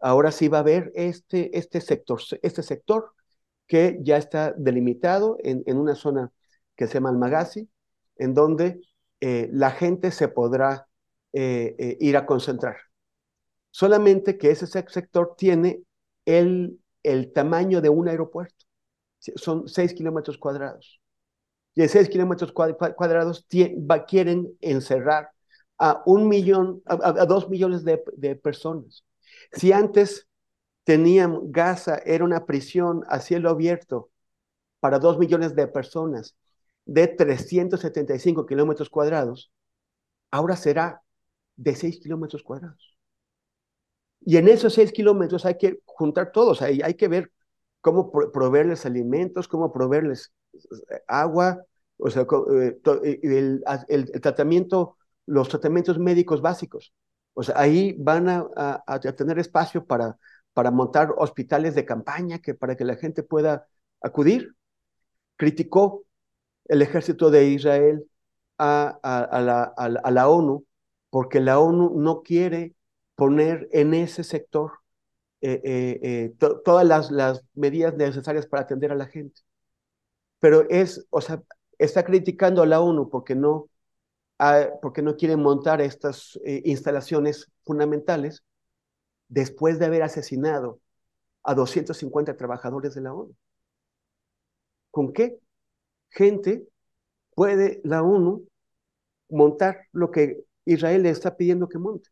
ahora 0.00 0.32
sí 0.32 0.48
va 0.48 0.58
a 0.58 0.60
haber 0.60 0.92
este, 0.94 1.56
este, 1.56 1.80
sector, 1.80 2.20
este 2.42 2.62
sector 2.62 3.12
que 3.66 3.98
ya 4.02 4.16
está 4.16 4.52
delimitado 4.56 5.36
en, 5.40 5.62
una 5.76 5.94
zona 5.94 6.32
que 6.76 6.86
se 6.86 6.94
llama 6.94 7.10
Almagasi, 7.10 7.68
en 8.16 8.34
donde 8.34 8.80
eh, 9.20 9.48
la 9.52 9.70
gente 9.70 10.10
se 10.10 10.28
podrá 10.28 10.88
eh, 11.32 11.76
eh, 11.78 11.96
ir 12.00 12.16
a 12.16 12.26
concentrar. 12.26 12.76
Solamente 13.70 14.38
que 14.38 14.50
ese 14.50 14.66
sector 14.66 15.34
tiene 15.36 15.82
el, 16.24 16.80
el 17.02 17.32
tamaño 17.32 17.80
de 17.80 17.90
un 17.90 18.08
aeropuerto. 18.08 18.64
Son 19.18 19.68
6 19.68 19.94
kilómetros 19.94 20.38
cuadrados. 20.38 21.00
Y 21.74 21.82
en 21.82 21.88
6 21.88 22.08
kilómetros 22.08 22.52
cuadrados 22.52 23.46
quieren 24.08 24.48
encerrar 24.60 25.30
a 25.78 26.02
un 26.06 26.26
millón, 26.28 26.82
a, 26.86 27.26
dos 27.26 27.48
millones 27.50 27.84
de 27.84 28.36
personas. 28.36 29.04
Si 29.52 29.72
antes 29.72 30.28
tenían 30.84 31.52
Gaza, 31.52 31.98
era 32.04 32.24
una 32.24 32.46
prisión 32.46 33.04
a 33.08 33.20
cielo 33.20 33.50
abierto 33.50 34.10
para 34.80 34.98
dos 34.98 35.18
millones 35.18 35.54
de 35.54 35.68
personas 35.68 36.36
de 36.86 37.06
375 37.06 38.46
kilómetros 38.46 38.88
cuadrados, 38.88 39.52
ahora 40.30 40.56
será 40.56 41.02
de 41.56 41.74
6 41.74 42.00
kilómetros 42.00 42.42
cuadrados. 42.42 42.96
Y 44.20 44.36
en 44.36 44.48
esos 44.48 44.74
6 44.74 44.92
kilómetros 44.92 45.44
hay 45.44 45.58
que 45.58 45.80
juntar 45.84 46.32
todos, 46.32 46.62
hay, 46.62 46.94
que 46.94 47.08
ver 47.08 47.32
cómo 47.80 48.10
proveerles 48.10 48.86
alimentos, 48.86 49.48
cómo 49.48 49.72
proveerles 49.72 50.32
eh, 50.54 51.02
agua, 51.06 51.62
o 51.98 52.10
sea, 52.10 52.26
eh, 52.54 52.78
el, 53.22 53.62
el 53.88 54.20
tratamiento, 54.20 54.96
los 55.26 55.48
tratamientos 55.48 55.98
médicos 55.98 56.40
básicos. 56.40 56.92
O 57.38 57.44
sea, 57.44 57.54
ahí 57.56 57.94
van 57.96 58.28
a, 58.28 58.82
tener 59.16 59.38
espacio 59.38 59.86
para, 59.86 60.18
montar 60.72 61.14
hospitales 61.18 61.76
de 61.76 61.84
campaña 61.84 62.40
que, 62.40 62.52
para 62.52 62.76
que 62.76 62.84
la 62.84 62.96
gente 62.96 63.22
pueda 63.22 63.68
acudir. 64.00 64.56
Criticó 65.36 66.04
el 66.64 66.82
ejército 66.82 67.30
de 67.30 67.46
Israel 67.46 68.04
a, 68.58 68.98
la, 70.10 70.28
ONU 70.28 70.66
porque 71.10 71.38
la 71.38 71.60
ONU 71.60 71.92
no 72.00 72.22
quiere 72.24 72.74
poner 73.14 73.68
en 73.70 73.94
ese 73.94 74.24
sector 74.24 74.72
eh, 75.40 75.60
eh, 75.62 76.00
eh, 76.02 76.34
todas 76.64 76.84
las, 76.84 77.12
las, 77.12 77.44
medidas 77.54 77.94
necesarias 77.94 78.46
para 78.48 78.64
atender 78.64 78.90
a 78.90 78.96
la 78.96 79.06
gente. 79.06 79.42
Pero 80.40 80.68
es, 80.70 81.06
o 81.10 81.20
sea, 81.20 81.40
está 81.78 82.04
criticando 82.04 82.62
a 82.62 82.66
la 82.66 82.80
ONU 82.80 83.08
porque 83.08 83.36
no 83.36 83.68
porque 84.80 85.02
no 85.02 85.16
quieren 85.16 85.40
montar 85.40 85.80
estas 85.80 86.38
eh, 86.44 86.62
instalaciones 86.64 87.50
fundamentales 87.64 88.44
después 89.28 89.78
de 89.78 89.86
haber 89.86 90.02
asesinado 90.02 90.80
a 91.42 91.54
250 91.54 92.36
trabajadores 92.36 92.94
de 92.94 93.00
la 93.00 93.12
ONU. 93.12 93.34
¿Con 94.90 95.12
qué 95.12 95.38
gente 96.10 96.66
puede 97.34 97.80
la 97.84 98.02
ONU 98.02 98.46
montar 99.28 99.86
lo 99.92 100.10
que 100.10 100.44
Israel 100.64 101.02
le 101.02 101.10
está 101.10 101.36
pidiendo 101.36 101.68
que 101.68 101.78
monte? 101.78 102.10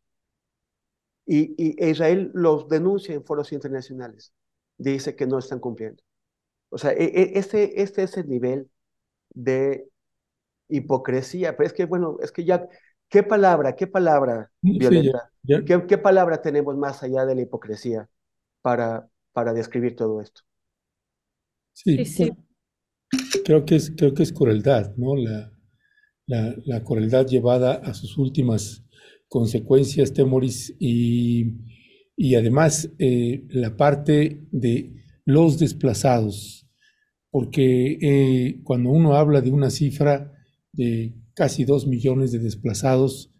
Y, 1.26 1.54
Israel 1.84 2.30
los 2.34 2.68
denuncia 2.68 3.14
en 3.14 3.24
foros 3.24 3.52
internacionales. 3.52 4.32
Dice 4.78 5.16
que 5.16 5.26
no 5.26 5.38
están 5.38 5.60
cumpliendo. 5.60 6.02
O 6.68 6.78
sea, 6.78 6.92
e, 6.92 7.04
e, 7.04 7.38
este, 7.38 7.82
este 7.82 8.02
es 8.04 8.16
el 8.16 8.28
nivel 8.28 8.70
de 9.30 9.88
hipocresía, 10.68 11.56
pero 11.56 11.66
es 11.66 11.72
que, 11.72 11.84
bueno, 11.84 12.18
es 12.22 12.32
que 12.32 12.44
ya, 12.44 12.68
¿qué 13.08 13.22
palabra, 13.22 13.76
qué 13.76 13.86
palabra, 13.86 14.50
Violeta? 14.60 15.30
¿Qué, 15.46 15.98
palabra 15.98 16.42
tenemos 16.42 16.76
más 16.76 17.02
allá 17.02 17.24
de 17.24 17.34
la 17.34 17.42
hipocresía 17.42 18.08
para, 18.62 19.08
para 19.32 19.52
describir 19.52 19.94
todo 19.94 20.20
esto? 20.20 20.42
Sí, 21.72 22.04
sí. 22.04 22.32
Creo, 23.44 23.64
que 23.64 23.76
es, 23.76 23.92
creo 23.96 24.12
que 24.12 24.24
es 24.24 24.32
crueldad, 24.32 24.94
¿no? 24.96 25.14
La, 25.14 25.52
la, 26.26 26.82
crueldad 26.82 27.26
llevada 27.26 27.74
a 27.74 27.94
sus 27.94 28.18
últimas 28.18 28.84
consecuencias, 29.28 30.12
Temoris, 30.12 30.74
y, 30.80 31.52
y 32.16 32.34
además 32.34 32.90
eh, 32.98 33.44
la 33.50 33.76
parte 33.76 34.42
de 34.50 34.94
los 35.24 35.58
desplazados, 35.58 36.66
porque 37.30 37.98
eh, 38.00 38.60
cuando 38.64 38.90
uno 38.90 39.14
habla 39.14 39.40
de 39.40 39.50
una 39.50 39.70
cifra, 39.70 40.32
de 40.76 41.14
casi 41.34 41.64
dos 41.64 41.86
millones 41.86 42.32
de 42.32 42.38
desplazados, 42.38 43.32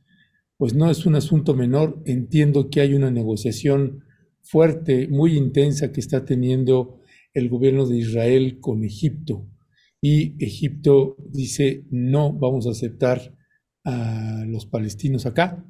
pues 0.57 0.75
no 0.75 0.91
es 0.91 1.07
un 1.07 1.15
asunto 1.15 1.55
menor. 1.55 2.03
Entiendo 2.07 2.71
que 2.71 2.81
hay 2.81 2.95
una 2.95 3.11
negociación 3.11 4.05
fuerte, 4.43 5.09
muy 5.09 5.37
intensa 5.37 5.93
que 5.93 6.01
está 6.01 6.25
teniendo 6.25 7.01
el 7.35 7.49
gobierno 7.49 7.87
de 7.87 7.99
Israel 7.99 8.59
con 8.61 8.85
Egipto. 8.85 9.47
Y 10.01 10.43
Egipto 10.45 11.17
dice, 11.31 11.85
no 11.91 12.33
vamos 12.33 12.67
a 12.67 12.71
aceptar 12.71 13.35
a 13.85 14.45
los 14.47 14.67
palestinos 14.67 15.27
acá, 15.27 15.65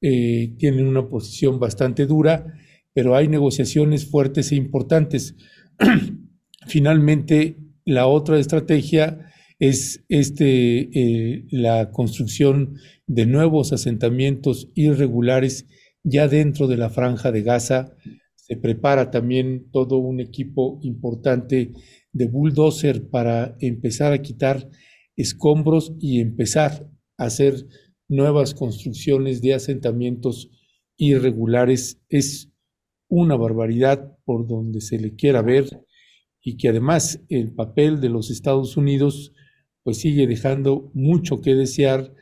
eh, 0.00 0.54
tienen 0.58 0.86
una 0.86 1.08
posición 1.08 1.58
bastante 1.58 2.06
dura, 2.06 2.54
pero 2.92 3.16
hay 3.16 3.28
negociaciones 3.28 4.06
fuertes 4.06 4.52
e 4.52 4.56
importantes. 4.56 5.36
Finalmente, 6.66 7.56
la 7.84 8.06
otra 8.06 8.38
estrategia 8.38 9.27
es 9.58 10.04
este, 10.08 10.80
eh, 10.80 11.46
la 11.50 11.90
construcción 11.90 12.76
de 13.06 13.26
nuevos 13.26 13.72
asentamientos 13.72 14.70
irregulares 14.74 15.66
ya 16.04 16.28
dentro 16.28 16.68
de 16.68 16.76
la 16.76 16.90
franja 16.90 17.32
de 17.32 17.42
Gaza. 17.42 17.96
Se 18.34 18.56
prepara 18.56 19.10
también 19.10 19.70
todo 19.70 19.98
un 19.98 20.20
equipo 20.20 20.78
importante 20.82 21.72
de 22.12 22.26
bulldozer 22.28 23.08
para 23.08 23.56
empezar 23.60 24.12
a 24.12 24.22
quitar 24.22 24.68
escombros 25.16 25.92
y 26.00 26.20
empezar 26.20 26.88
a 27.16 27.24
hacer 27.24 27.66
nuevas 28.08 28.54
construcciones 28.54 29.42
de 29.42 29.54
asentamientos 29.54 30.50
irregulares. 30.96 32.00
Es 32.08 32.52
una 33.08 33.36
barbaridad 33.36 34.16
por 34.24 34.46
donde 34.46 34.80
se 34.80 34.98
le 34.98 35.14
quiera 35.14 35.42
ver 35.42 35.66
y 36.40 36.56
que 36.56 36.68
además 36.68 37.20
el 37.28 37.52
papel 37.52 38.00
de 38.00 38.08
los 38.08 38.30
Estados 38.30 38.76
Unidos 38.76 39.32
pues 39.82 39.98
sigue 39.98 40.26
dejando 40.26 40.90
mucho 40.94 41.40
que 41.40 41.54
desear 41.54 42.12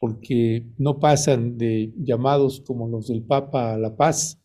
porque 0.00 0.66
no 0.78 1.00
pasan 1.00 1.58
de 1.58 1.92
llamados 1.96 2.62
como 2.66 2.88
los 2.88 3.08
del 3.08 3.22
Papa 3.22 3.74
a 3.74 3.78
la 3.78 3.96
paz 3.96 4.40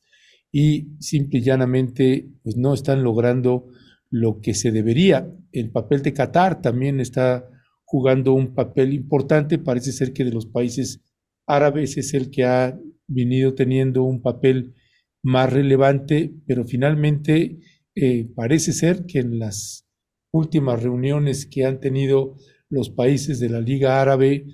y 0.52 0.95
simple 0.99 1.40
y 1.40 1.44
llanamente 1.44 2.30
pues 2.44 2.57
no 2.57 2.73
están 2.73 3.03
logrando 3.03 3.68
lo 4.10 4.41
que 4.41 4.53
se 4.53 4.72
debería. 4.72 5.31
El 5.52 5.72
papel 5.72 6.02
de 6.03 6.14
Qatar 6.14 6.61
también 6.61 6.99
está 6.99 7.49
jugando 7.84 8.34
un 8.34 8.53
papel 8.53 8.94
importante. 8.94 9.57
Parece 9.57 9.91
ser 9.91 10.14
que 10.14 10.23
de 10.23 10.31
los 10.31 10.45
países 10.45 11.02
árabes 11.48 11.98
es 11.98 12.14
el 12.14 12.30
que 12.30 12.44
ha 12.44 12.80
venido 13.07 13.56
teniendo 13.56 14.03
un 14.03 14.22
papel 14.22 14.76
más 15.23 15.52
relevante, 15.52 16.34
pero 16.45 16.65
finalmente 16.65 17.60
eh, 17.95 18.30
parece 18.35 18.73
ser 18.73 19.06
que 19.06 19.19
en 19.19 19.40
las 19.40 19.88
últimas 20.31 20.81
reuniones 20.81 21.45
que 21.45 21.65
han 21.65 21.80
tenido 21.80 22.35
los 22.73 22.89
países 22.89 23.39
de 23.39 23.49
la 23.49 23.61
Liga 23.61 24.01
Árabe, 24.01 24.45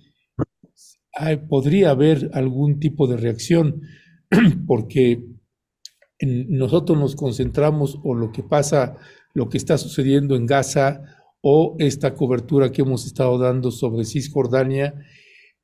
podría 1.49 1.91
haber 1.91 2.29
algún 2.33 2.79
tipo 2.79 3.07
de 3.07 3.17
reacción, 3.17 3.81
porque 4.67 5.23
nosotros 6.21 6.97
nos 6.97 7.15
concentramos 7.15 7.99
o 8.03 8.13
lo 8.13 8.31
que 8.31 8.43
pasa, 8.43 8.97
lo 9.33 9.47
que 9.49 9.57
está 9.57 9.77
sucediendo 9.77 10.35
en 10.35 10.45
Gaza 10.45 11.01
o 11.41 11.75
esta 11.79 12.13
cobertura 12.13 12.71
que 12.71 12.81
hemos 12.81 13.05
estado 13.05 13.37
dando 13.37 13.71
sobre 13.71 14.03
Cisjordania, 14.03 14.93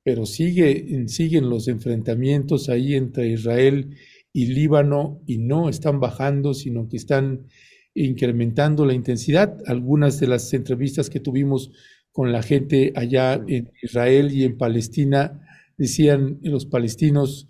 pero 0.03 0.25
sigue, 0.25 1.07
siguen 1.07 1.49
los 1.49 1.67
enfrentamientos 1.67 2.69
ahí 2.69 2.95
entre 2.95 3.27
Israel 3.29 3.95
y 4.31 4.47
Líbano 4.47 5.21
y 5.25 5.39
no 5.39 5.67
están 5.67 5.99
bajando, 5.99 6.53
sino 6.53 6.87
que 6.87 6.97
están 6.97 7.47
incrementando 7.93 8.85
la 8.85 8.93
intensidad. 8.93 9.57
Algunas 9.65 10.19
de 10.19 10.27
las 10.27 10.53
entrevistas 10.53 11.09
que 11.09 11.19
tuvimos 11.19 11.71
con 12.15 12.31
la 12.31 12.41
gente 12.41 12.93
allá 12.95 13.33
en 13.45 13.73
Israel 13.83 14.31
y 14.31 14.45
en 14.45 14.57
Palestina, 14.57 15.41
decían 15.77 16.39
los 16.43 16.65
palestinos, 16.65 17.49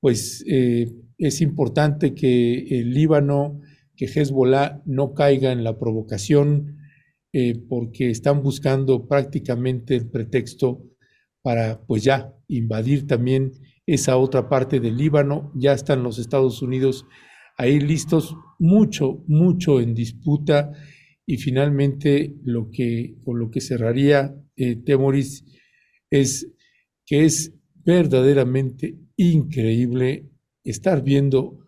pues 0.00 0.44
eh, 0.46 0.92
es 1.16 1.40
importante 1.40 2.14
que 2.14 2.78
el 2.78 2.92
Líbano, 2.92 3.62
que 3.96 4.04
Hezbollah 4.04 4.82
no 4.84 5.14
caiga 5.14 5.50
en 5.50 5.64
la 5.64 5.78
provocación, 5.78 6.76
eh, 7.32 7.54
porque 7.70 8.10
están 8.10 8.42
buscando 8.42 9.08
prácticamente 9.08 9.96
el 9.96 10.10
pretexto 10.10 10.82
para, 11.40 11.80
pues 11.86 12.04
ya, 12.04 12.34
invadir 12.48 13.06
también 13.06 13.52
esa 13.86 14.18
otra 14.18 14.50
parte 14.50 14.78
del 14.78 14.98
Líbano. 14.98 15.50
Ya 15.54 15.72
están 15.72 16.02
los 16.02 16.18
Estados 16.18 16.60
Unidos 16.60 17.06
ahí 17.56 17.80
listos, 17.80 18.36
mucho, 18.58 19.24
mucho 19.26 19.80
en 19.80 19.94
disputa 19.94 20.72
y 21.26 21.38
finalmente, 21.38 22.36
lo 22.44 22.70
que, 22.70 23.16
con 23.24 23.38
lo 23.38 23.50
que 23.50 23.60
cerraría 23.60 24.34
eh, 24.56 24.76
Temoris 24.76 25.44
es 26.10 26.48
que 27.04 27.24
es 27.24 27.52
verdaderamente 27.84 28.96
increíble 29.16 30.30
estar 30.64 31.02
viendo 31.02 31.58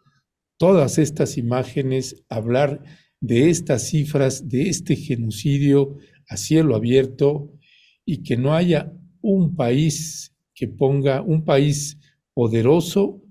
todas 0.59 0.99
estas 0.99 1.37
imágenes, 1.39 2.25
hablar 2.29 2.83
de 3.21 3.51
estas 3.51 3.89
cifras, 3.89 4.49
de 4.49 4.69
este 4.69 4.97
genocidio 4.97 5.97
a 6.29 6.37
cielo 6.37 6.77
abierto 6.77 7.53
y 8.05 8.23
que 8.23 8.37
no 8.37 8.55
haya 8.55 8.93
un 9.21 9.57
país 9.57 10.35
que 10.55 10.69
ponga, 10.69 11.21
un 11.23 11.45
país 11.45 11.99
poderoso 12.33 13.23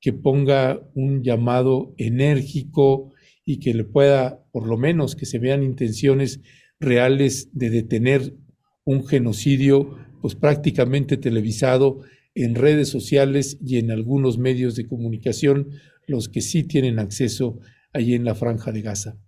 que 0.00 0.12
ponga 0.12 0.82
un 0.94 1.22
llamado 1.22 1.94
enérgico, 1.96 3.14
y 3.44 3.60
que 3.60 3.74
le 3.74 3.84
pueda, 3.84 4.43
por 4.54 4.68
lo 4.68 4.76
menos, 4.76 5.16
que 5.16 5.26
se 5.26 5.40
vean 5.40 5.64
intenciones 5.64 6.38
reales 6.78 7.48
de 7.54 7.70
detener 7.70 8.36
un 8.84 9.04
genocidio, 9.04 9.98
pues 10.22 10.36
prácticamente 10.36 11.16
televisado 11.16 12.02
en 12.36 12.54
redes 12.54 12.88
sociales 12.88 13.58
y 13.60 13.78
en 13.78 13.90
algunos 13.90 14.38
medios 14.38 14.76
de 14.76 14.86
comunicación, 14.86 15.70
los 16.06 16.28
que 16.28 16.40
sí 16.40 16.62
tienen 16.62 17.00
acceso 17.00 17.58
allí 17.92 18.14
en 18.14 18.24
la 18.24 18.36
franja 18.36 18.70
de 18.70 18.82
Gaza. 18.82 19.18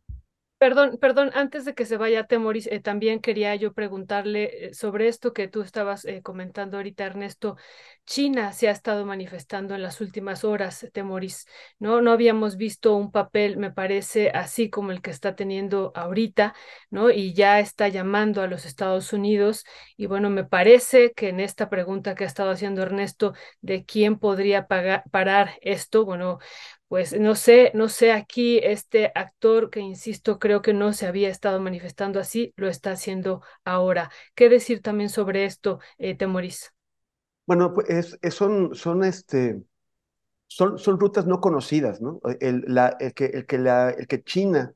Perdón, 0.66 0.98
perdón, 1.00 1.30
antes 1.34 1.64
de 1.64 1.74
que 1.74 1.84
se 1.86 1.96
vaya 1.96 2.24
Temoris, 2.26 2.66
eh, 2.66 2.80
también 2.80 3.20
quería 3.20 3.54
yo 3.54 3.72
preguntarle 3.72 4.66
eh, 4.70 4.74
sobre 4.74 5.06
esto 5.06 5.32
que 5.32 5.46
tú 5.46 5.62
estabas 5.62 6.04
eh, 6.04 6.22
comentando 6.22 6.76
ahorita, 6.76 7.04
Ernesto. 7.04 7.56
China 8.04 8.52
se 8.52 8.66
ha 8.68 8.72
estado 8.72 9.04
manifestando 9.06 9.76
en 9.76 9.82
las 9.82 10.00
últimas 10.00 10.42
horas, 10.42 10.88
Temoris, 10.92 11.46
¿no? 11.78 12.00
No 12.02 12.10
habíamos 12.10 12.56
visto 12.56 12.96
un 12.96 13.12
papel, 13.12 13.58
me 13.58 13.70
parece, 13.70 14.30
así 14.30 14.68
como 14.68 14.90
el 14.90 15.02
que 15.02 15.10
está 15.12 15.36
teniendo 15.36 15.92
ahorita, 15.94 16.52
¿no? 16.90 17.10
Y 17.10 17.32
ya 17.32 17.60
está 17.60 17.86
llamando 17.86 18.42
a 18.42 18.48
los 18.48 18.64
Estados 18.66 19.12
Unidos. 19.12 19.64
Y 19.96 20.06
bueno, 20.06 20.30
me 20.30 20.44
parece 20.44 21.12
que 21.12 21.28
en 21.28 21.38
esta 21.38 21.68
pregunta 21.70 22.16
que 22.16 22.24
ha 22.24 22.26
estado 22.26 22.50
haciendo 22.50 22.82
Ernesto 22.82 23.34
de 23.60 23.84
quién 23.84 24.18
podría 24.18 24.66
parar 24.66 25.58
esto, 25.60 26.04
bueno, 26.04 26.38
pues 26.88 27.18
no 27.18 27.34
sé, 27.34 27.72
no 27.74 27.88
sé, 27.88 28.12
aquí 28.12 28.58
este 28.62 29.10
actor 29.14 29.70
que 29.70 29.80
insisto, 29.80 30.38
creo 30.38 30.62
que 30.62 30.72
no 30.72 30.92
se 30.92 31.06
había 31.06 31.28
estado 31.28 31.60
manifestando 31.60 32.20
así, 32.20 32.52
lo 32.56 32.68
está 32.68 32.92
haciendo 32.92 33.42
ahora. 33.64 34.10
¿Qué 34.34 34.48
decir 34.48 34.82
también 34.82 35.08
sobre 35.10 35.44
esto, 35.44 35.80
eh? 35.98 36.16
Bueno, 37.46 37.72
pues 37.72 38.18
son, 38.30 38.74
son, 38.74 39.04
este, 39.04 39.62
son, 40.48 40.78
son 40.78 41.00
rutas 41.00 41.26
no 41.26 41.40
conocidas, 41.40 42.00
¿no? 42.00 42.20
El, 42.40 42.64
la, 42.68 42.96
el, 43.00 43.14
que, 43.14 43.26
el, 43.26 43.46
que 43.46 43.58
la, 43.58 43.90
el 43.90 44.06
que 44.08 44.22
China 44.24 44.74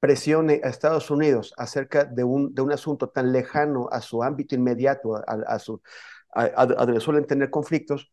presione 0.00 0.60
a 0.64 0.68
Estados 0.68 1.10
Unidos 1.10 1.54
acerca 1.58 2.04
de 2.04 2.24
un, 2.24 2.54
de 2.54 2.62
un 2.62 2.72
asunto 2.72 3.08
tan 3.10 3.32
lejano 3.32 3.88
a 3.92 4.00
su 4.02 4.22
ámbito 4.22 4.54
inmediato, 4.54 5.16
a, 5.16 5.22
a 5.46 5.58
su, 5.58 5.82
a, 6.34 6.66
donde 6.66 7.00
suelen 7.00 7.26
tener 7.26 7.50
conflictos, 7.50 8.12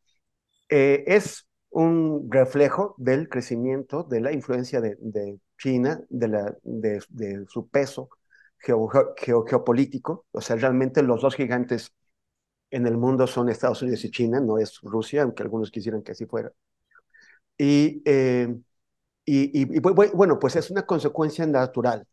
eh, 0.70 1.04
es 1.08 1.48
un 1.78 2.28
reflejo 2.32 2.96
del 2.98 3.30
crecimiento 3.30 4.02
de 4.02 4.20
la 4.20 4.32
influencia 4.32 4.82
de, 4.82 4.98
China, 5.60 6.02
de, 6.10 6.28
la, 6.28 6.58
de, 6.64 7.46
su 7.48 7.68
peso 7.70 8.10
geopolítico. 8.58 10.26
O 10.32 10.42
sea, 10.42 10.56
realmente 10.56 11.04
los 11.04 11.22
dos 11.22 11.36
gigantes 11.36 11.94
en 12.72 12.88
el 12.88 12.98
mundo 12.98 13.28
son 13.28 13.50
Estados 13.50 13.84
Unidos 13.84 14.04
y 14.06 14.12
China, 14.12 14.40
no 14.40 14.58
es 14.58 14.80
Rusia, 14.82 15.22
aunque 15.22 15.44
algunos 15.44 15.70
quisieran 15.70 16.02
que 16.02 16.14
así 16.14 16.26
fuera. 16.26 16.52
Y, 17.60 18.02
eh, 18.06 18.56
y, 19.26 19.80
bueno, 19.80 20.40
pues 20.40 20.56
es 20.56 20.72
una 20.72 20.84
consecuencia 20.84 21.46
natural. 21.46 22.08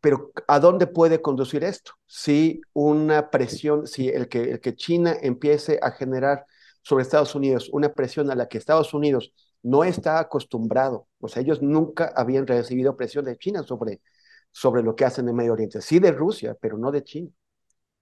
Pero 0.00 0.32
¿a 0.48 0.58
dónde 0.58 0.88
puede 0.88 1.22
conducir 1.22 1.62
esto? 1.62 1.92
Si 2.06 2.60
una 2.72 3.30
presión, 3.30 3.86
si 3.86 4.08
el 4.08 4.28
que, 4.28 4.50
el 4.50 4.60
que 4.60 4.74
China 4.74 5.16
empiece 5.22 5.78
a 5.80 5.92
generar 5.92 6.46
sobre 6.86 7.02
Estados 7.02 7.34
Unidos, 7.34 7.68
una 7.72 7.92
presión 7.92 8.30
a 8.30 8.36
la 8.36 8.46
que 8.46 8.58
Estados 8.58 8.94
Unidos 8.94 9.32
no 9.64 9.82
está 9.82 10.20
acostumbrado. 10.20 11.08
O 11.18 11.26
sea, 11.26 11.42
ellos 11.42 11.60
nunca 11.60 12.12
habían 12.14 12.46
recibido 12.46 12.96
presión 12.96 13.24
de 13.24 13.36
China 13.36 13.64
sobre, 13.64 14.00
sobre 14.52 14.84
lo 14.84 14.94
que 14.94 15.04
hacen 15.04 15.28
en 15.28 15.34
Medio 15.34 15.54
Oriente. 15.54 15.80
Sí 15.82 15.98
de 15.98 16.12
Rusia, 16.12 16.56
pero 16.60 16.78
no 16.78 16.92
de 16.92 17.02
China. 17.02 17.30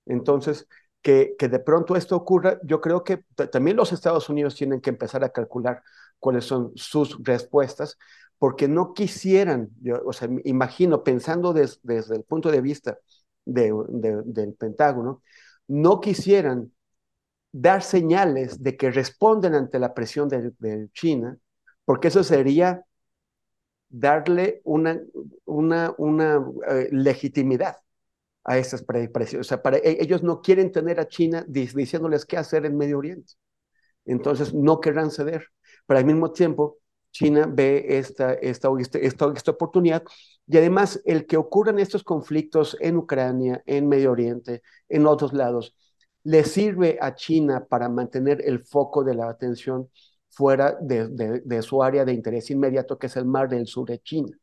Entonces, 0.05 0.69
que, 1.01 1.35
que 1.39 1.48
de 1.48 1.61
pronto 1.61 1.97
esto 1.97 2.15
ocurra, 2.15 2.61
yo 2.62 2.82
creo 2.82 3.05
que 3.05 3.24
también 3.51 3.78
los 3.78 3.90
Estados 3.94 4.28
Unidos 4.28 4.55
tienen 4.55 4.82
que 4.82 4.90
empezar 4.90 5.24
a 5.24 5.31
calcular 5.31 5.82
cuáles 6.19 6.44
son 6.44 6.70
sus 6.74 7.16
respuestas, 7.24 7.97
porque 8.39 8.69
no 8.69 8.93
quisieran, 8.93 9.70
o 10.05 10.12
sea, 10.12 10.28
imagino, 10.44 11.02
pensando 11.02 11.55
desde 11.55 12.16
el 12.16 12.24
punto 12.24 12.51
de 12.51 12.61
vista 12.61 12.98
de, 13.47 13.73
del 14.27 14.52
Pentágono, 14.52 15.23
no 15.69 16.02
quisieran 16.02 16.70
dar 17.56 17.82
señales 17.82 18.62
de 18.64 18.76
que 18.76 18.90
responden 18.90 19.55
ante 19.55 19.78
la 19.78 19.94
presión 19.94 20.28
de, 20.28 20.89
China, 20.93 21.39
porque 21.85 22.09
eso 22.09 22.24
sería 22.24 22.85
darle 23.89 24.60
una, 24.64 25.01
una, 25.44 25.94
una 25.97 26.44
eh, 26.68 26.89
legitimidad 26.90 27.76
a 28.43 28.59
esas 28.59 28.82
presiones. 28.82 29.47
O 29.47 29.48
sea, 29.48 29.62
para, 29.62 29.76
e, 29.78 29.98
ellos 30.01 30.24
no 30.24 30.43
quieren 30.43 30.72
tener 30.72 30.98
a 30.98 31.06
China 31.06 31.44
diciéndoles 31.47 32.26
qué 32.26 32.36
hacer 32.36 32.66
en 32.66 32.76
Medio 32.76 32.98
Oriente. 32.98 33.35
Entonces 34.05 34.52
no 34.52 34.81
querrán 34.81 35.12
ceder, 35.12 35.47
pero 35.86 35.98
al 35.98 36.06
mismo 36.06 36.32
tiempo 36.32 36.78
China 37.12 37.47
ve 37.48 37.86
esta, 37.98 38.35
esta, 38.35 38.68
esta, 38.81 39.32
esta 39.32 39.51
oportunidad 39.52 40.02
y 40.48 40.59
además 40.59 41.01
el 41.05 41.26
que 41.26 41.36
ocurran 41.36 41.78
estos 41.78 42.02
conflictos 42.02 42.76
en 42.81 42.97
Ucrania, 42.97 43.62
en 43.64 43.89
Medio 43.89 44.10
Oriente, 44.10 44.62
en 44.89 45.06
otros 45.06 45.32
lados, 45.32 45.76
le 46.25 46.45
sirve 46.45 46.99
a 47.01 47.15
China 47.15 47.67
para 47.69 47.89
mantener 47.89 48.43
el 48.45 48.65
foco 48.65 49.05
de 49.05 49.15
la 49.15 49.29
atención 49.29 49.91
fuera 50.31 50.77
de, 50.81 51.63
su 51.63 51.83
área 51.83 52.05
de 52.05 52.13
interés 52.13 52.51
inmediato, 52.51 52.99
que 52.99 53.07
es 53.07 53.17
el 53.17 53.25
mar 53.27 53.49
del 53.49 53.67
sur 53.67 53.89
de 53.89 54.01
China. 54.01 54.37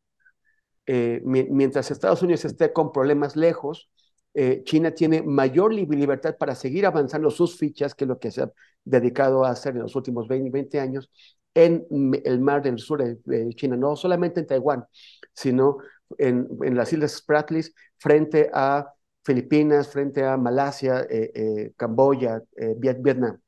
Eh, 0.85 1.21
mientras 1.23 1.91
Estados 1.91 2.21
Unidos 2.21 2.45
esté 2.45 2.71
con 2.71 2.91
problemas 2.91 3.35
lejos, 3.35 3.89
eh, 4.33 4.61
China 4.63 4.91
tiene 4.91 5.21
mayor 5.21 5.73
libertad 5.73 6.37
para 6.37 6.55
seguir 6.55 6.85
avanzando 6.85 7.29
sus 7.29 7.57
fichas, 7.57 7.93
que 7.93 8.05
es 8.05 8.07
lo 8.07 8.19
que 8.19 8.31
se 8.31 8.43
ha 8.43 8.51
dedicado 8.85 9.43
a 9.43 9.51
hacer 9.51 9.75
en 9.75 9.81
los 9.81 9.95
últimos 9.95 10.27
20, 10.27 10.49
20 10.49 10.79
años, 10.79 11.09
en 11.53 11.85
el 12.23 12.39
mar 12.39 12.61
del 12.61 12.79
sur 12.79 13.03
de, 13.03 13.49
China, 13.55 13.75
no 13.75 13.95
solamente 13.97 14.39
en 14.39 14.47
Taiwán, 14.47 14.85
sino 15.33 15.77
en, 16.17 16.47
en 16.61 16.75
las 16.75 16.93
Islas 16.93 17.11
Spratlys, 17.13 17.73
frente 17.97 18.49
a 18.53 18.93
Filipinas, 19.23 19.89
frente 19.89 20.23
a 20.23 20.37
Malasia, 20.37 21.01
eh, 21.09 21.31
eh, 21.33 21.73
Camboya, 21.77 22.41
Vietnam. 22.77 23.39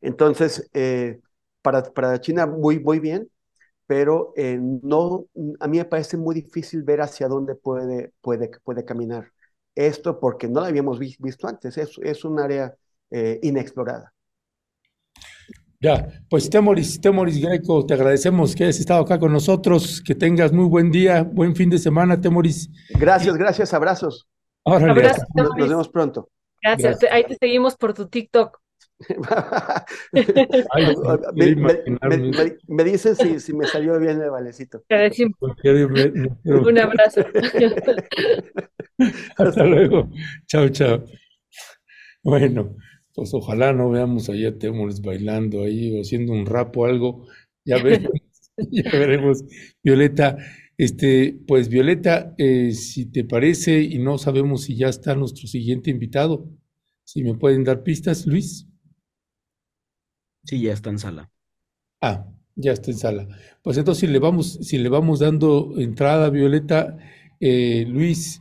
Entonces, 0.00 0.70
para, 1.62 1.82
para 1.82 2.20
China 2.20 2.46
muy, 2.46 2.80
muy 2.80 3.00
bien, 3.00 3.30
pero 3.86 4.32
no, 4.36 5.26
a 5.60 5.68
mí 5.68 5.78
me 5.78 5.84
parece 5.84 6.16
muy 6.16 6.34
difícil 6.34 6.82
ver 6.82 7.00
hacia 7.00 7.28
dónde 7.28 7.54
puede, 7.54 8.12
puede, 8.20 8.50
puede 8.64 8.84
caminar 8.84 9.32
esto 9.74 10.18
porque 10.18 10.48
no 10.48 10.60
lo 10.60 10.66
habíamos 10.66 10.98
visto 10.98 11.48
antes, 11.48 11.76
es, 11.78 11.90
es 12.02 12.24
un 12.24 12.38
área 12.40 12.74
eh, 13.10 13.38
inexplorada. 13.42 14.12
Ya, 15.82 16.06
pues 16.28 16.50
Temoris, 16.50 17.00
Temoris 17.00 17.40
Greco, 17.40 17.86
te 17.86 17.94
agradecemos 17.94 18.54
que 18.54 18.64
hayas 18.64 18.80
estado 18.80 19.00
acá 19.00 19.18
con 19.18 19.32
nosotros, 19.32 20.02
que 20.04 20.14
tengas 20.14 20.52
muy 20.52 20.66
buen 20.66 20.90
día, 20.90 21.22
buen 21.22 21.56
fin 21.56 21.70
de 21.70 21.78
semana, 21.78 22.20
Temoris. 22.20 22.68
Gracias, 22.98 23.34
gracias, 23.36 23.72
abrazos. 23.72 24.29
Órale, 24.64 25.12
nos, 25.34 25.54
vemos 25.56 25.88
pronto. 25.88 26.28
Gracias, 26.62 26.98
ahí 27.10 27.24
te 27.24 27.36
seguimos 27.36 27.76
por 27.76 27.94
tu 27.94 28.08
TikTok. 28.08 28.60
me, 32.68 32.84
dicen 32.84 33.16
si, 33.16 33.40
si, 33.40 33.54
me 33.54 33.66
salió 33.66 33.98
bien 33.98 34.20
el 34.20 34.28
valecito. 34.30 34.84
Un 36.44 36.78
abrazo. 36.78 37.22
Hasta 39.38 39.64
luego. 39.64 40.10
Chao, 40.46 40.68
chao. 40.68 41.02
Bueno, 42.22 42.76
pues 43.14 43.32
ojalá 43.32 43.72
no 43.72 43.88
veamos 43.90 44.28
allá 44.28 44.50
a 44.50 44.58
Temores 44.58 45.00
bailando 45.00 45.62
ahí 45.62 45.96
o 45.96 46.02
haciendo 46.02 46.32
un 46.32 46.44
rap 46.46 46.76
o 46.76 46.84
algo. 46.84 47.26
Ya 47.64 47.82
veremos, 47.82 48.12
ya 48.70 48.90
veremos. 48.90 49.44
Violeta, 49.82 50.36
este, 50.80 51.38
pues 51.46 51.68
Violeta, 51.68 52.34
eh, 52.38 52.72
si 52.72 53.04
te 53.04 53.22
parece 53.22 53.82
y 53.82 53.98
no 53.98 54.16
sabemos 54.16 54.62
si 54.62 54.76
ya 54.78 54.88
está 54.88 55.14
nuestro 55.14 55.46
siguiente 55.46 55.90
invitado, 55.90 56.48
si 57.04 57.22
me 57.22 57.34
pueden 57.34 57.64
dar 57.64 57.82
pistas, 57.82 58.26
Luis. 58.26 58.66
Sí, 60.42 60.62
ya 60.62 60.72
está 60.72 60.88
en 60.88 60.98
sala. 60.98 61.30
Ah, 62.00 62.26
ya 62.56 62.72
está 62.72 62.92
en 62.92 62.96
sala. 62.96 63.28
Pues 63.62 63.76
entonces 63.76 64.00
si 64.00 64.06
le 64.06 64.18
vamos, 64.20 64.54
si 64.62 64.78
le 64.78 64.88
vamos 64.88 65.18
dando 65.18 65.74
entrada 65.76 66.28
a 66.28 66.30
Violeta, 66.30 66.96
eh, 67.40 67.84
Luis, 67.86 68.40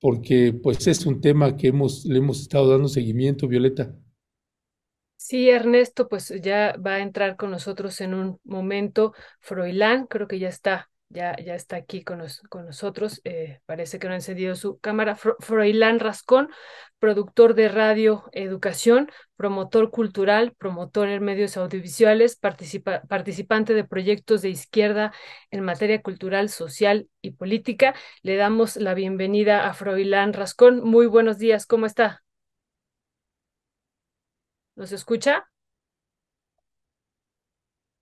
porque 0.00 0.58
pues 0.60 0.88
es 0.88 1.06
un 1.06 1.20
tema 1.20 1.56
que 1.56 1.68
hemos, 1.68 2.04
le 2.04 2.18
hemos 2.18 2.40
estado 2.40 2.68
dando 2.68 2.88
seguimiento, 2.88 3.46
Violeta. 3.46 3.94
Sí, 5.14 5.48
Ernesto, 5.50 6.08
pues 6.08 6.34
ya 6.42 6.74
va 6.84 6.94
a 6.94 7.00
entrar 7.00 7.36
con 7.36 7.52
nosotros 7.52 8.00
en 8.00 8.12
un 8.12 8.40
momento. 8.42 9.12
Froilán, 9.40 10.08
creo 10.08 10.26
que 10.26 10.40
ya 10.40 10.48
está 10.48 10.90
ya, 11.08 11.36
ya 11.36 11.54
está 11.54 11.76
aquí 11.76 12.02
con, 12.02 12.22
con 12.48 12.66
nosotros. 12.66 13.20
Eh, 13.24 13.60
parece 13.66 13.98
que 13.98 14.06
no 14.06 14.12
ha 14.12 14.16
encendido 14.16 14.54
su 14.54 14.78
cámara. 14.78 15.16
Froilán 15.16 16.00
Rascón, 16.00 16.50
productor 16.98 17.54
de 17.54 17.68
radio 17.68 18.24
educación, 18.32 19.10
promotor 19.36 19.90
cultural, 19.90 20.54
promotor 20.58 21.08
en 21.08 21.24
medios 21.24 21.56
audiovisuales, 21.56 22.36
participante 22.36 23.74
de 23.74 23.84
proyectos 23.84 24.42
de 24.42 24.50
izquierda 24.50 25.12
en 25.50 25.62
materia 25.62 26.02
cultural, 26.02 26.48
social 26.48 27.08
y 27.22 27.32
política. 27.32 27.94
Le 28.22 28.36
damos 28.36 28.76
la 28.76 28.94
bienvenida 28.94 29.68
a 29.68 29.74
Froilán 29.74 30.32
Rascón. 30.32 30.82
Muy 30.82 31.06
buenos 31.06 31.38
días, 31.38 31.66
¿cómo 31.66 31.86
está? 31.86 32.22
¿Nos 34.76 34.92
escucha? 34.92 35.46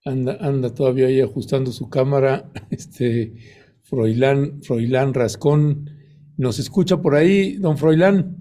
Anda, 0.05 0.37
anda 0.41 0.75
todavía 0.75 1.07
ahí 1.07 1.21
ajustando 1.21 1.73
su 1.73 1.89
cámara, 1.89 2.51
este 2.71 3.35
Froilán, 3.83 4.63
Froilán 4.63 5.15
Rascón. 5.15 5.91
¿Nos 6.37 6.59
escucha 6.59 7.01
por 7.01 7.15
ahí, 7.15 7.57
don 7.57 7.79
Froilán? 7.79 8.37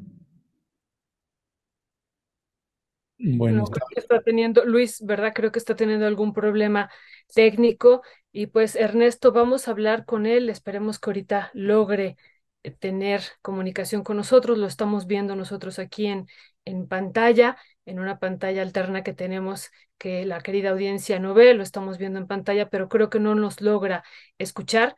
Bueno, 3.25 3.63
creo 3.65 3.87
que 3.93 3.99
está 4.01 4.21
teniendo, 4.21 4.65
Luis, 4.65 5.01
¿verdad? 5.05 5.31
Creo 5.33 5.51
que 5.51 5.59
está 5.59 5.75
teniendo 5.75 6.05
algún 6.05 6.33
problema 6.33 6.91
técnico. 7.33 8.01
Y 8.33 8.47
pues, 8.47 8.75
Ernesto, 8.75 9.31
vamos 9.31 9.67
a 9.67 9.71
hablar 9.71 10.05
con 10.05 10.25
él. 10.25 10.49
Esperemos 10.49 10.99
que 10.99 11.09
ahorita 11.09 11.49
logre 11.53 12.17
eh, 12.63 12.71
tener 12.71 13.21
comunicación 13.41 14.03
con 14.03 14.17
nosotros. 14.17 14.57
Lo 14.57 14.67
estamos 14.67 15.07
viendo 15.07 15.35
nosotros 15.37 15.79
aquí 15.79 16.07
en, 16.07 16.27
en 16.65 16.87
pantalla, 16.87 17.57
en 17.85 17.99
una 17.99 18.19
pantalla 18.19 18.61
alterna 18.61 19.03
que 19.03 19.13
tenemos 19.13 19.69
que 20.03 20.25
la 20.25 20.41
querida 20.41 20.71
audiencia 20.71 21.17
no 21.17 21.33
ve, 21.33 21.53
lo 21.53 21.63
estamos 21.63 21.97
viendo 21.97 22.19
en 22.19 22.27
pantalla, 22.27 22.69
pero 22.69 22.89
creo 22.89 23.09
que 23.09 23.21
no 23.21 23.35
nos 23.35 23.61
logra 23.61 24.03
escuchar 24.37 24.97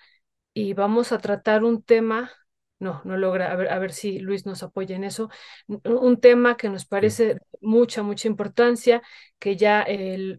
y 0.56 0.74
vamos 0.74 1.12
a 1.12 1.20
tratar 1.20 1.64
un 1.64 1.84
tema 1.84 2.32
no, 2.80 3.02
no 3.06 3.18
logra, 3.18 3.52
a 3.52 3.56
ver, 3.56 3.70
a 3.70 3.80
ver 3.80 3.94
si 3.94 4.20
Luis 4.20 4.46
nos 4.46 4.62
apoya 4.64 4.96
en 4.96 5.04
eso. 5.06 5.30
Un 5.68 6.20
tema 6.20 6.58
que 6.58 6.70
nos 6.70 6.86
parece 6.86 7.38
mucha, 7.62 8.04
mucha 8.04 8.28
importancia, 8.28 9.02
que 9.40 9.56
ya 9.56 9.86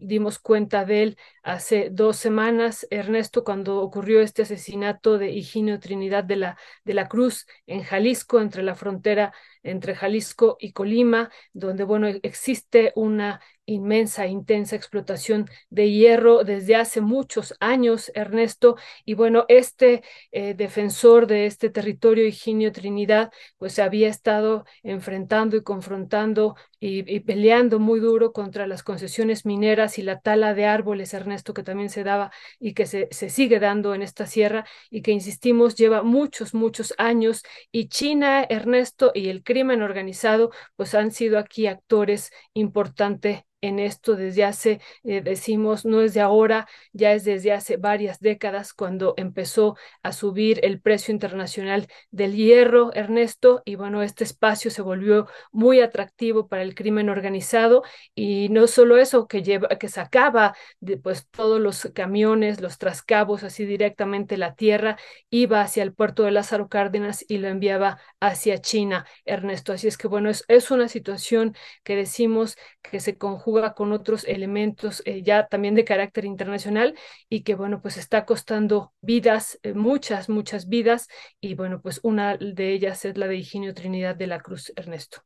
dimos 0.01 0.37
cuenta 0.39 0.85
de 0.85 1.03
él 1.03 1.17
hace 1.43 1.89
dos 1.91 2.17
semanas, 2.17 2.85
Ernesto, 2.91 3.43
cuando 3.43 3.79
ocurrió 3.81 4.21
este 4.21 4.43
asesinato 4.43 5.17
de 5.17 5.31
Higinio 5.31 5.79
Trinidad 5.79 6.23
de 6.23 6.35
la, 6.35 6.57
de 6.83 6.93
la 6.93 7.07
Cruz 7.07 7.47
en 7.65 7.83
Jalisco, 7.83 8.39
entre 8.39 8.63
la 8.63 8.75
frontera 8.75 9.33
entre 9.67 9.95
Jalisco 9.95 10.57
y 10.59 10.71
Colima, 10.73 11.29
donde, 11.53 11.83
bueno, 11.83 12.07
existe 12.23 12.91
una 12.95 13.41
inmensa, 13.65 14.27
intensa 14.27 14.75
explotación 14.75 15.49
de 15.69 15.91
hierro 15.91 16.43
desde 16.43 16.75
hace 16.75 17.01
muchos 17.01 17.53
años, 17.59 18.11
Ernesto. 18.15 18.77
Y 19.05 19.13
bueno, 19.13 19.45
este 19.49 20.03
eh, 20.31 20.53
defensor 20.55 21.27
de 21.27 21.45
este 21.45 21.69
territorio, 21.69 22.25
Higinio 22.25 22.71
Trinidad, 22.71 23.31
pues 23.57 23.73
se 23.73 23.81
había 23.81 24.07
estado 24.09 24.65
enfrentando 24.83 25.57
y 25.57 25.63
confrontando 25.63 26.55
y, 26.79 27.19
peleando 27.21 27.79
muy 27.79 27.99
duro 27.99 28.31
contra 28.33 28.67
las 28.67 28.83
concesiones 28.83 29.45
mineras 29.45 29.97
y 29.97 30.03
la 30.03 30.19
tala 30.19 30.53
de 30.53 30.65
árboles, 30.65 31.13
Ernesto, 31.13 31.53
que 31.53 31.63
también 31.63 31.89
se 31.89 32.03
daba 32.03 32.31
y 32.59 32.73
que 32.73 32.85
se, 32.85 33.07
se 33.11 33.29
sigue 33.29 33.59
dando 33.59 33.95
en 33.95 34.01
esta 34.01 34.27
sierra 34.27 34.65
y 34.89 35.01
que, 35.01 35.11
insistimos, 35.11 35.75
lleva 35.75 36.03
muchos, 36.03 36.53
muchos 36.53 36.93
años. 36.97 37.43
Y 37.71 37.87
China, 37.89 38.45
Ernesto, 38.49 39.11
y 39.13 39.29
el 39.29 39.43
crimen 39.43 39.81
organizado, 39.81 40.51
pues 40.75 40.93
han 40.93 41.11
sido 41.11 41.39
aquí 41.39 41.67
actores 41.67 42.31
importantes 42.53 43.46
en 43.61 43.79
esto 43.79 44.15
desde 44.15 44.43
hace, 44.43 44.79
eh, 45.03 45.21
decimos, 45.21 45.85
no 45.85 46.01
es 46.01 46.13
de 46.13 46.21
ahora, 46.21 46.67
ya 46.93 47.13
es 47.13 47.23
desde 47.25 47.53
hace 47.53 47.77
varias 47.77 48.19
décadas 48.19 48.73
cuando 48.73 49.13
empezó 49.17 49.75
a 50.03 50.11
subir 50.11 50.59
el 50.63 50.79
precio 50.79 51.11
internacional 51.11 51.87
del 52.11 52.35
hierro, 52.35 52.93
Ernesto, 52.93 53.63
y 53.65 53.75
bueno, 53.75 54.03
este 54.03 54.23
espacio 54.23 54.69
se 54.71 54.81
volvió 54.81 55.27
muy 55.51 55.79
atractivo 55.81 56.47
para 56.47 56.61
el 56.61 56.75
crimen 56.75 57.09
organizado 57.09 57.83
y 58.13 58.49
no 58.49 58.67
solo 58.67 58.97
eso, 58.97 59.27
que, 59.27 59.41
lleva, 59.41 59.69
que 59.69 59.89
sacaba 59.89 60.55
de, 60.79 60.97
pues 60.97 61.27
todos 61.29 61.59
los 61.59 61.89
camiones, 61.95 62.61
los 62.61 62.77
trascabos, 62.77 63.43
así 63.43 63.65
directamente 63.65 64.37
la 64.37 64.55
tierra, 64.55 64.97
iba 65.29 65.61
hacia 65.61 65.83
el 65.83 65.93
puerto 65.93 66.23
de 66.23 66.31
Lázaro 66.31 66.67
Cárdenas 66.69 67.25
y 67.27 67.39
lo 67.39 67.47
enviaba 67.47 67.99
hacia 68.19 68.59
China, 68.61 69.05
Ernesto. 69.25 69.73
Así 69.73 69.87
es 69.87 69.97
que 69.97 70.07
bueno, 70.07 70.29
es, 70.29 70.45
es 70.47 70.71
una 70.71 70.87
situación 70.87 71.55
que 71.83 71.95
decimos 71.95 72.55
que 72.81 72.99
se 72.99 73.17
conjuga 73.17 73.46
con 73.75 73.93
otros 73.93 74.25
elementos 74.25 75.01
eh, 75.05 75.23
ya 75.23 75.47
también 75.47 75.73
de 75.73 75.85
carácter 75.85 76.25
internacional 76.25 76.95
y 77.29 77.41
que, 77.41 77.55
bueno, 77.55 77.81
pues 77.81 77.97
está 77.97 78.25
costando 78.25 78.93
vidas, 79.01 79.57
eh, 79.63 79.73
muchas, 79.73 80.27
muchas 80.27 80.67
vidas, 80.67 81.07
y 81.39 81.55
bueno, 81.55 81.81
pues 81.81 81.99
una 82.03 82.37
de 82.37 82.73
ellas 82.73 83.05
es 83.05 83.17
la 83.17 83.27
de 83.27 83.37
Higinio 83.37 83.73
Trinidad 83.73 84.15
de 84.15 84.27
la 84.27 84.39
Cruz, 84.39 84.73
Ernesto. 84.75 85.23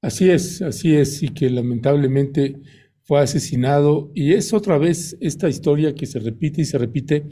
Así 0.00 0.30
es, 0.30 0.62
así 0.62 0.96
es, 0.96 1.22
y 1.22 1.28
que 1.28 1.50
lamentablemente 1.50 2.56
fue 3.04 3.20
asesinado, 3.20 4.10
y 4.14 4.32
es 4.32 4.52
otra 4.54 4.78
vez 4.78 5.16
esta 5.20 5.48
historia 5.48 5.94
que 5.94 6.06
se 6.06 6.18
repite 6.18 6.62
y 6.62 6.64
se 6.64 6.78
repite, 6.78 7.26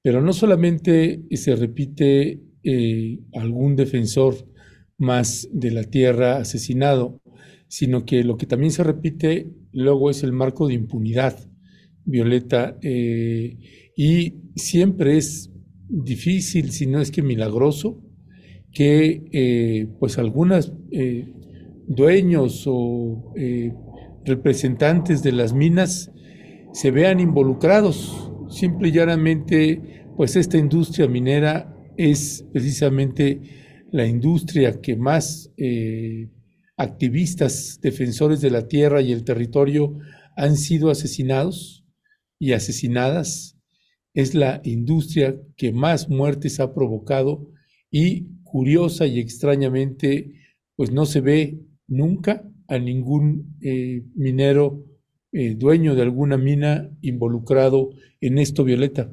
pero 0.00 0.22
no 0.22 0.32
solamente 0.32 1.22
se 1.32 1.56
repite 1.56 2.40
eh, 2.62 3.18
algún 3.34 3.74
defensor 3.74 4.34
más 4.96 5.48
de 5.52 5.70
la 5.70 5.84
tierra 5.84 6.36
asesinado, 6.36 7.20
sino 7.68 8.04
que 8.04 8.24
lo 8.24 8.36
que 8.36 8.46
también 8.46 8.72
se 8.72 8.82
repite 8.82 9.50
luego 9.72 10.10
es 10.10 10.22
el 10.22 10.32
marco 10.32 10.66
de 10.66 10.74
impunidad, 10.74 11.38
Violeta, 12.04 12.78
eh, 12.80 13.58
y 13.94 14.34
siempre 14.56 15.18
es 15.18 15.52
difícil, 15.88 16.70
si 16.70 16.86
no 16.86 17.00
es 17.00 17.10
que 17.10 17.22
milagroso, 17.22 18.02
que 18.72 19.24
eh, 19.32 19.88
pues 19.98 20.18
algunos 20.18 20.72
eh, 20.90 21.28
dueños 21.86 22.64
o 22.66 23.34
representantes 24.24 25.22
de 25.22 25.32
las 25.32 25.52
minas 25.52 26.10
se 26.72 26.90
vean 26.90 27.20
involucrados. 27.20 28.30
Simple 28.48 28.88
y 28.88 28.92
llanamente, 28.92 30.04
pues 30.16 30.36
esta 30.36 30.56
industria 30.58 31.08
minera 31.08 31.74
es 31.96 32.46
precisamente 32.52 33.40
la 33.90 34.06
industria 34.06 34.80
que 34.80 34.96
más 34.96 35.50
activistas 36.78 37.80
defensores 37.82 38.40
de 38.40 38.50
la 38.50 38.68
tierra 38.68 39.02
y 39.02 39.12
el 39.12 39.24
territorio 39.24 39.98
han 40.36 40.56
sido 40.56 40.90
asesinados 40.90 41.84
y 42.38 42.52
asesinadas. 42.52 43.58
Es 44.14 44.34
la 44.34 44.60
industria 44.64 45.36
que 45.56 45.72
más 45.72 46.08
muertes 46.08 46.60
ha 46.60 46.74
provocado 46.74 47.50
y 47.90 48.28
curiosa 48.44 49.06
y 49.06 49.20
extrañamente, 49.20 50.32
pues 50.76 50.90
no 50.92 51.06
se 51.06 51.20
ve 51.20 51.60
nunca 51.88 52.44
a 52.68 52.78
ningún 52.78 53.56
eh, 53.60 54.04
minero 54.14 54.84
eh, 55.32 55.54
dueño 55.56 55.94
de 55.96 56.02
alguna 56.02 56.38
mina 56.38 56.90
involucrado 57.02 57.90
en 58.20 58.38
esto, 58.38 58.64
Violeta. 58.64 59.10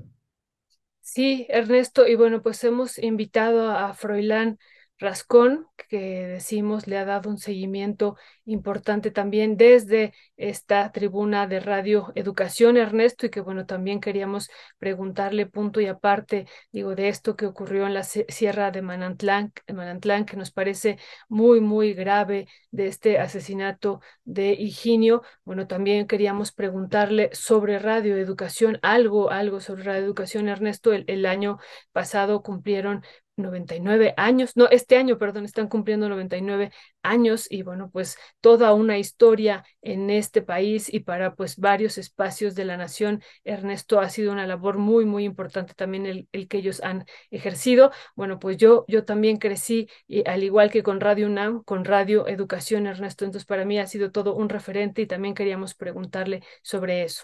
Sí, 1.02 1.46
Ernesto, 1.50 2.08
y 2.08 2.16
bueno, 2.16 2.42
pues 2.42 2.64
hemos 2.64 2.98
invitado 2.98 3.70
a 3.72 3.94
Froilán 3.94 4.60
Rascón, 4.98 5.68
que 5.90 6.26
decimos 6.28 6.88
le 6.88 6.98
ha 6.98 7.06
dado 7.06 7.30
un 7.30 7.38
seguimiento 7.38 8.16
importante 8.46 9.12
también 9.12 9.58
desde 9.58 10.14
esta 10.38 10.92
tribuna 10.92 11.48
de 11.48 11.60
Radio 11.60 12.12
Educación, 12.16 12.78
Ernesto, 12.78 13.26
y 13.26 13.30
que 13.30 13.42
bueno, 13.42 13.66
también 13.66 14.00
queríamos 14.00 14.50
preguntarle 14.78 15.46
punto 15.46 15.82
y 15.82 15.88
aparte, 15.88 16.48
digo, 16.72 16.96
de 16.96 17.10
esto 17.10 17.36
que 17.36 17.46
ocurrió 17.46 17.86
en 17.88 17.94
la 17.94 18.04
Sierra 18.04 18.72
de 18.72 18.82
Manantlán, 18.82 19.52
Manantlán 19.74 20.26
que 20.26 20.38
nos 20.38 20.52
parece 20.52 20.98
muy, 21.28 21.62
muy 21.62 21.94
grave, 21.94 22.48
de 22.76 22.88
este 22.88 23.20
asesinato 23.20 24.02
de 24.26 24.52
Higinio. 24.54 25.24
Bueno, 25.46 25.66
también 25.68 26.08
queríamos 26.08 26.52
preguntarle 26.52 27.30
sobre 27.34 27.80
Radio 27.80 28.18
Educación, 28.18 28.80
algo, 28.82 29.32
algo 29.32 29.62
sobre 29.62 29.84
Radio 29.84 30.04
Educación, 30.04 30.50
Ernesto. 30.50 30.94
El, 30.94 31.06
el 31.08 31.26
año 31.26 31.58
pasado 31.94 32.44
cumplieron 32.44 33.04
99 33.38 34.14
años, 34.18 34.56
no, 34.56 34.68
este 34.70 34.98
año, 34.98 35.18
perdón, 35.18 35.46
están 35.46 35.68
cumpliendo 35.68 36.08
99 36.10 36.72
años 37.04 37.48
y 37.50 37.64
bueno, 37.64 37.90
pues 37.92 38.18
toda 38.42 38.74
una 38.74 38.98
historia 38.98 39.66
en 39.82 40.10
este 40.10 40.42
país 40.42 40.94
y 40.94 41.02
para 41.02 41.36
pues 41.36 41.58
varios 41.58 41.98
espacios 41.98 42.56
de 42.56 42.66
la 42.66 42.78
nación. 42.78 43.22
Ernesto 43.44 44.00
ha 44.00 44.10
sido 44.10 44.32
una 44.32 44.48
labor 44.48 44.78
muy, 44.78 45.06
muy 45.06 45.26
importante 45.26 45.74
también 45.74 46.06
el, 46.06 46.28
el 46.32 46.48
que 46.48 46.58
ellos 46.58 46.82
han 46.82 47.06
ejercido. 47.30 47.92
Bueno, 48.16 48.40
pues 48.40 48.58
yo, 48.58 48.86
yo 48.88 49.04
también 49.06 49.38
crecí, 49.38 49.90
y, 50.08 50.28
al 50.28 50.44
igual 50.44 50.72
que 50.72 50.84
con 50.84 51.00
Radio 51.00 51.28
UNAM, 51.28 51.64
con 51.64 51.86
Radio 51.86 52.28
Educación, 52.28 52.88
Ernesto, 52.88 53.26
entonces 53.26 53.46
para 53.46 53.66
mí 53.66 53.80
ha 53.80 53.88
sido 53.88 54.12
todo 54.12 54.36
un 54.36 54.50
referente 54.50 55.02
y 55.02 55.08
también 55.08 55.36
queríamos 55.36 55.76
preguntarle 55.76 56.42
sobre 56.62 57.04
eso. 57.04 57.24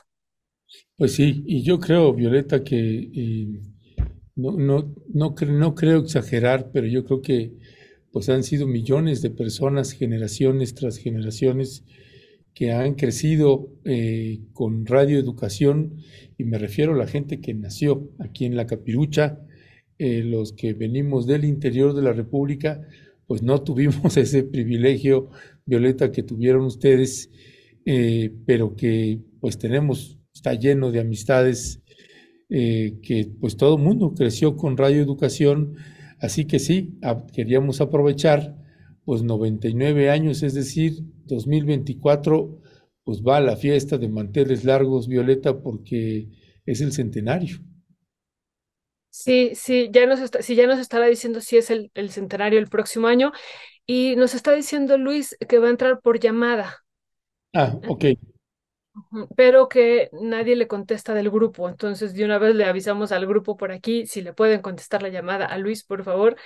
Pues 0.96 1.16
sí, 1.16 1.44
y 1.46 1.64
yo 1.64 1.80
creo, 1.80 2.14
Violeta, 2.14 2.64
que... 2.64 2.78
Eh, 2.78 3.70
no, 4.42 4.52
no, 4.58 4.96
no, 5.14 5.36
no 5.48 5.76
creo 5.76 6.00
exagerar, 6.00 6.72
pero 6.72 6.88
yo 6.88 7.06
creo 7.06 7.22
que 7.22 7.54
pues 8.12 8.30
han 8.30 8.44
sido 8.44 8.68
millones 8.68 9.22
de 9.22 9.30
personas, 9.30 9.92
generaciones 9.94 10.76
tras 10.76 10.98
generaciones, 10.98 11.86
que 12.54 12.72
han 12.72 12.96
crecido 12.96 13.70
eh, 13.86 14.42
con 14.54 14.86
radioeducación, 14.86 15.96
y 16.38 16.44
me 16.44 16.58
refiero 16.58 16.94
a 16.94 16.98
la 16.98 17.08
gente 17.08 17.40
que 17.40 17.54
nació 17.54 18.12
aquí 18.20 18.46
en 18.46 18.58
la 18.58 18.68
Capirucha, 18.68 19.40
eh, 19.98 20.24
los 20.24 20.54
que 20.54 20.74
venimos 20.74 21.28
del 21.28 21.46
interior 21.46 21.94
de 21.94 22.02
la 22.02 22.12
República, 22.12 22.82
pues 23.28 23.44
no 23.44 23.62
tuvimos 23.62 24.18
ese 24.18 24.44
privilegio, 24.44 25.30
Violeta, 25.66 26.12
que 26.12 26.24
tuvieron 26.24 26.66
ustedes, 26.66 27.30
eh, 27.86 28.34
pero 28.46 28.76
que 28.76 29.22
pues 29.40 29.58
tenemos, 29.58 30.20
está 30.34 30.54
lleno 30.54 30.92
de 30.92 31.00
amistades 31.00 31.81
eh, 32.53 32.99
que 33.02 33.32
pues 33.40 33.56
todo 33.56 33.78
el 33.78 33.82
mundo 33.82 34.14
creció 34.14 34.57
con 34.57 34.76
Radio 34.76 35.02
Educación, 35.02 35.78
así 36.19 36.45
que 36.45 36.60
sí, 36.60 36.99
queríamos 37.34 37.80
aprovechar 37.80 38.57
pues 39.06 39.23
99 39.23 40.10
años, 40.10 40.44
es 40.44 40.53
decir, 40.53 40.99
2024, 41.26 42.60
pues 43.06 43.22
va 43.23 43.38
a 43.38 43.41
la 43.41 43.56
fiesta 43.56 43.98
de 43.98 44.10
manteles 44.10 44.65
largos, 44.65 45.07
Violeta, 45.07 45.61
porque 45.61 46.28
es 46.65 46.82
el 46.82 46.91
centenario. 46.91 47.60
Sí, 49.10 49.52
sí, 49.56 49.90
ya 49.91 50.06
nos 50.06 50.19
está, 50.19 50.41
sí, 50.41 50.56
ya 50.56 50.68
nos 50.68 50.80
estará 50.80 51.07
diciendo 51.07 51.40
si 51.40 51.57
es 51.57 51.69
el, 51.69 51.90
el 51.95 52.11
centenario 52.11 52.60
el 52.60 52.68
próximo 52.68 53.07
año 53.07 53.32
y 53.86 54.15
nos 54.18 54.36
está 54.36 54.53
diciendo 54.53 54.98
Luis 54.98 55.38
que 55.48 55.57
va 55.57 55.68
a 55.68 55.72
entrar 55.72 56.02
por 56.02 56.19
llamada. 56.19 56.84
Ah, 57.53 57.80
ok 57.88 58.06
pero 59.36 59.68
que 59.70 60.10
nadie 60.14 60.56
le 60.56 60.68
contesta 60.68 61.14
del 61.14 61.30
grupo. 61.30 61.70
Entonces, 61.70 62.14
de 62.14 62.26
una 62.26 62.38
vez 62.38 62.56
le 62.56 62.66
avisamos 62.66 63.12
al 63.12 63.26
grupo 63.26 63.58
por 63.58 63.72
aquí 63.72 64.06
si 64.06 64.22
le 64.22 64.34
pueden 64.34 64.62
contestar 64.62 65.02
la 65.02 65.10
llamada 65.10 65.46
a 65.46 65.58
Luis, 65.58 65.84
por 65.84 66.04
favor, 66.04 66.38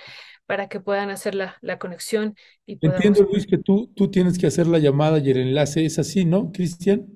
para 0.46 0.68
que 0.68 0.80
puedan 0.80 1.10
hacer 1.10 1.34
la, 1.34 1.56
la 1.60 1.78
conexión. 1.78 2.36
Y 2.66 2.78
Entiendo, 2.80 3.24
Luis, 3.24 3.46
que 3.46 3.58
tú, 3.58 3.92
tú 3.94 4.10
tienes 4.10 4.38
que 4.38 4.46
hacer 4.46 4.66
la 4.66 4.78
llamada 4.78 5.18
y 5.18 5.30
el 5.30 5.38
enlace 5.38 5.84
es 5.84 5.98
así, 5.98 6.24
¿no, 6.24 6.52
Cristian? 6.52 7.06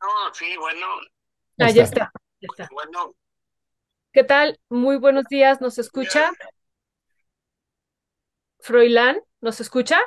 No, 0.00 0.34
sí, 0.34 0.56
bueno. 0.58 0.86
Ah, 1.58 1.70
ya 1.70 1.82
está, 1.82 2.12
ya 2.40 2.48
está. 2.50 2.68
Bueno. 2.72 3.14
¿Qué 4.12 4.22
tal? 4.22 4.60
Muy 4.68 4.96
buenos 4.96 5.24
días, 5.28 5.60
¿nos 5.60 5.78
escucha? 5.78 6.30
Froilán, 8.60 9.20
¿nos 9.40 9.60
escucha? 9.60 9.98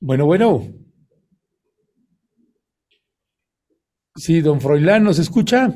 Bueno, 0.00 0.24
bueno. 0.24 0.66
Sí, 4.16 4.40
don 4.40 4.60
Froilán, 4.60 5.04
¿nos 5.04 5.18
escucha? 5.18 5.74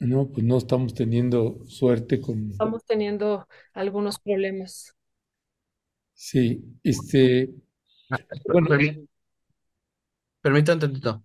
No, 0.00 0.28
pues 0.28 0.44
no 0.44 0.58
estamos 0.58 0.94
teniendo 0.94 1.64
suerte 1.66 2.20
con... 2.20 2.50
Estamos 2.50 2.84
teniendo 2.84 3.48
algunos 3.72 4.18
problemas. 4.18 4.94
Sí, 6.12 6.62
este... 6.82 7.50
Bueno, 8.46 8.68
permítanme 10.40 10.74
un 10.74 10.80
tantito. 10.80 11.22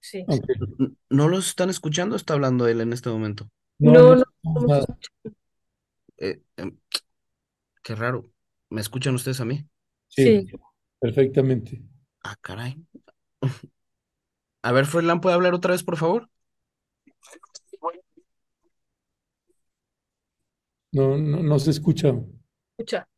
Sí. 0.00 0.24
¿No 1.10 1.28
los 1.28 1.48
están 1.48 1.70
escuchando? 1.70 2.16
Está 2.16 2.34
hablando 2.34 2.66
él 2.66 2.80
en 2.80 2.92
este 2.92 3.08
momento. 3.08 3.48
No, 3.78 4.16
no, 4.16 4.24
no, 4.42 4.84
eh, 6.18 6.40
em, 6.56 6.76
Qué 7.82 7.94
raro. 7.94 8.24
¿Me 8.70 8.80
escuchan 8.80 9.14
ustedes 9.14 9.40
a 9.40 9.44
mí? 9.44 9.66
Sí. 10.08 10.46
Perfectamente. 11.00 11.82
Ah, 12.22 12.36
caray. 12.40 12.76
A 14.62 14.70
ver, 14.70 14.86
Froilán, 14.86 15.20
¿puede 15.20 15.34
hablar 15.34 15.54
otra 15.54 15.72
vez, 15.72 15.82
por 15.82 15.96
favor? 15.96 16.30
No, 20.92 21.16
no, 21.16 21.42
no 21.42 21.58
se 21.58 21.70
escucha. 21.70 22.12
Escucha. 22.76 23.08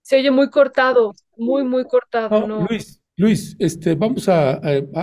Se 0.00 0.16
oye 0.16 0.30
muy 0.30 0.48
cortado, 0.48 1.12
muy, 1.36 1.64
muy 1.64 1.84
cortado, 1.84 2.46
¿no? 2.46 2.66
Luis, 2.70 3.02
Luis, 3.16 3.56
este, 3.58 3.94
vamos 3.94 4.28
a, 4.28 4.60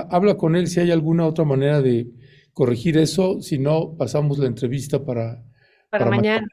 habla 0.09 0.35
con 0.35 0.55
él 0.55 0.67
si 0.67 0.79
hay 0.79 0.91
alguna 0.91 1.27
otra 1.27 1.45
manera 1.45 1.81
de, 1.81 2.07
corregir 2.55 2.97
eso, 2.97 3.41
si 3.41 3.59
no, 3.59 3.95
pasamos 3.97 4.39
la 4.39 4.47
entrevista 4.47 5.03
para, 5.03 5.43
para, 5.89 6.05
mañana. 6.05 6.47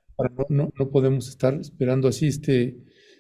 no, 0.49 0.69
no, 0.77 0.91
podemos 0.91 1.29
estar 1.29 1.55
esperando 1.55 2.09
así 2.09 2.27
este, 2.27 2.77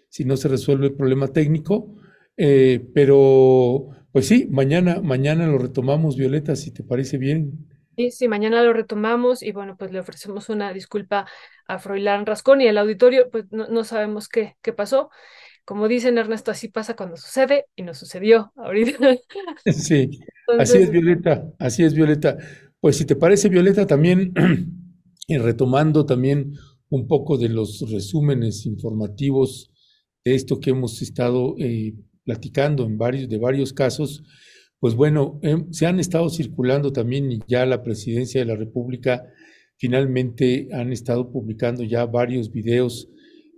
si 0.08 0.24
no 0.24 0.36
se 0.36 0.48
resuelve 0.48 0.88
el 0.88 0.94
problema 0.94 1.28
técnico. 1.28 1.94
Eh, 2.36 2.84
pero, 2.92 3.90
pues 4.10 4.26
sí, 4.26 4.48
mañana, 4.50 5.00
mañana 5.00 5.46
lo 5.46 5.58
retomamos, 5.58 6.16
Violeta, 6.16 6.56
si 6.56 6.72
te 6.72 6.82
parece 6.82 7.18
bien. 7.18 7.68
Sí, 7.96 8.10
sí, 8.10 8.26
mañana 8.26 8.64
lo 8.64 8.72
retomamos 8.72 9.44
y 9.44 9.52
bueno, 9.52 9.76
pues 9.78 9.92
le 9.92 10.00
ofrecemos 10.00 10.48
una 10.48 10.72
disculpa 10.72 11.28
a 11.68 11.78
Froilán 11.78 12.26
Rascón 12.26 12.62
y 12.62 12.66
al 12.66 12.78
auditorio, 12.78 13.30
pues 13.30 13.44
no, 13.52 13.68
no 13.68 13.84
sabemos 13.84 14.28
qué, 14.28 14.56
qué 14.60 14.72
pasó. 14.72 15.08
Como 15.64 15.86
dicen 15.86 16.18
Ernesto, 16.18 16.50
así 16.50 16.66
pasa 16.66 16.96
cuando 16.96 17.16
sucede 17.16 17.66
y 17.76 17.82
no 17.82 17.94
sucedió 17.94 18.52
ahorita. 18.56 18.98
Sí, 19.72 20.18
así 20.58 20.78
es 20.78 20.90
Violeta, 20.90 21.44
así 21.60 21.84
es 21.84 21.94
Violeta. 21.94 22.36
Pues 22.82 22.96
si 22.96 23.04
te 23.04 23.14
parece, 23.14 23.48
Violeta, 23.48 23.86
también 23.86 24.34
retomando 25.28 26.04
también 26.04 26.54
un 26.88 27.06
poco 27.06 27.38
de 27.38 27.48
los 27.48 27.88
resúmenes 27.88 28.66
informativos 28.66 29.70
de 30.24 30.34
esto 30.34 30.58
que 30.58 30.70
hemos 30.70 31.00
estado 31.00 31.54
eh, 31.60 31.94
platicando 32.24 32.84
en 32.84 32.98
varios, 32.98 33.28
de 33.28 33.38
varios 33.38 33.72
casos, 33.72 34.24
pues 34.80 34.96
bueno, 34.96 35.38
em, 35.42 35.72
se 35.72 35.86
han 35.86 36.00
estado 36.00 36.28
circulando 36.28 36.92
también 36.92 37.30
y 37.30 37.38
ya 37.46 37.64
la 37.66 37.84
presidencia 37.84 38.40
de 38.40 38.46
la 38.46 38.56
República 38.56 39.28
finalmente 39.76 40.66
han 40.72 40.92
estado 40.92 41.30
publicando 41.30 41.84
ya 41.84 42.04
varios 42.06 42.50
videos 42.50 43.08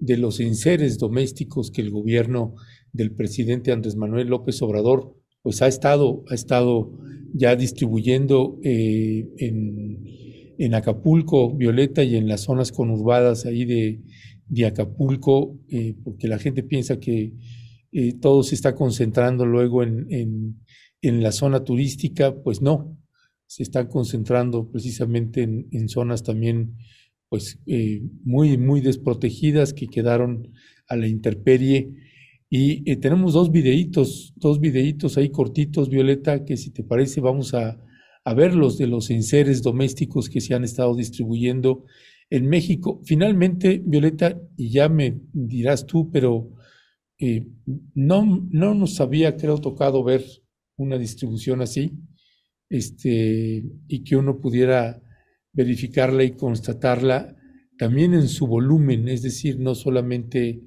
de 0.01 0.19
los 0.19 0.39
enseres 0.39 0.99
domésticos 0.99 1.71
que 1.71 1.81
el 1.81 1.91
gobierno 1.91 2.57
del 2.93 3.15
presidente 3.15 3.73
Andrés 3.73 3.97
Manuel 3.97 4.29
López 4.29 4.61
Obrador 4.61 5.17
pues 5.45 5.61
ha 5.61 5.69
estado, 5.69 6.25
ha 6.31 6.35
estado 6.35 6.91
ya 7.35 7.55
distribuyendo 7.55 8.59
eh, 8.65 9.29
en, 9.37 10.75
Acapulco, 10.75 11.55
Violeta, 11.55 12.03
y 12.03 12.17
en 12.17 12.27
las 12.27 12.41
zonas 12.41 12.73
conurbadas 12.73 13.45
ahí 13.45 13.67
de, 13.67 14.01
de 14.49 14.65
Acapulco, 14.65 15.61
eh, 15.69 15.95
porque 16.03 16.29
la 16.29 16.39
gente 16.39 16.63
piensa 16.63 16.99
que 16.99 17.35
eh, 17.93 18.15
todo 18.15 18.43
se 18.43 18.55
está 18.55 18.75
concentrando 18.75 19.45
luego 19.45 19.83
en, 19.83 20.07
en, 20.11 20.61
en, 21.03 21.23
la 21.23 21.31
zona 21.31 21.63
turística, 21.63 22.35
pues 22.43 22.63
no, 22.63 22.97
se 23.47 23.65
están 23.65 23.89
concentrando 23.89 24.71
precisamente 24.71 25.43
en, 25.43 25.89
zonas 25.91 26.23
también 26.23 26.77
pues 27.29 27.59
muy, 28.25 28.57
muy 28.57 28.81
desprotegidas 28.81 29.75
que 29.75 29.89
quedaron 29.89 30.53
a 30.89 30.97
la 30.97 31.07
intemperie. 31.07 31.91
Y 32.57 32.85
tenemos 32.99 33.33
dos 33.33 33.51
videitos, 33.51 34.33
dos 34.37 34.61
videitos 34.61 35.19
ahí 35.19 35.31
cortitos, 35.31 35.89
Violeta, 35.89 36.45
que 36.45 36.57
si 36.57 36.71
te 36.71 36.85
parece 36.85 37.21
vamos 37.21 37.53
a, 37.53 37.83
a 38.25 38.33
verlos 38.33 38.79
de 38.79 38.87
los 38.87 39.11
enseres 39.11 39.61
domésticos 39.61 40.29
que 40.29 40.41
se 40.41 40.55
han 40.55 40.63
estado 40.63 40.95
distribuyendo 40.95 41.85
en 42.31 42.47
México. 42.49 43.01
Finalmente, 43.05 43.83
Violeta, 43.85 44.41
y 44.57 44.71
ya 44.71 44.89
me 44.89 45.21
dirás 45.33 45.85
tú, 45.85 46.13
pero 46.13 46.53
eh, 47.19 47.45
no, 47.97 48.47
no 48.53 48.75
nos 48.77 49.01
había, 49.01 49.37
creo, 49.37 49.59
tocado 49.59 50.05
ver 50.05 50.25
una 50.77 50.97
distribución 50.97 51.61
así, 51.61 51.99
este, 52.71 53.65
y 53.89 54.05
que 54.05 54.15
uno 54.15 54.41
pudiera 54.41 55.03
verificarla 55.53 56.23
y 56.23 56.37
constatarla 56.37 57.35
también 57.79 58.15
en 58.15 58.29
su 58.29 58.47
volumen, 58.47 59.09
es 59.09 59.23
decir, 59.23 59.59
no 59.59 59.75
solamente 59.75 60.63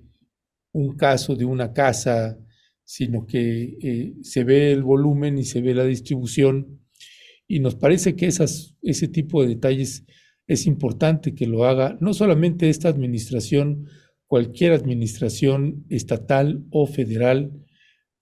un 0.78 0.96
caso 0.96 1.36
de 1.36 1.46
una 1.46 1.74
casa, 1.74 2.38
sino 2.84 3.26
que 3.26 3.78
eh, 3.82 4.14
se 4.22 4.44
ve 4.44 4.72
el 4.72 4.84
volumen 4.84 5.38
y 5.38 5.44
se 5.44 5.62
ve 5.62 5.74
la 5.74 5.86
distribución. 5.86 6.82
Y 7.48 7.60
nos 7.60 7.76
parece 7.76 8.16
que 8.16 8.28
ese 8.28 9.08
tipo 9.08 9.42
de 9.42 9.50
detalles 9.50 10.06
es 10.46 10.68
importante 10.68 11.34
que 11.34 11.48
lo 11.48 11.66
haga 11.66 11.98
no 12.00 12.14
solamente 12.14 12.70
esta 12.70 12.90
administración, 12.90 13.88
cualquier 14.28 14.74
administración 14.74 15.86
estatal 15.90 16.66
o 16.70 16.86
federal, 16.86 17.52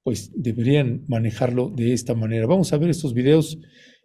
pues 0.04 0.32
deberían 0.36 1.04
manejarlo 1.08 1.70
de 1.70 1.94
esta 1.94 2.14
manera. 2.14 2.48
Vamos 2.48 2.72
a 2.72 2.78
ver 2.78 2.90
estos 2.90 3.14
videos 3.14 3.58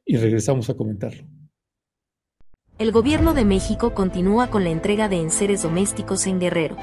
y 0.05 0.17
regresamos 0.17 0.71
a 0.71 0.75
comentarlo. 0.75 1.25
El 2.79 2.91
gobierno 2.91 3.35
de 3.35 3.45
México 3.45 3.95
continúa 3.95 4.51
con 4.51 4.65
la 4.65 4.71
entrega 4.71 5.09
de 5.09 5.21
enseres 5.21 5.63
domésticos 5.63 6.27
en 6.27 6.41
Guerrero. 6.41 6.77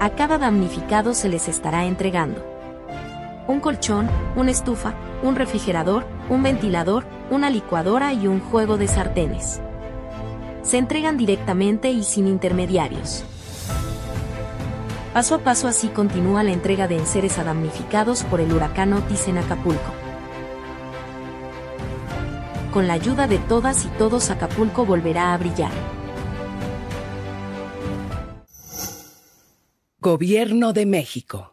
A 0.00 0.10
cada 0.10 0.38
damnificado 0.38 1.12
se 1.12 1.28
les 1.28 1.46
estará 1.46 1.84
entregando 1.84 2.50
un 3.50 3.60
colchón, 3.60 4.08
una 4.36 4.50
estufa, 4.50 4.94
un 5.22 5.34
refrigerador, 5.34 6.06
un 6.28 6.42
ventilador, 6.42 7.04
una 7.30 7.50
licuadora 7.50 8.12
y 8.12 8.26
un 8.26 8.40
juego 8.40 8.78
de 8.78 8.86
sartenes. 8.88 9.60
Se 10.62 10.78
entregan 10.78 11.16
directamente 11.16 11.90
y 11.90 12.04
sin 12.04 12.28
intermediarios. 12.28 13.24
Paso 15.12 15.34
a 15.34 15.38
paso 15.38 15.66
así 15.66 15.88
continúa 15.88 16.44
la 16.44 16.52
entrega 16.52 16.86
de 16.86 16.96
enseres 16.96 17.38
a 17.38 17.44
damnificados 17.44 18.22
por 18.22 18.40
el 18.40 18.52
huracán 18.52 18.92
Otis 18.92 19.26
en 19.26 19.38
Acapulco. 19.38 19.92
Con 22.72 22.86
la 22.86 22.94
ayuda 22.94 23.26
de 23.26 23.38
todas 23.38 23.84
y 23.84 23.88
todos 23.88 24.30
Acapulco 24.30 24.86
volverá 24.86 25.34
a 25.34 25.38
brillar. 25.38 25.99
Gobierno 30.02 30.72
de 30.72 30.86
México. 30.86 31.52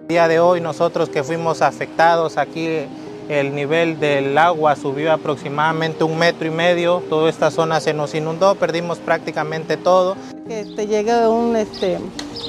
El 0.00 0.08
día 0.08 0.28
de 0.28 0.40
hoy 0.40 0.62
nosotros 0.62 1.10
que 1.10 1.22
fuimos 1.22 1.60
afectados 1.60 2.38
aquí 2.38 2.86
el 3.28 3.54
nivel 3.54 4.00
del 4.00 4.38
agua 4.38 4.76
subió 4.76 5.12
aproximadamente 5.12 6.04
un 6.04 6.16
metro 6.16 6.46
y 6.46 6.50
medio, 6.50 7.02
toda 7.10 7.28
esta 7.28 7.50
zona 7.50 7.80
se 7.80 7.92
nos 7.92 8.14
inundó, 8.14 8.54
perdimos 8.54 8.96
prácticamente 8.96 9.76
todo. 9.76 10.16
Que 10.48 10.64
te 10.64 10.86
llegue 10.86 11.28
un 11.28 11.54
este, 11.54 11.98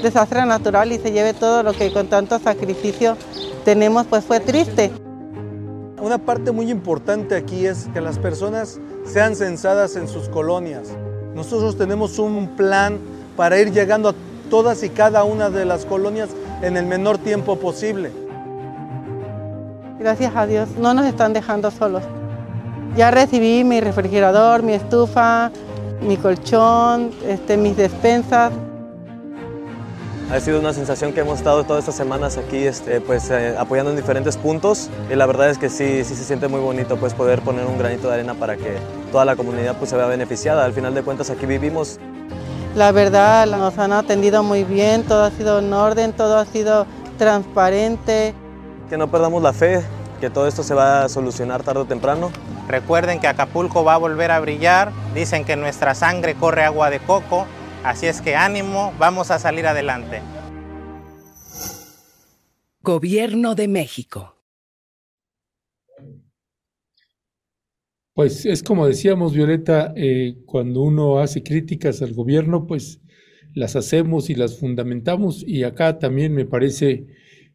desastre 0.01 0.45
natural 0.45 0.93
y 0.93 0.97
se 0.97 1.11
lleve 1.11 1.33
todo 1.33 1.61
lo 1.61 1.73
que 1.73 1.91
con 1.91 2.07
tanto 2.07 2.39
sacrificio 2.39 3.17
tenemos, 3.65 4.05
pues 4.07 4.23
fue 4.23 4.39
triste. 4.39 4.93
Una 6.01 6.19
parte 6.19 6.53
muy 6.53 6.71
importante 6.71 7.35
aquí 7.35 7.65
es 7.65 7.89
que 7.93 7.99
las 7.99 8.17
personas 8.17 8.79
sean 9.03 9.35
censadas 9.35 9.97
en 9.97 10.07
sus 10.07 10.29
colonias. 10.29 10.87
Nosotros 11.35 11.77
tenemos 11.77 12.17
un 12.17 12.55
plan 12.55 13.16
para 13.37 13.57
ir 13.59 13.71
llegando 13.71 14.09
a 14.09 14.15
todas 14.49 14.83
y 14.83 14.89
cada 14.89 15.23
una 15.23 15.49
de 15.49 15.63
las 15.63 15.85
colonias 15.85 16.29
en 16.61 16.75
el 16.75 16.85
menor 16.85 17.19
tiempo 17.19 17.57
posible. 17.57 18.11
Gracias 19.99 20.35
a 20.35 20.45
Dios, 20.45 20.69
no 20.77 20.93
nos 20.93 21.05
están 21.05 21.31
dejando 21.31 21.71
solos. 21.71 22.03
Ya 22.97 23.11
recibí 23.11 23.63
mi 23.63 23.79
refrigerador, 23.79 24.63
mi 24.63 24.73
estufa, 24.73 25.51
mi 26.01 26.17
colchón, 26.17 27.11
este, 27.27 27.57
mis 27.57 27.77
despensas. 27.77 28.51
Ha 30.31 30.39
sido 30.41 30.59
una 30.59 30.73
sensación 30.73 31.13
que 31.13 31.21
hemos 31.21 31.37
estado 31.37 31.63
todas 31.63 31.83
estas 31.83 31.95
semanas 31.95 32.37
aquí 32.37 32.57
este, 32.57 32.99
pues, 32.99 33.29
eh, 33.29 33.55
apoyando 33.57 33.91
en 33.91 33.97
diferentes 33.97 34.35
puntos 34.35 34.89
y 35.09 35.15
la 35.15 35.25
verdad 35.25 35.49
es 35.49 35.57
que 35.57 35.69
sí, 35.69 36.03
sí 36.03 36.15
se 36.15 36.25
siente 36.25 36.49
muy 36.49 36.59
bonito 36.59 36.97
pues, 36.97 37.13
poder 37.13 37.41
poner 37.41 37.65
un 37.65 37.77
granito 37.77 38.09
de 38.09 38.15
arena 38.15 38.33
para 38.33 38.57
que 38.57 38.75
toda 39.11 39.23
la 39.23 39.35
comunidad 39.35 39.77
pues, 39.77 39.91
se 39.91 39.95
vea 39.95 40.07
beneficiada. 40.07 40.65
Al 40.65 40.73
final 40.73 40.93
de 40.93 41.03
cuentas 41.03 41.29
aquí 41.29 41.45
vivimos. 41.45 41.99
La 42.75 42.91
verdad 42.91 43.47
nos 43.47 43.77
han 43.79 43.91
atendido 43.91 44.43
muy 44.43 44.63
bien, 44.63 45.03
todo 45.03 45.23
ha 45.23 45.31
sido 45.31 45.59
en 45.59 45.73
orden, 45.73 46.13
todo 46.13 46.37
ha 46.37 46.45
sido 46.45 46.85
transparente. 47.17 48.35
Que 48.89 48.97
no 48.97 49.09
perdamos 49.09 49.41
la 49.41 49.51
fe, 49.51 49.83
que 50.19 50.29
todo 50.29 50.47
esto 50.47 50.63
se 50.63 50.73
va 50.73 51.03
a 51.03 51.09
solucionar 51.09 51.63
tarde 51.63 51.81
o 51.81 51.85
temprano. 51.85 52.31
Recuerden 52.67 53.19
que 53.19 53.27
Acapulco 53.27 53.83
va 53.83 53.95
a 53.95 53.97
volver 53.97 54.31
a 54.31 54.39
brillar, 54.39 54.91
dicen 55.13 55.43
que 55.43 55.55
nuestra 55.55 55.95
sangre 55.95 56.35
corre 56.35 56.63
agua 56.63 56.89
de 56.89 56.99
coco, 56.99 57.45
así 57.83 58.05
es 58.05 58.21
que 58.21 58.35
ánimo, 58.35 58.93
vamos 58.99 59.31
a 59.31 59.39
salir 59.39 59.65
adelante. 59.65 60.21
Gobierno 62.81 63.55
de 63.55 63.67
México. 63.67 64.36
Pues 68.17 68.47
es 68.47 68.63
como 68.63 68.87
decíamos, 68.87 69.35
Violeta, 69.35 69.93
eh, 69.95 70.37
cuando 70.47 70.81
uno 70.81 71.19
hace 71.19 71.43
críticas 71.43 72.01
al 72.01 72.13
gobierno, 72.13 72.65
pues 72.65 72.99
las 73.53 73.75
hacemos 73.75 74.31
y 74.31 74.33
las 74.33 74.57
fundamentamos 74.57 75.43
y 75.47 75.61
acá 75.61 75.99
también 75.99 76.33
me 76.33 76.45
parece 76.45 77.05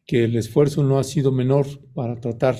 que 0.06 0.22
el 0.22 0.36
esfuerzo 0.36 0.84
no 0.84 1.00
ha 1.00 1.02
sido 1.02 1.32
menor 1.32 1.66
para 1.94 2.20
tratar 2.20 2.54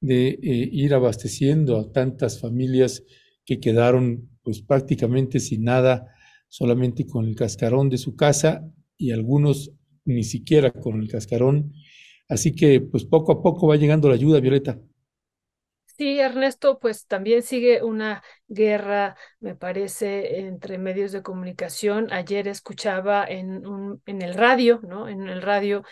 de 0.00 0.28
eh, 0.28 0.38
ir 0.70 0.94
abasteciendo 0.94 1.80
a 1.80 1.90
tantas 1.90 2.38
familias 2.38 3.02
que 3.44 3.58
quedaron 3.58 4.30
pues 4.44 4.62
prácticamente 4.62 5.40
sin 5.40 5.64
nada, 5.64 6.14
solamente 6.46 7.08
con 7.08 7.26
el 7.26 7.34
cascarón 7.34 7.88
de 7.90 7.98
su 7.98 8.14
casa 8.14 8.70
y 8.96 9.10
algunos 9.10 9.72
ni 10.04 10.22
siquiera 10.22 10.70
con 10.70 11.02
el 11.02 11.08
cascarón. 11.08 11.72
Así 12.28 12.52
que 12.54 12.80
pues 12.80 13.04
poco 13.04 13.32
a 13.32 13.42
poco 13.42 13.66
va 13.66 13.74
llegando 13.74 14.08
la 14.08 14.14
ayuda, 14.14 14.38
Violeta. 14.38 14.80
Sí, 15.98 16.18
Ernesto, 16.18 16.78
pues 16.80 17.06
también 17.06 17.42
sigue 17.42 17.82
una 17.82 18.22
guerra, 18.52 19.16
me 19.40 19.54
parece, 19.54 20.40
entre 20.40 20.78
medios 20.78 21.12
de 21.12 21.22
comunicación. 21.22 22.12
Ayer 22.12 22.48
escuchaba 22.48 23.24
en, 23.24 23.66
un, 23.66 24.02
en 24.06 24.22
el 24.22 24.34
radio, 24.34 24.80
¿no? 24.82 25.08
En 25.08 25.28
el 25.28 25.42
radio 25.42 25.82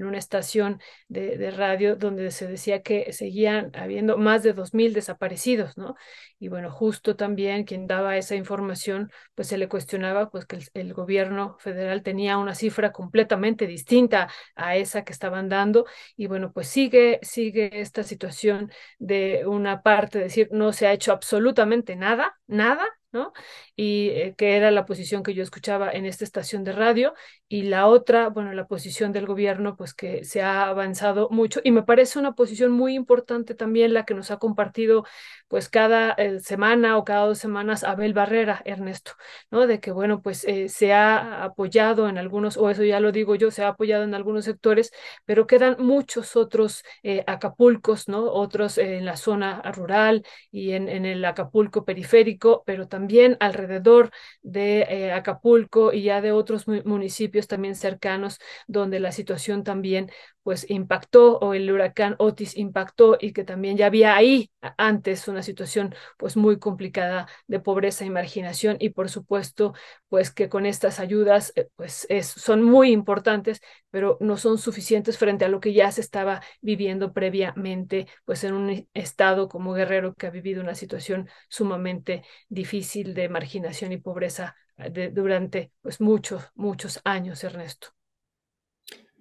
en 0.00 0.06
una 0.06 0.18
estación 0.18 0.80
de, 1.08 1.36
de, 1.36 1.50
radio 1.50 1.96
donde 1.96 2.30
se 2.30 2.46
decía 2.46 2.82
que 2.82 3.12
seguían 3.12 3.70
habiendo 3.74 4.16
más 4.16 4.42
de 4.42 4.54
2.000 4.54 4.94
desaparecidos, 4.94 5.76
¿no? 5.76 5.94
Y 6.38 6.48
bueno, 6.48 6.70
justo 6.70 7.16
también 7.16 7.64
quien 7.64 7.86
daba 7.86 8.16
esa 8.16 8.34
información, 8.34 9.10
pues 9.34 9.48
se 9.48 9.58
le 9.58 9.68
cuestionaba 9.68 10.30
pues 10.30 10.46
que 10.46 10.56
el, 10.56 10.68
el, 10.74 10.94
gobierno 10.94 11.56
federal 11.58 12.02
tenía 12.02 12.38
una 12.38 12.54
cifra 12.54 12.92
completamente 12.92 13.66
distinta 13.66 14.28
a 14.54 14.76
esa 14.76 15.04
que 15.04 15.12
estaban 15.12 15.48
dando 15.48 15.84
y 16.16 16.26
bueno, 16.26 16.52
pues 16.52 16.68
sigue, 16.68 17.18
sigue 17.22 17.80
esta 17.80 18.02
situación 18.02 18.70
de 18.98 19.44
una 19.46 19.82
parte, 19.82 20.18
decir, 20.18 20.48
no 20.50 20.72
se 20.72 20.86
ha 20.86 20.92
hecho 20.92 21.12
absolutamente 21.12 21.94
nada, 21.96 22.09
nada, 22.46 22.84
¿no? 23.12 23.32
Y 23.76 24.08
eh, 24.10 24.34
que 24.36 24.56
era 24.56 24.70
la 24.70 24.86
posición 24.86 25.22
que 25.22 25.34
yo 25.34 25.42
escuchaba 25.42 25.90
en 25.90 26.06
esta 26.06 26.24
estación 26.24 26.64
de 26.64 26.72
radio, 26.72 27.14
y 27.48 27.62
la 27.62 27.86
otra, 27.86 28.28
bueno, 28.28 28.52
la 28.52 28.66
posición 28.66 29.12
del 29.12 29.26
gobierno, 29.26 29.76
pues 29.76 29.92
que 29.94 30.24
se 30.24 30.42
ha 30.42 30.68
avanzado 30.68 31.28
mucho, 31.30 31.60
y 31.64 31.72
me 31.72 31.82
parece 31.82 32.18
una 32.18 32.34
posición 32.34 32.70
muy 32.72 32.94
importante 32.94 33.54
también 33.54 33.92
la 33.94 34.04
que 34.04 34.14
nos 34.14 34.30
ha 34.30 34.38
compartido, 34.38 35.04
pues 35.48 35.68
cada 35.68 36.12
eh, 36.12 36.38
semana 36.40 36.96
o 36.96 37.04
cada 37.04 37.26
dos 37.26 37.38
semanas 37.38 37.82
Abel 37.84 38.14
Barrera, 38.14 38.62
Ernesto, 38.64 39.12
¿no? 39.50 39.66
De 39.66 39.80
que, 39.80 39.90
bueno, 39.90 40.22
pues 40.22 40.44
eh, 40.44 40.68
se 40.68 40.92
ha 40.92 41.42
apoyado 41.44 42.08
en 42.08 42.18
algunos, 42.18 42.56
o 42.56 42.70
eso 42.70 42.84
ya 42.84 43.00
lo 43.00 43.10
digo 43.12 43.34
yo, 43.34 43.50
se 43.50 43.64
ha 43.64 43.68
apoyado 43.68 44.04
en 44.04 44.14
algunos 44.14 44.44
sectores, 44.44 44.92
pero 45.24 45.46
quedan 45.46 45.76
muchos 45.78 46.36
otros 46.36 46.84
Acapulcos, 47.26 48.08
¿no? 48.08 48.24
Otros 48.32 48.78
en 48.78 49.04
la 49.04 49.16
zona 49.16 49.62
rural 49.72 50.24
y 50.50 50.72
en, 50.72 50.88
en 50.88 51.04
el 51.04 51.24
Acapulco 51.24 51.84
periférico, 51.84 52.62
pero 52.64 52.86
también 52.88 52.99
también 53.00 53.36
alrededor 53.40 54.10
de 54.42 54.82
eh, 54.82 55.12
Acapulco 55.12 55.92
y 55.92 56.02
ya 56.02 56.20
de 56.20 56.32
otros 56.32 56.66
municipios 56.68 57.46
también 57.46 57.74
cercanos 57.74 58.38
donde 58.66 59.00
la 59.00 59.10
situación 59.12 59.64
también 59.64 60.10
pues 60.42 60.68
impactó 60.70 61.38
o 61.38 61.54
el 61.54 61.70
huracán 61.70 62.16
Otis 62.18 62.56
impactó 62.56 63.16
y 63.20 63.32
que 63.32 63.44
también 63.44 63.76
ya 63.76 63.86
había 63.86 64.16
ahí 64.16 64.50
antes 64.76 65.28
una 65.28 65.42
situación 65.42 65.94
pues 66.18 66.36
muy 66.36 66.58
complicada 66.58 67.28
de 67.46 67.60
pobreza 67.60 68.04
y 68.04 68.10
marginación 68.10 68.76
y 68.80 68.90
por 68.90 69.08
supuesto 69.10 69.74
pues 70.08 70.30
que 70.30 70.48
con 70.48 70.66
estas 70.66 70.98
ayudas 71.00 71.52
eh, 71.56 71.68
pues 71.76 72.06
es, 72.08 72.26
son 72.26 72.62
muy 72.62 72.90
importantes 72.92 73.60
pero 73.90 74.16
no 74.20 74.36
son 74.36 74.58
suficientes 74.58 75.18
frente 75.18 75.44
a 75.44 75.48
lo 75.48 75.60
que 75.60 75.72
ya 75.72 75.90
se 75.92 76.00
estaba 76.00 76.42
viviendo 76.60 77.12
previamente 77.12 78.06
pues 78.24 78.44
en 78.44 78.54
un 78.54 78.88
estado 78.94 79.48
como 79.48 79.74
Guerrero 79.74 80.14
que 80.14 80.26
ha 80.26 80.30
vivido 80.30 80.62
una 80.62 80.74
situación 80.74 81.28
sumamente 81.48 82.24
difícil 82.48 82.89
de 82.92 83.28
marginación 83.28 83.92
y 83.92 83.98
pobreza 83.98 84.54
eh, 84.76 85.10
durante 85.14 85.72
pues 85.80 86.00
muchos 86.00 86.42
muchos 86.54 87.00
años 87.04 87.42
Ernesto 87.44 87.88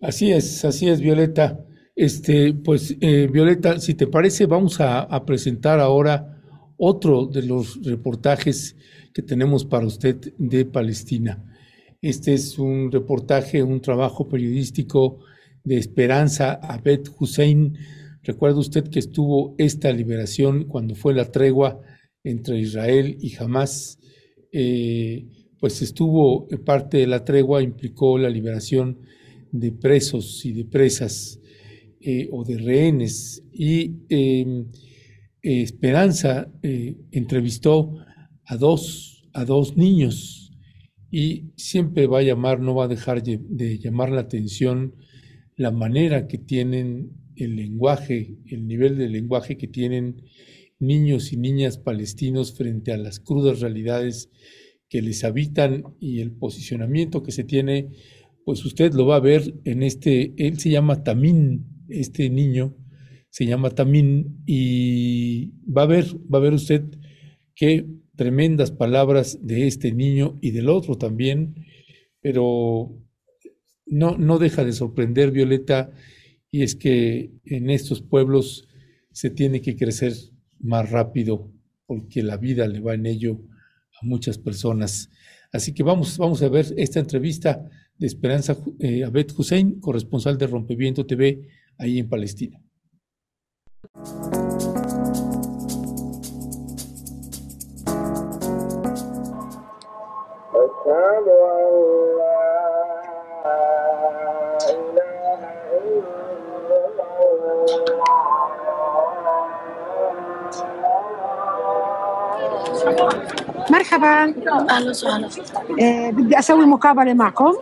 Así 0.01 0.31
es, 0.31 0.63
así 0.63 0.87
es, 0.87 1.01
Violeta. 1.01 1.59
Este, 1.93 2.53
pues, 2.53 2.95
eh, 3.01 3.27
Violeta, 3.29 3.79
si 3.79 3.95
te 3.95 4.07
parece, 4.07 4.45
vamos 4.45 4.79
a, 4.79 5.01
a, 5.01 5.25
presentar 5.25 5.81
ahora 5.81 6.41
otro 6.77 7.25
de 7.25 7.43
los 7.43 7.83
reportajes 7.83 8.77
que 9.13 9.21
tenemos 9.21 9.65
para 9.65 9.85
usted 9.85 10.33
de 10.37 10.63
Palestina. 10.63 11.43
Este 12.01 12.33
es 12.33 12.57
un 12.57 12.89
reportaje, 12.89 13.61
un 13.61 13.81
trabajo 13.81 14.29
periodístico 14.29 15.19
de 15.65 15.77
Esperanza 15.77 16.53
Abed 16.53 17.01
Hussein. 17.19 17.77
Recuerda 18.23 18.59
usted 18.59 18.87
que 18.87 18.99
estuvo 18.99 19.55
esta 19.57 19.91
liberación 19.91 20.63
cuando 20.63 20.95
fue 20.95 21.13
la 21.13 21.25
tregua 21.25 21.81
entre 22.23 22.59
Israel 22.59 23.17
y 23.19 23.35
Hamas. 23.35 23.99
Eh, 24.51 25.27
pues 25.59 25.81
estuvo 25.81 26.47
parte 26.65 26.97
de 26.97 27.07
la 27.07 27.25
tregua, 27.25 27.61
implicó 27.61 28.17
la 28.17 28.29
liberación 28.29 28.99
de 29.51 29.71
presos 29.71 30.45
y 30.45 30.53
de 30.53 30.65
presas 30.65 31.39
eh, 32.01 32.29
o 32.31 32.43
de 32.45 32.57
rehenes. 32.57 33.43
Y 33.51 33.97
em, 34.09 34.67
eh, 35.41 35.61
Esperanza 35.61 36.51
eh, 36.63 36.95
entrevistó 37.11 37.95
a 38.45 38.55
dos, 38.57 39.27
a 39.33 39.45
dos 39.45 39.75
niños 39.75 40.51
y 41.11 41.51
siempre 41.55 42.07
va 42.07 42.19
a 42.19 42.23
llamar, 42.23 42.59
no 42.59 42.75
va 42.75 42.85
a 42.85 42.87
dejar 42.87 43.21
de 43.23 43.79
llamar 43.79 44.11
la 44.11 44.21
atención 44.21 44.95
la 45.55 45.71
manera 45.71 46.27
que 46.27 46.37
tienen 46.37 47.11
el 47.35 47.55
lenguaje, 47.55 48.37
el 48.45 48.65
nivel 48.67 48.97
de 48.97 49.09
lenguaje 49.09 49.57
que 49.57 49.67
tienen 49.67 50.23
niños 50.79 51.33
y 51.33 51.37
niñas 51.37 51.77
palestinos 51.77 52.53
frente 52.53 52.91
a 52.91 52.97
las 52.97 53.19
crudas 53.19 53.59
realidades 53.59 54.29
que 54.87 55.01
les 55.01 55.23
habitan 55.23 55.83
y 55.99 56.21
el 56.21 56.31
posicionamiento 56.31 57.21
que 57.21 57.31
se 57.31 57.43
tiene 57.43 57.89
pues 58.49 58.65
usted 58.65 58.93
lo 58.93 59.05
va 59.05 59.17
a 59.17 59.19
ver 59.19 59.53
en 59.63 59.83
este, 59.83 60.33
él 60.37 60.59
se 60.59 60.71
llama 60.71 61.03
Tamín, 61.03 61.85
este 61.87 62.31
niño 62.31 62.75
se 63.29 63.45
llama 63.45 63.69
Tamín 63.69 64.41
y 64.47 65.51
va 65.71 65.83
a 65.83 65.85
ver, 65.85 66.05
va 66.33 66.39
a 66.39 66.41
ver 66.41 66.53
usted 66.53 66.83
qué 67.53 67.85
tremendas 68.15 68.71
palabras 68.71 69.37
de 69.43 69.67
este 69.67 69.91
niño 69.91 70.39
y 70.41 70.49
del 70.49 70.69
otro 70.69 70.97
también, 70.97 71.63
pero 72.21 72.97
no, 73.85 74.17
no 74.17 74.39
deja 74.39 74.65
de 74.65 74.73
sorprender 74.73 75.29
Violeta 75.29 75.91
y 76.49 76.63
es 76.63 76.75
que 76.75 77.31
en 77.45 77.69
estos 77.69 78.01
pueblos 78.01 78.67
se 79.11 79.29
tiene 79.29 79.61
que 79.61 79.75
crecer 79.75 80.13
más 80.59 80.89
rápido 80.89 81.51
porque 81.85 82.21
la 82.21 82.37
vida 82.37 82.67
le 82.67 82.79
va 82.79 82.93
en 82.93 83.05
ello 83.05 83.39
a 84.01 84.05
muchas 84.05 84.37
personas. 84.37 85.09
Así 85.51 85.73
que 85.73 85.83
vamos, 85.83 86.17
vamos 86.17 86.41
a 86.41 86.49
ver 86.49 86.67
esta 86.77 86.99
entrevista 86.99 87.67
de 87.97 88.07
Esperanza 88.07 88.55
eh, 88.79 89.03
Abed 89.03 89.31
Hussein, 89.37 89.79
corresponsal 89.79 90.37
de 90.37 90.47
Rompeviento 90.47 91.05
TV 91.05 91.47
ahí 91.77 91.99
en 91.99 92.07
Palestina. 92.07 92.61
مرحبا. 113.69 114.33
أهلا 114.69 114.89
وسهلا. 114.89 115.29
آه 115.81 116.09
بدي 116.09 116.39
أسوي 116.39 116.65
مقابلة 116.65 117.13
معكم. 117.13 117.53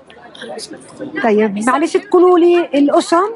طيب 1.23 1.65
معلش 1.67 1.97
تقولوا 1.97 2.39
لي 2.39 2.65
الأسم 2.65 3.29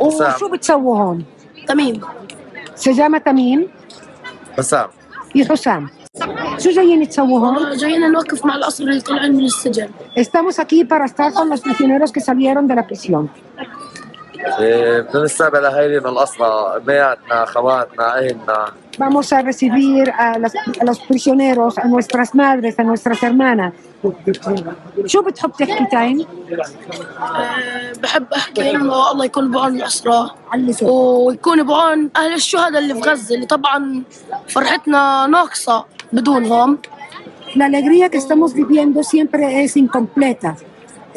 وشو 0.00 0.48
بتسووا 0.48 0.98
هون؟ 0.98 1.24
تميم. 1.68 2.00
سجامة 2.74 3.18
تميم. 3.18 3.68
بسام 4.58 4.88
يا 5.34 5.44
حسام. 5.44 5.88
شو 6.58 6.70
جايين 6.70 7.08
تسووا 7.08 7.38
هون؟ 7.38 7.76
جايين 7.76 8.12
نوقف 8.12 8.46
مع 8.46 8.54
الأسرى 8.54 8.90
اللي 8.90 9.00
طلعوا 9.00 9.28
من 9.28 9.44
السجن. 9.44 9.88
Estamos 10.16 10.58
aquí 10.58 10.84
para 10.84 11.04
estar 11.04 11.32
con 11.32 11.48
los 11.48 11.60
prisioneros 11.60 12.12
que 12.12 12.20
salieron 12.20 12.66
de 12.66 12.74
la 12.74 12.86
prisión. 12.86 13.28
بنستقبل 15.14 15.64
أهالي 15.66 16.00
من 16.00 16.06
الأسرى 16.06 16.80
بياتنا 16.86 17.44
خواتنا 17.44 18.18
أهلنا 18.18 18.72
Vamos 18.98 19.32
a 19.32 19.42
recibir 19.42 20.10
a, 20.10 20.36
las- 20.42 20.56
a 20.80 20.84
los 20.84 20.98
prisioneros, 21.08 21.78
a 21.78 21.84
nuestras 21.86 22.34
madres, 22.34 22.74
a 22.80 22.82
nuestras 22.82 23.22
hermanas. 23.22 23.72
شو 25.06 25.22
بتحب 25.22 25.52
تحكي 25.52 25.84
تايم؟ 25.90 26.20
أه، 26.20 27.92
بحب 28.02 28.26
أحكي 28.36 28.70
إنه 28.70 29.10
الله 29.12 29.24
يكون 29.24 29.50
بعون 29.50 29.76
الأسرى 29.76 30.30
ويكون 30.82 31.62
بعون 31.62 32.10
أهل 32.16 32.34
الشهداء 32.34 32.78
اللي 32.82 32.94
في 32.94 33.00
غزة 33.00 33.34
اللي 33.34 33.46
طبعا 33.46 34.02
فرحتنا 34.48 35.26
ناقصة 35.26 35.84
بدونهم 36.12 36.78
La 37.56 37.64
alegría 37.64 38.10
que 38.10 38.18
estamos 38.18 38.52
viviendo 38.52 39.02
siempre 39.02 39.64
es 39.64 39.72
incompleta. 39.84 40.50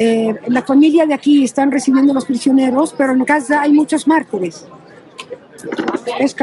eh, 0.04 0.34
la 0.48 0.62
familia 0.62 1.06
de 1.06 1.14
aquí 1.14 1.44
están 1.44 1.70
recibiendo 1.70 2.10
a 2.10 2.14
los 2.16 2.24
prisioneros, 2.24 2.92
pero 2.98 3.12
en 3.12 3.24
Gaza 3.24 3.62
hay 3.62 3.72
muchos 3.72 4.08
mártires. 4.08 4.66
Es 6.18 6.34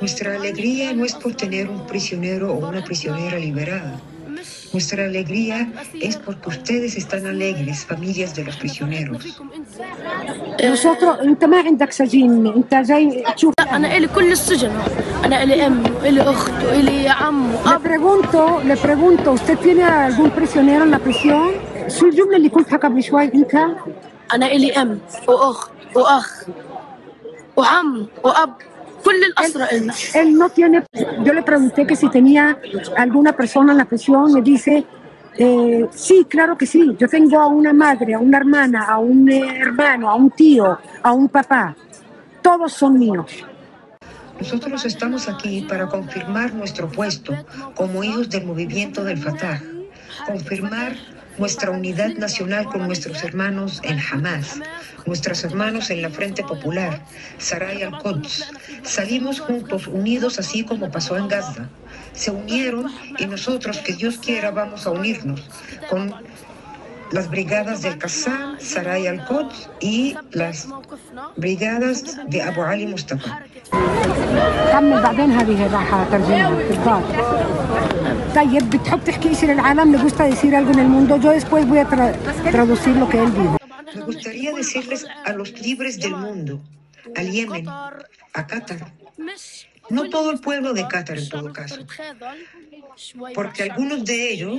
Nuestra 0.00 0.36
alegría 0.36 0.92
no 0.92 1.04
es 1.04 1.14
por 1.14 1.34
tener 1.34 1.68
un 1.68 1.84
prisionero 1.88 2.52
o 2.52 2.68
una 2.68 2.84
prisionera 2.84 3.36
liberada. 3.40 3.98
Nuestra 4.72 5.06
alegría 5.06 5.68
es 6.00 6.16
porque 6.16 6.50
ustedes 6.50 6.96
están 6.96 7.26
alegres, 7.26 7.84
familias 7.84 8.36
de 8.36 8.44
los 8.44 8.56
prisioneros. 8.56 9.36
Le 10.58 10.70
pregunto, 17.82 18.62
le 18.64 18.76
pregunto, 18.76 19.32
¿usted 19.32 19.58
tiene 19.58 19.82
algún 19.82 20.30
prisionero 20.30 20.84
en 20.84 20.92
la 20.92 21.00
prisión? 21.00 21.77
شو 21.87 22.05
الجملة 22.05 22.37
اللي 22.37 22.49
قلتها 22.49 22.77
قبل 22.77 23.03
شوي 23.03 23.23
انت؟ 23.23 23.55
أنا 24.33 24.45
إلي 24.45 24.71
أم 24.71 24.99
وأخت 25.27 25.71
وأخ 25.95 26.43
وعم 27.55 28.07
وأب 28.23 28.53
كل 29.05 29.23
الأسرى 29.23 29.63
إلنا 29.71 29.93
Él 30.15 30.37
no 30.37 30.49
tiene, 30.49 30.83
yo 31.25 31.33
le 31.33 31.43
pregunté 31.43 31.85
que 31.85 31.95
si 31.95 32.09
tenía 32.09 32.57
alguna 32.97 33.33
persona 33.33 33.71
en 33.73 33.77
la 33.77 33.85
prisión, 33.85 34.31
me 34.33 34.41
dice, 34.41 34.85
eh, 35.37 35.87
sí, 35.91 36.25
claro 36.29 36.57
que 36.57 36.65
sí, 36.65 36.95
yo 36.97 37.07
tengo 37.07 37.39
a 37.39 37.47
una 37.47 37.73
madre, 37.73 38.13
a 38.13 38.19
una 38.19 38.37
hermana, 38.37 38.85
a 38.85 38.97
un 38.99 39.29
eh, 39.29 39.59
hermano, 39.59 40.09
a 40.09 40.15
un 40.15 40.29
tío, 40.31 40.79
a 41.01 41.11
un 41.11 41.27
papá, 41.27 41.75
todos 42.41 42.73
son 42.73 42.97
míos. 42.97 43.31
Nosotros 44.39 44.85
estamos 44.85 45.27
aquí 45.27 45.65
para 45.69 45.87
confirmar 45.87 46.53
nuestro 46.53 46.87
puesto 46.89 47.33
como 47.75 48.03
hijos 48.03 48.29
del 48.29 48.45
movimiento 48.45 49.03
del 49.03 49.17
Fatah, 49.17 49.61
confirmar 50.25 50.95
nuestra 51.38 51.70
unidad 51.70 52.14
nacional 52.14 52.66
con 52.66 52.86
nuestros 52.86 53.22
hermanos 53.22 53.80
en 53.84 53.98
Hamas, 53.98 54.60
nuestros 55.06 55.44
hermanos 55.44 55.90
en 55.90 56.02
la 56.02 56.10
Frente 56.10 56.42
Popular, 56.42 57.04
Saray 57.38 57.82
al-Quds. 57.82 58.50
Salimos 58.82 59.40
juntos, 59.40 59.86
unidos, 59.86 60.38
así 60.38 60.64
como 60.64 60.90
pasó 60.90 61.16
en 61.16 61.28
Gaza. 61.28 61.68
se 62.12 62.30
unieron 62.30 62.90
y 63.18 63.26
nosotros, 63.26 63.78
que 63.78 63.94
Dios 63.94 64.18
quiera, 64.18 64.50
vamos 64.50 64.86
a 64.86 64.90
unirnos 64.90 65.48
con 65.88 66.12
las 67.11 67.29
brigadas 67.29 67.81
del 67.83 67.97
Qassam, 67.97 68.59
Saray 68.59 69.07
al-Quds 69.07 69.69
y 69.79 70.15
las 70.31 70.67
brigadas 71.37 71.97
de 72.27 72.41
Abu 72.41 72.61
Ali 72.63 72.87
Mustafa. 72.87 73.31
كمل 74.73 75.01
بعدين 75.01 75.31
هذه 75.31 75.73
راح 75.73 75.89
ترجمها 76.11 76.49
بالضبط 76.49 77.09
طيب 78.35 78.69
بتحب 78.69 79.03
تحكي 79.05 79.35
شيء 79.35 79.49
للعالم 79.51 79.95
le 79.95 79.97
gusta 80.01 80.23
decir 80.25 80.55
algo 80.55 80.71
en 80.71 80.79
el 80.79 80.87
mundo 80.87 81.17
yo 81.17 81.31
después 81.31 81.67
voy 81.67 81.79
a 81.79 81.87
tra- 81.87 82.13
traducir 82.51 82.95
lo 82.97 83.07
que 83.09 83.19
él 83.23 83.31
dijo 83.33 83.57
Me 83.95 84.01
gustaría 84.01 84.51
decirles 84.53 85.05
a 85.25 85.31
los 85.33 85.49
libres 85.65 85.99
del 86.03 86.15
mundo, 86.25 86.53
al 87.19 87.27
Yemen, 87.35 87.65
a 88.39 88.41
Qatar, 88.49 88.79
no 89.95 90.01
todo 90.09 90.31
el 90.31 90.39
pueblo 90.47 90.73
de 90.73 90.83
Qatar 90.93 91.17
en 91.23 91.29
todo 91.29 91.47
caso, 91.53 91.77
porque 93.37 93.59
algunos 93.69 93.99
de 94.09 94.17
ellos, 94.33 94.55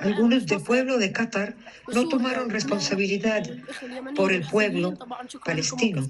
algunos 0.00 0.46
del 0.46 0.60
pueblo 0.60 0.98
de 0.98 1.12
Qatar, 1.12 1.54
no 1.92 2.08
tomaron 2.08 2.50
responsabilidad 2.50 3.48
por 4.14 4.32
el 4.32 4.46
pueblo 4.46 4.94
palestino. 5.44 6.06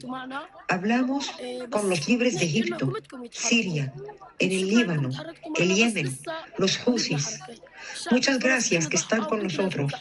Hablamos 0.69 1.31
con 1.71 1.89
los 1.89 2.09
libres 2.09 2.39
de 2.39 2.47
Egipto, 2.47 2.93
Siria, 3.31 3.93
en 4.39 4.53
el 4.53 4.69
Líbano, 4.69 5.11
el 5.57 5.75
Yemen, 5.75 6.19
los 6.57 6.81
Husis. 6.87 7.41
Muchas 8.11 8.39
gracias 8.39 8.89
que 8.89 8.97
están 8.97 9.25
con 9.25 9.43
nosotros, 9.43 9.93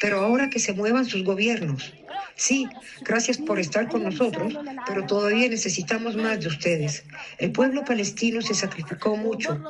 pero 0.00 0.20
ahora 0.20 0.50
que 0.50 0.58
se 0.58 0.72
muevan 0.74 1.06
sus 1.06 1.24
gobiernos. 1.24 1.92
Sí, 2.34 2.66
gracias 3.02 3.38
por 3.38 3.58
estar 3.58 3.88
con 3.88 4.02
nosotros, 4.04 4.54
pero 4.86 5.06
todavía 5.06 5.48
necesitamos 5.48 6.16
más 6.16 6.40
de 6.40 6.48
ustedes. 6.48 7.04
El 7.38 7.52
pueblo 7.52 7.84
palestino 7.84 8.40
se 8.42 8.54
sacrificó 8.54 9.16
mucho 9.16 9.60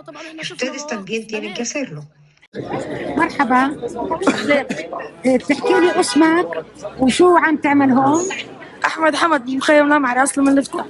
ustedes 0.41 0.87
también 0.87 1.27
tienen 1.27 1.55
que 1.55 1.63
hacerlo. 1.63 2.09
مرحبا 3.17 3.77
بتحكي 5.27 5.81
لي 5.81 6.01
اسمك 6.01 6.47
وشو 7.01 7.37
عم 7.37 7.57
تعمل 7.57 7.91
هون 7.91 8.23
أحمد 8.87 9.17
حمد 9.17 9.51
من 9.51 9.57
مخيم 9.57 9.87
الامعري 9.87 10.23
اصله 10.23 10.45
من 10.45 10.59
الفتح 10.59 10.85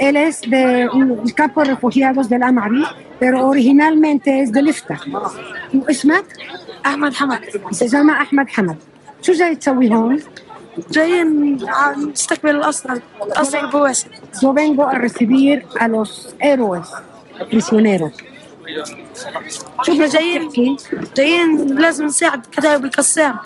Él 0.00 0.16
es 0.16 0.40
del 0.40 1.34
campo 1.34 1.62
de 1.62 1.68
refugiados 1.74 2.28
del 2.28 2.42
Amari, 2.42 2.84
pero 3.20 3.46
originalmente 3.46 4.40
es 4.42 4.50
de 4.52 4.62
Lifta. 4.62 4.96
واسمك؟ 5.74 6.24
أحمد 6.86 7.14
حمد. 7.14 7.40
Se 7.72 7.88
llama 7.88 8.20
Ahmad 8.20 8.46
Hamad. 8.56 8.76
شو 9.22 9.32
جاي 9.32 9.56
تسوي 9.56 9.94
هون؟ 9.94 10.20
جايين 10.90 11.58
نستقبل 12.12 12.56
الاسرى 12.56 13.00
الاسرى 13.22 13.60
البواسل 13.60 14.08
Yo 14.42 14.52
vengo 14.52 14.86
a 14.86 14.94
recibir 14.94 15.64
a 15.80 15.88
los 15.88 16.34
héroes 16.40 16.88
prisioneros. 17.50 18.12
شوفنا 19.82 20.06
جايين 20.06 20.76
جايين 21.16 21.66
لازم 21.78 22.04
نساعد 22.06 22.46
كتائب 22.52 22.84
القسام 22.84 23.36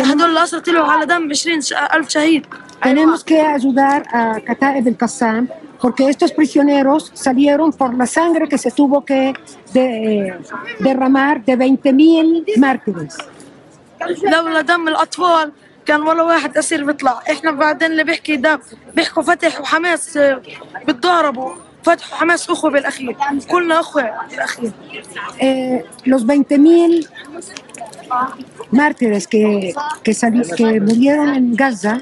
هدول 0.00 0.30
الاسرى 0.30 0.60
طلعوا 0.60 0.86
على 0.86 1.06
دم 1.06 1.30
20 1.30 1.60
ألف 1.94 2.08
شهيد. 2.08 2.46
Tenemos 2.84 3.22
que 3.30 3.38
ayudar 3.56 4.00
a 4.20 4.40
Kataeb 4.48 4.86
el 4.88 4.96
Qassam 5.02 5.42
porque 5.82 6.02
estos 6.12 6.30
prisioneros 6.38 7.02
salieron 7.14 7.68
por 7.80 7.90
la 8.00 8.06
sangre 8.06 8.44
que 8.48 8.58
se 8.64 8.70
tuvo 8.78 9.04
que 9.08 9.22
de- 9.74 10.34
derramar 10.86 11.34
de 11.44 11.54
20.000 11.56 12.56
mártires. 12.56 13.16
لولا 14.22 14.60
دم 14.60 14.88
الأطفال 14.88 15.52
كان 15.86 16.02
ولا 16.02 16.22
واحد 16.22 16.56
أسير 16.58 16.84
بيطلع. 16.84 17.22
إحنا 17.30 17.50
بعدين 17.50 17.90
اللي 17.90 18.04
بيحكي 18.04 18.36
دم 18.36 18.58
بيحكوا 18.94 19.22
فتح 19.22 19.60
وحماس 19.60 20.16
آه، 20.16 20.42
بيتضاربوا 20.86 21.52
فتح 21.83 22.13
وحماس 22.13 22.49
اخوه 22.49 22.71
بالاخير 22.71 23.15
كلنا 23.51 23.79
اخوه 23.79 24.11
بالاخير 24.29 24.71
Eh, 25.39 25.83
los 26.11 26.21
20.000 26.25 27.07
mártires 28.71 29.23
que, 29.33 29.73
que, 30.05 30.13
sali- 30.21 30.49
que 30.59 30.67
murieron 30.87 31.29
en 31.39 31.45
Gaza, 31.63 31.93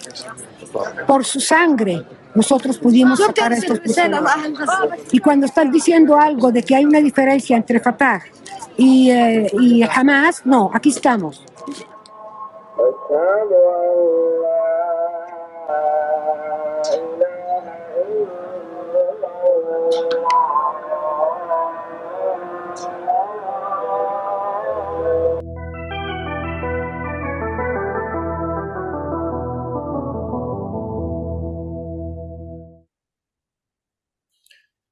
por 1.10 1.22
su 1.32 1.40
sangre, 1.40 1.95
nosotros 2.40 2.73
pudimos 2.86 3.18
sacar 3.19 3.49
a 3.53 3.57
estos 3.61 3.80
prisioneros. 3.80 4.30
Y 5.11 5.19
cuando 5.26 5.45
estás 5.45 5.68
diciendo 5.77 6.11
algo 6.30 6.48
de 6.56 6.61
que 6.64 6.73
hay 6.77 6.86
una 6.86 7.02
diferencia 7.10 7.56
entre 7.61 7.77
Fatah 7.86 8.22
y, 8.77 9.10
eh, 9.11 9.48
y 9.65 9.84
Hamas, 9.84 10.36
no, 10.45 10.61
aquí 10.77 10.90
estamos. 10.98 11.34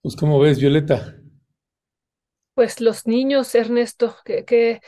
Pues, 0.09 0.17
¿cómo 0.17 0.41
ves, 0.41 0.59
Violeta? 0.59 1.17
Pues 2.55 2.81
los 2.81 3.07
niños, 3.07 3.55
Ernesto, 3.55 4.17
que, 4.25 4.81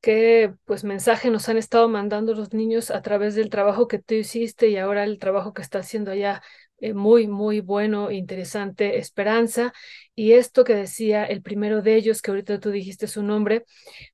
que 0.00 0.54
pues 0.64 0.82
mensaje 0.82 1.30
nos 1.30 1.48
han 1.48 1.56
estado 1.56 1.88
mandando 1.88 2.34
los 2.34 2.52
niños 2.52 2.90
a 2.90 3.02
través 3.02 3.34
del 3.34 3.50
trabajo 3.50 3.86
que 3.86 4.00
tú 4.00 4.14
hiciste 4.14 4.70
y 4.70 4.76
ahora 4.78 5.04
el 5.04 5.18
trabajo 5.18 5.52
que 5.52 5.62
está 5.62 5.78
haciendo 5.80 6.10
allá, 6.10 6.42
eh, 6.82 6.94
muy, 6.94 7.28
muy 7.28 7.60
bueno, 7.60 8.10
interesante, 8.10 8.98
Esperanza. 8.98 9.72
Y 10.14 10.32
esto 10.32 10.64
que 10.64 10.74
decía 10.74 11.24
el 11.24 11.40
primero 11.40 11.80
de 11.80 11.94
ellos, 11.96 12.20
que 12.20 12.32
ahorita 12.32 12.60
tú 12.60 12.70
dijiste 12.70 13.06
su 13.06 13.22
nombre, 13.22 13.64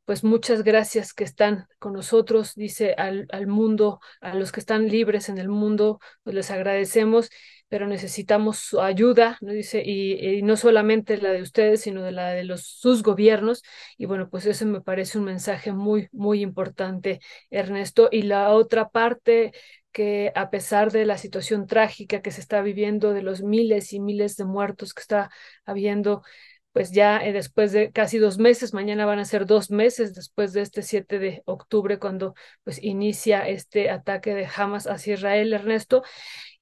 pues 0.05 0.23
muchas 0.23 0.62
gracias 0.62 1.15
que 1.15 1.24
están 1.24 1.66
con 1.78 1.95
nosotros, 1.95 2.55
dice 2.55 2.93
al, 2.93 3.27
al 3.32 3.47
mundo, 3.47 4.01
a 4.20 4.35
los 4.35 4.53
que 4.53 4.61
están 4.61 4.89
libres 4.89 5.28
en 5.31 5.39
el 5.39 5.49
mundo, 5.49 5.99
pues 6.23 6.36
les 6.36 6.51
agradecemos 6.51 7.31
pero 7.69 7.86
necesitamos 7.86 8.59
su 8.59 8.81
ayuda, 8.81 9.36
¿no? 9.40 9.53
Dice, 9.53 9.82
y, 9.85 10.43
no 10.43 10.57
solamente 10.57 11.19
la 11.19 11.31
de 11.32 11.43
ustedes, 11.43 11.82
sino 11.82 12.03
de 12.03 12.12
la 12.12 12.31
de 12.31 12.45
los, 12.45 12.62
sus 12.66 13.03
gobiernos. 13.03 13.62
Y 13.99 14.07
bueno, 14.07 14.28
pues 14.31 14.47
eso 14.47 14.65
me 14.66 14.81
parece 14.81 15.19
un 15.19 15.24
mensaje 15.24 15.73
muy, 15.73 16.09
muy 16.12 16.40
importante, 16.40 17.20
Ernesto. 17.51 18.09
Y 18.11 18.23
la 18.23 18.51
otra 18.51 18.89
parte 18.89 19.53
que 19.99 20.31
a 20.37 20.49
pesar 20.49 20.93
de 20.93 21.05
la 21.05 21.19
situación 21.19 21.66
trágica 21.66 22.23
que 22.23 22.31
se 22.31 22.41
está 22.41 22.62
viviendo, 22.62 23.12
de 23.12 23.23
los 23.23 23.43
miles 23.43 23.93
y 23.93 23.99
miles 23.99 24.37
de 24.37 24.45
muertos 24.45 24.95
que 24.95 25.01
está 25.01 25.29
habiendo, 25.66 26.23
pues 26.70 26.93
ya 26.93 27.19
eh, 27.19 27.33
después 27.33 27.73
de 27.73 27.91
casi 27.91 28.19
dos 28.19 28.39
meses, 28.39 28.73
mañana 28.73 29.07
van 29.07 29.19
a 29.19 29.25
ser 29.25 29.45
dos 29.45 29.73
meses 29.73 30.15
después 30.15 30.53
de 30.53 30.61
este 30.61 30.83
7 30.83 31.19
de 31.19 31.43
octubre, 31.47 31.99
cuando 31.99 32.35
pues 32.62 32.81
inicia 32.81 33.49
este 33.49 33.91
ataque 33.91 34.37
de 34.37 34.47
Hamas 34.57 34.87
hacia 34.87 35.15
Israel, 35.15 35.53
Ernesto, 35.53 36.05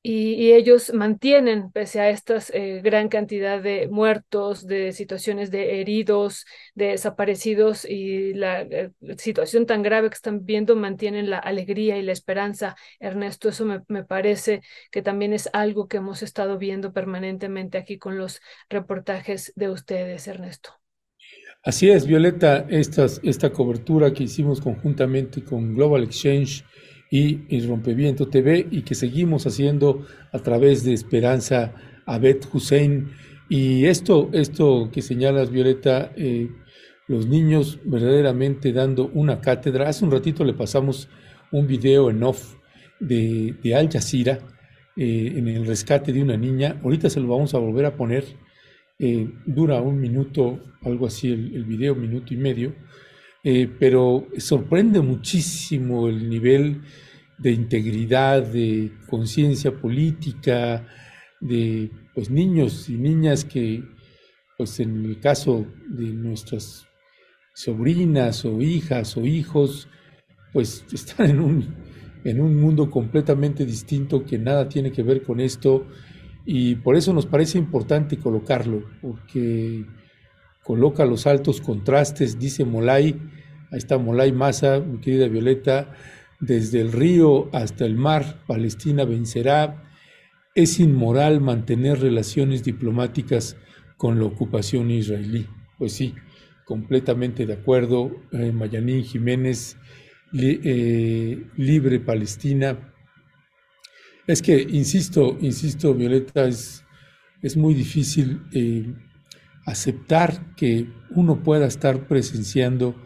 y, 0.08 0.52
ellos 0.52 0.92
mantienen, 0.94 1.72
pese 1.72 1.98
a 1.98 2.10
esta 2.10 2.38
gran 2.80 3.08
cantidad 3.08 3.60
de 3.60 3.88
muertos, 3.88 4.64
de 4.64 4.92
situaciones 4.92 5.50
de 5.50 5.80
heridos, 5.80 6.46
de 6.76 6.86
desaparecidos 6.90 7.84
y 7.84 8.32
la 8.32 8.62
eh, 8.62 8.92
situación 9.18 9.66
tan 9.66 9.82
grave 9.82 10.08
que 10.08 10.14
están 10.14 10.44
viendo, 10.44 10.76
mantienen 10.76 11.28
la 11.28 11.38
alegría 11.38 11.98
y 11.98 12.02
la 12.02 12.12
esperanza. 12.12 12.76
Ernesto, 13.00 13.48
eso 13.48 13.64
me, 13.64 13.82
me 13.88 14.04
parece 14.04 14.60
que 14.92 15.02
también 15.02 15.32
es 15.32 15.50
algo 15.52 15.88
que 15.88 15.96
hemos 15.96 16.22
estado 16.22 16.56
viendo 16.56 16.92
permanentemente 16.92 17.76
aquí 17.76 17.98
con 17.98 18.16
los 18.16 18.40
reportajes 18.70 19.52
de 19.56 19.70
ustedes, 19.70 20.28
Ernesto. 20.28 20.70
Así 21.64 21.90
es, 21.90 22.06
Violeta, 22.06 22.64
estas, 22.68 23.20
esta 23.24 23.50
cobertura 23.50 24.12
que 24.12 24.22
hicimos 24.22 24.60
conjuntamente 24.60 25.42
con 25.42 25.74
Global 25.74 26.04
Exchange 26.04 26.64
y, 27.10 27.40
y 27.48 27.60
Rompeviento 27.66 28.28
TV 28.28 28.66
y 28.70 28.82
que 28.82 28.94
seguimos 28.94 29.46
haciendo 29.46 30.06
a 30.32 30.38
través 30.38 30.84
de 30.84 30.92
Esperanza 30.92 31.74
Abed 32.04 32.40
Hussein. 32.52 33.10
Y 33.48 33.86
esto, 33.86 34.30
esto 34.32 34.90
que 34.92 35.02
señalas, 35.02 35.50
Violeta, 35.50 36.12
eh, 36.16 36.50
los 37.06 37.26
niños 37.26 37.78
verdaderamente 37.84 38.72
dando 38.72 39.10
una 39.14 39.40
cátedra. 39.40 39.88
Hace 39.88 40.04
un 40.04 40.10
ratito 40.10 40.44
le 40.44 40.54
pasamos 40.54 41.08
un 41.52 41.66
video 41.66 42.10
en 42.10 42.22
off 42.22 42.56
de, 42.98 43.54
de 43.62 43.74
Al 43.74 43.88
Jazeera 43.88 44.38
eh, 44.96 45.34
en 45.36 45.46
el 45.48 45.66
rescate 45.66 46.12
de 46.12 46.22
una 46.22 46.36
niña. 46.36 46.80
Ahorita 46.82 47.08
se 47.08 47.20
lo 47.20 47.28
vamos 47.28 47.54
a 47.54 47.58
volver 47.58 47.86
a 47.86 47.96
poner. 47.96 48.24
Eh, 48.98 49.28
dura 49.44 49.80
un 49.82 50.00
minuto, 50.00 50.58
algo 50.82 51.06
así, 51.06 51.30
el, 51.30 51.54
el 51.54 51.64
video, 51.64 51.94
minuto 51.94 52.32
y 52.34 52.36
medio. 52.38 52.74
Eh, 53.48 53.70
pero 53.78 54.26
sorprende 54.38 55.00
muchísimo 55.00 56.08
el 56.08 56.28
nivel 56.28 56.82
de 57.38 57.52
integridad, 57.52 58.42
de 58.42 58.90
conciencia 59.08 59.70
política, 59.70 60.84
de 61.40 61.88
pues, 62.12 62.28
niños 62.28 62.88
y 62.88 62.94
niñas 62.94 63.44
que, 63.44 63.84
pues 64.58 64.80
en 64.80 65.04
el 65.04 65.20
caso 65.20 65.64
de 65.88 66.06
nuestras 66.06 66.88
sobrinas 67.54 68.44
o 68.44 68.60
hijas 68.60 69.16
o 69.16 69.24
hijos, 69.24 69.86
pues 70.52 70.84
están 70.92 71.30
en 71.30 71.38
un, 71.38 71.76
en 72.24 72.40
un 72.40 72.56
mundo 72.60 72.90
completamente 72.90 73.64
distinto 73.64 74.24
que 74.24 74.38
nada 74.38 74.68
tiene 74.68 74.90
que 74.90 75.04
ver 75.04 75.22
con 75.22 75.38
esto. 75.38 75.86
Y 76.44 76.74
por 76.74 76.96
eso 76.96 77.12
nos 77.12 77.26
parece 77.26 77.58
importante 77.58 78.16
colocarlo, 78.16 78.82
porque 79.00 79.86
coloca 80.64 81.06
los 81.06 81.28
altos 81.28 81.60
contrastes, 81.60 82.40
dice 82.40 82.64
Molay, 82.64 83.35
ahí 83.70 83.78
está 83.78 83.98
Molay 83.98 84.32
Maza, 84.32 84.80
mi 84.80 85.00
querida 85.00 85.28
Violeta, 85.28 85.92
desde 86.40 86.80
el 86.80 86.92
río 86.92 87.48
hasta 87.54 87.84
el 87.86 87.96
mar, 87.96 88.42
Palestina 88.46 89.04
vencerá, 89.04 89.82
es 90.54 90.80
inmoral 90.80 91.40
mantener 91.40 92.00
relaciones 92.00 92.64
diplomáticas 92.64 93.56
con 93.96 94.18
la 94.18 94.26
ocupación 94.26 94.90
israelí. 94.90 95.46
Pues 95.78 95.92
sí, 95.92 96.14
completamente 96.64 97.46
de 97.46 97.54
acuerdo, 97.54 98.22
eh, 98.32 98.52
Mayanín 98.52 99.04
Jiménez, 99.04 99.76
eh, 100.32 101.46
Libre 101.56 102.00
Palestina. 102.00 102.92
Es 104.26 104.42
que, 104.42 104.60
insisto, 104.60 105.38
insisto, 105.40 105.94
Violeta, 105.94 106.46
es, 106.46 106.84
es 107.42 107.56
muy 107.56 107.74
difícil 107.74 108.42
eh, 108.52 108.92
aceptar 109.64 110.54
que 110.56 110.88
uno 111.10 111.42
pueda 111.42 111.66
estar 111.66 112.08
presenciando 112.08 112.96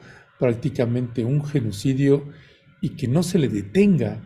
prácticamente 0.40 1.24
un 1.24 1.44
genocidio 1.44 2.24
y 2.80 2.90
que 2.96 3.06
no 3.06 3.22
se 3.22 3.38
le 3.38 3.48
detenga, 3.48 4.22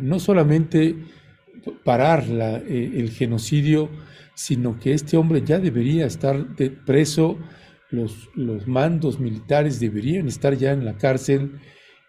no 0.00 0.18
solamente 0.18 0.96
parar 1.84 2.24
eh, 2.30 2.92
el 2.94 3.10
genocidio, 3.10 3.90
sino 4.34 4.78
que 4.78 4.94
este 4.94 5.18
hombre 5.18 5.42
ya 5.44 5.58
debería 5.58 6.06
estar 6.06 6.46
preso, 6.86 7.36
los, 7.90 8.30
los 8.34 8.66
mandos 8.66 9.18
militares 9.18 9.80
deberían 9.80 10.28
estar 10.28 10.56
ya 10.56 10.72
en 10.72 10.84
la 10.84 10.96
cárcel 10.96 11.58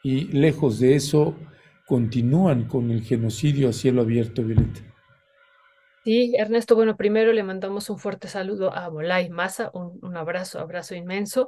y 0.03 0.25
lejos 0.25 0.79
de 0.79 0.95
eso 0.95 1.35
continúan 1.85 2.65
con 2.65 2.91
el 2.91 3.01
genocidio 3.01 3.69
a 3.69 3.73
cielo 3.73 4.01
abierto, 4.01 4.43
Violeta. 4.43 4.88
Sí, 6.09 6.33
Ernesto, 6.37 6.73
bueno, 6.75 6.97
primero 6.97 7.33
le 7.33 7.43
mandamos 7.43 7.87
un 7.91 7.99
fuerte 7.99 8.27
saludo 8.27 8.73
a 8.73 8.89
Molay 8.89 9.29
un, 9.73 9.99
un, 10.01 10.17
abrazo, 10.17 10.57
abrazo 10.59 10.95
inmenso. 10.95 11.47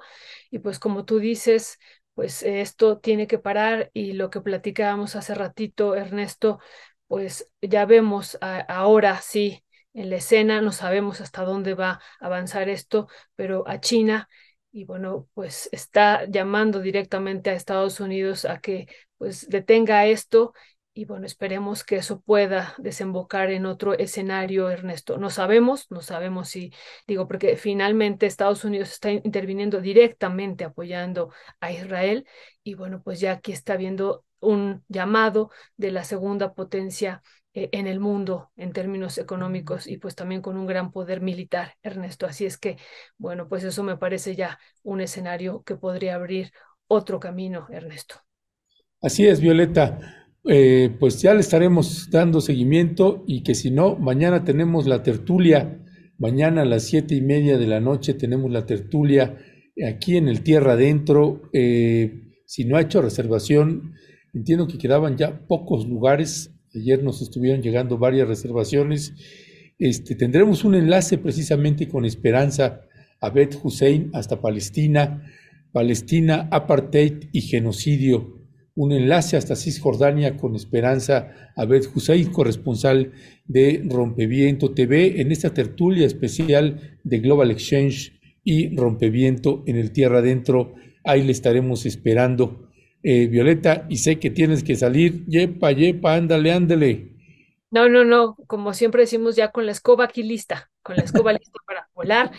Y 0.51 0.59
pues 0.59 0.77
como 0.77 1.03
tú 1.03 1.17
dices, 1.17 1.79
pues 2.13 2.43
esto 2.43 2.99
tiene 2.99 3.25
que 3.25 3.39
parar 3.39 3.89
y 3.93 4.13
lo 4.13 4.29
que 4.29 4.39
platicábamos 4.41 5.15
hace 5.15 5.33
ratito, 5.33 5.95
Ernesto, 5.95 6.59
pues 7.07 7.49
ya 7.59 7.85
vemos 7.85 8.37
ahora 8.67 9.19
sí 9.21 9.63
en 9.95 10.11
la 10.11 10.17
escena, 10.17 10.61
no 10.61 10.71
sabemos 10.71 11.21
hasta 11.21 11.43
dónde 11.43 11.73
va 11.73 11.99
a 12.19 12.25
avanzar 12.27 12.69
esto, 12.69 13.07
pero 13.35 13.67
a 13.67 13.79
China 13.79 14.29
y 14.71 14.85
bueno, 14.85 15.27
pues 15.33 15.69
está 15.71 16.25
llamando 16.25 16.79
directamente 16.81 17.49
a 17.49 17.53
Estados 17.53 17.99
Unidos 17.99 18.45
a 18.45 18.59
que 18.59 18.87
pues 19.17 19.49
detenga 19.49 20.05
esto 20.05 20.53
y 20.93 21.05
bueno, 21.05 21.25
esperemos 21.25 21.83
que 21.83 21.97
eso 21.97 22.19
pueda 22.21 22.75
desembocar 22.77 23.49
en 23.51 23.65
otro 23.65 23.93
escenario, 23.93 24.69
Ernesto. 24.69 25.17
No 25.17 25.29
sabemos, 25.29 25.87
no 25.89 26.01
sabemos 26.01 26.49
si, 26.49 26.73
digo, 27.07 27.27
porque 27.27 27.55
finalmente 27.55 28.25
Estados 28.25 28.65
Unidos 28.65 28.91
está 28.91 29.11
interviniendo 29.11 29.79
directamente 29.79 30.65
apoyando 30.65 31.31
a 31.61 31.71
Israel 31.71 32.27
y 32.63 32.75
bueno, 32.75 33.01
pues 33.03 33.21
ya 33.21 33.33
aquí 33.33 33.53
está 33.53 33.77
viendo 33.77 34.25
un 34.41 34.83
llamado 34.89 35.51
de 35.77 35.91
la 35.91 36.03
segunda 36.03 36.53
potencia 36.53 37.21
eh, 37.53 37.69
en 37.71 37.87
el 37.87 37.99
mundo 37.99 38.51
en 38.57 38.73
términos 38.73 39.17
económicos 39.17 39.87
y 39.87 39.97
pues 39.97 40.15
también 40.15 40.41
con 40.41 40.57
un 40.57 40.65
gran 40.65 40.91
poder 40.91 41.21
militar, 41.21 41.75
Ernesto. 41.83 42.25
Así 42.25 42.45
es 42.45 42.57
que, 42.57 42.77
bueno, 43.17 43.47
pues 43.47 43.63
eso 43.63 43.83
me 43.83 43.97
parece 43.97 44.35
ya 44.35 44.59
un 44.83 44.99
escenario 44.99 45.63
que 45.63 45.75
podría 45.75 46.15
abrir 46.15 46.51
otro 46.87 47.19
camino, 47.19 47.67
Ernesto. 47.69 48.15
Así 49.01 49.27
es, 49.27 49.39
Violeta. 49.39 50.20
Eh, 50.43 50.89
pues 50.99 51.21
ya 51.21 51.35
le 51.35 51.41
estaremos 51.41 52.09
dando 52.09 52.41
seguimiento 52.41 53.23
y 53.27 53.43
que 53.43 53.53
si 53.53 53.69
no, 53.69 53.95
mañana 53.95 54.43
tenemos 54.43 54.87
la 54.87 55.03
tertulia, 55.03 55.79
mañana 56.17 56.63
a 56.63 56.65
las 56.65 56.83
siete 56.83 57.13
y 57.13 57.21
media 57.21 57.59
de 57.59 57.67
la 57.67 57.79
noche 57.79 58.15
tenemos 58.15 58.51
la 58.51 58.65
tertulia 58.65 59.37
aquí 59.87 60.17
en 60.17 60.27
el 60.27 60.41
Tierra 60.41 60.73
Adentro. 60.73 61.43
Eh, 61.53 62.33
si 62.45 62.65
no 62.65 62.77
ha 62.77 62.81
hecho 62.81 63.01
reservación, 63.01 63.93
entiendo 64.33 64.67
que 64.67 64.79
quedaban 64.79 65.15
ya 65.15 65.45
pocos 65.47 65.87
lugares. 65.87 66.51
Ayer 66.73 67.03
nos 67.03 67.21
estuvieron 67.21 67.61
llegando 67.61 67.97
varias 67.97 68.27
reservaciones. 68.27 69.13
Este, 69.77 70.15
tendremos 70.15 70.63
un 70.63 70.75
enlace 70.75 71.17
precisamente 71.17 71.87
con 71.87 72.05
Esperanza 72.05 72.81
Abed 73.19 73.55
Hussein 73.61 74.09
hasta 74.13 74.41
Palestina, 74.41 75.23
Palestina, 75.71 76.47
apartheid 76.51 77.29
y 77.31 77.41
genocidio 77.41 78.40
un 78.75 78.91
enlace 78.91 79.37
hasta 79.37 79.55
Cisjordania 79.55 80.37
con 80.37 80.55
Esperanza 80.55 81.51
Abed 81.55 81.83
Hussein, 81.93 82.31
corresponsal 82.31 83.11
de 83.45 83.83
Rompeviento 83.85 84.71
TV, 84.71 85.21
en 85.21 85.31
esta 85.31 85.53
tertulia 85.53 86.05
especial 86.05 86.99
de 87.03 87.19
Global 87.19 87.51
Exchange 87.51 88.19
y 88.43 88.75
Rompeviento 88.75 89.63
en 89.67 89.77
el 89.77 89.91
Tierra 89.91 90.19
Adentro. 90.19 90.75
Ahí 91.03 91.23
le 91.23 91.31
estaremos 91.31 91.85
esperando. 91.85 92.69
Eh, 93.03 93.25
Violeta, 93.27 93.87
y 93.89 93.97
sé 93.97 94.19
que 94.19 94.29
tienes 94.29 94.63
que 94.63 94.75
salir. 94.75 95.25
Yepa, 95.25 95.71
yepa, 95.71 96.15
ándale, 96.15 96.51
ándale. 96.51 97.11
No, 97.71 97.87
no, 97.87 98.03
no, 98.03 98.35
como 98.47 98.73
siempre 98.73 99.03
decimos 99.03 99.37
ya 99.37 99.51
con 99.51 99.65
la 99.65 99.71
escoba 99.71 100.03
aquí 100.03 100.23
lista, 100.23 100.69
con 100.83 100.97
la 100.97 101.03
escoba 101.03 101.31
lista 101.33 101.59
para 101.65 101.89
volar. 101.95 102.31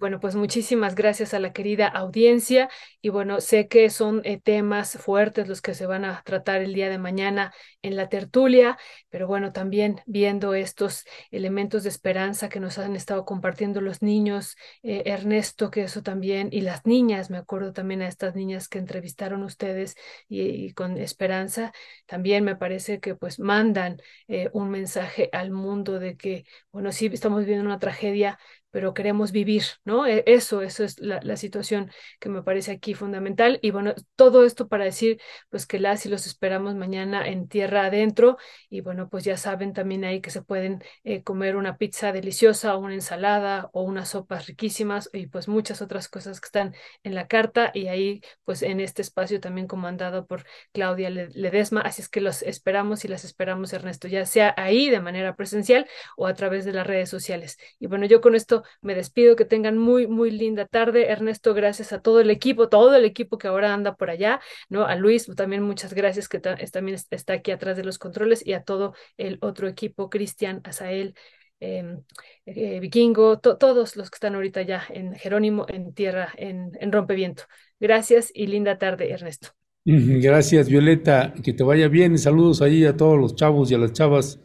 Bueno, 0.00 0.18
pues 0.18 0.34
muchísimas 0.34 0.96
gracias 0.96 1.34
a 1.34 1.38
la 1.38 1.52
querida 1.52 1.86
audiencia. 1.86 2.68
Y 3.00 3.10
bueno, 3.10 3.40
sé 3.40 3.68
que 3.68 3.90
son 3.90 4.22
eh, 4.24 4.40
temas 4.40 4.98
fuertes 4.98 5.46
los 5.46 5.62
que 5.62 5.72
se 5.72 5.86
van 5.86 6.04
a 6.04 6.20
tratar 6.24 6.62
el 6.62 6.74
día 6.74 6.88
de 6.88 6.98
mañana 6.98 7.52
en 7.80 7.94
la 7.94 8.08
tertulia, 8.08 8.76
pero 9.08 9.28
bueno, 9.28 9.52
también 9.52 10.00
viendo 10.06 10.54
estos 10.54 11.04
elementos 11.30 11.84
de 11.84 11.90
esperanza 11.90 12.48
que 12.48 12.58
nos 12.58 12.78
han 12.78 12.96
estado 12.96 13.24
compartiendo 13.24 13.80
los 13.80 14.02
niños, 14.02 14.56
eh, 14.82 15.02
Ernesto, 15.06 15.70
que 15.70 15.82
eso 15.84 16.02
también, 16.02 16.48
y 16.50 16.62
las 16.62 16.84
niñas, 16.86 17.30
me 17.30 17.36
acuerdo 17.38 17.72
también 17.72 18.02
a 18.02 18.08
estas 18.08 18.34
niñas 18.34 18.68
que 18.68 18.78
entrevistaron 18.78 19.44
ustedes 19.44 19.94
y, 20.28 20.72
con 20.72 20.96
esperanza, 20.98 21.72
también 22.06 22.42
me 22.42 22.56
parece 22.56 22.98
que 22.98 23.14
pues 23.14 23.38
mandan 23.38 23.98
eh, 24.26 24.50
un 24.54 24.70
mensaje 24.70 25.28
al 25.32 25.50
mundo 25.52 26.00
de 26.00 26.16
que, 26.16 26.44
bueno, 26.72 26.90
sí 26.90 27.06
estamos 27.12 27.40
viviendo 27.40 27.64
una 27.64 27.78
tragedia, 27.78 28.38
pero 28.74 28.92
queremos 28.92 29.30
vivir, 29.30 29.62
¿no? 29.84 30.04
E, 30.04 30.24
eso, 30.26 30.60
eso 30.60 30.82
es 30.82 30.98
la, 30.98 31.36
situación 31.36 31.92
que 32.18 32.28
me 32.28 32.42
parece 32.42 32.72
aquí 32.72 32.92
fundamental. 32.94 33.60
Y 33.62 33.70
bueno, 33.70 33.94
todo 34.16 34.44
esto 34.44 34.66
para 34.66 34.84
decir, 34.84 35.20
pues 35.48 35.64
que 35.64 35.78
las 35.78 36.04
y 36.06 36.08
los 36.08 36.26
esperamos 36.26 36.74
mañana 36.74 37.24
en 37.28 37.46
tierra 37.46 37.84
adentro. 37.84 38.36
Y 38.68 38.80
bueno, 38.80 39.08
pues 39.08 39.22
ya 39.22 39.36
saben 39.36 39.74
también 39.74 40.04
ahí 40.04 40.20
que 40.20 40.30
se 40.30 40.42
pueden 40.42 40.82
eh, 41.04 41.22
comer 41.22 41.54
una 41.54 41.76
pizza 41.76 42.10
deliciosa, 42.10 42.76
una 42.76 42.94
ensalada 42.94 43.70
o 43.72 43.82
unas 43.82 44.08
sopas 44.08 44.48
riquísimas 44.48 45.08
y 45.12 45.28
pues 45.28 45.46
muchas 45.46 45.80
otras 45.80 46.08
cosas 46.08 46.40
que 46.40 46.46
están 46.46 46.74
en 47.04 47.14
la 47.14 47.28
carta. 47.28 47.70
Y 47.74 47.86
ahí, 47.86 48.22
pues 48.44 48.62
en 48.62 48.80
este 48.80 49.02
espacio 49.02 49.38
también 49.38 49.68
comandado 49.68 50.26
por 50.26 50.46
Claudia 50.72 51.10
Ledesma. 51.10 51.80
Así 51.80 52.02
es 52.02 52.08
que 52.08 52.20
los 52.20 52.42
esperamos 52.42 53.04
y 53.04 53.08
las 53.08 53.24
esperamos, 53.24 53.72
Ernesto, 53.72 54.08
ya 54.08 54.26
sea 54.26 54.52
ahí 54.56 54.90
de 54.90 54.98
manera 54.98 55.36
presencial 55.36 55.86
o 56.16 56.26
a 56.26 56.34
través 56.34 56.64
de 56.64 56.72
las 56.72 56.88
redes 56.88 57.08
sociales. 57.08 57.56
Y 57.78 57.86
bueno, 57.86 58.06
yo 58.06 58.20
con 58.20 58.34
esto 58.34 58.63
me 58.82 58.94
despido, 58.94 59.36
que 59.36 59.44
tengan 59.44 59.78
muy, 59.78 60.06
muy 60.06 60.30
linda 60.30 60.66
tarde. 60.66 61.10
Ernesto, 61.10 61.54
gracias 61.54 61.92
a 61.92 62.00
todo 62.00 62.20
el 62.20 62.30
equipo, 62.30 62.68
todo 62.68 62.94
el 62.94 63.04
equipo 63.04 63.38
que 63.38 63.48
ahora 63.48 63.72
anda 63.72 63.94
por 63.94 64.10
allá, 64.10 64.40
¿no? 64.68 64.86
A 64.86 64.96
Luis, 64.96 65.26
también 65.36 65.62
muchas 65.62 65.94
gracias, 65.94 66.28
que 66.28 66.40
también 66.40 66.98
está 67.10 67.32
aquí 67.34 67.50
atrás 67.50 67.76
de 67.76 67.84
los 67.84 67.98
controles, 67.98 68.46
y 68.46 68.52
a 68.52 68.62
todo 68.62 68.94
el 69.16 69.38
otro 69.40 69.68
equipo, 69.68 70.10
Cristian, 70.10 70.60
Asael. 70.64 71.14
Em, 71.60 72.02
eh, 72.46 72.78
Vikingo, 72.80 73.38
todos 73.38 73.96
los 73.96 74.10
que 74.10 74.16
están 74.16 74.34
ahorita 74.34 74.62
ya 74.62 74.84
en 74.90 75.14
Jerónimo, 75.14 75.64
en 75.68 75.94
tierra, 75.94 76.32
en, 76.36 76.72
en 76.78 76.92
Rompeviento. 76.92 77.44
Gracias 77.80 78.30
y 78.34 78.48
linda 78.48 78.76
tarde, 78.76 79.10
Ernesto. 79.10 79.48
Gracias, 79.84 80.68
Violeta. 80.68 81.34
Que 81.42 81.52
te 81.52 81.62
vaya 81.62 81.88
bien. 81.88 82.18
Saludos 82.18 82.62
ahí 82.62 82.84
a 82.84 82.96
todos 82.96 83.18
los 83.18 83.34
chavos 83.34 83.70
y 83.70 83.74
a 83.74 83.78
las 83.78 83.92
chavas 83.92 84.40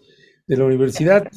de 0.47 0.57
la 0.57 0.65
universidad. 0.65 1.29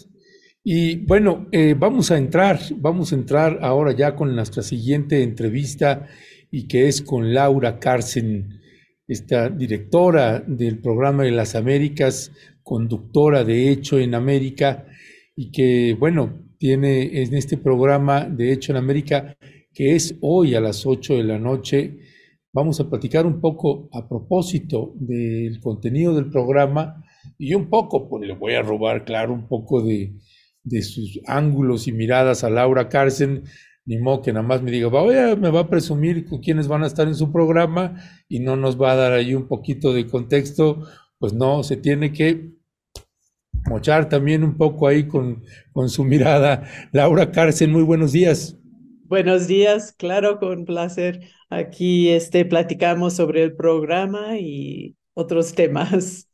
Y 0.64 1.04
bueno, 1.06 1.48
eh, 1.50 1.74
vamos 1.76 2.12
a 2.12 2.18
entrar, 2.18 2.60
vamos 2.76 3.12
a 3.12 3.16
entrar 3.16 3.58
ahora 3.62 3.90
ya 3.96 4.14
con 4.14 4.32
nuestra 4.32 4.62
siguiente 4.62 5.24
entrevista 5.24 6.06
y 6.52 6.68
que 6.68 6.86
es 6.86 7.02
con 7.02 7.34
Laura 7.34 7.80
Carsen, 7.80 8.60
esta 9.08 9.48
directora 9.48 10.38
del 10.38 10.78
programa 10.78 11.24
de 11.24 11.32
las 11.32 11.56
Américas, 11.56 12.30
conductora 12.62 13.42
de 13.42 13.70
Hecho 13.70 13.98
en 13.98 14.14
América 14.14 14.86
y 15.34 15.50
que, 15.50 15.96
bueno, 15.98 16.46
tiene 16.58 17.22
en 17.22 17.34
este 17.34 17.56
programa 17.56 18.24
de 18.24 18.52
Hecho 18.52 18.70
en 18.70 18.78
América, 18.78 19.36
que 19.74 19.96
es 19.96 20.16
hoy 20.20 20.54
a 20.54 20.60
las 20.60 20.86
8 20.86 21.16
de 21.16 21.24
la 21.24 21.40
noche. 21.40 21.98
Vamos 22.52 22.78
a 22.78 22.88
platicar 22.88 23.26
un 23.26 23.40
poco 23.40 23.88
a 23.92 24.08
propósito 24.08 24.94
del 24.94 25.58
contenido 25.58 26.14
del 26.14 26.30
programa 26.30 27.02
y 27.36 27.52
un 27.54 27.68
poco, 27.68 28.08
pues 28.08 28.28
le 28.28 28.36
voy 28.36 28.54
a 28.54 28.62
robar, 28.62 29.04
claro, 29.04 29.32
un 29.32 29.48
poco 29.48 29.82
de, 29.82 30.12
de 30.64 30.82
sus 30.82 31.20
ángulos 31.26 31.88
y 31.88 31.92
miradas 31.92 32.44
a 32.44 32.50
Laura 32.50 32.88
Carsen, 32.88 33.44
ni 33.84 33.98
modo 33.98 34.22
que 34.22 34.32
nada 34.32 34.46
más 34.46 34.62
me 34.62 34.70
diga, 34.70 34.88
me 35.36 35.50
va 35.50 35.60
a 35.60 35.68
presumir 35.68 36.24
con 36.24 36.40
quiénes 36.40 36.68
van 36.68 36.84
a 36.84 36.86
estar 36.86 37.08
en 37.08 37.14
su 37.14 37.32
programa 37.32 37.96
y 38.28 38.40
no 38.40 38.56
nos 38.56 38.80
va 38.80 38.92
a 38.92 38.96
dar 38.96 39.12
ahí 39.12 39.34
un 39.34 39.48
poquito 39.48 39.92
de 39.92 40.06
contexto, 40.06 40.86
pues 41.18 41.32
no, 41.32 41.62
se 41.62 41.76
tiene 41.76 42.12
que 42.12 42.52
mochar 43.68 44.08
también 44.08 44.44
un 44.44 44.56
poco 44.56 44.86
ahí 44.86 45.06
con, 45.06 45.42
con 45.72 45.88
su 45.88 46.04
mirada. 46.04 46.64
Laura 46.92 47.30
Carsen, 47.30 47.70
muy 47.72 47.82
buenos 47.82 48.12
días. 48.12 48.56
Buenos 49.04 49.46
días, 49.46 49.92
claro, 49.92 50.38
con 50.38 50.64
placer. 50.64 51.20
Aquí 51.50 52.08
este, 52.08 52.44
platicamos 52.44 53.14
sobre 53.14 53.42
el 53.42 53.54
programa 53.54 54.38
y 54.38 54.96
otros 55.14 55.54
temas. 55.54 56.28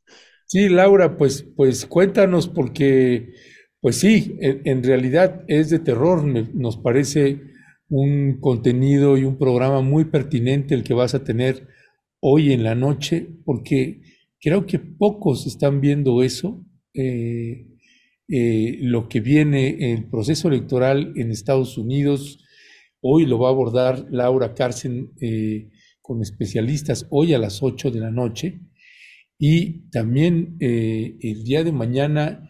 Sí, 0.47 0.69
Laura, 0.69 1.17
pues, 1.17 1.47
pues 1.57 1.85
cuéntanos 1.85 2.49
porque, 2.49 3.35
pues 3.81 3.97
sí, 3.97 4.37
en, 4.41 4.83
realidad 4.83 5.45
es 5.47 5.71
de 5.71 5.79
terror, 5.79 6.25
nos 6.25 6.77
parece 6.77 7.41
un 7.89 8.41
contenido 8.41 9.17
y 9.17 9.25
un 9.25 9.39
programa 9.39 9.83
muy 9.83 10.07
pertinente 10.07 10.75
el 10.75 10.83
que 10.83 10.95
vas 10.95 11.15
a 11.15 11.23
tener 11.23 11.69
hoy 12.21 12.53
en 12.53 12.65
la 12.65 12.75
noche, 12.75 13.29
porque 13.45 14.01
creo 14.41 14.67
que 14.67 14.81
pocos 14.81 15.47
están 15.47 15.81
viendo 15.81 16.23
eso, 16.25 16.65
eh, 16.93 17.67
eh, 18.29 18.79
lo 18.81 19.09
que 19.09 19.21
viene, 19.21 19.93
el 19.93 20.09
proceso 20.09 20.49
electoral 20.49 21.13
en 21.17 21.31
Estados 21.31 21.79
Unidos, 21.79 22.45
hoy 23.01 23.27
lo 23.27 23.39
va 23.39 23.49
a 23.49 23.53
abordar 23.53 24.07
Laura 24.11 24.55
Carsen 24.55 25.13
eh, 25.21 25.71
con 26.03 26.21
especialistas 26.21 27.07
hoy 27.11 27.33
a 27.33 27.39
las 27.39 27.63
8 27.63 27.93
de 27.93 28.01
la 28.01 28.11
noche. 28.11 28.61
Y 29.41 29.89
también 29.91 30.57
el 30.59 31.45
día 31.45 31.63
de 31.63 31.71
mañana 31.71 32.49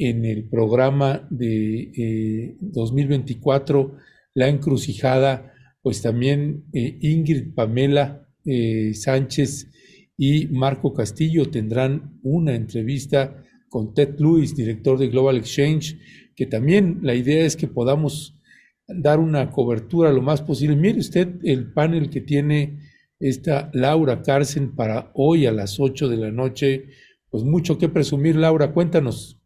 en 0.00 0.24
el 0.24 0.48
programa 0.48 1.28
de 1.30 1.92
eh, 1.94 2.56
2024, 2.60 3.96
La 4.32 4.48
Encrucijada, 4.48 5.52
pues 5.82 6.00
también 6.00 6.64
eh, 6.72 6.96
Ingrid 7.02 7.54
Pamela 7.54 8.26
eh, 8.46 8.94
Sánchez 8.94 9.70
y 10.16 10.46
Marco 10.46 10.94
Castillo 10.94 11.50
tendrán 11.50 12.18
una 12.22 12.54
entrevista 12.54 13.44
con 13.68 13.92
Ted 13.92 14.18
Lewis, 14.18 14.56
director 14.56 14.98
de 14.98 15.08
Global 15.08 15.36
Exchange, 15.36 15.98
que 16.34 16.46
también 16.46 17.00
la 17.02 17.14
idea 17.14 17.44
es 17.44 17.54
que 17.54 17.68
podamos 17.68 18.40
dar 18.88 19.18
una 19.18 19.50
cobertura 19.50 20.10
lo 20.12 20.22
más 20.22 20.40
posible. 20.40 20.76
Mire 20.76 20.98
usted 20.98 21.28
el 21.44 21.74
panel 21.74 22.08
que 22.08 22.22
tiene 22.22 22.78
esta 23.18 23.70
Laura 23.74 24.22
Carsen 24.22 24.74
para 24.74 25.10
hoy 25.14 25.44
a 25.44 25.52
las 25.52 25.78
8 25.78 26.08
de 26.08 26.16
la 26.16 26.30
noche. 26.30 26.86
Pues 27.28 27.44
mucho 27.44 27.76
que 27.76 27.90
presumir, 27.90 28.36
Laura, 28.36 28.72
cuéntanos. 28.72 29.39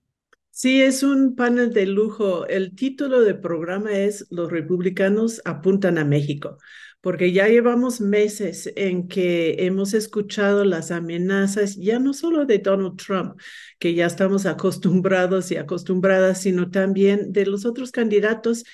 Sí, 0.56 0.80
es 0.82 1.02
un 1.02 1.34
panel 1.34 1.72
de 1.72 1.84
lujo. 1.86 2.46
El 2.46 2.74
título 2.76 3.20
del 3.22 3.40
programa 3.40 3.90
es 3.92 4.26
Los 4.30 4.52
republicanos 4.52 5.42
apuntan 5.44 5.98
a 5.98 6.04
México, 6.04 6.58
porque 7.00 7.32
ya 7.32 7.48
llevamos 7.48 8.00
meses 8.00 8.72
en 8.76 9.08
que 9.08 9.56
hemos 9.66 9.94
escuchado 9.94 10.64
las 10.64 10.92
amenazas, 10.92 11.74
ya 11.76 11.98
no 11.98 12.12
solo 12.14 12.46
de 12.46 12.58
Donald 12.58 12.96
Trump, 12.96 13.40
que 13.80 13.94
ya 13.94 14.06
estamos 14.06 14.46
acostumbrados 14.46 15.50
y 15.50 15.56
acostumbradas, 15.56 16.42
sino 16.42 16.70
también 16.70 17.32
de 17.32 17.46
los 17.46 17.64
otros 17.66 17.90
candidatos 17.90 18.64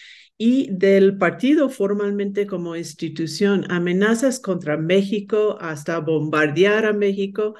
y 0.42 0.68
del 0.70 1.18
partido 1.18 1.68
formalmente 1.68 2.46
como 2.46 2.74
institución, 2.74 3.70
amenazas 3.70 4.40
contra 4.40 4.78
México, 4.78 5.58
hasta 5.60 5.98
bombardear 5.98 6.86
a 6.86 6.94
México, 6.94 7.56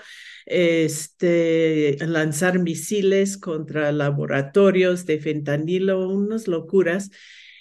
este, 0.47 1.99
lanzar 2.01 2.59
misiles 2.59 3.37
contra 3.37 3.93
laboratorios 3.93 5.05
de 5.05 5.21
fentanilo, 5.21 6.09
unas 6.09 6.49
locuras. 6.49 7.11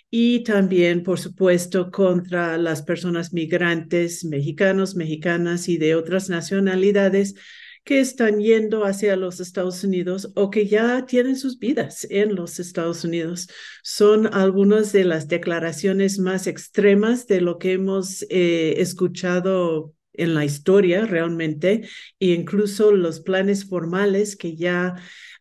Y 0.10 0.46
también, 0.46 1.04
por 1.04 1.20
supuesto, 1.20 1.92
contra 1.92 2.58
las 2.58 2.82
personas 2.82 3.34
migrantes, 3.34 4.24
mexicanos, 4.24 4.96
mexicanas 4.96 5.68
y 5.68 5.78
de 5.78 5.96
otras 5.96 6.30
nacionalidades 6.30 7.36
que 7.84 8.00
están 8.00 8.40
yendo 8.40 8.86
hacia 8.86 9.16
los 9.16 9.40
Estados 9.40 9.84
Unidos 9.84 10.32
o 10.36 10.50
que 10.50 10.68
ya 10.68 11.06
tienen 11.06 11.36
sus 11.36 11.60
vidas 11.60 12.06
en 12.10 12.36
los 12.36 12.60
Estados 12.60 13.04
Unidos. 13.04 13.48
Son 13.84 14.34
algunas 14.34 14.92
de 14.92 15.06
las 15.06 15.28
declaraciones 15.28 16.20
más 16.20 16.48
extremas 16.48 17.28
de 17.28 17.42
lo 17.42 17.58
que 17.58 17.74
hemos 17.74 18.26
eh, 18.30 18.76
escuchado 18.78 19.94
en 20.14 20.34
la 20.34 20.46
historia 20.46 21.06
realmente, 21.06 21.88
e 22.20 22.28
incluso 22.28 22.92
los 22.92 23.22
planes 23.22 23.66
formales 23.66 24.36
que 24.36 24.56
ya 24.56 24.96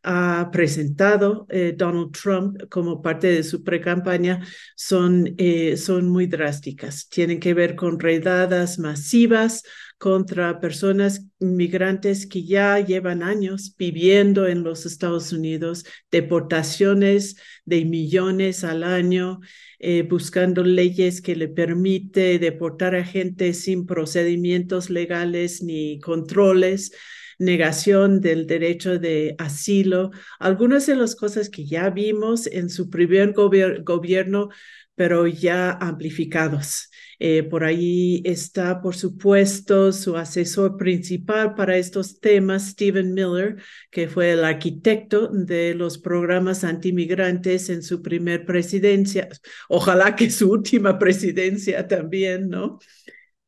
ha 0.05 0.51
presentado 0.53 1.47
eh, 1.51 1.75
Donald 1.77 2.13
Trump 2.13 2.63
como 2.71 3.03
parte 3.03 3.27
de 3.27 3.43
su 3.43 3.65
pre-campaña 3.65 4.41
son, 4.77 5.35
eh, 5.39 5.77
son 5.77 6.09
muy 6.09 6.27
drásticas. 6.27 7.09
Tienen 7.09 7.41
que 7.41 7.55
ver 7.55 7.75
con 7.75 7.99
redadas 7.99 8.79
masivas 8.79 9.65
contra 9.99 10.61
personas 10.61 11.27
migrantes 11.41 12.27
que 12.27 12.45
ya 12.45 12.79
llevan 12.79 13.23
años 13.23 13.75
viviendo 13.77 14.47
en 14.47 14.63
los 14.63 14.87
Estados 14.87 15.33
Unidos, 15.33 15.85
deportaciones 16.11 17.37
de 17.65 17.85
millones 17.85 18.65
al 18.65 18.85
año, 18.85 19.41
eh, 19.81 20.03
buscando 20.03 20.63
leyes 20.63 21.21
que 21.21 21.37
le 21.37 21.49
permite 21.49 22.39
deportar 22.39 22.95
a 22.95 23.05
gente 23.05 23.53
sin 23.55 23.87
procedimientos 23.87 24.89
legales 24.89 25.63
ni 25.63 25.99
controles 26.01 26.93
negación 27.39 28.21
del 28.21 28.47
derecho 28.47 28.99
de 28.99 29.35
asilo, 29.39 30.11
algunas 30.39 30.87
de 30.87 30.97
las 30.97 31.15
cosas 31.15 31.49
que 31.49 31.65
ya 31.67 31.89
vimos 31.91 32.47
en 32.47 32.69
su 32.69 32.91
primer 32.91 33.33
gobier 33.33 33.83
gobierno, 33.85 34.49
pero 34.95 35.27
ya 35.27 35.71
amplificados. 35.71 36.91
Eh, 37.21 37.43
por 37.43 37.65
ahí 37.65 38.23
está, 38.25 38.81
por 38.81 38.95
supuesto, 38.95 39.93
su 39.93 40.17
asesor 40.17 40.77
principal 40.77 41.55
para 41.55 41.77
estos 41.77 42.21
temas, 42.21 42.69
Stephen 42.71 43.13
Miller, 43.13 43.57
que 43.91 44.09
fue 44.09 44.33
el 44.33 44.45
arquitecto 44.45 45.29
de 45.29 45.75
los 45.75 45.99
programas 45.99 46.65
antimigrantes 46.65 47.71
en 47.71 47.83
su 47.83 48.03
primer 48.03 48.45
presidencia. 48.47 49.29
Ojalá 49.69 50.15
que 50.15 50.31
su 50.31 50.51
última 50.51 50.99
presidencia 50.99 51.89
también, 51.89 52.49
¿no? 52.49 52.79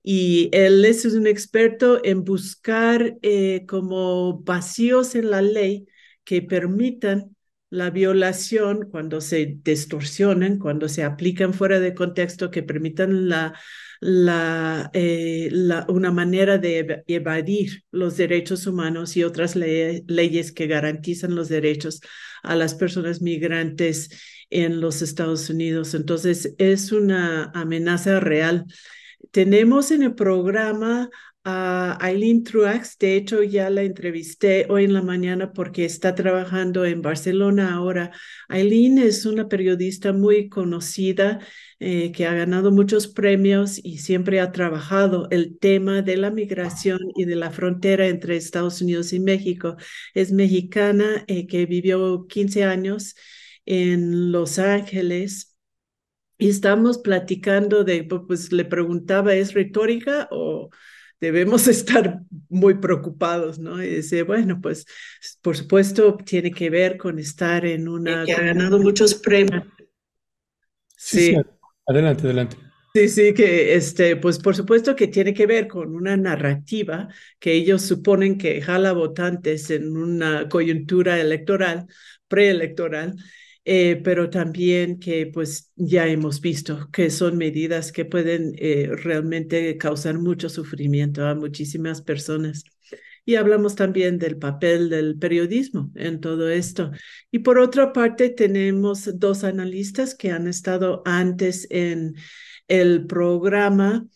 Y 0.03 0.49
él 0.53 0.85
es 0.85 1.05
un 1.05 1.27
experto 1.27 2.01
en 2.05 2.25
buscar 2.25 3.19
eh, 3.23 3.67
como 3.69 4.41
vacíos 4.43 5.15
en 5.15 5.31
la 5.31 5.43
ley 5.43 5.87
que 6.25 6.43
permitan 6.43 7.37
la 7.71 7.91
violación 7.91 8.89
cuando 8.91 9.21
se 9.21 9.59
distorsionan, 9.63 10.59
cuando 10.59 10.89
se 10.89 11.05
aplican 11.05 11.55
fuera 11.55 11.79
de 11.81 11.95
contexto, 11.95 12.51
que 12.51 12.65
permitan 12.65 13.29
la, 13.29 13.55
la, 14.01 14.91
eh, 14.93 15.51
una 15.89 16.11
manera 16.11 16.59
de 16.59 17.05
evadir 17.07 17.85
los 17.93 18.17
derechos 18.17 18.67
humanos 18.67 19.17
y 19.17 19.23
otras 19.23 19.55
le 19.57 20.03
leyes 20.09 20.53
que 20.53 20.67
garantizan 20.67 21.35
los 21.35 21.49
derechos 21.49 22.01
a 22.43 22.57
las 22.57 22.75
personas 22.75 23.23
migrantes 23.23 24.11
en 24.51 24.81
los 24.81 25.01
Estados 25.01 25.49
Unidos. 25.49 25.95
Entonces, 25.95 26.55
es 26.59 26.91
una 26.91 27.53
amenaza 27.55 28.19
real. 28.19 28.67
Tenemos 29.31 29.93
en 29.93 30.03
el 30.03 30.15
programa 30.15 31.11
a 31.45 31.99
Eileen 32.03 32.45
Truax, 32.45 32.99
de 32.99 33.17
hecho 33.17 33.43
ya 33.43 33.71
la 33.71 33.83
entrevisté 33.83 34.67
hoy 34.69 34.85
en 34.85 34.93
la 34.93 35.03
mañana 35.03 35.53
porque 35.53 35.85
está 35.87 36.15
trabajando 36.15 36.85
en 36.85 37.01
Barcelona 37.03 37.75
ahora. 37.75 38.13
Eileen 38.49 38.99
es 38.99 39.25
una 39.25 39.49
periodista 39.49 40.13
muy 40.13 40.49
conocida 40.51 41.41
eh, 41.79 42.13
que 42.13 42.27
ha 42.27 42.35
ganado 42.35 42.73
muchos 42.73 43.09
premios 43.09 43.81
y 43.83 43.99
siempre 43.99 44.41
ha 44.41 44.53
trabajado 44.53 45.29
el 45.31 45.59
tema 45.59 46.03
de 46.03 46.19
la 46.19 46.31
migración 46.31 46.99
y 47.17 47.25
de 47.25 47.37
la 47.37 47.51
frontera 47.51 48.07
entre 48.07 48.37
Estados 48.37 48.83
Unidos 48.83 49.13
y 49.15 49.21
México. 49.21 49.77
Es 50.15 50.33
mexicana 50.33 51.25
eh, 51.27 51.47
que 51.47 51.65
vivió 51.67 52.27
15 52.29 52.65
años 52.65 53.15
en 53.65 54.31
Los 54.33 54.59
Ángeles 54.59 55.57
y 56.39 56.49
estamos 56.49 56.99
platicando 56.99 57.85
de, 57.85 58.05
pues 58.05 58.53
le 58.53 58.65
preguntaba, 58.65 59.35
¿es 59.35 59.53
retórica 59.55 60.29
o 60.31 60.71
debemos 61.21 61.67
estar 61.69 62.21
muy 62.49 62.75
preocupados, 62.75 63.59
¿no? 63.59 63.83
Y 63.83 63.89
dice, 63.97 64.23
bueno, 64.23 64.61
pues 64.61 64.87
por 65.43 65.57
supuesto 65.57 66.17
tiene 66.17 66.51
que 66.51 66.71
ver 66.71 66.97
con 66.97 67.19
estar 67.19 67.65
en 67.67 67.89
una... 67.89 68.25
que 68.25 68.33
ha 68.33 68.43
ganado 68.43 68.79
muchos 68.79 69.15
premios. 69.15 69.65
Sí, 70.97 71.35
sí. 71.35 71.37
Adelante, 71.87 72.23
adelante. 72.25 72.57
Sí, 72.93 73.09
sí, 73.09 73.35
que 73.35 73.75
este, 73.75 74.17
pues 74.17 74.41
por 74.41 74.57
supuesto 74.57 74.97
que 74.97 75.07
tiene 75.07 75.33
que 75.33 75.47
ver 75.47 75.69
con 75.69 75.95
una 75.95 76.17
narrativa 76.17 77.09
que 77.39 77.53
ellos 77.53 77.83
suponen 77.83 78.37
que 78.37 78.61
jala 78.61 78.93
votantes 78.93 79.71
en 79.71 79.97
una 79.97 80.49
coyuntura 80.49 81.21
electoral, 81.21 81.87
preelectoral, 82.27 83.15
eh, 83.65 84.01
pero 84.03 84.31
también 84.31 84.99
que 84.99 85.27
pues 85.27 85.71
ya 85.77 86.07
hemos 86.07 86.41
visto 86.41 86.89
que 86.93 87.11
son 87.11 87.37
medidas 87.37 87.93
que 87.93 88.05
pueden 88.05 88.55
eh, 88.59 88.91
realmente 88.91 89.77
causar 89.77 90.19
mucho 90.19 90.49
sufrimiento 90.49 91.27
a 91.27 91.35
muchísimas 91.35 92.03
personas. 92.03 92.65
Y 93.27 93.37
hablamos 93.37 93.77
también 93.77 94.19
del 94.19 94.39
papel 94.39 94.89
del 94.89 95.19
periodismo 95.19 95.93
en 95.95 96.21
todo 96.21 96.49
esto. 96.49 96.91
Y 97.31 97.41
por 97.41 97.59
otra 97.59 97.93
parte, 97.93 98.31
tenemos 98.31 99.19
dos 99.19 99.45
analistas 99.45 100.15
que 100.15 100.31
han 100.31 100.49
estado 100.49 101.03
antes 101.05 101.67
en 101.71 102.15
el 102.67 103.07
programa. 103.07 104.07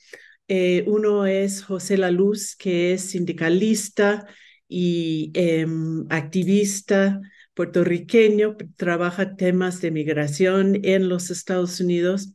Eh, 0.48 0.84
uno 0.86 1.26
es 1.26 1.62
José 1.62 1.98
La 1.98 2.10
Luz, 2.10 2.56
que 2.56 2.94
es 2.94 3.02
sindicalista 3.02 4.26
y 4.68 5.30
eh, 5.34 5.66
activista 6.08 7.20
puertorriqueño, 7.54 8.56
trabaja 8.76 9.36
temas 9.36 9.80
de 9.80 9.90
migración 9.90 10.80
en 10.84 11.08
los 11.08 11.30
Estados 11.30 11.80
Unidos. 11.80 12.34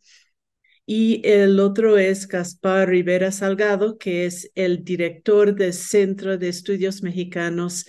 y 0.85 1.21
el 1.23 1.59
otro 1.59 1.97
es 1.99 2.27
Gaspar 2.27 2.89
Rivera 2.89 3.31
Salgado, 3.31 3.97
que 3.99 4.25
es 4.25 4.51
el 4.55 4.83
director 4.83 5.53
del 5.55 5.73
Centro 5.73 6.37
de 6.37 6.49
Estudios 6.49 7.03
Mexicanos 7.03 7.85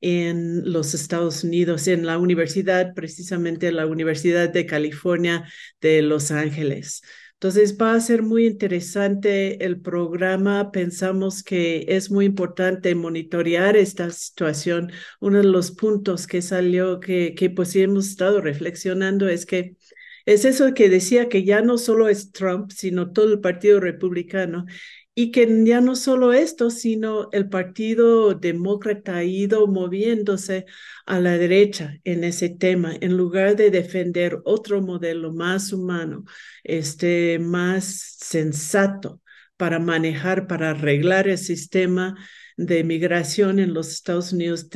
en 0.00 0.70
los 0.72 0.94
Estados 0.94 1.42
Unidos, 1.44 1.88
en 1.88 2.06
la 2.06 2.18
universidad, 2.18 2.94
precisamente 2.94 3.72
la 3.72 3.86
Universidad 3.86 4.50
de 4.50 4.66
California 4.66 5.50
de 5.80 6.02
Los 6.02 6.30
Ángeles. 6.30 7.02
Entonces 7.34 7.76
va 7.76 7.94
a 7.94 8.00
ser 8.00 8.22
muy 8.22 8.46
interesante 8.46 9.64
el 9.64 9.80
programa. 9.80 10.70
Pensamos 10.72 11.42
que 11.42 11.84
es 11.88 12.10
muy 12.10 12.24
importante 12.24 12.94
monitorear 12.94 13.76
esta 13.76 14.10
situación. 14.10 14.90
Uno 15.20 15.38
de 15.38 15.44
los 15.44 15.70
puntos 15.72 16.26
que 16.26 16.40
salió, 16.40 17.00
que, 17.00 17.34
que 17.34 17.50
pues 17.50 17.76
hemos 17.76 18.08
estado 18.08 18.40
reflexionando 18.40 19.28
es 19.28 19.44
que 19.44 19.76
es 20.26 20.46
eso 20.46 20.72
que 20.72 20.88
decía 20.88 21.28
que 21.28 21.44
ya 21.44 21.60
no 21.60 21.76
solo 21.76 22.08
es 22.08 22.32
Trump, 22.32 22.70
sino 22.70 23.12
todo 23.12 23.30
el 23.32 23.40
Partido 23.40 23.78
Republicano 23.78 24.64
y 25.14 25.30
que 25.30 25.46
ya 25.64 25.80
no 25.80 25.94
solo 25.94 26.32
esto, 26.32 26.70
sino 26.70 27.28
el 27.32 27.48
Partido 27.48 28.34
Demócrata 28.34 29.16
ha 29.16 29.24
ido 29.24 29.66
moviéndose 29.68 30.66
a 31.06 31.20
la 31.20 31.38
derecha 31.38 31.98
en 32.04 32.24
ese 32.24 32.48
tema, 32.48 32.94
en 33.00 33.16
lugar 33.16 33.54
de 33.56 33.70
defender 33.70 34.38
otro 34.44 34.82
modelo 34.82 35.32
más 35.32 35.72
humano, 35.72 36.24
este, 36.64 37.38
más 37.38 38.16
sensato 38.18 39.20
para 39.56 39.78
manejar, 39.78 40.48
para 40.48 40.70
arreglar 40.70 41.28
el 41.28 41.38
sistema 41.38 42.16
de 42.56 42.84
migración 42.84 43.58
en 43.58 43.74
los 43.74 43.90
Estados 43.90 44.32
Unidos, 44.32 44.68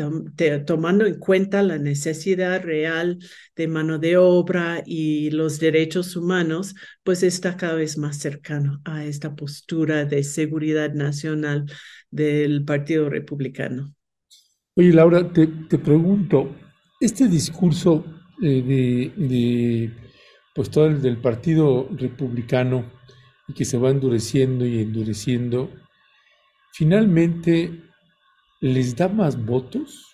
tomando 0.66 1.06
en 1.06 1.18
cuenta 1.18 1.62
la 1.62 1.78
necesidad 1.78 2.62
real 2.62 3.18
de 3.54 3.68
mano 3.68 3.98
de 3.98 4.16
obra 4.16 4.82
y 4.84 5.30
los 5.30 5.60
derechos 5.60 6.16
humanos, 6.16 6.74
pues 7.04 7.22
está 7.22 7.56
cada 7.56 7.74
vez 7.74 7.96
más 7.96 8.18
cercano 8.18 8.80
a 8.84 9.04
esta 9.04 9.34
postura 9.34 10.04
de 10.04 10.24
seguridad 10.24 10.92
nacional 10.92 11.66
del 12.10 12.64
Partido 12.64 13.08
Republicano. 13.08 13.94
Oye, 14.74 14.92
Laura, 14.92 15.32
te, 15.32 15.46
pregunto, 15.78 16.54
este 17.00 17.28
discurso 17.28 18.04
eh, 18.42 18.62
de, 18.62 19.26
de, 19.26 19.92
pues 20.54 20.70
todo 20.70 20.86
el 20.86 21.02
del 21.02 21.18
Partido 21.18 21.88
Republicano 21.92 22.90
y 23.48 23.54
que 23.54 23.64
se 23.64 23.78
va 23.78 23.90
endureciendo 23.90 24.66
y 24.66 24.80
endureciendo, 24.80 25.70
finalmente 26.78 27.72
les 28.60 28.94
da 28.94 29.08
más 29.08 29.44
votos, 29.44 30.06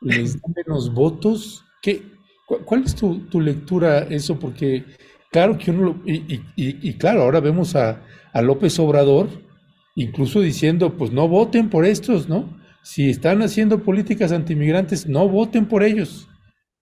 les 0.00 0.40
da 0.40 0.48
menos 0.56 0.94
votos. 0.94 1.62
¿Qué, 1.82 2.02
¿Cuál 2.64 2.84
es 2.84 2.94
tu, 2.94 3.40
lectura 3.40 4.06
eso? 4.08 4.38
Porque 4.38 4.84
claro 5.30 5.58
que 5.58 5.70
uno, 5.70 6.02
y, 6.06 6.94
claro, 6.94 7.22
ahora 7.22 7.40
vemos 7.40 7.76
a, 7.76 8.02
López 8.40 8.78
Obrador 8.78 9.28
incluso 9.96 10.40
diciendo, 10.40 10.96
pues 10.96 11.10
no 11.10 11.26
voten 11.26 11.68
por 11.68 11.84
estos, 11.84 12.28
¿no? 12.28 12.56
Si 12.84 13.10
están 13.10 13.42
haciendo 13.42 13.82
políticas 13.82 14.30
antimigrantes, 14.30 15.08
no 15.08 15.28
voten 15.28 15.66
por 15.66 15.82
ellos, 15.82 16.28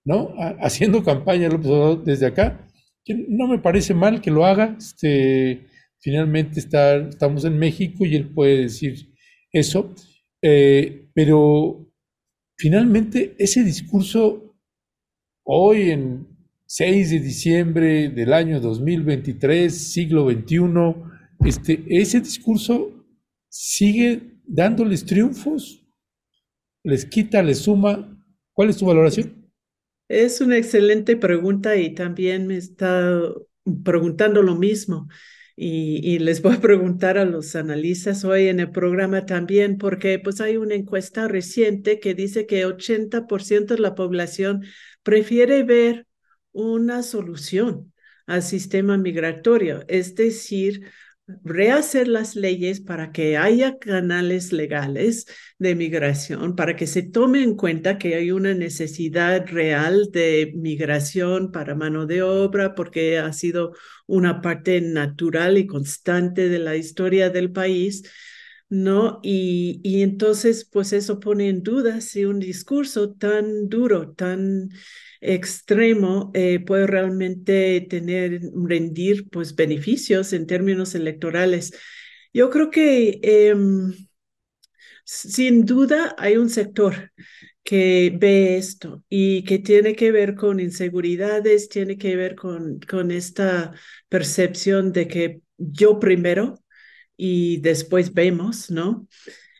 ¿no? 0.05 0.35
haciendo 0.61 1.03
campaña 1.03 1.49
López 1.49 1.67
Obrador 1.67 2.05
desde 2.05 2.27
acá. 2.27 2.69
No 3.09 3.49
me 3.49 3.59
parece 3.59 3.95
mal 3.95 4.21
que 4.21 4.31
lo 4.31 4.45
haga. 4.45 4.77
Este, 4.79 5.67
finalmente 5.99 6.61
está, 6.61 6.97
estamos 6.97 7.45
en 7.45 7.59
México 7.59 8.05
y 8.05 8.17
él 8.17 8.29
puede 8.29 8.59
decir 8.59 9.16
eso. 9.59 9.95
Eh, 10.43 11.09
pero 11.15 11.91
finalmente 12.57 13.35
ese 13.39 13.65
discurso 13.65 14.55
hoy 15.45 15.91
en 15.91 16.27
6 16.67 17.11
de 17.11 17.21
diciembre 17.21 18.09
del 18.09 18.33
año 18.33 18.61
2023, 18.61 19.93
siglo 19.93 20.29
XXI, 20.31 20.95
este, 21.45 21.85
ese 21.89 22.21
discurso 22.21 22.93
sigue 23.49 24.41
dándoles 24.45 25.05
triunfos, 25.05 25.87
les 26.83 27.05
quita, 27.05 27.43
les 27.43 27.59
suma. 27.59 28.13
¿Cuál 28.53 28.71
es 28.71 28.77
tu 28.77 28.87
valoración? 28.87 29.51
Es 30.09 30.41
una 30.41 30.57
excelente 30.57 31.17
pregunta 31.17 31.77
y 31.77 31.95
también 31.95 32.47
me 32.47 32.57
está 32.57 33.21
preguntando 33.85 34.43
lo 34.43 34.55
mismo. 34.57 35.09
Y, 35.59 36.19
les 36.19 36.43
voy 36.43 36.57
a 36.57 36.61
preguntar 36.61 37.17
a 37.17 37.25
los 37.25 37.57
analistas 37.57 38.25
hoy 38.25 38.49
en 38.49 38.61
el 38.61 38.71
programa 38.71 39.25
también, 39.25 39.79
porque 39.79 40.19
pues 40.19 40.41
hay 40.43 40.59
una 40.59 40.75
encuesta 40.75 41.29
reciente 41.29 41.99
que 41.99 42.15
dice 42.15 42.47
que 42.47 42.67
80% 42.67 43.75
de 43.75 43.81
la 43.81 43.95
población 43.95 44.65
prefiere 45.03 45.63
ver 45.63 46.07
una 46.53 47.03
solución 47.03 47.93
al 48.27 48.43
sistema 48.43 48.99
migratorio, 48.99 49.85
es 49.89 50.15
decir, 50.15 50.91
rehacer 51.45 52.07
las 52.07 52.37
leyes 52.37 52.81
para 52.81 53.11
que 53.11 53.37
haya 53.37 53.79
canales 53.79 54.53
legales 54.53 55.27
de 55.59 55.75
migración, 55.75 56.55
para 56.55 56.77
que 56.77 56.87
se 56.87 57.03
tome 57.03 57.43
en 57.43 57.57
cuenta 57.57 57.99
que 57.99 58.15
hay 58.15 58.31
una 58.31 58.55
necesidad 58.55 59.47
real 59.47 60.11
de 60.13 60.53
migración 60.55 61.51
para 61.51 61.75
mano 61.75 62.07
de 62.07 62.23
obra, 62.23 62.75
porque 62.75 63.19
ha 63.19 63.33
sido 63.33 63.73
una 64.07 64.41
parte 64.41 64.81
natural 64.81 65.59
y 65.59 65.67
constante 65.67 66.49
de 66.49 66.59
la 66.61 66.77
historia 66.77 67.31
del 67.31 67.51
país. 67.53 68.05
¿no? 68.69 69.21
Y, 69.23 69.81
y 69.85 70.03
entonces, 70.03 70.65
pues 70.65 70.93
eso 70.93 71.21
pone 71.21 71.49
en 71.49 71.63
duda 71.63 72.01
si 72.01 72.25
un 72.25 72.41
discurso 72.41 73.13
tan 73.15 73.69
duro, 73.69 74.13
tan 74.13 74.71
extremo 75.21 76.31
eh, 76.35 76.61
puede 76.61 76.87
realmente 76.87 77.81
tener, 77.89 78.41
rendir 78.55 79.29
pues 79.31 79.55
beneficios 79.55 80.33
en 80.33 80.47
términos 80.47 80.95
electorales. 80.95 81.73
Yo 82.33 82.51
creo 82.51 82.71
que 82.71 83.21
em, 83.23 83.93
sin 85.05 85.65
duda 85.65 86.15
hay 86.19 86.37
un 86.37 86.51
sector 86.51 87.13
que 87.63 88.13
ve 88.17 88.57
esto 88.57 89.05
y 89.09 89.45
que 89.45 89.59
tiene 89.59 89.95
que 89.97 90.13
ver 90.13 90.35
con 90.37 90.61
inseguridades, 90.61 91.69
tiene 91.69 91.99
que 91.99 92.17
ver 92.17 92.37
con, 92.37 92.79
con 92.81 93.11
esta 93.11 93.73
percepción 94.09 94.93
de 94.93 95.09
que 95.09 95.41
yo 95.59 95.99
primero 95.99 96.63
y 97.17 97.59
después 97.61 98.15
vemos, 98.15 98.71
¿no? 98.71 99.09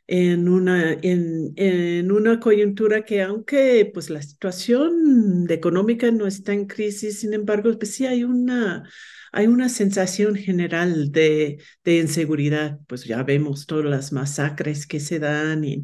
En 0.07 0.49
una, 0.49 0.93
en, 0.93 1.53
en, 1.57 2.13
una 2.13 2.39
coyuntura 2.41 3.05
que 3.05 3.23
aunque 3.23 3.91
pues 3.93 4.09
la 4.11 4.23
situación 4.23 5.47
económica 5.49 6.11
no 6.11 6.27
está 6.27 6.53
en 6.53 6.67
crisis, 6.67 7.21
sin 7.21 7.35
embargo, 7.35 7.77
pues 7.79 7.95
sí 7.95 8.07
hay 8.07 8.25
una, 8.25 8.89
hay 9.33 9.47
una 9.49 9.69
sensación 9.69 10.37
general 10.37 11.11
de, 11.13 11.59
de 11.85 11.99
inseguridad. 11.99 12.79
Pues 12.87 13.05
ya 13.05 13.23
vemos 13.23 13.67
todas 13.67 13.87
las 13.87 14.13
masacres 14.13 14.87
que 14.87 15.01
se 15.01 15.19
dan 15.19 15.65
y, 15.65 15.83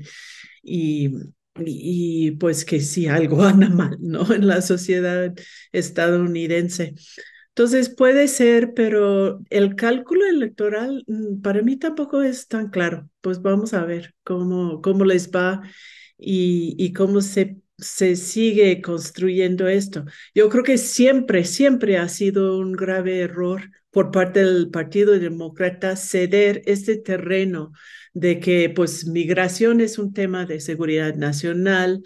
y, 0.62 2.30
pues 2.32 2.64
que 2.64 2.80
sí 2.80 3.06
algo 3.06 3.42
anda 3.44 3.68
mal, 3.68 3.96
¿no? 4.00 4.32
En 4.32 4.46
la 4.46 4.62
sociedad 4.62 5.34
estadounidense. 5.72 6.94
Entonces 7.54 7.90
puede 7.90 8.28
ser, 8.28 8.72
pero 8.74 9.40
el 9.50 9.76
cálculo 9.76 10.24
electoral 10.26 11.04
mm, 11.06 11.42
para 11.42 11.60
mí 11.62 11.76
tampoco 11.76 12.22
es 12.22 12.48
tan 12.48 12.70
claro. 12.70 13.08
Pues 13.20 13.42
vamos 13.42 13.74
a 13.74 13.84
ver 13.84 14.14
cómo, 14.24 14.80
cómo 14.80 15.04
les 15.04 15.30
va 15.30 15.62
y, 16.18 16.92
cómo 16.94 17.20
se, 17.20 17.58
se 17.78 18.16
sigue 18.16 18.80
construyendo 18.80 19.68
esto. 19.68 20.04
Yo 20.34 20.48
creo 20.48 20.64
que 20.64 20.78
siempre, 20.78 21.44
siempre 21.44 21.98
ha 21.98 22.08
sido 22.08 22.58
un 22.58 22.72
grave 22.72 23.20
error 23.20 23.70
por 23.90 24.10
parte 24.10 24.42
del 24.44 24.70
Partido 24.70 25.18
Demócrata 25.18 25.96
ceder 25.96 26.62
este 26.66 26.96
terreno 26.96 27.72
de 28.14 28.40
que 28.40 28.70
pues 28.70 29.06
migración 29.06 29.80
es 29.80 29.98
un 29.98 30.12
tema 30.14 30.46
de 30.46 30.60
seguridad 30.60 31.14
nacional, 31.16 32.02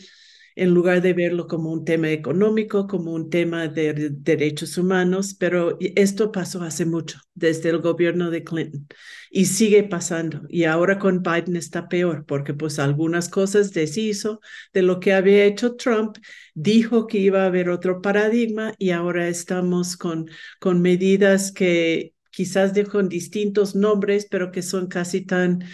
en 0.56 0.70
lugar 0.72 1.02
de 1.02 1.12
verlo 1.12 1.46
como 1.46 1.70
un 1.70 1.84
tema 1.84 2.10
económico, 2.10 2.86
como 2.86 3.12
un 3.12 3.28
tema 3.28 3.68
de 3.68 4.10
derechos 4.10 4.78
humanos, 4.78 5.34
pero 5.38 5.76
esto 5.80 6.32
pasó 6.32 6.62
hace 6.62 6.86
mucho, 6.86 7.20
desde 7.34 7.68
el 7.68 7.78
gobierno 7.78 8.30
de 8.30 8.42
Clinton, 8.42 8.86
y 9.30 9.44
sigue 9.44 9.84
pasando. 9.84 10.42
Y 10.48 10.64
ahora 10.64 10.98
con 10.98 11.22
Biden 11.22 11.56
está 11.56 11.88
peor, 11.88 12.24
porque 12.26 12.54
pues 12.54 12.78
algunas 12.78 13.28
cosas 13.28 13.72
deshizo 13.72 14.40
de 14.72 14.80
lo 14.82 14.98
que 14.98 15.12
había 15.12 15.44
hecho 15.44 15.76
Trump, 15.76 16.16
dijo 16.54 17.06
que 17.06 17.18
iba 17.18 17.42
a 17.42 17.46
haber 17.46 17.68
otro 17.68 18.00
paradigma 18.00 18.72
y 18.78 18.90
ahora 18.90 19.28
estamos 19.28 19.96
con, 19.98 20.30
con 20.58 20.80
medidas 20.80 21.52
que 21.52 22.14
quizás 22.30 22.72
dejan 22.72 23.10
distintos 23.10 23.74
nombres, 23.74 24.26
pero 24.30 24.50
que 24.50 24.62
son 24.62 24.86
casi 24.88 25.20
tan 25.20 25.64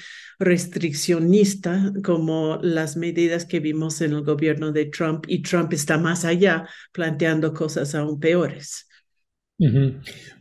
restriccionista 0.42 1.92
como 2.04 2.58
las 2.62 2.96
medidas 2.96 3.44
que 3.44 3.60
vimos 3.60 4.00
en 4.00 4.12
el 4.12 4.22
gobierno 4.22 4.72
de 4.72 4.86
Trump 4.86 5.24
y 5.28 5.42
Trump 5.42 5.72
está 5.72 5.98
más 5.98 6.24
allá 6.24 6.68
planteando 6.92 7.54
cosas 7.54 7.94
aún 7.94 8.20
peores. 8.20 8.88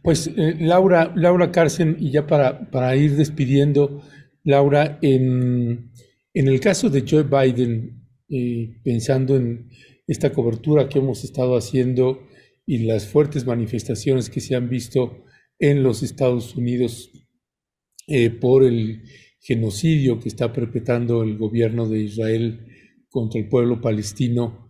Pues 0.02 0.28
eh, 0.28 0.56
Laura, 0.60 1.14
Laura 1.16 1.52
Carcen, 1.52 1.96
y 2.00 2.12
ya 2.12 2.26
para, 2.26 2.70
para 2.72 2.96
ir 2.96 3.16
despidiendo, 3.16 4.02
Laura, 4.44 4.98
en, 5.02 5.92
en 6.34 6.48
el 6.48 6.60
caso 6.60 6.90
de 6.90 7.06
Joe 7.08 7.24
Biden, 7.24 8.02
eh, 8.30 8.80
pensando 8.84 9.36
en 9.36 9.70
esta 10.08 10.32
cobertura 10.32 10.90
que 10.90 11.00
hemos 11.00 11.24
estado 11.24 11.56
haciendo 11.56 12.28
y 12.66 12.80
las 12.80 13.08
fuertes 13.08 13.46
manifestaciones 13.46 14.30
que 14.30 14.42
se 14.42 14.56
han 14.56 14.70
visto 14.70 15.24
en 15.60 15.84
los 15.84 16.02
Estados 16.02 16.56
Unidos 16.56 17.12
eh, 18.08 18.30
por 18.30 18.64
el 18.64 19.04
genocidio 19.42 20.20
que 20.20 20.30
está 20.30 20.54
perpetrando 20.54 21.24
el 21.24 21.38
gobierno 21.38 21.90
de 21.90 22.00
Israel 22.00 22.68
contra 23.10 23.42
el 23.42 23.50
pueblo 23.50 23.82
palestino 23.82 24.70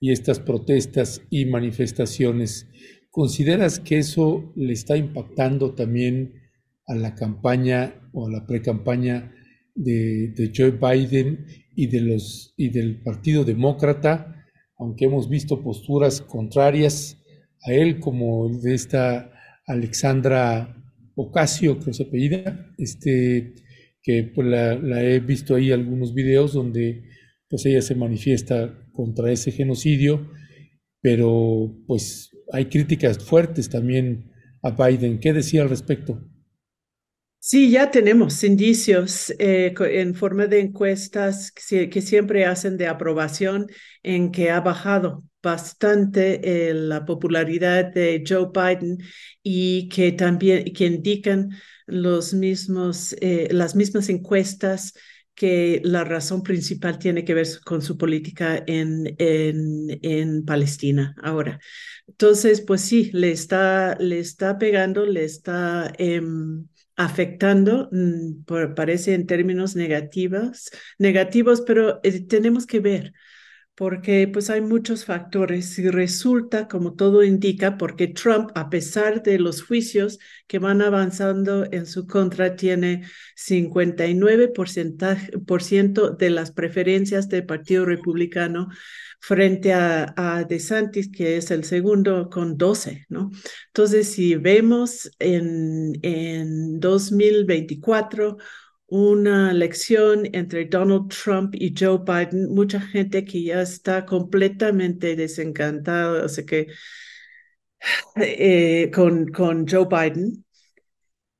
y 0.00 0.12
estas 0.12 0.40
protestas 0.40 1.22
y 1.28 1.44
manifestaciones. 1.46 2.68
¿Consideras 3.10 3.78
que 3.78 3.98
eso 3.98 4.52
le 4.56 4.72
está 4.72 4.96
impactando 4.96 5.74
también 5.74 6.34
a 6.86 6.94
la 6.94 7.14
campaña 7.14 7.94
o 8.12 8.26
a 8.26 8.30
la 8.30 8.46
pre-campaña 8.46 9.32
de, 9.74 10.32
de, 10.36 10.52
Joe 10.54 10.72
Biden 10.72 11.46
y, 11.74 11.86
de 11.86 12.00
los, 12.00 12.54
y 12.56 12.70
del 12.70 13.02
Partido 13.02 13.44
Demócrata, 13.44 14.44
aunque 14.78 15.06
hemos 15.06 15.28
visto 15.28 15.62
posturas 15.62 16.20
contrarias 16.20 17.18
a 17.64 17.72
él, 17.72 18.00
como 18.00 18.48
de 18.48 18.74
esta 18.74 19.32
Alexandra 19.66 20.76
Ocasio, 21.14 21.78
creo 21.78 21.94
se 21.94 22.04
apellida, 22.04 22.72
este, 22.78 23.54
que 24.02 24.32
pues, 24.34 24.46
la, 24.46 25.02
he 25.02 25.20
visto 25.20 25.54
ahí 25.54 25.70
algunos 25.70 26.14
videos 26.14 26.52
donde 26.52 27.04
pues 27.48 27.66
ella 27.66 27.82
se 27.82 27.94
manifiesta 27.94 28.86
contra 28.92 29.30
ese 29.30 29.52
genocidio, 29.52 30.30
pero 31.00 31.74
pues 31.86 32.30
hay 32.52 32.66
críticas 32.66 33.18
fuertes 33.18 33.68
también 33.68 34.30
a 34.62 34.70
Biden. 34.70 35.18
¿Qué 35.20 35.32
decía 35.32 35.62
al 35.62 35.70
respecto? 35.70 36.20
Sí, 37.38 37.70
ya 37.70 37.90
tenemos 37.90 38.44
indicios 38.44 39.34
eh, 39.38 39.74
en 39.78 40.14
forma 40.14 40.46
de 40.46 40.60
encuestas 40.60 41.50
que, 41.50 41.90
que, 41.90 42.00
siempre 42.00 42.44
hacen 42.46 42.76
de 42.76 42.86
aprobación 42.86 43.66
en 44.04 44.30
que 44.30 44.50
ha 44.50 44.60
bajado 44.60 45.24
bastante 45.42 46.68
eh, 46.70 46.74
la 46.74 47.04
popularidad 47.04 47.92
de 47.92 48.22
Joe 48.26 48.50
Biden 48.54 48.98
y 49.42 49.88
que 49.88 50.12
también 50.12 50.72
que 50.72 50.86
indican 50.86 51.50
los 51.86 52.34
mismos, 52.34 53.14
eh, 53.20 53.48
las 53.50 53.74
mismas 53.76 54.08
encuestas 54.08 54.94
que 55.34 55.80
la 55.84 56.04
razón 56.04 56.42
principal 56.42 56.98
tiene 56.98 57.24
que 57.24 57.34
ver 57.34 57.46
con 57.64 57.80
su 57.82 57.96
política 57.96 58.62
en, 58.66 59.14
en, 59.18 59.98
en 60.02 60.44
Palestina 60.44 61.14
ahora. 61.22 61.58
Entonces, 62.06 62.60
pues 62.60 62.82
sí, 62.82 63.10
le 63.12 63.32
está, 63.32 63.96
le 63.98 64.18
está 64.18 64.58
pegando, 64.58 65.06
le 65.06 65.24
está... 65.24 65.92
Eh, 65.98 66.20
afectando, 66.94 67.88
mm, 67.90 68.44
parece 68.74 69.14
en 69.14 69.26
términos 69.26 69.74
negativos, 69.76 70.70
negativos, 70.98 71.62
pero 71.62 72.00
eh, 72.02 72.20
tenemos 72.26 72.66
que 72.66 72.80
ver 72.80 73.12
porque 73.82 74.28
pues 74.28 74.48
hay 74.48 74.60
muchos 74.60 75.04
factores 75.04 75.76
y 75.80 75.90
resulta, 75.90 76.68
como 76.68 76.94
todo 76.94 77.24
indica, 77.24 77.78
porque 77.78 78.06
Trump, 78.06 78.50
a 78.54 78.70
pesar 78.70 79.24
de 79.24 79.40
los 79.40 79.64
juicios 79.64 80.20
que 80.46 80.60
van 80.60 80.82
avanzando 80.82 81.66
en 81.68 81.86
su 81.86 82.06
contra, 82.06 82.54
tiene 82.54 83.02
59% 83.34 86.16
de 86.16 86.30
las 86.30 86.52
preferencias 86.52 87.28
del 87.28 87.44
Partido 87.44 87.84
Republicano 87.84 88.68
frente 89.18 89.72
a, 89.72 90.14
a 90.16 90.44
DeSantis, 90.44 91.10
que 91.10 91.36
es 91.36 91.50
el 91.50 91.64
segundo 91.64 92.30
con 92.30 92.56
12, 92.56 93.06
¿no? 93.08 93.32
Entonces, 93.66 94.12
si 94.12 94.36
vemos 94.36 95.10
en, 95.18 95.94
en 96.02 96.78
2024 96.78 98.36
una 98.92 99.50
elección 99.50 100.28
entre 100.34 100.66
Donald 100.66 101.08
Trump 101.08 101.54
y 101.54 101.74
Joe 101.78 102.00
Biden, 102.06 102.52
mucha 102.54 102.78
gente 102.78 103.24
que 103.24 103.42
ya 103.42 103.62
está 103.62 104.04
completamente 104.04 105.16
desencantada, 105.16 106.24
o 106.24 106.28
sea 106.28 106.44
que 106.44 106.66
eh, 108.16 108.90
con, 108.94 109.26
con 109.32 109.66
Joe 109.66 109.86
Biden, 109.90 110.44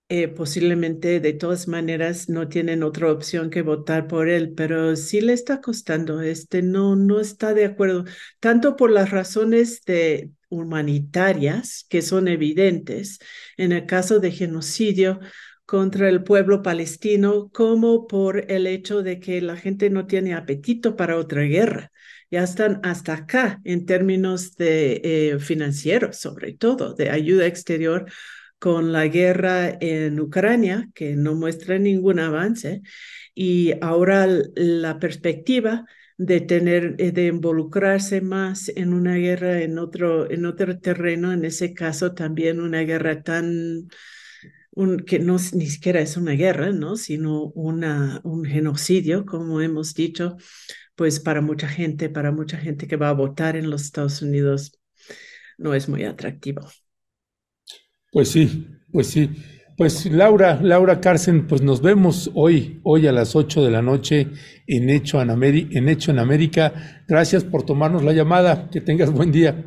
eh, 0.09 0.29
posiblemente 0.29 1.21
de 1.21 1.33
todas 1.33 1.69
maneras 1.69 2.29
no 2.29 2.49
tienen 2.49 2.83
otra 2.83 3.11
opción 3.11 3.49
que 3.51 3.63
votar 3.63 4.07
por 4.09 4.29
él, 4.29 4.53
pero 4.55 4.95
sí 4.97 5.21
le 5.23 5.33
está 5.33 5.61
costando, 5.63 6.21
este 6.21 6.63
no, 6.63 6.97
no 6.97 7.21
está 7.21 7.55
de 7.55 7.65
acuerdo, 7.65 8.05
tanto 8.41 8.77
por 8.77 8.91
las 8.91 9.11
razones 9.11 9.83
de 9.87 10.31
humanitarias 10.51 11.87
que 11.89 12.03
son 12.03 12.29
evidentes 12.29 13.19
en 13.57 13.73
el 13.73 13.87
caso 13.87 14.21
de 14.21 14.33
genocidio, 14.33 15.19
contra 15.67 16.09
el 16.09 16.23
pueblo 16.23 16.63
palestino 16.63 17.49
como 17.51 18.07
por 18.07 18.51
el 18.51 18.67
hecho 18.67 19.03
de 19.03 19.21
que 19.21 19.41
la 19.41 19.57
gente 19.57 19.91
no 19.91 20.07
tiene 20.07 20.35
apetito 20.35 20.97
para 20.97 21.17
otra 21.17 21.43
guerra. 21.43 21.91
Ya 22.31 22.43
están 22.43 22.81
hasta 22.83 23.15
acá 23.15 23.61
en 23.65 23.85
términos 23.87 24.57
de 24.57 25.01
eh, 25.05 25.39
financieros, 25.39 26.17
sobre 26.17 26.55
todo, 26.55 26.95
de 26.95 27.11
ayuda 27.11 27.47
exterior 27.47 28.07
con 28.59 28.93
la 28.93 29.07
guerra 29.09 29.77
en 29.81 30.21
Ucrania, 30.21 30.89
que 30.95 31.17
no 31.17 31.35
muestra 31.35 31.79
ningún 31.79 32.21
avance, 32.21 32.81
y 33.35 33.73
ahora 33.81 34.29
la 34.55 34.99
perspectiva 34.99 35.85
de 36.17 36.41
tener, 36.41 36.95
eh, 36.99 37.11
de 37.11 37.27
involucrarse 37.27 38.21
más 38.21 38.69
en 38.69 38.93
una 38.95 39.17
guerra 39.17 39.63
en 39.63 39.79
otro, 39.79 40.31
en 40.31 40.47
otro 40.47 40.79
terreno, 40.79 41.33
en 41.33 41.45
ese 41.45 41.75
caso 41.75 42.15
también 42.15 42.61
una 42.61 42.83
guerra 42.83 43.23
tan 43.23 43.89
que 45.07 45.19
no 45.19 45.37
ni 45.53 45.67
siquiera 45.67 46.01
es 46.01 46.17
una 46.17 46.33
guerra, 46.33 46.73
¿no? 46.73 46.97
sino 46.97 47.47
una, 47.55 48.21
un 48.25 48.45
genocidio, 48.45 49.27
como 49.27 49.61
hemos 49.61 49.95
dicho, 49.95 50.37
pues 50.95 51.21
para 51.21 51.41
mucha 51.41 51.69
gente, 51.69 52.09
para 52.09 52.33
mucha 52.33 52.57
gente 52.57 52.87
que 52.87 52.97
va 52.97 53.11
a 53.11 53.15
votar 53.15 53.57
en 53.57 53.71
los 53.71 53.83
Estados 53.83 54.23
Unidos, 54.23 54.81
no 55.59 55.75
es 55.75 55.89
muy 55.89 56.05
atractivo. 56.05 56.63
Pues 58.11 58.31
sí, 58.31 58.67
pues 58.91 59.09
sí. 59.09 59.31
Pues 59.77 60.05
Laura, 60.07 60.61
Laura 60.63 61.01
Carcen, 61.01 61.47
pues 61.47 61.63
nos 61.63 61.81
vemos 61.81 62.31
hoy, 62.35 62.81
hoy 62.85 63.07
a 63.07 63.13
las 63.13 63.35
8 63.35 63.65
de 63.65 63.71
la 63.71 63.81
noche 63.81 64.29
en 64.67 64.91
Hecho 64.91 65.21
en, 65.21 65.31
en 65.31 65.89
Hecho 65.89 66.11
en 66.11 66.19
América. 66.19 67.05
Gracias 67.09 67.43
por 67.43 67.65
tomarnos 67.65 68.05
la 68.05 68.13
llamada. 68.13 68.69
Que 68.71 68.83
tengas 68.83 69.11
buen 69.11 69.33
día. 69.33 69.65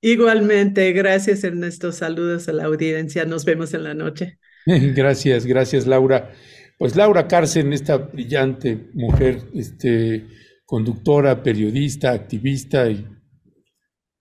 Igualmente, 0.00 0.92
gracias 0.92 1.44
Ernesto. 1.44 1.92
Saludos 1.92 2.48
a 2.48 2.52
la 2.52 2.64
audiencia. 2.64 3.24
Nos 3.24 3.44
vemos 3.44 3.74
en 3.74 3.84
la 3.84 3.94
noche. 3.94 4.38
Gracias, 4.66 5.46
gracias 5.46 5.86
Laura. 5.86 6.32
Pues 6.78 6.94
Laura 6.94 7.26
Carcen, 7.26 7.72
esta 7.72 7.96
brillante 7.96 8.90
mujer, 8.92 9.38
este, 9.54 10.26
conductora, 10.64 11.42
periodista, 11.42 12.12
activista 12.12 12.88
y 12.90 13.06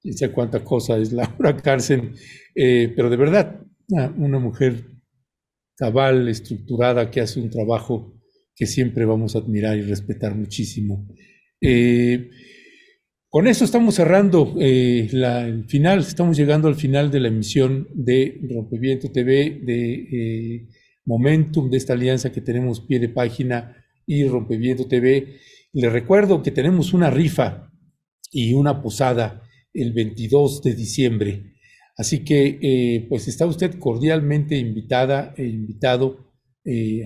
no 0.04 0.14
sé 0.14 0.32
cuánta 0.32 0.64
cosa 0.64 0.98
es 0.98 1.12
Laura 1.12 1.56
Carcen, 1.58 2.14
eh, 2.56 2.92
pero 2.96 3.10
de 3.10 3.18
verdad, 3.18 3.62
una, 3.88 4.40
mujer 4.40 4.86
cabal, 5.76 6.28
estructurada, 6.28 7.10
que 7.12 7.22
hace 7.22 7.40
un 7.40 7.50
trabajo 7.50 8.20
que 8.56 8.66
siempre 8.66 9.06
vamos 9.06 9.36
a 9.36 9.40
admirar 9.40 9.78
y 9.78 9.82
respetar 9.82 10.36
muchísimo. 10.36 11.08
Eh, 11.62 12.30
con 13.30 13.48
eso 13.48 13.64
estamos 13.64 13.94
cerrando 13.94 14.56
eh, 14.60 15.08
el 15.12 15.66
final, 15.66 16.00
estamos 16.00 16.36
llegando 16.36 16.68
al 16.68 16.76
final 16.76 17.12
de 17.12 17.20
la 17.20 17.28
emisión 17.28 17.88
de 17.94 18.40
Rompeviento 18.50 19.12
TV, 19.12 19.62
de 19.64 19.94
eh, 19.94 20.68
Momentum, 21.06 21.70
de 21.70 21.78
esta 21.78 21.94
alianza 21.94 22.32
que 22.32 22.42
tenemos 22.42 22.82
pie 22.82 23.00
de 23.00 23.10
página 23.10 23.86
y 24.08 24.28
Rompeviento 24.28 24.88
TV. 24.88 25.38
Les 25.74 25.92
recuerdo 25.92 26.42
que 26.42 26.50
tenemos 26.50 26.92
una 26.94 27.12
rifa 27.12 27.72
y 28.32 28.54
una 28.54 28.82
posada 28.82 29.44
el 29.76 29.94
22 29.94 30.64
de 30.64 30.74
diciembre. 30.74 31.54
Así 31.98 32.24
que, 32.24 32.58
eh, 32.62 33.06
pues 33.10 33.28
está 33.28 33.46
usted 33.46 33.78
cordialmente 33.78 34.58
invitada 34.58 35.36
e 35.38 35.46
invitado 35.46 36.32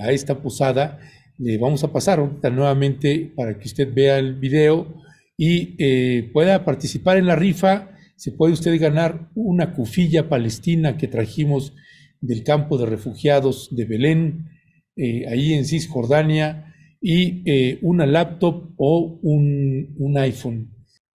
a 0.02 0.12
esta 0.12 0.42
posada. 0.42 1.00
Le 1.38 1.58
vamos 1.58 1.84
a 1.84 1.92
pasar 1.92 2.20
ahorita 2.20 2.50
nuevamente 2.50 3.32
para 3.36 3.58
que 3.58 3.68
usted 3.68 3.94
vea 3.94 4.20
el 4.20 4.36
video 4.36 5.03
y 5.38 5.76
eh, 5.78 6.30
pueda 6.34 6.66
participar 6.66 7.18
en 7.18 7.28
la 7.28 7.36
rifa. 7.36 7.92
Se 8.16 8.32
puede 8.32 8.54
usted 8.54 8.80
ganar 8.80 9.30
una 9.36 9.74
cufilla 9.74 10.30
palestina 10.30 10.98
que 10.98 11.08
trajimos 11.08 11.74
del 12.22 12.44
campo 12.44 12.78
de 12.78 12.86
refugiados 12.86 13.76
de 13.76 13.86
Belén, 13.86 14.50
eh, 14.96 15.26
ahí 15.28 15.54
en 15.54 15.66
Cisjordania, 15.66 16.74
y 17.02 17.44
eh, 17.46 17.80
una 17.82 18.06
laptop 18.06 18.74
o 18.78 19.20
un, 19.22 19.94
un, 19.98 20.18
iPhone. 20.18 20.70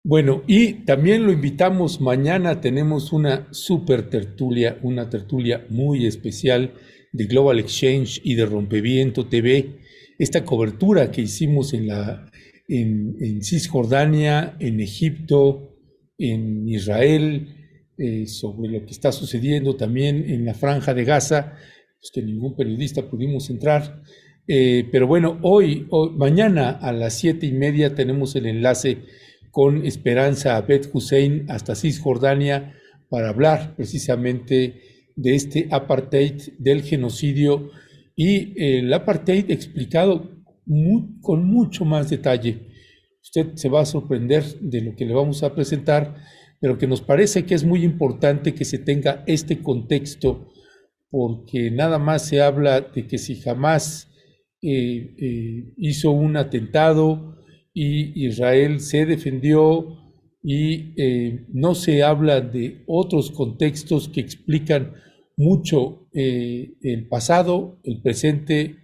Bueno, 0.04 0.42
y 0.46 0.84
también 0.84 1.24
lo 1.24 1.32
invitamos, 1.32 2.00
mañana 2.00 2.60
tenemos 2.60 3.12
una 3.12 3.48
super 3.52 4.10
tertulia, 4.10 4.78
una 4.82 5.08
tertulia 5.08 5.64
muy 5.70 6.04
especial 6.04 6.74
de 7.12 7.24
Global 7.24 7.58
Exchange 7.58 8.20
y 8.22 8.34
de 8.34 8.44
Rompeviento 8.44 9.26
TV. 9.26 9.78
Esta 10.18 10.44
cobertura 10.44 11.10
que 11.10 11.22
hicimos 11.22 11.72
en 11.72 11.86
la 11.86 12.30
en, 12.68 13.42
Cisjordania, 13.42 14.56
en 14.60 14.80
Egipto, 14.80 15.74
en 16.18 16.68
Israel, 16.68 17.48
eh, 17.96 18.26
sobre 18.26 18.70
lo 18.70 18.84
que 18.84 18.92
está 18.92 19.10
sucediendo 19.10 19.74
también 19.74 20.24
en 20.28 20.44
la 20.44 20.54
franja 20.54 20.94
de 20.94 21.04
Gaza, 21.04 21.54
pues 21.98 22.10
que 22.12 22.22
ningún 22.22 22.54
periodista 22.54 23.08
pudimos 23.08 23.50
entrar. 23.50 24.02
Eh, 24.46 24.86
pero 24.92 25.06
bueno, 25.06 25.38
hoy, 25.42 25.86
mañana 26.16 26.70
a 26.70 26.92
las 26.92 27.14
siete 27.14 27.46
y 27.46 27.52
media 27.52 27.94
tenemos 27.94 28.36
el 28.36 28.46
enlace 28.46 28.98
con 29.50 29.84
Esperanza 29.84 30.56
Abed 30.56 30.86
Hussein 30.92 31.46
hasta 31.48 31.74
Cisjordania 31.74 32.74
para 33.08 33.30
hablar 33.30 33.74
precisamente 33.76 34.82
de 35.16 35.34
este 35.34 35.68
apartheid, 35.70 36.40
del 36.58 36.82
genocidio 36.82 37.70
y 38.14 38.52
el 38.62 38.92
apartheid 38.92 39.50
explicado 39.50 40.37
con 41.20 41.44
mucho 41.44 41.84
más 41.84 42.10
detalle. 42.10 42.68
Usted 43.22 43.54
se 43.56 43.68
va 43.68 43.82
a 43.82 43.86
sorprender 43.86 44.44
de 44.60 44.80
lo 44.80 44.96
que 44.96 45.04
le 45.04 45.14
vamos 45.14 45.42
a 45.42 45.54
presentar, 45.54 46.16
pero 46.60 46.78
que 46.78 46.86
nos 46.86 47.00
parece 47.00 47.44
que 47.44 47.54
es 47.54 47.64
muy 47.64 47.84
importante 47.84 48.54
que 48.54 48.64
se 48.64 48.78
tenga 48.78 49.22
este 49.26 49.60
contexto, 49.60 50.50
porque 51.10 51.70
nada 51.70 51.98
más 51.98 52.26
se 52.26 52.40
habla 52.40 52.80
de 52.80 53.06
que 53.06 53.18
si 53.18 53.36
jamás 53.36 54.08
eh, 54.60 55.14
eh, 55.18 55.72
hizo 55.76 56.10
un 56.10 56.36
atentado 56.36 57.36
y 57.72 58.26
Israel 58.26 58.80
se 58.80 59.06
defendió 59.06 59.86
y 60.42 60.94
eh, 61.00 61.46
no 61.52 61.74
se 61.74 62.02
habla 62.02 62.40
de 62.40 62.82
otros 62.86 63.30
contextos 63.30 64.08
que 64.08 64.20
explican 64.20 64.94
mucho 65.36 66.08
el 66.12 67.06
pasado, 67.08 67.78
el 67.84 68.02
presente 68.02 68.78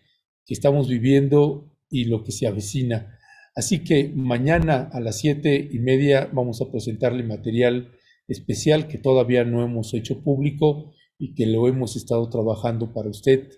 que 0.47 0.55
estamos 0.55 0.89
viviendo 0.89 1.74
y 1.95 2.05
lo 2.05 2.25
que 2.25 2.33
se 2.33 2.47
avecina. 2.47 3.19
Así 3.55 3.85
que 3.85 4.13
mañana 4.15 4.91
a 4.93 5.01
las 5.01 5.19
siete 5.19 5.69
y 5.73 5.79
media 5.79 6.29
vamos 6.33 6.61
a 6.61 6.71
presentarle 6.71 7.23
material 7.23 7.93
especial 8.27 8.89
que 8.89 8.99
todavía 8.99 9.45
no 9.45 9.63
hemos 9.63 9.95
hecho 9.95 10.23
público 10.23 10.93
y 11.19 11.35
que 11.35 11.47
lo 11.47 11.69
hemos 11.69 11.97
estado 11.97 12.29
trabajando 12.29 12.93
para 12.93 13.11
usted 13.11 13.49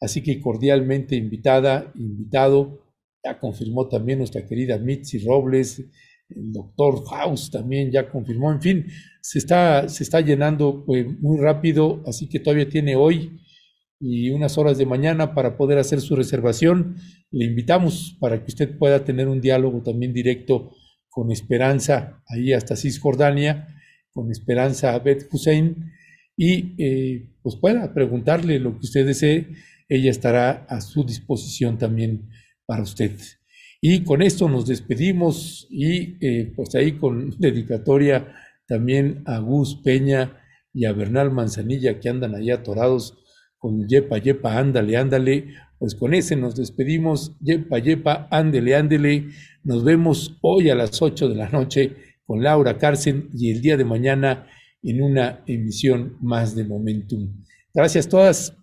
Así 0.00 0.22
que 0.22 0.40
cordialmente 0.40 1.16
invitada, 1.16 1.92
invitado, 1.96 2.82
ya 3.24 3.38
confirmó 3.38 3.88
también 3.88 4.18
nuestra 4.18 4.46
querida 4.46 4.78
Mitzi 4.78 5.18
Robles, 5.18 5.78
el 6.28 6.52
doctor 6.52 7.04
House 7.06 7.50
también 7.50 7.90
ya 7.90 8.10
confirmó, 8.10 8.52
en 8.52 8.60
fin, 8.60 8.86
se 9.20 9.38
está, 9.38 9.88
se 9.88 10.02
está 10.02 10.20
llenando 10.20 10.84
pues, 10.84 11.06
muy 11.20 11.38
rápido, 11.38 12.02
así 12.06 12.28
que 12.28 12.40
todavía 12.40 12.68
tiene 12.68 12.94
hoy 12.96 13.40
y 13.98 14.30
unas 14.30 14.58
horas 14.58 14.78
de 14.78 14.86
mañana 14.86 15.34
para 15.34 15.56
poder 15.56 15.78
hacer 15.78 16.00
su 16.00 16.16
reservación. 16.16 16.96
Le 17.30 17.46
invitamos 17.46 18.16
para 18.20 18.42
que 18.42 18.50
usted 18.50 18.76
pueda 18.78 19.04
tener 19.04 19.28
un 19.28 19.40
diálogo 19.40 19.82
también 19.82 20.12
directo 20.12 20.72
con 21.08 21.30
Esperanza, 21.30 22.22
ahí 22.28 22.52
hasta 22.52 22.76
Cisjordania, 22.76 23.68
con 24.12 24.30
Esperanza 24.30 24.98
Beth 24.98 25.28
Hussein, 25.32 25.92
y 26.36 26.74
eh, 26.78 27.30
pues 27.42 27.56
pueda 27.56 27.94
preguntarle 27.94 28.58
lo 28.58 28.72
que 28.72 28.86
usted 28.86 29.06
desee 29.06 29.46
ella 29.88 30.10
estará 30.10 30.66
a 30.68 30.80
su 30.80 31.04
disposición 31.04 31.78
también 31.78 32.28
para 32.66 32.82
usted. 32.82 33.12
Y 33.80 34.02
con 34.04 34.22
esto 34.22 34.48
nos 34.48 34.66
despedimos 34.66 35.66
y 35.70 36.16
eh, 36.20 36.52
pues 36.56 36.74
ahí 36.74 36.92
con 36.92 37.30
dedicatoria 37.38 38.34
también 38.66 39.22
a 39.26 39.38
Gus 39.38 39.76
Peña 39.82 40.40
y 40.72 40.86
a 40.86 40.92
Bernal 40.92 41.30
Manzanilla 41.30 42.00
que 42.00 42.08
andan 42.08 42.34
ahí 42.34 42.50
atorados 42.50 43.16
con 43.58 43.86
Yepa, 43.86 44.18
Yepa, 44.18 44.58
ándale, 44.58 44.96
ándale. 44.96 45.54
Pues 45.78 45.94
con 45.94 46.14
ese 46.14 46.36
nos 46.36 46.56
despedimos. 46.56 47.36
Yepa, 47.40 47.78
Yepa, 47.78 48.28
ándele, 48.30 48.74
ándele. 48.74 49.28
Nos 49.64 49.84
vemos 49.84 50.38
hoy 50.42 50.70
a 50.70 50.74
las 50.74 51.00
8 51.00 51.28
de 51.28 51.34
la 51.34 51.48
noche 51.48 51.96
con 52.24 52.42
Laura 52.42 52.78
Carcen 52.78 53.30
y 53.34 53.50
el 53.50 53.60
día 53.60 53.76
de 53.76 53.84
mañana 53.84 54.46
en 54.82 55.02
una 55.02 55.42
emisión 55.46 56.16
más 56.20 56.54
de 56.54 56.64
Momentum. 56.64 57.44
Gracias 57.74 58.08
todas. 58.08 58.56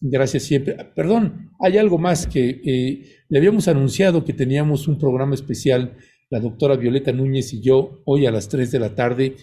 Gracias 0.00 0.42
siempre. 0.42 0.76
Perdón, 0.96 1.52
hay 1.60 1.78
algo 1.78 1.96
más 1.96 2.26
que 2.26 2.60
eh, 2.64 3.22
le 3.28 3.38
habíamos 3.38 3.68
anunciado 3.68 4.24
que 4.24 4.32
teníamos 4.32 4.88
un 4.88 4.98
programa 4.98 5.34
especial, 5.34 5.96
la 6.28 6.40
doctora 6.40 6.76
Violeta 6.76 7.12
Núñez 7.12 7.52
y 7.52 7.62
yo, 7.62 8.02
hoy 8.04 8.26
a 8.26 8.32
las 8.32 8.48
3 8.48 8.70
de 8.72 8.78
la 8.78 8.94
tarde. 8.94 9.36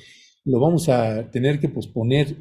Lo 0.44 0.60
vamos 0.60 0.90
a 0.90 1.32
tener 1.32 1.60
que 1.60 1.70
posponer 1.70 2.36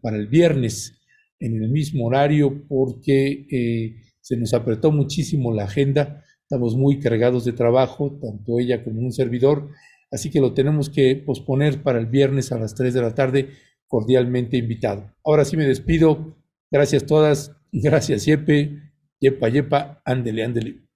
para 0.00 0.16
el 0.16 0.26
viernes 0.26 0.99
en 1.40 1.62
el 1.62 1.70
mismo 1.70 2.06
horario 2.06 2.66
porque 2.68 3.46
eh, 3.50 3.96
se 4.20 4.36
nos 4.36 4.54
apretó 4.54 4.92
muchísimo 4.92 5.52
la 5.52 5.64
agenda. 5.64 6.24
Estamos 6.42 6.76
muy 6.76 7.00
cargados 7.00 7.44
de 7.44 7.52
trabajo, 7.52 8.18
tanto 8.20 8.58
ella 8.58 8.84
como 8.84 9.00
un 9.00 9.12
servidor. 9.12 9.70
Así 10.10 10.30
que 10.30 10.40
lo 10.40 10.54
tenemos 10.54 10.90
que 10.90 11.16
posponer 11.16 11.82
para 11.82 11.98
el 11.98 12.06
viernes 12.06 12.52
a 12.52 12.58
las 12.58 12.74
3 12.74 12.94
de 12.94 13.02
la 13.02 13.14
tarde, 13.14 13.48
cordialmente 13.86 14.56
invitado. 14.56 15.12
Ahora 15.24 15.44
sí 15.44 15.56
me 15.56 15.66
despido 15.66 16.36
Gracias 16.72 17.04
todas, 17.04 17.56
gracias 17.72 18.26
Yepe, 18.26 18.92
Yepa 19.18 19.48
Yepa, 19.48 20.02
ándele, 20.04 20.44
ándele. 20.44 20.89